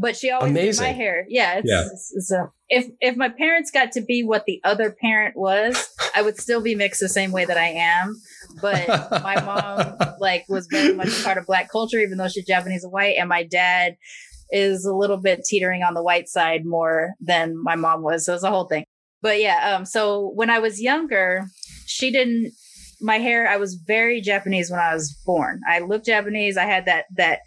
but 0.00 0.16
she 0.16 0.30
always 0.30 0.52
did 0.54 0.76
my 0.78 0.92
hair. 0.92 1.24
Yeah 1.28 1.58
it's, 1.58 1.68
Yeah. 1.70 1.80
it's- 1.80 2.12
it's 2.14 2.32
a- 2.32 2.50
if 2.68 2.86
if 3.00 3.16
my 3.16 3.28
parents 3.28 3.70
got 3.70 3.92
to 3.92 4.00
be 4.02 4.22
what 4.22 4.44
the 4.46 4.60
other 4.64 4.90
parent 4.90 5.34
was 5.36 5.88
i 6.14 6.20
would 6.22 6.38
still 6.38 6.60
be 6.60 6.74
mixed 6.74 7.00
the 7.00 7.08
same 7.08 7.32
way 7.32 7.44
that 7.46 7.56
i 7.56 7.68
am 7.68 8.14
but 8.60 8.86
my 9.22 9.36
mom 9.42 9.96
like 10.20 10.44
was 10.48 10.66
very 10.70 10.92
much 10.94 11.24
part 11.24 11.38
of 11.38 11.46
black 11.46 11.70
culture 11.70 11.98
even 11.98 12.18
though 12.18 12.28
she's 12.28 12.44
japanese 12.46 12.84
and 12.84 12.92
white 12.92 13.16
and 13.18 13.28
my 13.28 13.42
dad 13.42 13.96
is 14.50 14.84
a 14.84 14.94
little 14.94 15.16
bit 15.16 15.44
teetering 15.44 15.82
on 15.82 15.94
the 15.94 16.02
white 16.02 16.28
side 16.28 16.64
more 16.66 17.14
than 17.20 17.54
my 17.62 17.74
mom 17.76 18.02
was 18.02 18.24
so 18.26 18.34
it's 18.34 18.42
a 18.44 18.50
whole 18.50 18.66
thing. 18.66 18.84
But 19.22 19.40
yeah 19.40 19.74
um 19.76 19.84
so 19.84 20.30
when 20.34 20.50
i 20.50 20.58
was 20.58 20.80
younger 20.80 21.44
she 21.86 22.10
didn't 22.10 22.52
my 23.00 23.18
hair 23.18 23.48
i 23.48 23.56
was 23.56 23.74
very 23.74 24.20
japanese 24.20 24.70
when 24.70 24.80
i 24.80 24.92
was 24.94 25.16
born. 25.24 25.60
I 25.68 25.78
looked 25.80 26.06
japanese 26.06 26.56
i 26.56 26.64
had 26.64 26.84
that 26.86 27.04
that 27.16 27.38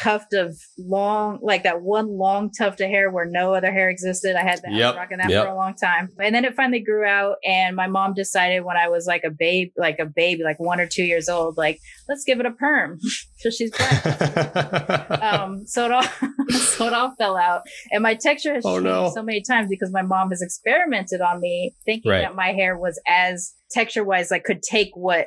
tuft 0.00 0.32
of 0.32 0.56
long 0.78 1.38
like 1.42 1.62
that 1.64 1.82
one 1.82 2.08
long 2.18 2.50
tuft 2.50 2.80
of 2.80 2.88
hair 2.88 3.10
where 3.10 3.26
no 3.26 3.54
other 3.54 3.70
hair 3.72 3.90
existed 3.90 4.36
i 4.36 4.42
had 4.42 4.60
that 4.62 4.68
I 4.68 4.70
was 4.70 4.78
Yep, 4.78 4.96
rocking 4.96 5.18
that 5.18 5.30
yep. 5.30 5.44
for 5.44 5.50
a 5.52 5.54
long 5.54 5.74
time 5.74 6.08
and 6.18 6.34
then 6.34 6.44
it 6.44 6.54
finally 6.54 6.80
grew 6.80 7.04
out 7.06 7.36
and 7.44 7.76
my 7.76 7.86
mom 7.86 8.14
decided 8.14 8.64
when 8.64 8.76
i 8.76 8.88
was 8.88 9.06
like 9.06 9.22
a 9.24 9.30
babe 9.30 9.70
like 9.76 9.98
a 9.98 10.06
baby 10.06 10.42
like 10.44 10.58
one 10.60 10.80
or 10.80 10.86
two 10.86 11.04
years 11.04 11.28
old 11.28 11.56
like 11.56 11.78
let's 12.08 12.24
give 12.24 12.40
it 12.40 12.46
a 12.46 12.50
perm 12.52 12.98
because 13.38 13.56
she's 13.56 13.70
black 13.76 14.06
um 15.22 15.66
so 15.66 15.84
it 15.86 15.92
all 15.92 16.02
so 16.50 16.86
it 16.86 16.92
all 16.92 17.14
fell 17.16 17.36
out 17.36 17.62
and 17.90 18.02
my 18.02 18.14
texture 18.14 18.54
has 18.54 18.64
Oh, 18.64 18.74
changed 18.76 18.84
no. 18.84 19.10
so 19.14 19.22
many 19.22 19.42
times 19.42 19.68
because 19.68 19.90
my 19.92 20.02
mom 20.02 20.30
has 20.30 20.42
experimented 20.42 21.20
on 21.20 21.40
me 21.40 21.74
thinking 21.84 22.10
Right. 22.10 22.22
that 22.22 22.34
my 22.34 22.48
hair 22.52 22.78
was 22.78 23.00
as 23.06 23.52
texture 23.70 24.04
wise 24.04 24.30
like 24.30 24.44
could 24.44 24.62
take 24.62 24.90
what 24.94 25.26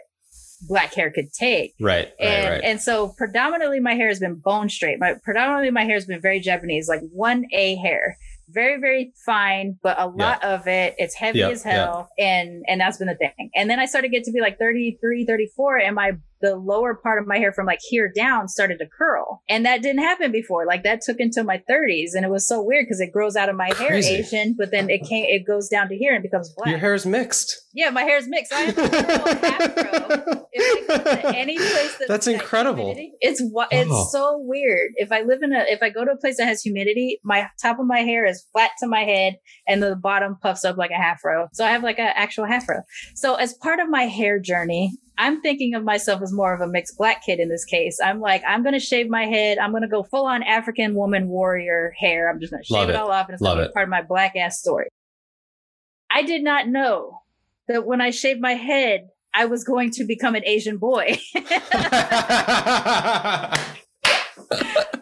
black 0.61 0.93
hair 0.93 1.11
could 1.11 1.31
take. 1.33 1.73
Right, 1.79 2.11
right, 2.19 2.27
and 2.27 2.49
right. 2.49 2.61
and 2.63 2.81
so 2.81 3.09
predominantly 3.17 3.79
my 3.79 3.93
hair 3.93 4.07
has 4.07 4.19
been 4.19 4.35
bone 4.35 4.69
straight. 4.69 4.99
My 4.99 5.15
predominantly 5.23 5.71
my 5.71 5.83
hair 5.83 5.95
has 5.95 6.05
been 6.05 6.21
very 6.21 6.39
japanese 6.39 6.87
like 6.87 7.01
one 7.11 7.45
a 7.53 7.75
hair. 7.75 8.17
Very 8.49 8.79
very 8.79 9.11
fine 9.25 9.79
but 9.81 9.99
a 9.99 10.07
lot 10.07 10.43
of 10.43 10.67
it 10.67 10.95
it's 10.97 11.15
heavy 11.15 11.39
Yeah, 11.39 11.49
as 11.49 11.63
hell 11.63 12.09
and 12.19 12.63
and 12.67 12.79
that's 12.79 12.97
been 12.97 13.07
the 13.07 13.15
thing. 13.15 13.49
And 13.55 13.69
then 13.69 13.79
i 13.79 13.85
started 13.85 14.09
to 14.09 14.11
get 14.11 14.23
to 14.25 14.31
be 14.31 14.39
like 14.41 14.59
33 14.59 15.25
34 15.25 15.77
and 15.79 15.95
my 15.95 16.11
the 16.41 16.55
lower 16.55 16.95
part 16.95 17.19
of 17.21 17.27
my 17.27 17.37
hair 17.37 17.51
from 17.53 17.65
like 17.65 17.79
here 17.89 18.11
down 18.15 18.47
started 18.47 18.77
to 18.79 18.85
curl 18.97 19.41
and 19.49 19.65
that 19.65 19.81
didn't 19.81 20.01
happen 20.03 20.31
before 20.31 20.65
like 20.65 20.83
that 20.83 21.01
took 21.01 21.19
until 21.19 21.43
my 21.43 21.61
30s 21.69 22.09
and 22.13 22.25
it 22.25 22.29
was 22.31 22.47
so 22.47 22.61
weird 22.61 22.85
because 22.85 22.99
it 22.99 23.11
grows 23.11 23.35
out 23.35 23.49
of 23.49 23.55
my 23.55 23.69
hair 23.77 23.93
asian 23.93 24.55
but 24.57 24.71
then 24.71 24.89
it 24.89 24.99
can't 25.07 25.27
it 25.29 25.45
goes 25.45 25.69
down 25.69 25.87
to 25.87 25.95
here 25.95 26.13
and 26.13 26.21
becomes 26.23 26.53
black 26.55 26.69
Your 26.69 26.77
hair 26.79 26.93
is 26.93 27.05
mixed. 27.05 27.61
yeah 27.73 27.89
my 27.89 28.03
hair 28.03 28.17
is 28.17 28.27
mixed 28.27 28.53
i 28.53 28.59
have 28.61 28.77
a 28.77 28.89
curl 28.89 29.27
afro 29.29 30.41
if 30.57 30.89
I 30.89 30.97
go 30.97 31.21
to 31.31 31.37
any 31.37 31.57
place 31.57 31.95
that's, 31.97 32.07
That's 32.07 32.27
incredible. 32.27 32.85
humidity, 32.85 33.13
it's 33.19 33.41
it's 33.41 33.89
Oh. 33.91 34.07
so 34.09 34.37
weird. 34.39 34.91
If 34.95 35.11
I 35.11 35.21
live 35.21 35.41
in 35.43 35.53
a 35.53 35.59
if 35.67 35.81
I 35.83 35.89
go 35.89 36.05
to 36.05 36.11
a 36.11 36.17
place 36.17 36.37
that 36.37 36.47
has 36.47 36.61
humidity, 36.61 37.19
my 37.23 37.49
top 37.61 37.77
of 37.79 37.85
my 37.85 37.99
hair 37.99 38.25
is 38.25 38.45
flat 38.53 38.71
to 38.79 38.87
my 38.87 39.01
head 39.01 39.35
and 39.67 39.83
the 39.83 39.95
bottom 39.97 40.37
puffs 40.41 40.63
up 40.63 40.77
like 40.77 40.91
a 40.91 40.95
half 40.95 41.19
fro. 41.21 41.47
So 41.53 41.65
I 41.65 41.71
have 41.71 41.83
like 41.83 41.99
an 41.99 42.09
actual 42.15 42.45
half 42.45 42.65
fro. 42.65 42.77
So 43.15 43.35
as 43.35 43.53
part 43.55 43.79
of 43.81 43.89
my 43.89 44.03
hair 44.03 44.39
journey, 44.39 44.93
I'm 45.17 45.41
thinking 45.41 45.75
of 45.75 45.83
myself 45.83 46.21
as 46.21 46.33
more 46.33 46.53
of 46.53 46.61
a 46.61 46.67
mixed 46.67 46.97
black 46.97 47.23
kid 47.23 47.39
in 47.39 47.49
this 47.49 47.65
case. 47.65 47.99
I'm 48.03 48.19
like, 48.19 48.43
I'm 48.47 48.63
gonna 48.63 48.79
shave 48.79 49.09
my 49.09 49.25
head. 49.25 49.57
I'm 49.57 49.71
gonna 49.71 49.87
go 49.87 50.03
full 50.03 50.25
on 50.25 50.43
African 50.43 50.95
woman 50.95 51.27
warrior 51.27 51.93
hair. 51.97 52.29
I'm 52.29 52.39
just 52.39 52.51
gonna 52.51 52.63
shave 52.63 52.89
it 52.89 52.91
it. 52.91 52.95
all 52.95 53.11
off 53.11 53.27
and 53.27 53.35
it's 53.35 53.41
Love 53.41 53.57
gonna 53.57 53.67
be 53.67 53.73
part 53.73 53.83
of 53.83 53.89
my 53.89 54.01
black 54.01 54.35
ass 54.35 54.59
story. 54.59 54.87
I 56.11 56.23
did 56.23 56.43
not 56.43 56.67
know 56.67 57.21
that 57.67 57.85
when 57.85 58.01
I 58.01 58.11
shaved 58.11 58.41
my 58.41 58.53
head, 58.53 59.09
I 59.33 59.45
was 59.45 59.63
going 59.63 59.91
to 59.91 60.05
become 60.05 60.35
an 60.35 60.45
Asian 60.45 60.77
boy. 60.77 61.17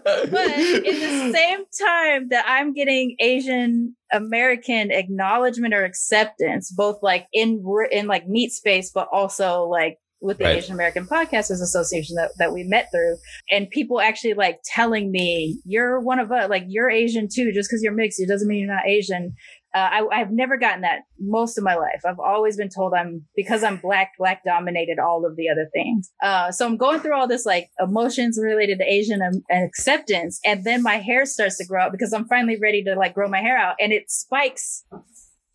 but 0.05 0.57
in 0.57 0.99
the 0.99 1.31
same 1.33 1.65
time 1.79 2.29
that 2.29 2.43
I'm 2.47 2.73
getting 2.73 3.15
Asian 3.19 3.95
American 4.11 4.91
acknowledgement 4.91 5.73
or 5.73 5.83
acceptance, 5.83 6.71
both 6.71 7.01
like 7.01 7.27
in 7.31 7.63
in 7.91 8.07
like 8.07 8.27
meat 8.27 8.51
space, 8.51 8.91
but 8.93 9.07
also 9.11 9.65
like 9.65 9.99
with 10.23 10.37
the 10.37 10.45
Right. 10.45 10.57
Asian 10.57 10.73
American 10.73 11.05
Podcasters 11.05 11.61
Association 11.61 12.15
that, 12.15 12.31
that 12.37 12.53
we 12.53 12.63
met 12.63 12.87
through, 12.91 13.17
and 13.51 13.69
people 13.69 13.99
actually 13.99 14.33
like 14.33 14.59
telling 14.65 15.11
me, 15.11 15.59
"You're 15.65 15.99
one 15.99 16.19
of 16.19 16.31
us. 16.31 16.49
Like 16.49 16.63
you're 16.67 16.89
Asian 16.89 17.27
too. 17.31 17.51
Just 17.51 17.69
because 17.69 17.83
you're 17.83 17.93
mixed, 17.93 18.19
it 18.19 18.27
doesn't 18.27 18.47
mean 18.47 18.59
you're 18.59 18.73
not 18.73 18.87
Asian." 18.87 19.35
Uh, 19.75 19.89
I, 19.91 20.07
I've 20.11 20.31
never 20.31 20.55
gotten 20.55 20.81
that 20.81 20.99
most 21.19 21.57
of 21.57 21.63
my 21.63 21.73
life. 21.73 22.01
I've 22.05 22.19
always 22.19 22.57
been 22.57 22.69
told 22.69 22.93
I'm 22.93 23.25
because 23.35 23.63
I'm 23.63 23.77
black, 23.77 24.11
black 24.19 24.43
dominated 24.45 24.99
all 24.99 25.25
of 25.25 25.35
the 25.35 25.49
other 25.49 25.67
things. 25.73 26.11
Uh, 26.21 26.51
so 26.51 26.67
I'm 26.67 26.77
going 26.77 26.99
through 26.99 27.15
all 27.15 27.27
this 27.27 27.43
like 27.43 27.69
emotions 27.79 28.39
related 28.39 28.77
to 28.79 28.85
Asian 28.85 29.19
and, 29.21 29.41
and 29.49 29.65
acceptance, 29.65 30.39
and 30.45 30.63
then 30.63 30.83
my 30.83 30.97
hair 30.97 31.25
starts 31.25 31.57
to 31.57 31.65
grow 31.65 31.81
out 31.81 31.91
because 31.91 32.13
I'm 32.13 32.27
finally 32.27 32.57
ready 32.61 32.83
to 32.83 32.95
like 32.95 33.15
grow 33.15 33.27
my 33.27 33.41
hair 33.41 33.57
out, 33.57 33.75
and 33.79 33.91
it 33.91 34.09
spikes. 34.09 34.85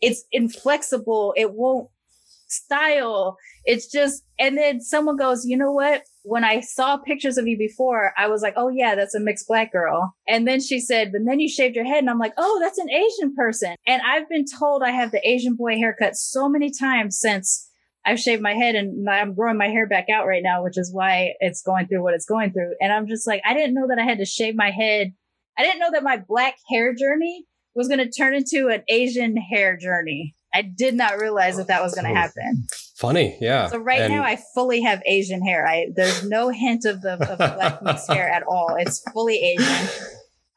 It's 0.01 0.23
inflexible. 0.31 1.33
It 1.35 1.53
won't 1.53 1.89
style. 2.51 3.37
It's 3.65 3.91
just, 3.91 4.23
and 4.37 4.57
then 4.57 4.81
someone 4.81 5.17
goes, 5.17 5.45
you 5.45 5.57
know 5.57 5.71
what? 5.71 6.03
When 6.23 6.43
I 6.43 6.59
saw 6.59 6.97
pictures 6.97 7.37
of 7.37 7.47
you 7.47 7.57
before, 7.57 8.13
I 8.17 8.27
was 8.27 8.41
like, 8.41 8.53
oh 8.57 8.69
yeah, 8.69 8.95
that's 8.95 9.15
a 9.15 9.19
mixed 9.19 9.47
black 9.47 9.71
girl. 9.71 10.15
And 10.27 10.47
then 10.47 10.59
she 10.61 10.79
said, 10.79 11.11
but 11.11 11.21
then 11.25 11.39
you 11.39 11.49
shaved 11.49 11.75
your 11.75 11.85
head. 11.85 11.99
And 11.99 12.09
I'm 12.09 12.19
like, 12.19 12.33
oh, 12.37 12.59
that's 12.61 12.77
an 12.77 12.89
Asian 12.89 13.33
person. 13.35 13.75
And 13.87 14.01
I've 14.01 14.29
been 14.29 14.45
told 14.45 14.83
I 14.83 14.91
have 14.91 15.11
the 15.11 15.27
Asian 15.27 15.55
boy 15.55 15.77
haircut 15.77 16.15
so 16.15 16.49
many 16.49 16.71
times 16.71 17.19
since 17.19 17.67
I've 18.05 18.19
shaved 18.19 18.41
my 18.41 18.53
head 18.53 18.75
and 18.75 19.09
I'm 19.09 19.33
growing 19.33 19.57
my 19.57 19.67
hair 19.67 19.87
back 19.87 20.07
out 20.09 20.25
right 20.25 20.43
now, 20.43 20.63
which 20.63 20.77
is 20.77 20.93
why 20.93 21.33
it's 21.39 21.61
going 21.61 21.87
through 21.87 22.03
what 22.03 22.13
it's 22.13 22.25
going 22.25 22.51
through. 22.51 22.75
And 22.79 22.91
I'm 22.91 23.07
just 23.07 23.27
like, 23.27 23.41
I 23.45 23.53
didn't 23.53 23.75
know 23.75 23.87
that 23.87 23.99
I 23.99 24.03
had 24.03 24.19
to 24.19 24.25
shave 24.25 24.55
my 24.55 24.71
head. 24.71 25.13
I 25.57 25.63
didn't 25.63 25.79
know 25.79 25.91
that 25.91 26.03
my 26.03 26.17
black 26.17 26.55
hair 26.69 26.93
journey 26.93 27.45
was 27.75 27.87
going 27.87 27.99
to 27.99 28.09
turn 28.09 28.33
into 28.33 28.69
an 28.69 28.83
Asian 28.87 29.35
hair 29.37 29.77
journey. 29.77 30.35
I 30.53 30.61
did 30.61 30.95
not 30.95 31.19
realize 31.19 31.57
that 31.57 31.67
that 31.67 31.81
was 31.81 31.93
going 31.93 32.11
to 32.11 32.19
happen. 32.19 32.67
Funny, 32.95 33.37
yeah. 33.39 33.67
So 33.67 33.77
right 33.77 34.01
And- 34.01 34.13
now, 34.13 34.23
I 34.23 34.37
fully 34.53 34.81
have 34.81 35.01
Asian 35.05 35.41
hair. 35.41 35.67
I 35.67 35.87
there's 35.95 36.23
no 36.23 36.49
hint 36.49 36.85
of 36.85 37.01
the 37.01 37.13
of 37.13 37.37
black 37.37 37.81
mixed 37.81 38.11
hair 38.11 38.29
at 38.29 38.43
all. 38.43 38.75
It's 38.77 39.01
fully 39.13 39.37
Asian. 39.37 39.89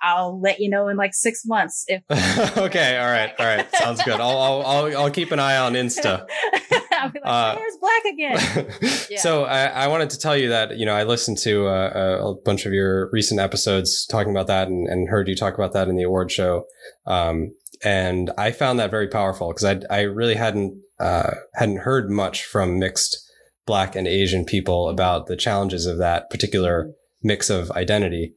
I'll 0.05 0.41
let 0.41 0.59
you 0.59 0.69
know 0.69 0.89
in 0.89 0.97
like 0.97 1.15
six 1.15 1.43
months 1.47 1.85
if 1.87 2.03
okay, 2.59 2.99
all 2.99 3.07
right, 3.07 3.33
all 3.39 3.47
right. 3.47 3.73
Sounds 3.77 4.03
good. 4.03 4.21
I'll, 4.21 4.39
I'll 4.39 4.63
I'll 4.63 4.99
I'll 4.99 5.11
keep 5.11 5.31
an 5.31 5.39
eye 5.39 5.59
on 5.59 5.75
Insta 5.75 6.27
I'll 7.03 7.11
be 7.11 7.19
like, 7.21 7.29
uh, 7.29 7.55
"There's 7.57 7.77
black 7.79 8.05
again." 8.05 9.07
yeah. 9.11 9.21
So 9.21 9.45
I, 9.45 9.65
I, 9.65 9.89
wanted 9.89 10.11
to 10.11 10.19
tell 10.19 10.37
you 10.37 10.51
that 10.51 10.77
you 10.77 10.87
know 10.87 10.95
I 10.95 11.05
listened 11.05 11.39
to 11.39 11.67
uh, 11.67 11.91
a, 11.95 12.31
a, 12.31 12.35
bunch 12.35 12.67
of 12.67 12.73
your 12.73 13.11
recent 13.13 13.41
episodes 13.41 14.07
talking 14.07 14.31
about 14.31 14.47
that, 14.47 14.69
and, 14.69 14.89
and 14.89 15.09
heard 15.09 15.29
you 15.29 15.35
talk 15.35 15.55
about 15.55 15.73
that 15.73 15.89
in 15.89 15.97
the 15.97 16.05
award 16.05 16.31
show, 16.31 16.65
um, 17.07 17.53
and 17.85 18.31
I 18.39 18.53
found 18.53 18.79
that 18.79 18.91
very 18.91 19.09
powerful 19.09 19.49
because 19.49 19.65
I 19.65 19.81
I 19.91 20.01
really 20.03 20.37
hadn't 20.37 20.81
uh, 21.01 21.35
hadn't 21.55 21.79
heard 21.79 22.11
much 22.11 22.45
from 22.45 22.79
mixed 22.79 23.19
Black 23.67 23.97
and 23.97 24.07
Asian 24.07 24.45
people 24.45 24.89
about 24.89 25.27
the 25.27 25.37
challenges 25.37 25.87
of 25.87 25.99
that 25.99 26.31
particular 26.31 26.93
mix 27.23 27.51
of 27.51 27.71
identity, 27.73 28.35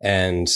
and 0.00 0.48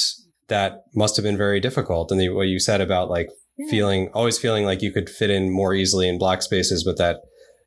that 0.49 0.85
must 0.95 1.17
have 1.17 1.25
been 1.25 1.37
very 1.37 1.61
difficult. 1.61 2.11
And 2.11 2.21
the, 2.21 2.29
what 2.29 2.49
you 2.49 2.59
said 2.59 2.81
about 2.81 3.09
like 3.09 3.29
yeah. 3.57 3.71
feeling, 3.71 4.11
always 4.13 4.39
feeling 4.39 4.65
like 4.65 4.83
you 4.83 4.93
could 4.93 5.09
fit 5.09 5.31
in 5.31 5.51
more 5.51 5.75
easily 5.75 6.09
in 6.09 6.19
black 6.19 6.43
spaces, 6.43 6.85
but 6.85 6.99
that 6.99 7.21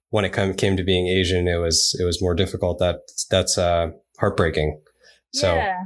when 0.10 0.24
it 0.24 0.34
come, 0.34 0.54
came 0.54 0.78
to 0.78 0.84
being 0.84 1.08
Asian, 1.08 1.48
it 1.48 1.58
was, 1.58 1.98
it 2.00 2.04
was 2.04 2.22
more 2.22 2.36
difficult. 2.36 2.80
That 2.80 2.98
that's, 3.30 3.58
uh, 3.58 3.88
heartbreaking. 4.20 4.82
So 5.34 5.56
yeah. 5.56 5.80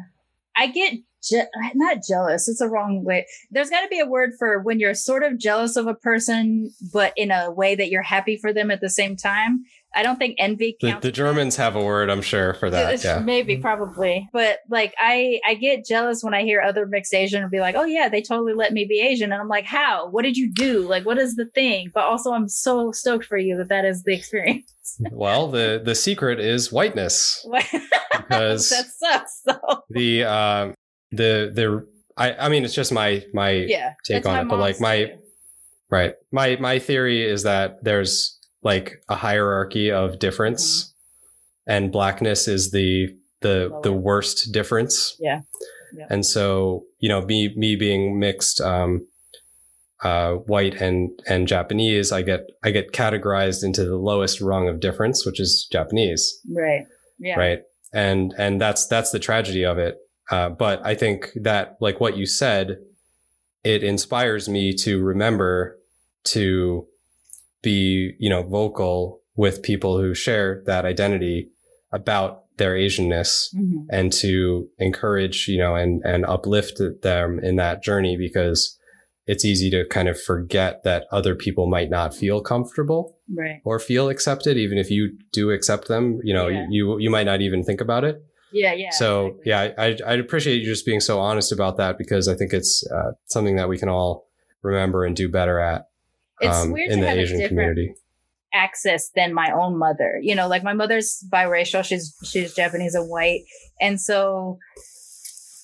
I 0.55 0.67
get 0.67 0.95
Je- 1.23 1.43
not 1.75 1.97
jealous. 2.07 2.47
It's 2.47 2.61
a 2.61 2.67
wrong 2.67 3.03
way. 3.03 3.25
There's 3.51 3.69
got 3.69 3.81
to 3.81 3.87
be 3.87 3.99
a 3.99 4.05
word 4.05 4.31
for 4.37 4.61
when 4.61 4.79
you're 4.79 4.93
sort 4.93 5.23
of 5.23 5.37
jealous 5.37 5.75
of 5.75 5.87
a 5.87 5.93
person, 5.93 6.71
but 6.93 7.13
in 7.15 7.31
a 7.31 7.51
way 7.51 7.75
that 7.75 7.89
you're 7.89 8.01
happy 8.01 8.37
for 8.37 8.53
them 8.53 8.71
at 8.71 8.81
the 8.81 8.89
same 8.89 9.15
time. 9.15 9.63
I 9.95 10.03
don't 10.03 10.17
think 10.17 10.35
envy 10.37 10.77
the, 10.79 10.97
the, 11.01 11.11
Germans 11.11 11.55
have 11.55 11.75
a 11.75 11.83
word, 11.83 12.11
I'm 12.11 12.21
sure, 12.21 12.53
for 12.53 12.69
that. 12.69 13.03
Yeah. 13.03 13.19
Maybe, 13.19 13.57
probably. 13.57 14.29
But 14.31 14.59
like 14.69 14.93
I 14.99 15.39
I 15.43 15.55
get 15.55 15.83
jealous 15.83 16.23
when 16.23 16.35
I 16.35 16.43
hear 16.43 16.61
other 16.61 16.85
mixed 16.85 17.13
Asian 17.13 17.41
and 17.41 17.49
be 17.49 17.59
like, 17.59 17.75
oh 17.75 17.85
yeah, 17.85 18.07
they 18.07 18.21
totally 18.21 18.53
let 18.53 18.71
me 18.71 18.85
be 18.85 19.01
Asian. 19.01 19.31
And 19.31 19.41
I'm 19.41 19.47
like, 19.47 19.65
how? 19.65 20.07
What 20.09 20.21
did 20.21 20.37
you 20.37 20.53
do? 20.53 20.87
Like, 20.87 21.07
what 21.07 21.17
is 21.17 21.37
the 21.37 21.47
thing? 21.55 21.89
But 21.91 22.03
also 22.03 22.33
I'm 22.33 22.47
so 22.47 22.91
stoked 22.91 23.25
for 23.25 23.39
you 23.39 23.57
that 23.57 23.69
that 23.69 23.83
is 23.83 24.03
the 24.03 24.13
experience. 24.13 24.71
well, 25.11 25.47
the 25.47 25.81
the 25.83 25.95
secret 25.95 26.39
is 26.39 26.71
whiteness. 26.71 27.43
because 28.11 28.69
that 28.69 28.85
sucks 28.85 29.41
though. 29.45 29.83
The 29.89 30.23
uh, 30.23 30.73
the 31.11 31.51
the 31.53 31.87
I 32.17 32.33
I 32.33 32.49
mean 32.49 32.65
it's 32.65 32.73
just 32.73 32.91
my 32.91 33.23
my 33.33 33.51
yeah, 33.51 33.93
take 34.03 34.25
on 34.25 34.39
it, 34.39 34.49
but 34.49 34.59
like 34.59 34.79
my 34.79 35.13
right. 35.89 36.13
My 36.31 36.57
my 36.57 36.79
theory 36.79 37.23
is 37.23 37.43
that 37.43 37.83
there's 37.83 38.39
like 38.63 39.03
a 39.09 39.15
hierarchy 39.15 39.91
of 39.91 40.19
difference 40.19 40.83
mm-hmm. 40.83 41.71
and 41.71 41.91
blackness 41.91 42.47
is 42.47 42.71
the 42.71 43.15
the 43.41 43.69
Lower. 43.71 43.81
the 43.83 43.93
worst 43.93 44.51
difference 44.51 45.15
yeah. 45.19 45.41
yeah. 45.95 46.07
and 46.09 46.25
so 46.25 46.83
you 46.99 47.09
know 47.09 47.21
me 47.21 47.53
me 47.55 47.75
being 47.75 48.19
mixed 48.19 48.59
um 48.61 49.07
uh 50.03 50.33
white 50.33 50.75
and 50.81 51.09
and 51.27 51.47
japanese 51.47 52.11
i 52.11 52.21
get 52.21 52.41
i 52.63 52.71
get 52.71 52.91
categorized 52.91 53.63
into 53.63 53.85
the 53.85 53.97
lowest 53.97 54.41
rung 54.41 54.67
of 54.67 54.79
difference 54.79 55.25
which 55.25 55.39
is 55.39 55.67
japanese 55.71 56.39
right 56.53 56.85
yeah 57.17 57.35
right 57.35 57.59
and 57.93 58.33
and 58.37 58.59
that's 58.59 58.85
that's 58.87 59.11
the 59.11 59.19
tragedy 59.19 59.63
of 59.63 59.77
it 59.77 59.97
uh, 60.31 60.49
but 60.49 60.85
i 60.85 60.95
think 60.95 61.31
that 61.35 61.77
like 61.79 61.99
what 61.99 62.17
you 62.17 62.25
said 62.25 62.77
it 63.63 63.83
inspires 63.83 64.47
me 64.47 64.73
to 64.73 65.01
remember 65.01 65.77
to 66.23 66.87
be, 67.61 68.13
you 68.19 68.29
know, 68.29 68.43
vocal 68.43 69.21
with 69.35 69.63
people 69.63 69.97
who 69.97 70.13
share 70.13 70.63
that 70.65 70.85
identity 70.85 71.49
about 71.91 72.43
their 72.57 72.75
Asianness 72.75 73.53
mm-hmm. 73.55 73.83
and 73.89 74.11
to 74.13 74.67
encourage, 74.77 75.47
you 75.47 75.57
know, 75.57 75.75
and, 75.75 76.01
and 76.03 76.25
uplift 76.25 76.81
them 77.01 77.39
in 77.39 77.55
that 77.55 77.81
journey 77.81 78.17
because 78.17 78.77
it's 79.27 79.45
easy 79.45 79.69
to 79.69 79.85
kind 79.85 80.09
of 80.09 80.19
forget 80.19 80.83
that 80.83 81.05
other 81.11 81.35
people 81.35 81.67
might 81.67 81.89
not 81.89 82.15
feel 82.15 82.41
comfortable 82.41 83.17
right. 83.33 83.61
or 83.63 83.79
feel 83.79 84.09
accepted, 84.09 84.57
even 84.57 84.77
if 84.77 84.89
you 84.89 85.17
do 85.31 85.51
accept 85.51 85.87
them, 85.87 86.19
you 86.23 86.33
know, 86.33 86.47
yeah. 86.47 86.65
you, 86.69 86.97
you 86.99 87.09
might 87.09 87.25
not 87.25 87.41
even 87.41 87.63
think 87.63 87.79
about 87.79 88.03
it. 88.03 88.23
Yeah, 88.51 88.73
yeah. 88.73 88.89
So 88.91 89.27
exactly. 89.27 89.43
yeah, 89.45 89.73
I 89.77 89.97
I 90.05 90.13
appreciate 90.15 90.59
you 90.59 90.65
just 90.65 90.85
being 90.85 90.99
so 90.99 91.19
honest 91.19 91.51
about 91.51 91.77
that 91.77 91.97
because 91.97 92.27
I 92.27 92.35
think 92.35 92.53
it's 92.53 92.85
uh, 92.91 93.11
something 93.25 93.55
that 93.57 93.69
we 93.69 93.77
can 93.77 93.89
all 93.89 94.27
remember 94.61 95.05
and 95.05 95.15
do 95.15 95.29
better 95.29 95.59
at. 95.59 95.85
It's 96.41 96.57
um, 96.57 96.71
weird 96.71 96.91
in 96.91 97.01
the 97.01 97.09
Asian 97.09 97.47
community 97.47 97.93
access 98.53 99.11
than 99.15 99.33
my 99.33 99.51
own 99.51 99.77
mother. 99.77 100.19
You 100.21 100.35
know, 100.35 100.47
like 100.47 100.63
my 100.63 100.73
mother's 100.73 101.23
biracial. 101.31 101.83
She's 101.83 102.15
she's 102.23 102.53
Japanese 102.53 102.95
and 102.95 103.09
white, 103.09 103.41
and 103.79 103.99
so 103.99 104.57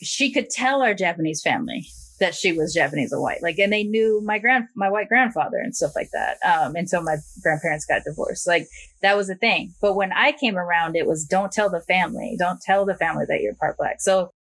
she 0.01 0.31
could 0.31 0.49
tell 0.49 0.81
our 0.81 0.93
Japanese 0.93 1.41
family 1.41 1.87
that 2.19 2.35
she 2.35 2.53
was 2.53 2.73
Japanese 2.73 3.11
and 3.11 3.21
white. 3.21 3.41
Like, 3.41 3.59
and 3.59 3.71
they 3.71 3.83
knew 3.83 4.21
my 4.23 4.39
grand 4.39 4.65
my 4.75 4.89
white 4.89 5.09
grandfather 5.09 5.57
and 5.57 5.75
stuff 5.75 5.91
like 5.95 6.09
that. 6.13 6.37
Um, 6.45 6.75
until 6.75 7.01
my 7.01 7.17
grandparents 7.41 7.85
got 7.85 8.03
divorced. 8.03 8.47
Like 8.47 8.67
that 9.01 9.17
was 9.17 9.29
a 9.29 9.35
thing. 9.35 9.73
But 9.81 9.95
when 9.95 10.11
I 10.13 10.31
came 10.31 10.57
around, 10.57 10.95
it 10.95 11.07
was 11.07 11.25
don't 11.25 11.51
tell 11.51 11.69
the 11.69 11.81
family, 11.81 12.35
don't 12.37 12.61
tell 12.61 12.85
the 12.85 12.95
family 12.95 13.25
that 13.27 13.41
you're 13.41 13.55
part 13.55 13.77
black. 13.77 13.97
So 13.99 14.31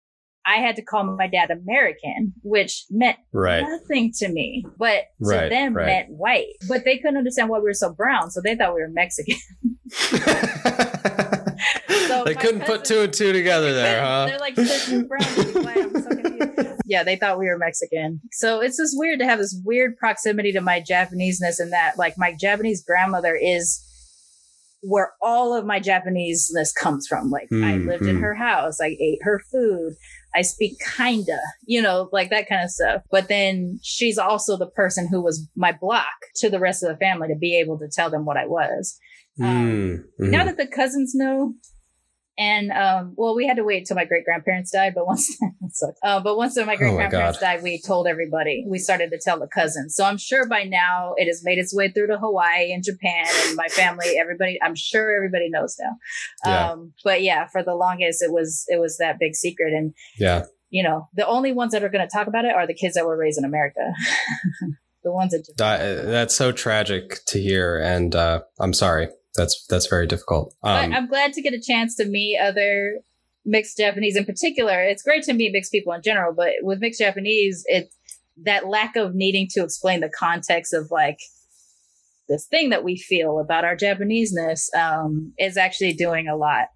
I 0.47 0.57
had 0.57 0.77
to 0.77 0.83
call 0.83 1.05
my 1.05 1.27
dad 1.27 1.51
American, 1.51 2.35
which 2.43 2.85
meant 2.91 3.17
right. 3.33 3.63
nothing 3.63 4.13
to 4.19 4.29
me, 4.29 4.65
but 4.77 5.05
to 5.23 5.29
right, 5.31 5.49
them 5.49 5.75
right. 5.75 5.87
meant 5.87 6.11
white. 6.11 6.53
But 6.69 6.85
they 6.85 6.99
couldn't 6.99 7.17
understand 7.17 7.49
why 7.49 7.59
we 7.59 7.65
were 7.65 7.75
so 7.75 7.93
brown, 7.93 8.31
so 8.31 8.43
they 8.43 8.55
thought 8.55 8.75
we 8.75 8.83
were 8.83 8.89
Mexican. 8.89 9.37
so 12.09 12.25
they 12.25 12.35
couldn't 12.35 12.61
cousins, 12.61 12.65
put 12.67 12.85
two 12.85 13.01
and 13.01 13.13
two 13.13 13.33
together 13.33 13.73
there, 13.73 14.03
huh? 14.03 14.27
They're 14.27 14.39
like, 14.39 14.55
brown, 14.55 15.23
I'm 15.23 16.03
so 16.03 16.09
confused. 16.11 16.74
Yeah, 16.85 17.03
they 17.03 17.17
thought 17.17 17.39
we 17.39 17.47
were 17.47 17.59
Mexican. 17.59 18.21
So 18.33 18.61
it's 18.61 18.77
just 18.77 18.97
weird 18.97 19.19
to 19.21 19.27
have 19.27 19.39
this 19.39 19.59
weird 19.65 19.97
proximity 19.97 20.53
to 20.53 20.61
my 20.61 20.81
Japaneseness, 20.81 21.59
and 21.59 21.73
that 21.73 21.99
like 21.99 22.15
my 22.19 22.35
Japanese 22.39 22.85
grandmother 22.85 23.35
is 23.35 23.83
where 24.87 25.15
all 25.23 25.57
of 25.57 25.65
my 25.65 25.81
Japaneseness 25.81 26.75
comes 26.79 27.07
from. 27.07 27.31
Like 27.31 27.49
mm, 27.51 27.65
I 27.65 27.77
lived 27.77 28.05
mm. 28.05 28.11
in 28.11 28.17
hmm. 28.17 28.23
her 28.23 28.35
house, 28.35 28.81
I 28.81 28.97
ate 29.01 29.19
her 29.23 29.41
food, 29.51 29.95
I 30.35 30.43
speak 30.43 30.77
kinda, 30.97 31.39
you 31.67 31.81
know, 31.81 32.09
like 32.13 32.31
that 32.31 32.49
kind 32.49 32.65
of 32.65 32.71
stuff. 32.71 33.03
But 33.11 33.29
then 33.29 33.81
she's 33.83 34.19
also 34.19 34.57
the 34.57 34.67
person 34.67 35.09
who 35.09 35.23
was 35.23 35.49
my 35.57 35.73
block 35.73 36.15
to 36.37 36.51
the 36.51 36.61
rest 36.61 36.83
of 36.83 36.91
the 36.91 36.99
family 36.99 37.29
to 37.29 37.37
be 37.39 37.59
able 37.59 37.79
to 37.79 37.89
tell 37.89 38.11
them 38.11 38.25
what 38.25 38.37
I 38.37 38.47
was. 38.47 38.99
Um, 39.41 40.05
mm-hmm. 40.21 40.31
Now 40.31 40.45
that 40.45 40.59
the 40.59 40.67
cousins 40.67 41.15
know, 41.15 41.55
and 42.37 42.73
um, 42.73 43.15
well, 43.17 43.37
we 43.37 43.47
had 43.47 43.57
to 43.59 43.65
wait 43.65 43.79
until 43.79 43.95
my 43.95 44.05
great 44.05 44.25
grandparents 44.25 44.73
died, 44.73 44.93
but 44.95 45.07
once, 45.07 45.37
uh, 46.03 46.21
but 46.21 46.37
once 46.37 46.57
my 46.57 46.75
great 46.75 46.95
grandparents 46.95 47.39
oh 47.39 47.41
died, 47.41 47.63
we 47.63 47.81
told 47.81 48.09
everybody. 48.09 48.65
We 48.67 48.79
started 48.79 49.11
to 49.11 49.21
tell 49.23 49.39
the 49.39 49.47
cousins. 49.47 49.95
So 49.95 50.05
I'm 50.05 50.19
sure 50.19 50.47
by 50.49 50.65
now 50.65 51.15
it 51.17 51.27
has 51.27 51.45
made 51.45 51.59
its 51.59 51.75
way 51.75 51.93
through 51.93 52.09
to 52.09 52.19
Hawaii 52.19 52.73
and 52.73 52.83
Japan 52.83 53.27
and 53.47 53.57
my 53.57 53.69
family. 53.69 54.17
Everybody, 54.19 54.59
I'm 54.61 54.75
sure 54.75 55.15
everybody 55.15 55.49
knows 55.49 55.77
now. 55.79 55.97
Yeah. 56.45 56.71
Um, 56.73 56.93
but 57.05 57.23
yeah, 57.23 57.47
for 57.47 57.63
the 57.63 57.77
longest, 57.77 58.21
it 58.21 58.33
was 58.33 58.65
it 58.67 58.81
was 58.81 58.97
that 58.99 59.21
big 59.21 59.37
secret, 59.37 59.73
and 59.73 59.95
yeah, 60.19 60.47
you 60.71 60.83
know, 60.83 61.09
the 61.15 61.27
only 61.27 61.53
ones 61.53 61.71
that 61.71 61.85
are 61.85 61.89
going 61.89 62.07
to 62.07 62.13
talk 62.13 62.27
about 62.27 62.45
it 62.45 62.55
are 62.55 62.67
the 62.67 62.75
kids 62.75 62.95
that 62.95 63.07
were 63.07 63.17
raised 63.17 63.39
in 63.39 63.45
America. 63.45 63.93
the 65.05 65.13
ones 65.13 65.31
that, 65.31 65.47
that 65.59 66.07
that's 66.07 66.35
so 66.35 66.51
tragic 66.51 67.25
to 67.27 67.41
hear, 67.41 67.79
and 67.79 68.17
uh, 68.17 68.41
I'm 68.59 68.73
sorry 68.73 69.09
that's 69.35 69.67
that's 69.69 69.87
very 69.87 70.07
difficult. 70.07 70.55
Um, 70.63 70.93
I'm 70.93 71.09
glad 71.09 71.33
to 71.35 71.43
get 71.43 71.53
a 71.53 71.61
chance 71.61 71.97
to 71.97 72.07
meet 72.07 72.39
other 72.39 73.01
mixed 73.45 73.77
Japanese 73.77 74.17
in 74.17 74.25
particular. 74.25 74.83
It's 74.83 75.03
great 75.03 75.23
to 75.25 75.33
meet 75.33 75.53
mixed 75.53 75.73
people 75.73 75.93
in 75.93 76.03
general, 76.03 76.33
but 76.35 76.53
with 76.63 76.81
mixed 76.81 77.01
Japanese, 77.01 77.65
it 77.67 77.93
that 78.45 78.67
lack 78.67 78.97
of 78.97 79.15
needing 79.15 79.49
to 79.51 79.63
explain 79.63 80.01
the 80.01 80.11
context 80.11 80.73
of 80.75 80.91
like 80.91 81.19
this 82.29 82.47
thing 82.47 82.71
that 82.71 82.85
we 82.85 82.97
feel 82.97 83.39
about 83.39 83.65
our 83.65 83.77
Japaneseness 83.77 84.75
um, 84.75 85.33
is 85.39 85.57
actually 85.57 85.93
doing 85.93 86.29
a 86.29 86.37
lot. 86.37 86.69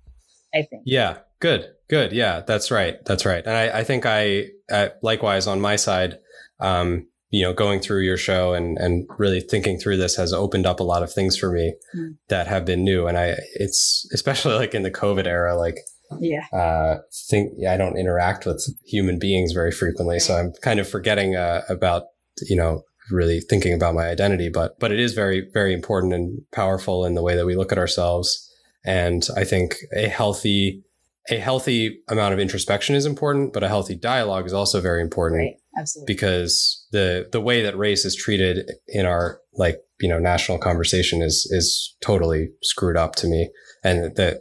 I 0.54 0.62
think. 0.62 0.82
Yeah. 0.86 1.18
Good. 1.40 1.70
Good. 1.88 2.12
Yeah. 2.12 2.40
That's 2.40 2.70
right. 2.70 3.02
That's 3.04 3.24
right. 3.24 3.44
And 3.44 3.54
I, 3.54 3.80
I 3.80 3.84
think 3.84 4.06
I, 4.06 4.46
uh, 4.70 4.88
likewise 5.02 5.46
on 5.46 5.61
my 5.61 5.76
side, 5.76 6.18
um, 6.61 7.06
you 7.30 7.42
know, 7.42 7.52
going 7.52 7.80
through 7.80 8.00
your 8.00 8.16
show 8.16 8.54
and, 8.54 8.78
and 8.78 9.06
really 9.18 9.40
thinking 9.40 9.78
through 9.78 9.98
this 9.98 10.16
has 10.16 10.32
opened 10.32 10.66
up 10.66 10.80
a 10.80 10.84
lot 10.84 11.02
of 11.02 11.12
things 11.12 11.36
for 11.36 11.52
me 11.52 11.74
mm. 11.94 12.16
that 12.28 12.46
have 12.46 12.64
been 12.64 12.82
new. 12.82 13.06
And 13.06 13.18
I, 13.18 13.36
it's 13.54 14.08
especially 14.14 14.54
like 14.54 14.74
in 14.74 14.82
the 14.82 14.90
COVID 14.90 15.26
era, 15.26 15.56
like, 15.56 15.76
yeah, 16.20 16.46
uh, 16.54 17.00
think 17.28 17.52
yeah, 17.58 17.74
I 17.74 17.76
don't 17.76 17.98
interact 17.98 18.46
with 18.46 18.66
human 18.86 19.18
beings 19.18 19.52
very 19.52 19.70
frequently. 19.70 20.18
So 20.18 20.36
I'm 20.36 20.52
kind 20.62 20.80
of 20.80 20.88
forgetting, 20.88 21.36
uh, 21.36 21.62
about, 21.68 22.04
you 22.48 22.56
know, 22.56 22.82
really 23.10 23.40
thinking 23.40 23.74
about 23.74 23.94
my 23.94 24.08
identity, 24.08 24.48
but, 24.48 24.78
but 24.80 24.90
it 24.90 24.98
is 24.98 25.12
very, 25.12 25.46
very 25.52 25.74
important 25.74 26.14
and 26.14 26.40
powerful 26.50 27.04
in 27.04 27.14
the 27.14 27.22
way 27.22 27.36
that 27.36 27.44
we 27.44 27.56
look 27.56 27.72
at 27.72 27.78
ourselves. 27.78 28.50
And 28.86 29.26
I 29.36 29.44
think 29.44 29.76
a 29.94 30.08
healthy, 30.08 30.82
a 31.28 31.36
healthy 31.36 32.00
amount 32.08 32.32
of 32.32 32.40
introspection 32.40 32.94
is 32.94 33.04
important, 33.04 33.52
but 33.52 33.62
a 33.62 33.68
healthy 33.68 33.94
dialogue 33.94 34.46
is 34.46 34.54
also 34.54 34.80
very 34.80 35.02
important. 35.02 35.40
Right. 35.40 35.56
Absolutely. 35.78 36.14
Because 36.14 36.77
the 36.93 37.28
the 37.32 37.41
way 37.41 37.62
that 37.62 37.76
race 37.76 38.05
is 38.05 38.16
treated 38.16 38.70
in 38.86 39.07
our 39.07 39.41
like 39.55 39.80
you 40.01 40.09
know 40.09 40.18
national 40.18 40.59
conversation 40.59 41.22
is 41.22 41.49
is 41.51 41.97
totally 42.01 42.51
screwed 42.62 42.97
up 42.97 43.14
to 43.16 43.26
me, 43.26 43.51
and 43.84 44.14
that 44.16 44.41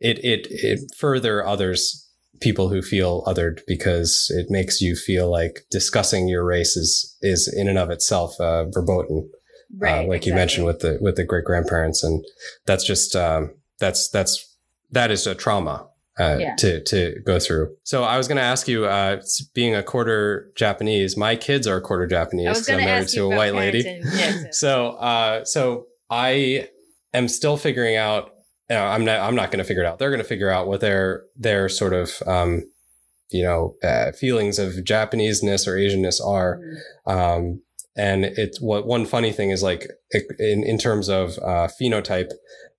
it 0.00 0.18
it 0.24 0.46
it 0.50 0.80
further 0.96 1.44
others 1.46 1.98
people 2.40 2.68
who 2.68 2.82
feel 2.82 3.22
othered 3.24 3.60
because 3.66 4.26
it 4.34 4.46
makes 4.50 4.80
you 4.80 4.96
feel 4.96 5.30
like 5.30 5.64
discussing 5.70 6.28
your 6.28 6.44
race 6.44 6.76
is 6.76 7.16
is 7.22 7.52
in 7.56 7.68
and 7.68 7.78
of 7.78 7.90
itself 7.90 8.38
uh, 8.40 8.64
verboten. 8.70 9.30
Right, 9.78 10.04
uh, 10.04 10.08
like 10.08 10.26
you 10.26 10.34
mentioned 10.34 10.66
with 10.66 10.80
the 10.80 10.98
with 11.00 11.16
the 11.16 11.24
great 11.24 11.44
grandparents, 11.44 12.02
and 12.02 12.22
that's 12.66 12.84
just 12.84 13.16
um, 13.16 13.54
that's 13.78 14.08
that's 14.10 14.56
that 14.90 15.10
is 15.10 15.26
a 15.26 15.34
trauma 15.34 15.88
uh, 16.20 16.36
Yeah. 16.38 16.54
to 16.56 16.82
to 16.84 17.16
go 17.24 17.38
through. 17.38 17.74
So 17.84 18.02
I 18.04 18.16
was 18.18 18.28
going 18.28 18.36
to 18.36 18.42
ask 18.42 18.68
you, 18.68 18.84
uh, 18.86 19.20
being 19.54 19.74
a 19.74 19.82
quarter 19.82 20.50
Japanese, 20.56 21.16
my 21.16 21.36
kids 21.36 21.66
are 21.66 21.76
a 21.76 21.80
quarter 21.80 22.06
Japanese 22.06 22.46
I 22.46 22.50
was 22.50 22.58
'cause 22.60 22.66
going 22.68 22.80
I'm 22.80 22.84
married 22.86 23.08
to 23.08 23.20
a 23.24 23.28
white 23.36 23.54
lady. 23.54 23.82
parenting. 23.82 24.04
Yes, 24.04 24.42
yes. 24.44 24.58
So, 24.64 24.90
uh, 24.92 25.44
so 25.44 25.86
I 26.10 26.68
am 27.14 27.28
still 27.28 27.56
figuring 27.56 27.96
out. 27.96 28.30
You 28.70 28.76
know, 28.76 28.84
I'm 28.84 29.04
not. 29.04 29.20
I'm 29.20 29.34
not 29.34 29.50
going 29.50 29.58
to 29.58 29.64
figure 29.64 29.82
it 29.82 29.86
out. 29.86 29.98
They're 29.98 30.10
going 30.10 30.22
to 30.22 30.28
figure 30.28 30.48
out 30.50 30.66
what 30.66 30.80
their 30.80 31.24
their 31.36 31.68
sort 31.68 31.92
of, 31.92 32.10
um, 32.26 32.62
you 33.30 33.42
know, 33.42 33.74
uh, 33.82 34.12
feelings 34.12 34.58
of 34.58 34.72
Japaneseness 34.84 35.66
or 35.66 35.76
Asianness 35.76 36.24
are. 36.24 36.58
Um, 37.06 37.62
and 37.96 38.24
it's 38.24 38.60
what 38.60 38.86
one 38.86 39.04
funny 39.04 39.32
thing 39.32 39.50
is 39.50 39.62
like 39.62 39.86
in 40.38 40.64
in 40.64 40.78
terms 40.78 41.08
of 41.08 41.38
uh, 41.38 41.68
phenotype. 41.80 42.30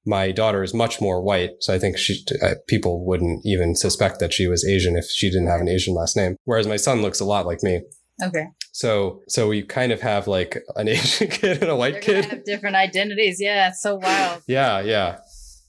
My 0.06 0.32
daughter 0.32 0.64
is 0.64 0.74
much 0.74 1.00
more 1.00 1.22
white, 1.22 1.52
so 1.62 1.74
I 1.74 1.80
think 1.80 1.98
she 1.98 2.24
uh, 2.42 2.56
people 2.68 3.06
wouldn't 3.06 3.46
even 3.46 3.76
suspect 3.76 4.20
that 4.20 4.34
she 4.34 4.48
was 4.48 4.68
Asian 4.68 4.96
if 4.98 5.06
she 5.06 5.30
didn't 5.30 5.48
have 5.48 5.62
an 5.62 5.70
Asian 5.70 5.94
last 5.94 6.16
name. 6.18 6.36
Whereas 6.44 6.68
my 6.68 6.76
son 6.78 7.02
looks 7.02 7.20
a 7.20 7.26
lot 7.26 7.46
like 7.46 7.64
me. 7.64 7.82
okay. 8.24 8.48
So 8.74 9.22
so 9.28 9.48
we 9.48 9.62
kind 9.64 9.92
of 9.92 10.02
have 10.02 10.28
like 10.28 10.58
an 10.76 10.88
Asian 10.98 11.28
kid 11.30 11.62
and 11.62 11.72
a 11.72 11.76
white 11.76 12.02
kid. 12.02 12.26
have 12.26 12.44
different 12.44 12.76
identities. 12.76 13.38
Yeah, 13.40 13.70
it's 13.70 13.82
so 13.82 13.96
wild. 13.96 14.42
Yeah, 14.48 14.82
yeah. 14.82 15.20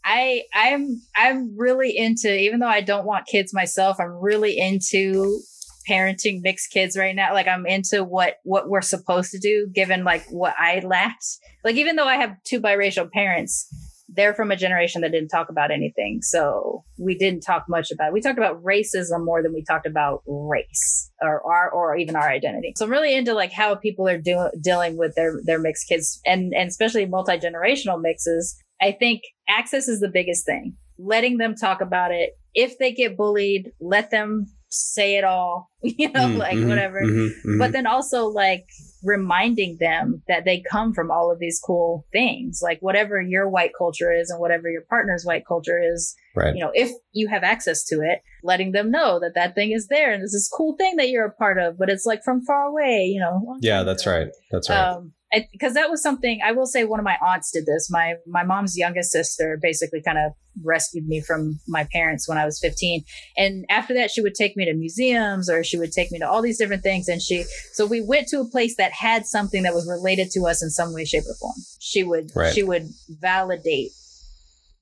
I 0.05 0.43
I'm 0.53 1.01
I'm 1.16 1.57
really 1.57 1.97
into 1.97 2.35
even 2.37 2.61
though 2.61 2.66
I 2.66 2.80
don't 2.80 3.07
want 3.07 3.26
kids 3.26 3.55
myself, 3.55 3.99
I'm 4.01 4.12
really 4.20 4.59
into 4.59 5.41
parenting 5.89 6.41
mixed 6.43 6.70
kids 6.72 6.97
right 6.97 7.14
now. 7.14 7.32
Like 7.35 7.47
I'm 7.47 7.66
into 7.66 8.03
what 8.05 8.37
what 8.45 8.68
we're 8.68 8.82
supposed 8.82 9.30
to 9.32 9.39
do 9.39 9.68
given 9.72 10.03
like 10.05 10.24
what 10.30 10.55
I 10.59 10.80
lacked. 10.80 11.24
Like 11.62 11.76
even 11.76 11.97
though 11.97 12.07
I 12.09 12.16
have 12.16 12.37
two 12.45 12.61
biracial 12.61 13.11
parents, 13.11 13.68
they're 14.15 14.35
from 14.35 14.51
a 14.51 14.57
generation 14.57 15.03
that 15.03 15.12
didn't 15.12 15.29
talk 15.29 15.49
about 15.49 15.71
anything. 15.71 16.21
So 16.23 16.85
we 16.99 17.17
didn't 17.17 17.41
talk 17.43 17.65
much 17.69 17.91
about 17.91 18.12
we 18.12 18.21
talked 18.21 18.39
about 18.39 18.62
racism 18.62 19.25
more 19.25 19.43
than 19.43 19.53
we 19.53 19.65
talked 19.65 19.87
about 19.87 20.23
race 20.27 21.11
or 21.21 21.43
our 21.51 21.71
or 21.71 21.97
even 21.97 22.17
our 22.17 22.29
identity. 22.29 22.73
So 22.77 22.85
I'm 22.85 22.91
really 22.91 23.15
into 23.15 23.35
like 23.35 23.53
how 23.53 23.75
people 23.75 24.09
are 24.09 24.19
doing 24.19 24.51
dealing 24.62 24.97
with 24.97 25.15
their 25.17 25.41
their 25.45 25.59
mixed 25.59 25.89
kids 25.89 26.21
and 26.25 26.53
and 26.55 26.69
especially 26.69 27.07
multi-generational 27.07 28.01
mixes. 28.01 28.57
I 28.81 28.93
think 28.93 29.23
access 29.49 29.89
is 29.89 30.01
the 30.01 30.09
biggest 30.09 30.45
thing. 30.47 30.77
Letting 30.99 31.39
them 31.39 31.55
talk 31.55 31.81
about 31.81 32.12
it. 32.12 32.31
If 32.55 32.79
they 32.79 32.93
get 32.93 33.17
bullied, 33.17 33.71
let 33.81 34.11
them 34.11 34.47
say 34.69 35.17
it 35.17 35.25
all, 35.25 35.71
you 35.83 36.11
know, 36.12 36.29
Mm, 36.29 36.37
like 36.39 36.57
mhm, 36.57 36.69
whatever. 36.69 37.01
mhm, 37.01 37.29
mhm. 37.47 37.59
But 37.59 37.73
then 37.73 37.87
also 37.87 38.27
like 38.27 38.65
reminding 39.05 39.77
them 39.79 40.23
that 40.29 40.45
they 40.45 40.63
come 40.71 40.93
from 40.93 41.11
all 41.11 41.31
of 41.31 41.39
these 41.39 41.61
cool 41.65 42.07
things, 42.13 42.61
like 42.63 42.79
whatever 42.81 43.21
your 43.21 43.49
white 43.49 43.73
culture 43.77 44.13
is 44.13 44.31
and 44.31 44.41
whatever 44.41 44.69
your 44.69 44.83
partner's 44.83 45.25
white 45.25 45.47
culture 45.47 45.81
is, 45.83 46.15
right. 46.35 46.55
you 46.55 46.61
know, 46.61 46.71
if 46.75 46.91
you 47.13 47.29
have 47.29 47.43
access 47.43 47.85
to 47.85 47.97
it, 47.97 48.21
letting 48.43 48.73
them 48.73 48.91
know 48.91 49.19
that 49.21 49.35
that 49.35 49.55
thing 49.55 49.73
is 49.73 49.89
there 49.89 50.13
and 50.13 50.23
this 50.23 50.35
is 50.35 50.53
cool 50.55 50.77
thing 50.77 50.97
that 50.97 51.09
you're 51.09 51.27
a 51.27 51.33
part 51.33 51.59
of, 51.59 51.79
but 51.79 51.89
it's 51.89 52.07
like 52.07 52.23
from 52.25 52.45
far 52.45 52.65
away, 52.65 53.05
you 53.07 53.21
know. 53.21 53.57
Yeah, 53.61 53.83
that's 53.83 54.07
right. 54.07 54.29
That's 54.51 54.69
right. 54.69 54.79
Um, 54.79 55.13
because 55.53 55.74
that 55.74 55.91
was 55.91 56.03
something 56.03 56.41
I 56.45 56.53
will 56.53 56.66
say. 56.66 56.85
One 56.85 57.01
of 57.01 57.05
my 57.05 57.16
aunts 57.24 57.51
did 57.51 57.66
this. 57.66 57.89
My 57.91 58.14
my 58.26 58.45
mom's 58.45 58.76
youngest 58.76 59.12
sister 59.12 59.59
basically 59.61 60.03
kind 60.03 60.18
of 60.18 60.32
rescued 60.62 61.07
me 61.07 61.20
from 61.20 61.59
my 61.66 61.87
parents 61.93 62.28
when 62.28 62.39
I 62.39 62.45
was 62.45 62.61
15. 62.61 63.03
And 63.37 63.64
after 63.68 63.93
that, 63.95 64.11
she 64.11 64.20
would 64.22 64.35
take 64.35 64.57
me 64.57 64.64
to 64.66 64.74
museums 64.74 65.51
or 65.51 65.64
she 65.64 65.76
would 65.76 65.91
take 65.93 66.12
me 66.12 66.18
to 66.20 66.28
all 66.28 66.43
these 66.43 66.59
different 66.59 66.82
things. 66.82 67.09
And 67.09 67.20
she 67.20 67.45
so 67.72 67.87
we 67.87 68.01
went 68.01 68.28
to 68.28 68.41
a 68.41 68.45
place 68.49 68.76
that 68.76 68.93
had 68.93 69.26
something 69.26 69.62
that 69.64 69.74
was 69.74 69.89
related 69.89 70.30
to 70.32 70.47
us 70.47 70.62
in 70.62 70.70
some 70.70 70.93
way, 70.93 71.05
shape, 71.05 71.24
or 71.28 71.35
form. 71.35 71.57
She 71.80 72.03
would 72.05 72.30
Right. 72.35 72.55
she 72.55 72.62
would 72.62 72.89
validate 73.09 73.91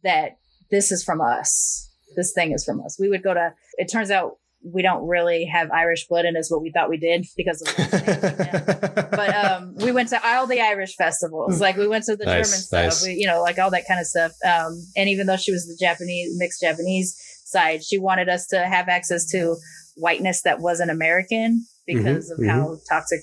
that 0.03 0.38
this 0.70 0.90
is 0.90 1.03
from 1.05 1.20
us. 1.20 1.88
This 2.16 2.32
thing 2.32 2.53
is 2.53 2.64
from 2.64 2.80
us. 2.84 2.98
We 2.98 3.09
would 3.09 3.22
go 3.22 3.34
to. 3.34 3.55
It 3.78 3.90
turns 3.90 4.11
out 4.11 4.38
we 4.65 4.83
don't 4.83 5.07
really 5.07 5.45
have 5.47 5.71
Irish 5.71 6.07
blood 6.09 6.25
in 6.25 6.37
us, 6.37 6.51
what 6.51 6.63
we 6.63 6.71
thought 6.71 6.89
we 6.89 6.97
did 6.99 7.27
because 7.37 7.63
of. 7.63 7.69
But 9.13 9.35
um, 9.35 9.75
we 9.77 9.93
went 9.93 10.09
to 10.11 10.21
all 10.27 10.47
the 10.47 10.61
Irish 10.61 10.97
festivals. 10.97 11.61
Like 11.61 11.77
we 11.77 11.87
went 11.87 12.05
to 12.05 12.17
the 12.17 12.25
Nice, 12.25 12.35
German 12.49 12.61
stuff, 12.63 12.85
nice. 12.85 13.07
we, 13.07 13.13
you 13.15 13.27
know, 13.27 13.43
like 13.43 13.59
all 13.59 13.71
that 13.71 13.87
kind 13.87 14.01
of 14.01 14.07
stuff. 14.07 14.33
Um, 14.45 14.83
and 14.97 15.09
even 15.09 15.27
though 15.27 15.37
she 15.37 15.53
was 15.53 15.67
the 15.67 15.77
Japanese 15.79 16.35
mixed 16.39 16.61
Japanese 16.63 17.15
side, 17.45 17.85
she 17.85 17.99
wanted 17.99 18.29
us 18.29 18.47
to 18.49 18.59
have 18.67 18.89
access 18.89 19.27
to 19.33 19.57
whiteness 19.97 20.43
that 20.43 20.61
wasn't 20.61 20.91
American 20.91 21.67
because 21.87 22.31
Mhm, 22.33 22.39
of 22.39 22.51
how 22.51 22.79
toxic 22.89 23.21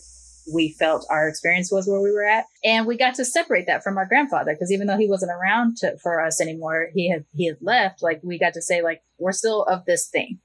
we 0.54 0.76
felt 0.80 1.06
our 1.10 1.28
experience 1.28 1.72
was 1.72 1.88
where 1.88 2.02
we 2.02 2.12
were 2.12 2.26
at. 2.26 2.46
And 2.64 2.86
we 2.86 2.98
got 2.98 3.16
to 3.16 3.26
separate 3.26 3.66
that 3.68 3.84
from 3.84 3.98
our 3.98 4.06
grandfather 4.06 4.54
because 4.54 4.72
even 4.72 4.88
though 4.88 4.98
he 4.98 5.08
wasn't 5.08 5.32
around 5.32 5.78
to, 5.78 5.98
for 6.04 6.24
us 6.24 6.40
anymore, 6.42 6.90
he 6.94 7.10
had 7.10 7.26
he 7.34 7.48
had 7.48 7.58
left. 7.62 8.04
Like 8.04 8.20
we 8.24 8.38
got 8.38 8.54
to 8.54 8.62
say 8.62 8.82
like 8.84 9.02
we're 9.18 9.32
still 9.32 9.64
of 9.64 9.86
this 9.86 10.08
thing. 10.08 10.40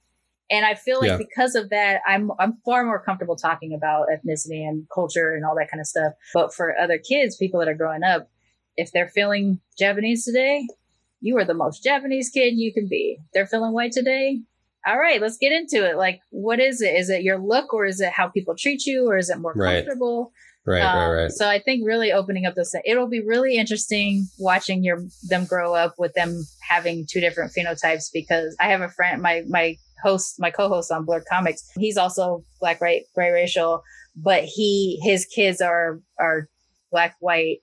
And 0.51 0.67
I 0.67 0.75
feel 0.75 1.01
like 1.01 1.09
Yeah. 1.09 1.17
because 1.19 1.55
of 1.55 1.71
that, 1.71 2.01
I'm 2.07 2.31
I'm 2.39 2.59
far 2.65 2.85
more 2.85 3.03
comfortable 3.03 3.37
talking 3.37 3.73
about 3.75 4.09
ethnicity 4.09 4.67
and 4.69 4.87
culture 4.95 5.35
and 5.35 5.45
all 5.45 5.55
that 5.57 5.71
kind 5.71 5.81
of 5.81 5.87
stuff. 5.87 6.13
But 6.35 6.55
for 6.55 6.77
other 6.79 6.99
kids, 6.99 7.37
people 7.37 7.61
that 7.61 7.69
are 7.69 7.75
growing 7.75 8.03
up, 8.03 8.29
if 8.77 8.93
they're 8.93 9.09
feeling 9.09 9.61
Japanese 9.79 10.25
today, 10.25 10.67
you 11.21 11.37
are 11.39 11.45
the 11.45 11.55
most 11.55 11.83
Japanese 11.83 12.29
kid 12.29 12.55
you 12.57 12.73
can 12.75 12.89
be. 12.89 13.19
They're 13.33 13.47
feeling 13.47 13.73
white 13.73 13.93
today. 13.93 14.43
All 14.87 14.99
right, 14.99 15.19
let's 15.21 15.39
get 15.39 15.51
into 15.53 15.89
it. 15.89 15.97
Like, 15.97 16.21
what 16.31 16.61
is 16.61 16.83
it? 16.83 16.95
Is 16.95 17.09
it 17.09 17.23
your 17.23 17.39
look, 17.39 17.73
or 17.73 17.87
is 17.87 18.03
it 18.03 18.13
how 18.13 18.29
people 18.29 18.55
treat 18.55 18.85
you, 18.85 19.07
or 19.09 19.17
is 19.17 19.31
it 19.31 19.39
more 19.39 19.55
Right. 19.57 19.77
comfortable? 19.87 20.31
right, 20.67 20.83
Um, 20.83 20.95
right, 20.97 21.23
right. 21.23 21.31
So 21.33 21.49
I 21.49 21.59
think 21.59 21.87
really 21.87 22.13
opening 22.13 22.45
up 22.45 22.55
this, 22.55 22.75
it'll 22.85 23.09
be 23.09 23.21
really 23.21 23.57
interesting 23.57 24.27
watching 24.39 24.85
your 24.85 25.07
them 25.29 25.47
grow 25.47 25.75
up 25.75 25.95
with 25.99 26.13
them 26.13 26.45
having 26.69 27.07
two 27.11 27.21
different 27.21 27.53
phenotypes. 27.55 28.11
Because 28.13 28.55
I 28.61 28.65
have 28.69 28.83
a 28.83 28.89
friend, 28.91 29.23
my 29.23 29.43
my 29.49 29.79
host, 30.05 30.37
my 30.39 30.51
co-host 30.51 30.93
on 30.93 31.05
Blurred 31.05 31.25
Comics, 31.29 31.69
he's 31.79 31.97
also 31.97 32.45
black, 32.61 32.81
right, 32.81 33.03
gray 33.15 33.31
racial, 33.33 33.83
but 34.15 34.45
he 34.45 35.01
his 35.03 35.25
kids 35.27 35.61
are 35.61 36.01
are 36.21 36.49
black, 36.93 37.17
white, 37.21 37.59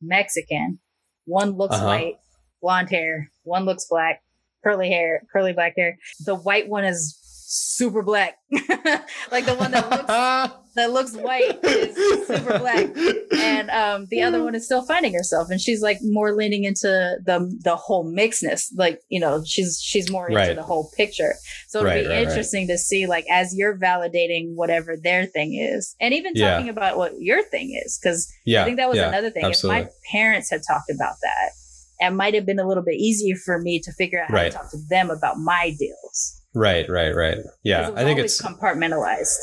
Mexican. 0.00 0.78
One 1.26 1.50
looks 1.52 1.76
Uh-huh. 1.76 1.86
white, 1.86 2.14
blonde 2.62 2.90
hair. 2.90 3.30
One 3.44 3.64
looks 3.64 3.86
black, 3.88 4.22
curly 4.64 4.88
hair, 4.90 5.22
curly 5.32 5.52
black 5.52 5.74
hair. 5.76 5.98
The 6.24 6.34
white 6.36 6.68
one 6.68 6.84
is 6.84 7.18
super 7.54 8.02
black, 8.02 8.38
like 9.30 9.44
the 9.44 9.54
one 9.58 9.70
that 9.72 9.90
looks 9.90 10.06
that 10.74 10.90
looks 10.90 11.14
white 11.14 11.62
is 11.64 12.26
super 12.26 12.58
black 12.58 12.88
and 13.38 13.68
um 13.70 14.06
the 14.10 14.22
other 14.22 14.42
one 14.42 14.54
is 14.54 14.64
still 14.64 14.82
finding 14.86 15.12
herself 15.12 15.48
and 15.50 15.60
she's 15.60 15.82
like 15.82 15.98
more 16.02 16.34
leaning 16.34 16.64
into 16.64 16.86
the 17.26 17.54
the 17.62 17.76
whole 17.76 18.10
mixedness 18.10 18.68
like 18.76 18.98
you 19.10 19.20
know 19.20 19.42
she's 19.44 19.78
she's 19.82 20.10
more 20.10 20.30
into 20.30 20.54
the 20.54 20.62
whole 20.62 20.90
picture 20.96 21.34
so 21.68 21.80
it'll 21.80 21.88
Right, 21.90 22.04
be 22.04 22.08
right, 22.08 22.14
right. 22.14 22.26
interesting 22.26 22.68
to 22.68 22.78
see 22.78 23.06
like 23.06 23.26
as 23.30 23.54
you're 23.54 23.76
validating 23.78 24.54
whatever 24.54 24.96
their 24.96 25.26
thing 25.26 25.52
is 25.54 25.94
and 26.00 26.14
even 26.14 26.32
Yeah. 26.34 26.52
talking 26.52 26.70
about 26.70 26.96
what 26.96 27.12
your 27.18 27.42
thing 27.42 27.78
is 27.84 27.98
because 28.02 28.32
yeah, 28.46 28.62
i 28.62 28.64
think 28.64 28.78
that 28.78 28.88
was 28.88 28.96
yeah, 28.96 29.08
another 29.08 29.28
thing 29.28 29.44
Absolutely. 29.44 29.80
if 29.82 29.86
my 29.86 29.90
parents 30.10 30.48
had 30.50 30.62
talked 30.66 30.88
about 30.90 31.16
that 31.22 31.50
it 32.00 32.14
might 32.14 32.32
have 32.32 32.46
been 32.46 32.58
a 32.58 32.66
little 32.66 32.82
bit 32.82 32.94
easier 32.94 33.36
for 33.36 33.60
me 33.60 33.78
to 33.80 33.92
figure 33.92 34.22
out 34.22 34.28
how 34.30 34.34
Right. 34.36 34.50
to 34.52 34.56
talk 34.56 34.70
to 34.70 34.78
them 34.88 35.10
about 35.10 35.36
my 35.38 35.74
deals 35.78 36.38
right, 36.54 36.88
right, 36.88 37.14
right. 37.14 37.38
Yeah, 37.62 37.90
I 37.96 38.04
think 38.04 38.18
it's 38.18 38.40
compartmentalized 38.42 39.38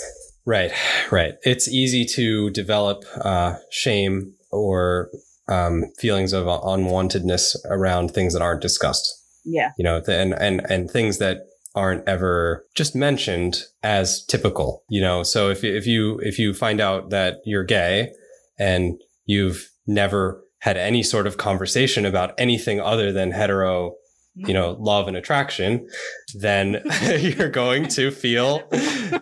right, 0.45 0.71
right. 1.11 1.33
It's 1.43 1.67
easy 1.67 2.05
to 2.15 2.49
develop 2.49 3.03
uh, 3.21 3.55
shame 3.71 4.33
or 4.51 5.09
um, 5.47 5.83
feelings 5.99 6.33
of 6.33 6.45
unwantedness 6.45 7.55
around 7.65 8.09
things 8.13 8.33
that 8.33 8.41
aren't 8.41 8.61
discussed. 8.61 9.07
yeah 9.45 9.71
you 9.77 9.83
know, 9.83 10.01
and 10.07 10.33
and 10.33 10.61
and 10.69 10.89
things 10.91 11.17
that 11.19 11.37
aren't 11.75 12.07
ever 12.07 12.65
just 12.75 12.95
mentioned 12.95 13.63
as 13.83 14.25
typical, 14.25 14.83
you 14.89 15.01
know. 15.01 15.21
So 15.23 15.49
if 15.49 15.63
you- 15.63 15.75
if 15.77 15.85
you 15.85 16.19
if 16.23 16.39
you 16.39 16.53
find 16.53 16.81
out 16.81 17.09
that 17.11 17.37
you're 17.45 17.63
gay 17.63 18.11
and 18.57 18.99
you've 19.25 19.69
never 19.85 20.43
had 20.59 20.77
any 20.77 21.03
sort 21.03 21.25
of 21.27 21.37
conversation 21.37 22.05
about 22.05 22.33
anything 22.37 22.79
other 22.81 23.11
than 23.13 23.31
hetero, 23.31 23.93
you 24.47 24.53
know, 24.53 24.77
love 24.79 25.07
and 25.07 25.17
attraction, 25.17 25.87
then 26.35 26.81
you're 27.19 27.49
going 27.49 27.87
to 27.89 28.11
feel, 28.11 28.63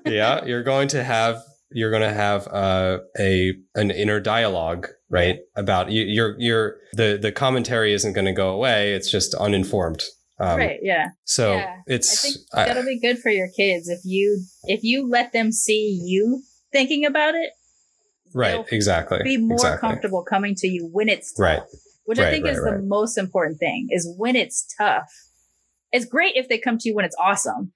yeah, 0.05 0.43
you're 0.45 0.63
going 0.63 0.87
to 0.89 1.03
have 1.03 1.41
you're 1.71 1.89
going 1.91 2.01
to 2.03 2.13
have 2.13 2.47
uh, 2.47 2.99
a 3.19 3.53
an 3.75 3.91
inner 3.91 4.19
dialogue, 4.21 4.87
right? 5.09 5.39
About 5.55 5.91
you, 5.91 6.03
you're 6.03 6.35
you're 6.39 6.77
the 6.93 7.17
the 7.21 7.31
commentary 7.31 7.93
isn't 7.93 8.13
going 8.13 8.25
to 8.25 8.31
go 8.33 8.49
away. 8.49 8.93
It's 8.93 9.11
just 9.11 9.33
uninformed. 9.35 10.01
Um, 10.39 10.59
right 10.59 10.77
yeah 10.83 11.07
So 11.25 11.55
Yeah, 11.55 11.65
I 11.77 11.81
it's 11.87 12.21
think 12.21 12.35
I- 12.53 12.65
that'll 12.67 12.85
be 12.85 12.99
good 12.99 13.17
for 13.17 13.31
your 13.31 13.49
kids 13.57 13.89
if 13.89 14.01
you 14.03 14.43
if 14.65 14.83
you 14.83 15.09
let 15.09 15.33
them 15.33 15.51
see 15.51 15.99
you 16.05 16.43
thinking 16.71 17.05
about 17.05 17.33
it. 17.33 17.49
right. 18.35 18.63
Exactly. 18.71 19.19
Be 19.23 19.37
more 19.37 19.55
exactly. 19.55 19.89
comfortable 19.89 20.23
coming 20.23 20.53
to 20.57 20.67
you 20.67 20.87
when 20.91 21.09
it's 21.09 21.33
tough, 21.33 21.43
Right. 21.43 21.61
Which 22.07 22.19
I 22.19 22.31
think 22.31 22.45
right, 22.45 22.53
is 22.53 22.59
right. 22.59 22.77
the 22.77 22.83
most 22.83 23.17
important 23.17 23.59
thing. 23.59 23.87
Is 23.91 24.11
when 24.17 24.37
it's 24.37 24.65
tough. 24.77 25.11
It's 25.91 26.05
great 26.05 26.35
if 26.35 26.47
they 26.47 26.57
come 26.57 26.77
to 26.77 26.89
you 26.89 26.95
when 26.95 27.03
it's 27.03 27.15
awesome. 27.21 27.73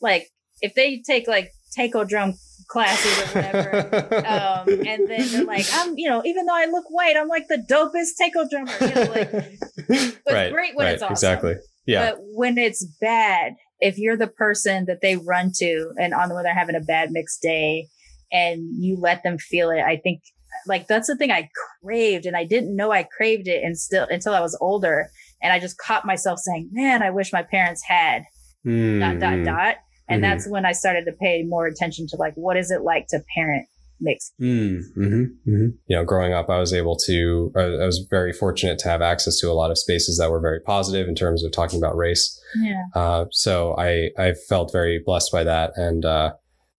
Like 0.00 0.28
if 0.60 0.74
they 0.74 1.00
take 1.06 1.28
like 1.28 1.52
taiko 1.76 2.02
drum 2.04 2.34
classes 2.66 3.18
or 3.18 3.40
whatever. 3.40 4.26
um, 4.26 4.68
and 4.68 5.08
then 5.08 5.28
they're 5.30 5.44
like, 5.44 5.66
I'm, 5.72 5.96
you 5.96 6.08
know, 6.08 6.22
even 6.24 6.46
though 6.46 6.56
I 6.56 6.66
look 6.66 6.86
white, 6.88 7.16
I'm 7.16 7.28
like 7.28 7.46
the 7.48 7.64
dopest 7.70 8.16
taiko 8.18 8.48
drummer. 8.48 8.72
You 8.80 8.94
know, 8.94 9.12
like, 9.12 10.20
but 10.24 10.34
right, 10.34 10.52
great 10.52 10.74
when 10.74 10.86
right, 10.86 10.94
it's 10.94 11.02
awesome. 11.02 11.12
exactly. 11.12 11.54
Yeah, 11.86 12.10
But 12.10 12.18
when 12.32 12.58
it's 12.58 12.84
bad, 13.00 13.54
if 13.80 13.96
you're 13.96 14.16
the 14.16 14.26
person 14.26 14.86
that 14.86 15.00
they 15.02 15.16
run 15.16 15.52
to 15.56 15.92
and 15.98 16.12
on 16.12 16.28
the 16.28 16.34
when 16.34 16.44
they're 16.44 16.52
having 16.52 16.74
a 16.74 16.80
bad 16.80 17.10
mixed 17.12 17.40
day 17.40 17.88
and 18.32 18.82
you 18.82 18.98
let 19.00 19.22
them 19.22 19.38
feel 19.38 19.70
it, 19.70 19.80
I 19.80 19.96
think 19.96 20.20
like 20.66 20.86
that's 20.86 21.06
the 21.06 21.16
thing 21.16 21.30
I 21.30 21.48
craved 21.82 22.26
and 22.26 22.36
I 22.36 22.44
didn't 22.44 22.74
know 22.76 22.90
I 22.92 23.02
craved 23.04 23.48
it 23.48 23.62
and 23.62 23.78
still 23.78 24.06
until 24.10 24.34
I 24.34 24.40
was 24.40 24.56
older. 24.60 25.10
And 25.42 25.52
I 25.52 25.60
just 25.60 25.78
caught 25.78 26.04
myself 26.04 26.40
saying, 26.40 26.70
man, 26.72 27.02
I 27.02 27.10
wish 27.10 27.32
my 27.32 27.42
parents 27.42 27.82
had 27.86 28.24
dot, 28.64 29.18
dot, 29.20 29.32
Mhm. 29.34 29.44
dot. 29.44 29.76
And 30.08 30.18
Mhm. 30.22 30.26
that's 30.28 30.48
when 30.48 30.64
I 30.66 30.72
started 30.72 31.04
to 31.04 31.12
pay 31.12 31.42
more 31.44 31.66
attention 31.66 32.06
to 32.08 32.16
like, 32.16 32.34
what 32.34 32.56
is 32.56 32.70
it 32.70 32.82
like 32.82 33.06
to 33.08 33.22
parent 33.36 33.66
mixed? 34.00 34.32
Mm, 34.40 34.80
hmm 34.94 35.24
hmm 35.44 35.66
You 35.86 35.96
know, 35.96 36.04
growing 36.04 36.32
up, 36.32 36.48
I 36.50 36.58
was 36.58 36.72
able 36.72 36.96
to, 37.06 37.52
I 37.56 37.60
I 37.62 37.86
was 37.86 38.06
very 38.10 38.32
fortunate 38.32 38.78
to 38.80 38.88
have 38.88 39.02
access 39.02 39.38
to 39.40 39.50
a 39.50 39.54
lot 39.54 39.70
of 39.70 39.78
spaces 39.78 40.18
that 40.18 40.30
were 40.30 40.40
very 40.40 40.60
positive 40.60 41.08
in 41.08 41.14
terms 41.14 41.44
of 41.44 41.52
talking 41.52 41.78
about 41.78 41.96
race. 41.96 42.40
Yeah. 42.62 42.82
Uh, 42.94 43.24
so 43.30 43.74
I, 43.78 44.10
I 44.18 44.32
felt 44.48 44.72
very 44.72 45.00
blessed 45.04 45.30
by 45.32 45.44
that 45.44 45.72
and, 45.76 46.04
uh, 46.04 46.32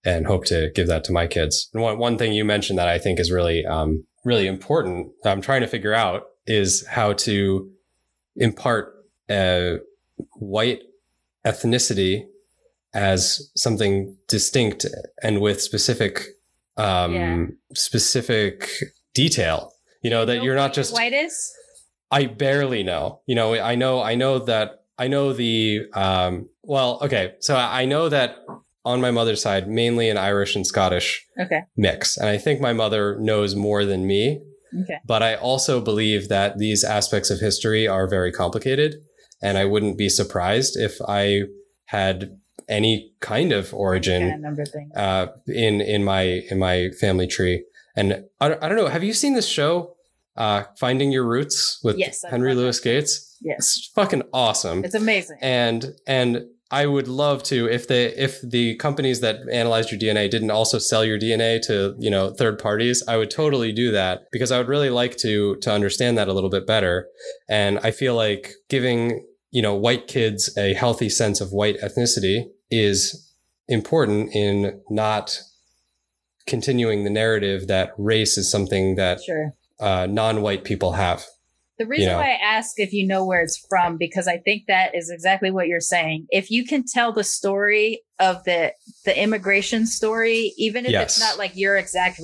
and 0.06 0.26
hope 0.28 0.46
to 0.46 0.72
give 0.74 0.88
that 0.88 1.04
to 1.06 1.12
my 1.12 1.28
kids. 1.28 1.70
And 1.74 1.84
one, 1.84 1.98
one 1.98 2.18
thing 2.18 2.34
you 2.34 2.46
mentioned 2.46 2.80
that 2.80 2.88
I 2.88 2.98
think 3.00 3.20
is 3.20 3.32
really, 3.32 3.66
um, 3.66 4.06
really 4.24 4.48
important, 4.48 5.12
I'm 5.26 5.42
trying 5.42 5.62
to 5.62 5.68
figure 5.68 5.94
out 5.94 6.24
is 6.46 6.86
how 6.88 7.14
to 7.14 7.70
impart, 8.36 8.94
uh, 9.30 9.76
white 10.36 10.82
ethnicity 11.46 12.26
as 12.94 13.52
something 13.56 14.18
distinct 14.28 14.86
and 15.22 15.40
with 15.42 15.62
specific, 15.62 16.24
um, 16.78 17.14
Yeah. 17.14 17.46
specific 17.74 18.70
detail. 19.14 19.74
You 20.02 20.10
know, 20.10 20.26
that 20.26 20.38
know 20.38 20.44
you're 20.44 20.56
not 20.56 20.74
just 20.74 20.94
white 20.94 21.14
is. 21.14 21.52
I 22.10 22.26
barely 22.26 22.84
know. 22.84 23.22
You 23.26 23.36
know, 23.36 23.54
I 23.54 23.76
know, 23.76 24.02
I 24.02 24.16
know 24.16 24.40
that, 24.40 24.84
I 24.98 25.08
know 25.08 25.34
the, 25.34 25.86
um, 25.94 26.50
well, 26.64 27.00
okay. 27.04 27.36
So 27.40 27.56
I 27.56 27.86
know 27.86 28.10
that 28.10 28.38
on 28.92 29.00
my 29.02 29.12
mother's 29.12 29.42
side, 29.48 29.68
mainly 29.82 30.10
an 30.10 30.18
Irish 30.18 30.56
and 30.58 30.66
Scottish 30.66 31.08
Okay. 31.46 31.62
mix. 31.78 32.18
And 32.18 32.28
I 32.36 32.38
think 32.38 32.60
my 32.60 32.74
mother 32.74 33.04
knows 33.30 33.56
more 33.56 33.86
than 33.86 34.02
me, 34.14 34.42
Okay. 34.84 34.98
but 35.06 35.22
I 35.30 35.36
also 35.36 35.80
believe 35.90 36.28
that 36.30 36.58
these 36.58 36.84
aspects 36.84 37.30
of 37.30 37.40
history 37.40 37.88
are 37.88 38.08
very 38.18 38.32
complicated. 38.32 38.92
And 39.42 39.58
I 39.58 39.66
wouldn't 39.72 39.98
be 39.98 40.10
surprised 40.10 40.74
if 40.88 40.94
I 41.08 41.44
had 41.86 42.16
any 42.68 42.94
kind 43.20 43.52
of 43.60 43.74
origin 43.74 44.22
Kind 44.24 44.34
of 44.36 44.42
number 44.42 44.66
thing. 44.66 44.90
uh, 44.96 45.28
in 45.48 45.82
in 45.96 46.02
my 46.04 46.24
in 46.52 46.58
my 46.60 46.76
family 47.04 47.28
tree. 47.36 47.58
And 47.96 48.08
I, 48.42 48.46
don't- 48.50 48.64
I 48.64 48.68
don't 48.68 48.78
know. 48.78 48.88
Have 48.96 49.04
you 49.10 49.14
seen 49.14 49.34
this 49.40 49.48
show, 49.60 49.72
uh, 50.38 50.64
Finding 50.80 51.12
Your 51.12 51.26
Roots, 51.34 51.80
with 51.86 51.98
Yes, 51.98 52.24
Henry 52.34 52.54
Louis 52.60 52.80
Gates? 52.80 53.12
Yes. 53.42 53.58
It's 53.60 53.92
fucking 53.96 54.24
awesome. 54.34 54.84
It's 54.86 54.96
amazing. 55.06 55.38
and 55.42 55.80
and 56.20 56.30
I 56.72 56.86
would 56.86 57.08
love 57.08 57.42
to 57.44 57.68
if 57.68 57.88
the 57.88 58.22
if 58.22 58.42
the 58.42 58.76
companies 58.76 59.22
that 59.22 59.38
analyzed 59.52 59.92
your 59.92 60.00
DNA 60.00 60.30
didn't 60.30 60.52
also 60.52 60.78
sell 60.78 61.04
your 61.04 61.18
DNA 61.18 61.62
to 61.64 61.96
you 61.98 62.12
know 62.12 62.30
third 62.30 62.60
parties, 62.60 63.04
I 63.08 63.18
would 63.18 63.32
totally 63.32 63.72
do 63.72 63.92
that 63.92 64.26
because 64.32 64.52
I 64.52 64.60
would 64.60 64.68
really 64.68 64.92
like 64.92 65.18
to 65.18 65.56
to 65.58 65.72
understand 65.72 66.18
that 66.18 66.28
a 66.28 66.34
little 66.34 66.50
bit 66.50 66.68
better. 66.68 67.08
And 67.50 67.80
I 67.80 67.92
feel 67.92 68.16
like 68.16 68.54
giving 68.70 69.26
you 69.52 69.64
know 69.64 69.74
white 69.74 70.08
kids 70.08 70.56
a 70.58 70.74
healthy 70.76 71.10
sense 71.10 71.42
of 71.42 71.52
white 71.52 71.80
ethnicity 71.82 72.46
is 72.70 73.34
important 73.68 74.36
in 74.36 74.82
not 74.90 75.40
continuing 76.46 77.04
the 77.04 77.10
narrative 77.10 77.68
that 77.68 77.92
race 77.98 78.38
is 78.38 78.52
something 78.52 78.96
that 78.96 79.22
sure. 79.24 79.54
uh, 79.80 80.08
non-white 80.08 80.64
people 80.64 80.94
have. 80.94 81.24
The 81.80 81.88
reason 81.88 82.10
know. 82.12 82.18
why 82.18 82.32
I 82.32 82.40
ask 82.44 82.74
if 82.78 82.92
you 82.92 83.08
know 83.08 83.26
where 83.26 83.42
it's 83.42 83.66
from, 83.70 83.96
because 83.98 84.28
I 84.28 84.38
think 84.38 84.64
that 84.68 84.94
is 84.94 85.10
exactly 85.10 85.50
what 85.50 85.68
you're 85.68 85.80
saying. 85.80 86.28
If 86.30 86.52
you 86.52 86.66
can 86.66 86.84
tell 86.86 87.14
the 87.14 87.24
story 87.24 88.02
of 88.20 88.44
the 88.44 88.74
the 89.06 89.18
immigration 89.18 89.88
story, 89.88 90.54
even 90.58 90.86
if 90.86 90.92
Yes. 90.92 91.04
it's 91.18 91.20
not 91.22 91.38
like 91.38 91.54
your 91.56 91.78
exact, 91.78 92.20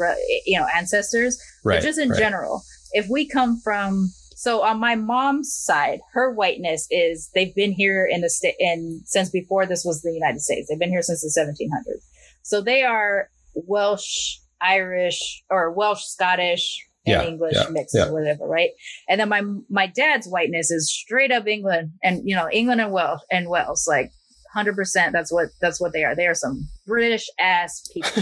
you 0.46 0.60
know, 0.60 0.68
ancestors, 0.76 1.42
Right. 1.64 1.78
but 1.78 1.84
just 1.84 1.98
in 1.98 2.10
right. 2.10 2.20
general, 2.20 2.64
if 2.92 3.08
we 3.10 3.26
come 3.26 3.62
from, 3.64 4.12
so 4.36 4.62
on 4.62 4.78
my 4.78 4.96
mom's 4.96 5.54
side, 5.56 6.02
her 6.12 6.34
whiteness 6.34 6.86
is 6.92 7.30
they've 7.34 7.56
been 7.56 7.72
here 7.72 8.06
in 8.06 8.20
the 8.22 8.30
state 8.30 8.56
in 8.60 9.02
since 9.06 9.30
before 9.30 9.66
this 9.66 9.86
was 9.86 10.02
the 10.02 10.12
United 10.12 10.42
States. 10.42 10.68
They've 10.68 10.78
been 10.78 10.90
here 10.90 11.02
since 11.02 11.22
the 11.22 11.30
1700s. 11.30 12.04
So 12.42 12.60
they 12.62 12.84
are 12.84 13.30
Welsh, 13.54 14.38
Irish, 14.60 15.44
or 15.50 15.72
Welsh, 15.72 16.04
Scottish, 16.04 16.85
and 17.06 17.14
Yeah, 17.22 17.24
English 17.24 17.56
yeah, 17.56 17.70
mixed 17.70 17.96
yeah. 17.96 18.08
or 18.08 18.14
whatever, 18.14 18.46
right? 18.48 18.70
And 19.10 19.20
then 19.20 19.30
my 19.30 19.42
my 19.70 19.88
dad's 19.88 20.28
whiteness 20.28 20.72
is 20.72 20.92
straight 20.92 21.32
up 21.32 21.48
England 21.48 21.92
and 22.04 22.22
you 22.24 22.36
know 22.36 22.50
England 22.52 22.82
and 22.82 22.92
Welsh 22.92 23.22
and 23.32 23.50
Wales, 23.50 23.86
like 23.88 24.12
hundred 24.54 24.76
percent. 24.76 25.12
That's 25.12 25.32
what 25.32 25.50
that's 25.62 25.82
what 25.82 25.92
they 25.94 26.04
are. 26.04 26.16
They 26.16 26.28
are 26.28 26.34
some 26.36 26.68
British 26.88 27.28
ass 27.40 27.88
people. 27.94 28.10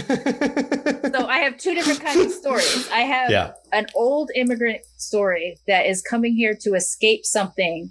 so 1.12 1.26
I 1.26 1.38
have 1.38 1.56
two 1.58 1.74
different 1.74 2.00
kinds 2.00 2.20
of 2.26 2.32
stories. 2.32 2.88
I 2.90 3.00
have 3.00 3.30
yeah. 3.30 3.52
an 3.72 3.86
old 3.94 4.30
immigrant 4.34 4.84
story 4.96 5.56
that 5.68 5.86
is 5.86 6.02
coming 6.02 6.34
here 6.34 6.56
to 6.62 6.74
escape 6.74 7.24
something 7.24 7.90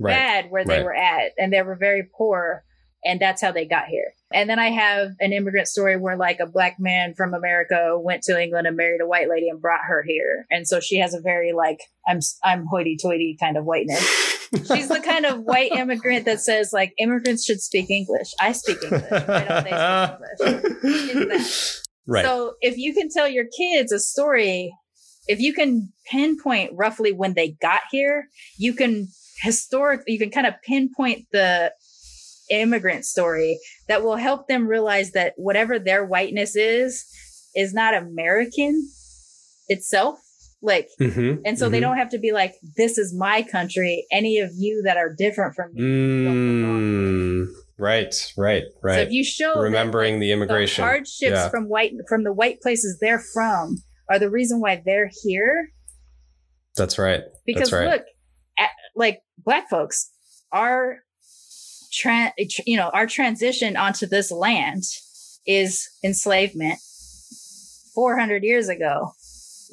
Right. 0.00 0.14
bad 0.14 0.50
where 0.50 0.64
they 0.64 0.82
were 0.82 0.94
at 0.94 1.30
and 1.38 1.52
they 1.52 1.62
were 1.62 1.76
very 1.76 2.02
poor 2.16 2.64
and 3.04 3.20
that's 3.20 3.42
how 3.42 3.52
they 3.52 3.64
got 3.64 3.86
here. 3.86 4.12
And 4.32 4.48
then 4.48 4.58
I 4.58 4.70
have 4.70 5.10
an 5.20 5.32
immigrant 5.32 5.68
story 5.68 5.96
where 5.96 6.16
like 6.16 6.40
a 6.40 6.46
black 6.46 6.76
man 6.78 7.14
from 7.14 7.34
America 7.34 7.98
went 7.98 8.22
to 8.24 8.40
England 8.40 8.66
and 8.66 8.76
married 8.76 9.00
a 9.00 9.06
white 9.06 9.28
lady 9.28 9.48
and 9.48 9.60
brought 9.60 9.80
her 9.86 10.04
here. 10.06 10.46
And 10.50 10.66
so 10.66 10.80
she 10.80 10.98
has 10.98 11.14
a 11.14 11.20
very 11.20 11.52
like 11.52 11.78
I'm 12.06 12.20
I'm 12.44 12.66
hoity 12.66 12.96
toity 13.00 13.36
kind 13.38 13.56
of 13.56 13.64
whiteness. 13.64 14.02
She's 14.52 14.88
the 14.88 15.00
kind 15.04 15.26
of 15.26 15.40
white 15.40 15.72
immigrant 15.76 16.24
that 16.26 16.40
says 16.40 16.72
like 16.72 16.92
immigrants 16.98 17.44
should 17.44 17.60
speak 17.60 17.90
English. 17.90 18.32
I 18.40 18.52
speak 18.52 18.82
English. 18.82 19.10
Why 19.10 19.44
don't 19.44 20.20
they 20.40 20.60
speak 20.60 21.16
English? 21.16 21.82
Right. 22.06 22.24
So 22.24 22.54
if 22.60 22.76
you 22.76 22.94
can 22.94 23.08
tell 23.10 23.28
your 23.28 23.46
kids 23.56 23.92
a 23.92 23.98
story, 23.98 24.74
if 25.28 25.40
you 25.40 25.52
can 25.52 25.92
pinpoint 26.10 26.72
roughly 26.74 27.12
when 27.12 27.34
they 27.34 27.56
got 27.60 27.82
here, 27.90 28.28
you 28.58 28.74
can 28.74 29.08
historic 29.42 30.02
you 30.06 30.18
can 30.18 30.30
kind 30.30 30.46
of 30.46 30.54
pinpoint 30.62 31.26
the 31.32 31.72
immigrant 32.52 33.04
story 33.04 33.58
that 33.88 34.02
will 34.02 34.16
help 34.16 34.46
them 34.48 34.66
realize 34.68 35.12
that 35.12 35.32
whatever 35.36 35.78
their 35.78 36.04
whiteness 36.04 36.54
is 36.56 37.04
is 37.54 37.72
not 37.74 37.94
American 37.94 38.88
itself. 39.68 40.18
Like 40.64 40.88
Mhm, 41.00 41.40
and 41.44 41.58
so 41.58 41.68
they 41.68 41.78
mhm. 41.78 41.82
don't 41.82 41.96
have 41.96 42.10
to 42.10 42.18
be 42.18 42.30
like, 42.32 42.54
this 42.76 42.96
is 42.96 43.12
my 43.12 43.42
country. 43.42 44.06
Any 44.12 44.38
of 44.38 44.50
you 44.56 44.82
that 44.84 44.96
are 44.96 45.12
different 45.12 45.56
from 45.56 45.74
me. 45.74 45.82
Mm, 45.82 47.46
right, 47.78 48.14
right, 48.36 48.64
So 48.72 48.78
right. 48.82 48.98
if 49.00 49.10
you 49.10 49.24
show 49.24 49.60
Remembering 49.60 50.20
the 50.20 50.26
the 50.28 50.32
immigration. 50.32 50.84
hardships 50.84 51.18
Yeah. 51.20 51.48
from 51.48 51.68
white 51.68 51.92
from 52.08 52.22
the 52.24 52.32
white 52.32 52.60
places 52.60 52.98
they're 53.00 53.18
from 53.34 53.82
are 54.08 54.18
the 54.20 54.30
reason 54.30 54.60
why 54.60 54.80
they're 54.84 55.10
here 55.24 55.70
That's 56.76 56.96
right. 56.98 57.22
because 57.44 57.70
That's 57.70 57.72
right. 57.72 57.90
look 57.94 58.04
at, 58.58 58.70
like 58.94 59.20
black 59.38 59.68
folks 59.68 60.10
our 60.52 60.98
tran 61.92 62.32
you 62.66 62.76
know 62.76 62.90
our 62.94 63.06
transition 63.06 63.76
onto 63.76 64.06
this 64.06 64.30
land 64.30 64.84
is 65.46 65.88
enslavement. 66.02 66.78
400 67.94 68.42
years 68.42 68.68
ago 68.68 69.12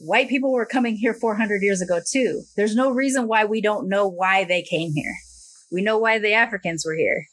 white 0.02 0.30
people 0.30 0.52
were 0.52 0.66
coming 0.66 0.96
here 0.96 1.14
400 1.14 1.62
years 1.62 1.82
ago 1.82 2.00
too. 2.10 2.44
There's 2.56 2.76
no 2.76 2.92
reason 2.92 3.28
why 3.28 3.46
we 3.46 3.62
don't 3.62 3.88
know 3.88 4.08
why 4.08 4.44
they 4.44 4.62
came 4.62 4.94
here. 4.94 5.16
We 5.72 5.82
know 5.82 5.98
why 5.98 6.20
the 6.20 6.34
africans 6.34 6.84
were 6.86 6.96
here. 6.96 7.26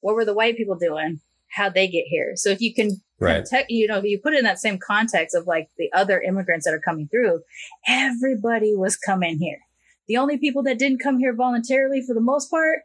What 0.00 0.14
were 0.14 0.24
the 0.24 0.34
white 0.34 0.56
people 0.56 0.76
doing? 0.76 1.20
How'd 1.48 1.74
they 1.74 1.88
get 1.88 2.04
here? 2.06 2.32
So 2.36 2.50
if 2.50 2.60
you 2.60 2.74
can 2.74 3.00
Right. 3.20 3.44
you 3.68 3.88
know 3.88 3.98
if 3.98 4.04
you 4.04 4.20
put 4.22 4.34
it 4.34 4.38
in 4.38 4.44
that 4.44 4.60
same 4.60 4.78
context 4.78 5.34
of 5.34 5.48
like 5.48 5.68
the 5.76 5.90
other 5.92 6.20
immigrants 6.20 6.64
that 6.64 6.74
are 6.74 6.78
coming 6.80 7.08
through 7.08 7.40
everybody 7.88 8.76
was 8.76 8.96
coming 8.96 9.38
here. 9.38 9.58
The 10.06 10.16
only 10.16 10.38
people 10.38 10.62
that 10.62 10.78
didn't 10.78 11.02
come 11.02 11.18
here 11.18 11.34
voluntarily 11.34 12.00
for 12.06 12.14
the 12.14 12.20
most 12.20 12.48
part 12.48 12.80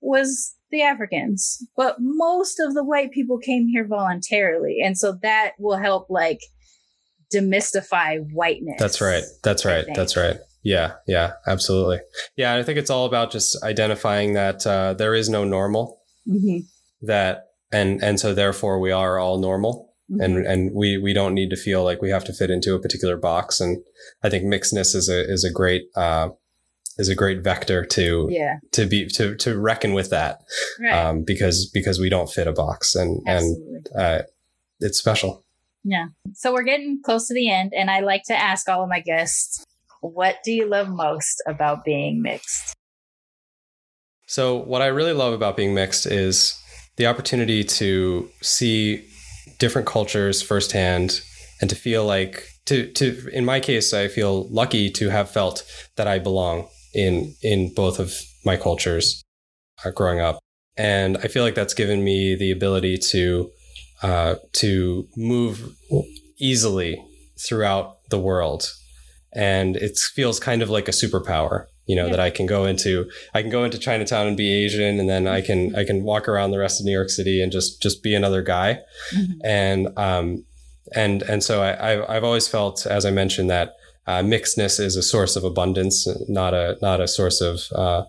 was 0.00 0.56
the 0.70 0.82
Africans. 0.82 1.64
But 1.76 1.96
most 1.98 2.60
of 2.60 2.74
the 2.74 2.84
white 2.84 3.10
people 3.10 3.38
came 3.38 3.66
here 3.68 3.86
voluntarily. 3.86 4.78
And 4.84 4.96
so 4.98 5.18
that 5.22 5.52
will 5.58 5.76
help 5.78 6.08
like 6.10 6.40
demystify 7.34 8.24
whiteness. 8.32 8.76
That's 8.78 9.00
right. 9.00 9.24
That's 9.42 9.64
right. 9.64 9.86
That's 9.94 10.16
right. 10.16 10.38
Yeah. 10.62 10.94
Yeah. 11.06 11.32
Absolutely. 11.46 12.00
Yeah. 12.36 12.54
I 12.56 12.62
think 12.62 12.78
it's 12.78 12.90
all 12.90 13.06
about 13.06 13.30
just 13.30 13.62
identifying 13.62 14.34
that 14.34 14.66
uh, 14.66 14.94
there 14.94 15.14
is 15.14 15.28
no 15.28 15.44
normal. 15.44 16.00
Mhm. 16.28 16.64
That 17.02 17.44
and 17.72 18.02
and 18.02 18.18
so 18.18 18.34
therefore 18.34 18.80
we 18.80 18.90
are 18.90 19.18
all 19.18 19.38
normal, 19.38 19.92
Mhm. 20.10 20.24
and 20.24 20.46
and 20.46 20.74
we 20.74 20.98
we 20.98 21.12
don't 21.12 21.34
need 21.34 21.50
to 21.50 21.56
feel 21.56 21.84
like 21.84 22.02
we 22.02 22.10
have 22.10 22.24
to 22.24 22.32
fit 22.32 22.50
into 22.50 22.74
a 22.74 22.80
particular 22.80 23.16
box. 23.16 23.60
And 23.60 23.78
I 24.22 24.28
think 24.30 24.44
mixedness 24.44 24.94
is 24.94 25.08
a 25.08 25.20
is 25.30 25.44
a 25.44 25.52
great 25.52 25.84
uh, 25.96 26.30
is 26.98 27.08
a 27.08 27.14
great 27.14 27.42
vector 27.42 27.84
to 27.84 28.28
yeah. 28.30 28.58
to 28.72 28.86
be 28.86 29.06
to 29.08 29.36
to 29.36 29.58
reckon 29.58 29.92
with 29.92 30.10
that 30.10 30.42
Right. 30.80 30.92
um, 30.92 31.24
because 31.24 31.70
because 31.72 31.98
we 31.98 32.08
don't 32.08 32.30
fit 32.30 32.46
a 32.46 32.52
box 32.52 32.94
and 32.94 33.22
and 33.26 33.88
uh, 33.96 34.22
it's 34.80 34.98
special. 34.98 35.44
Yeah. 35.84 36.08
So 36.34 36.52
we're 36.52 36.64
getting 36.64 37.00
close 37.02 37.28
to 37.28 37.34
the 37.34 37.50
end, 37.50 37.72
and 37.74 37.90
I 37.90 38.00
like 38.00 38.24
to 38.24 38.36
ask 38.36 38.68
all 38.68 38.82
of 38.82 38.88
my 38.88 39.00
guests, 39.00 39.64
what 40.00 40.36
do 40.44 40.52
you 40.52 40.66
love 40.66 40.88
most 40.88 41.42
about 41.46 41.84
being 41.84 42.20
mixed? 42.20 42.74
So, 44.26 44.56
what 44.56 44.82
I 44.82 44.86
really 44.86 45.14
love 45.14 45.32
about 45.32 45.56
being 45.56 45.74
mixed 45.74 46.04
is 46.04 46.60
the 46.96 47.06
opportunity 47.06 47.64
to 47.64 48.28
see 48.42 49.06
different 49.58 49.86
cultures 49.86 50.42
firsthand 50.42 51.22
and 51.60 51.70
to 51.70 51.76
feel 51.76 52.04
like 52.04 52.44
to 52.66 52.92
to 52.92 53.28
in 53.32 53.44
my 53.44 53.60
case 53.60 53.94
I 53.94 54.08
feel 54.08 54.48
lucky 54.50 54.90
to 54.90 55.08
have 55.08 55.30
felt 55.30 55.64
that 55.96 56.06
I 56.06 56.18
belong 56.18 56.68
in 56.98 57.34
in 57.42 57.72
both 57.74 57.98
of 57.98 58.12
my 58.44 58.56
cultures 58.56 59.22
uh, 59.84 59.90
growing 59.90 60.20
up 60.20 60.38
and 60.76 61.16
I 61.18 61.28
feel 61.28 61.42
like 61.42 61.54
that's 61.54 61.74
given 61.74 62.04
me 62.04 62.34
the 62.34 62.50
ability 62.50 62.98
to 62.98 63.50
uh, 64.02 64.36
to 64.54 65.08
move 65.16 65.74
easily 66.38 67.04
throughout 67.38 68.08
the 68.10 68.18
world 68.18 68.72
and 69.32 69.76
it 69.76 69.98
feels 69.98 70.40
kind 70.40 70.62
of 70.62 70.70
like 70.70 70.88
a 70.88 70.92
superpower 70.92 71.66
you 71.86 71.94
know 71.94 72.06
yeah. 72.06 72.12
that 72.12 72.20
i 72.20 72.30
can 72.30 72.46
go 72.46 72.64
into 72.64 73.08
i 73.34 73.42
can 73.42 73.50
go 73.50 73.64
into 73.64 73.78
chinatown 73.78 74.26
and 74.26 74.36
be 74.36 74.50
asian 74.64 74.98
and 74.98 75.08
then 75.08 75.26
i 75.26 75.40
can 75.40 75.74
i 75.76 75.84
can 75.84 76.02
walk 76.02 76.28
around 76.28 76.50
the 76.50 76.58
rest 76.58 76.80
of 76.80 76.86
new 76.86 76.92
york 76.92 77.10
city 77.10 77.42
and 77.42 77.52
just 77.52 77.82
just 77.82 78.02
be 78.02 78.14
another 78.14 78.42
guy 78.42 78.78
mm-hmm. 79.14 79.32
and 79.44 79.88
um 79.98 80.44
and 80.94 81.22
and 81.22 81.42
so 81.42 81.62
I, 81.62 82.16
I've 82.16 82.24
always 82.24 82.48
felt, 82.48 82.86
as 82.86 83.04
I 83.04 83.10
mentioned, 83.10 83.50
that 83.50 83.74
uh, 84.08 84.22
mixedness 84.22 84.80
is 84.80 84.96
a 84.96 85.02
source 85.02 85.36
of 85.36 85.44
abundance, 85.44 86.08
not 86.28 86.54
a 86.54 86.78
not 86.80 86.98
a 87.00 87.06
source 87.06 87.42
of 87.42 87.60
uh, 87.74 88.04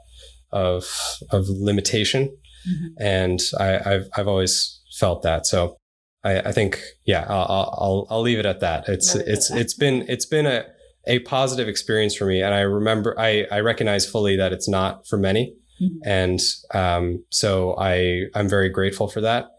of 0.51 0.85
of 1.31 1.47
limitation. 1.49 2.35
Mm-hmm. 2.67 2.87
And 3.01 3.39
I, 3.59 3.65
have 3.65 4.07
I've 4.15 4.27
always 4.27 4.81
felt 4.97 5.23
that. 5.23 5.45
So 5.45 5.75
I, 6.23 6.39
I 6.39 6.51
think 6.53 6.81
yeah, 7.03 7.25
I'll, 7.27 7.75
I'll 7.77 8.07
I'll 8.09 8.21
leave 8.21 8.39
it 8.39 8.45
at 8.45 8.61
that. 8.61 8.87
It's 8.87 9.13
it's 9.13 9.51
it's 9.51 9.73
been 9.73 10.05
it's 10.07 10.25
been 10.25 10.45
a 10.45 10.65
a 11.05 11.19
positive 11.19 11.67
experience 11.67 12.15
for 12.15 12.25
me, 12.25 12.41
and 12.41 12.53
I 12.53 12.61
remember 12.61 13.13
I 13.19 13.45
I 13.51 13.59
recognize 13.59 14.09
fully 14.09 14.37
that 14.37 14.53
it's 14.53 14.69
not 14.69 15.05
for 15.05 15.17
many. 15.17 15.53
Mm-hmm. 15.81 16.09
And 16.09 16.39
um, 16.73 17.25
so 17.29 17.75
I 17.77 18.23
I'm 18.35 18.47
very 18.47 18.69
grateful 18.69 19.09
for 19.09 19.19
that. 19.19 19.49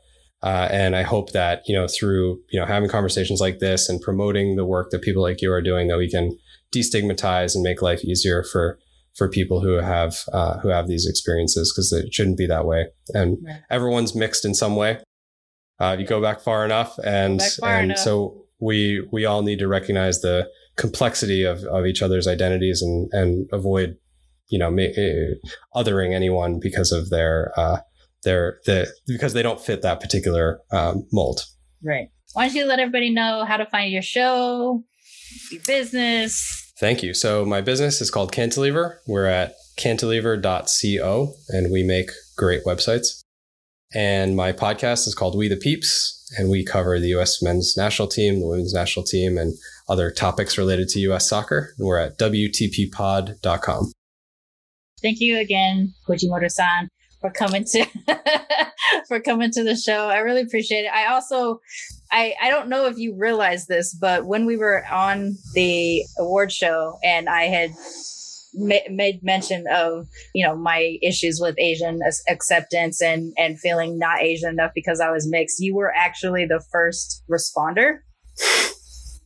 Uh, 0.42 0.68
and 0.70 0.96
I 0.96 1.02
hope 1.02 1.32
that, 1.32 1.62
you 1.66 1.74
know, 1.74 1.86
through, 1.86 2.40
you 2.50 2.58
know, 2.58 2.64
having 2.64 2.88
conversations 2.88 3.40
like 3.40 3.58
this 3.58 3.88
and 3.88 4.00
promoting 4.00 4.56
the 4.56 4.64
work 4.64 4.90
that 4.90 5.02
people 5.02 5.22
like 5.22 5.42
you 5.42 5.52
are 5.52 5.60
doing, 5.60 5.88
that 5.88 5.98
we 5.98 6.10
can 6.10 6.36
destigmatize 6.74 7.54
and 7.54 7.62
make 7.62 7.82
life 7.82 8.04
easier 8.04 8.42
for, 8.42 8.78
for 9.16 9.28
people 9.28 9.60
who 9.60 9.74
have, 9.74 10.16
uh, 10.32 10.58
who 10.60 10.68
have 10.68 10.88
these 10.88 11.06
experiences 11.06 11.72
because 11.72 11.92
it 11.92 12.14
shouldn't 12.14 12.38
be 12.38 12.46
that 12.46 12.64
way. 12.64 12.86
And 13.08 13.36
right. 13.44 13.60
everyone's 13.68 14.14
mixed 14.14 14.46
in 14.46 14.54
some 14.54 14.76
way. 14.76 15.00
Uh, 15.78 15.96
you 15.98 16.06
go 16.06 16.22
back 16.22 16.40
far 16.40 16.64
enough 16.64 16.98
and, 17.04 17.42
far 17.60 17.70
and 17.70 17.90
enough. 17.92 17.98
so 17.98 18.46
we, 18.60 19.06
we 19.12 19.26
all 19.26 19.42
need 19.42 19.58
to 19.58 19.68
recognize 19.68 20.20
the 20.20 20.48
complexity 20.76 21.44
of, 21.44 21.64
of 21.64 21.84
each 21.84 22.00
other's 22.00 22.26
identities 22.26 22.80
and, 22.80 23.10
and 23.12 23.48
avoid, 23.52 23.96
you 24.48 24.58
know, 24.58 24.70
ma- 24.70 24.82
eh, 24.96 25.34
othering 25.74 26.14
anyone 26.14 26.58
because 26.60 26.92
of 26.92 27.10
their, 27.10 27.52
uh, 27.58 27.78
they're 28.24 28.60
the 28.66 28.88
because 29.06 29.32
they 29.32 29.42
don't 29.42 29.60
fit 29.60 29.82
that 29.82 30.00
particular 30.00 30.60
um, 30.72 31.06
mold. 31.12 31.44
Right. 31.82 32.08
Why 32.32 32.46
don't 32.46 32.54
you 32.54 32.66
let 32.66 32.78
everybody 32.78 33.10
know 33.10 33.44
how 33.44 33.56
to 33.56 33.66
find 33.66 33.90
your 33.90 34.02
show, 34.02 34.84
your 35.50 35.62
business? 35.66 36.72
Thank 36.78 37.02
you. 37.02 37.12
So 37.12 37.44
my 37.44 37.60
business 37.60 38.00
is 38.00 38.10
called 38.10 38.32
Cantilever. 38.32 39.00
We're 39.06 39.26
at 39.26 39.54
cantilever.co 39.78 41.34
and 41.48 41.72
we 41.72 41.82
make 41.82 42.10
great 42.36 42.64
websites. 42.64 43.22
And 43.92 44.36
my 44.36 44.52
podcast 44.52 45.08
is 45.08 45.16
called 45.16 45.36
We 45.36 45.48
the 45.48 45.56
Peeps, 45.56 46.32
and 46.38 46.48
we 46.48 46.64
cover 46.64 47.00
the 47.00 47.08
U.S. 47.08 47.42
men's 47.42 47.76
national 47.76 48.06
team, 48.06 48.38
the 48.38 48.46
women's 48.46 48.72
national 48.72 49.04
team, 49.04 49.36
and 49.36 49.54
other 49.88 50.12
topics 50.12 50.56
related 50.56 50.88
to 50.90 51.00
U.S. 51.00 51.28
soccer. 51.28 51.74
And 51.76 51.88
we're 51.88 51.98
at 51.98 52.16
WTPpod.com. 52.16 53.92
Thank 55.02 55.18
you 55.18 55.40
again, 55.40 55.92
Fujimura-san 56.06 56.88
for 57.20 57.30
coming 57.30 57.64
to 57.64 57.86
for 59.08 59.20
coming 59.20 59.50
to 59.52 59.62
the 59.62 59.76
show. 59.76 60.08
I 60.08 60.18
really 60.18 60.42
appreciate 60.42 60.84
it. 60.84 60.92
I 60.92 61.12
also 61.12 61.60
I 62.10 62.34
I 62.40 62.50
don't 62.50 62.68
know 62.68 62.86
if 62.86 62.98
you 62.98 63.14
realize 63.16 63.66
this, 63.66 63.94
but 63.94 64.24
when 64.24 64.46
we 64.46 64.56
were 64.56 64.84
on 64.90 65.36
the 65.54 66.02
award 66.18 66.52
show 66.52 66.98
and 67.04 67.28
I 67.28 67.44
had 67.44 67.70
made 68.54 69.22
mention 69.22 69.64
of 69.70 70.08
you 70.34 70.44
know 70.44 70.56
my 70.56 70.98
issues 71.02 71.38
with 71.40 71.58
Asian 71.58 72.00
acceptance 72.28 73.00
and 73.00 73.32
and 73.38 73.60
feeling 73.60 73.98
not 73.98 74.22
Asian 74.22 74.50
enough 74.50 74.72
because 74.74 75.00
I 75.00 75.10
was 75.10 75.28
mixed, 75.28 75.60
you 75.60 75.74
were 75.74 75.92
actually 75.94 76.46
the 76.46 76.62
first 76.72 77.22
responder 77.30 77.98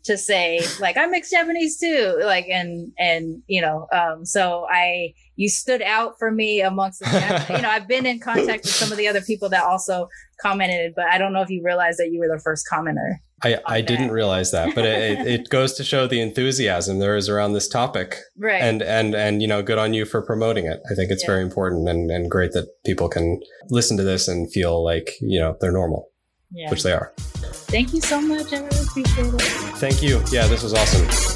to 0.04 0.18
say 0.18 0.60
like 0.80 0.96
I'm 0.96 1.10
mixed 1.10 1.30
Japanese 1.30 1.78
too, 1.78 2.18
like 2.22 2.46
and 2.48 2.92
and 2.98 3.42
you 3.46 3.60
know, 3.60 3.86
um, 3.92 4.24
so 4.24 4.66
I 4.70 5.14
you 5.36 5.48
stood 5.48 5.82
out 5.82 6.18
for 6.18 6.30
me 6.30 6.60
amongst 6.60 7.00
the 7.00 7.46
you 7.50 7.62
know 7.62 7.68
I've 7.68 7.88
been 7.88 8.06
in 8.06 8.20
contact 8.20 8.64
with 8.64 8.74
some 8.74 8.92
of 8.92 8.98
the 8.98 9.08
other 9.08 9.22
people 9.22 9.48
that 9.50 9.64
also 9.64 10.08
commented, 10.40 10.92
but 10.94 11.06
I 11.06 11.18
don't 11.18 11.32
know 11.32 11.42
if 11.42 11.50
you 11.50 11.62
realized 11.64 11.98
that 11.98 12.10
you 12.10 12.20
were 12.20 12.28
the 12.28 12.40
first 12.40 12.66
commenter. 12.70 13.16
I, 13.42 13.58
I 13.66 13.80
didn't 13.82 14.10
realize 14.10 14.52
that, 14.52 14.74
but 14.74 14.86
it, 14.86 15.26
it 15.26 15.48
goes 15.50 15.74
to 15.74 15.84
show 15.84 16.06
the 16.06 16.20
enthusiasm 16.20 16.98
there 16.98 17.14
is 17.14 17.28
around 17.28 17.52
this 17.52 17.68
topic, 17.68 18.16
right? 18.38 18.62
And 18.62 18.80
and 18.80 19.14
and 19.14 19.42
you 19.42 19.48
know, 19.48 19.62
good 19.62 19.76
on 19.76 19.92
you 19.92 20.06
for 20.06 20.22
promoting 20.22 20.66
it. 20.66 20.80
I 20.90 20.94
think 20.94 21.10
it's 21.10 21.24
yeah. 21.24 21.30
very 21.30 21.42
important 21.42 21.88
and 21.88 22.10
and 22.10 22.30
great 22.30 22.52
that 22.52 22.68
people 22.86 23.08
can 23.08 23.40
listen 23.68 23.96
to 23.98 24.02
this 24.02 24.28
and 24.28 24.50
feel 24.50 24.82
like 24.82 25.10
you 25.20 25.38
know 25.38 25.56
they're 25.60 25.72
normal, 25.72 26.08
yeah. 26.54 26.70
which 26.70 26.82
they 26.82 26.92
are. 26.92 27.12
Thank 27.16 27.92
you 27.92 28.00
so 28.00 28.20
much. 28.20 28.52
I 28.52 28.58
really 28.58 28.82
appreciate 28.82 29.34
it. 29.34 29.40
Thank 29.78 30.02
you. 30.02 30.22
Yeah, 30.30 30.46
this 30.46 30.62
was 30.62 30.72
awesome. 30.72 31.34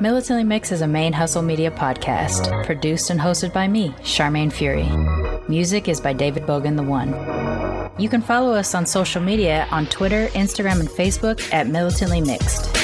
Militantly 0.00 0.44
Mix 0.44 0.72
is 0.72 0.82
a 0.82 0.86
ManeHustle 0.86 1.44
media 1.44 1.70
podcast, 1.70 2.64
produced 2.64 3.10
and 3.10 3.20
hosted 3.20 3.52
by 3.52 3.68
me, 3.68 3.90
Sharmane 4.00 4.52
Fury. 4.52 4.88
Music 5.48 5.88
is 5.88 6.00
by 6.00 6.12
David 6.12 6.44
Bogan 6.44 6.76
the 6.76 6.82
One. 6.82 7.10
You 7.98 8.08
can 8.08 8.20
follow 8.20 8.54
us 8.54 8.74
on 8.74 8.86
social 8.86 9.22
media 9.22 9.68
on 9.70 9.86
Twitter, 9.86 10.26
Instagram, 10.28 10.80
and 10.80 10.88
Facebook 10.88 11.40
at 11.52 11.68
Militantly 11.68 12.20
Mixed. 12.20 12.83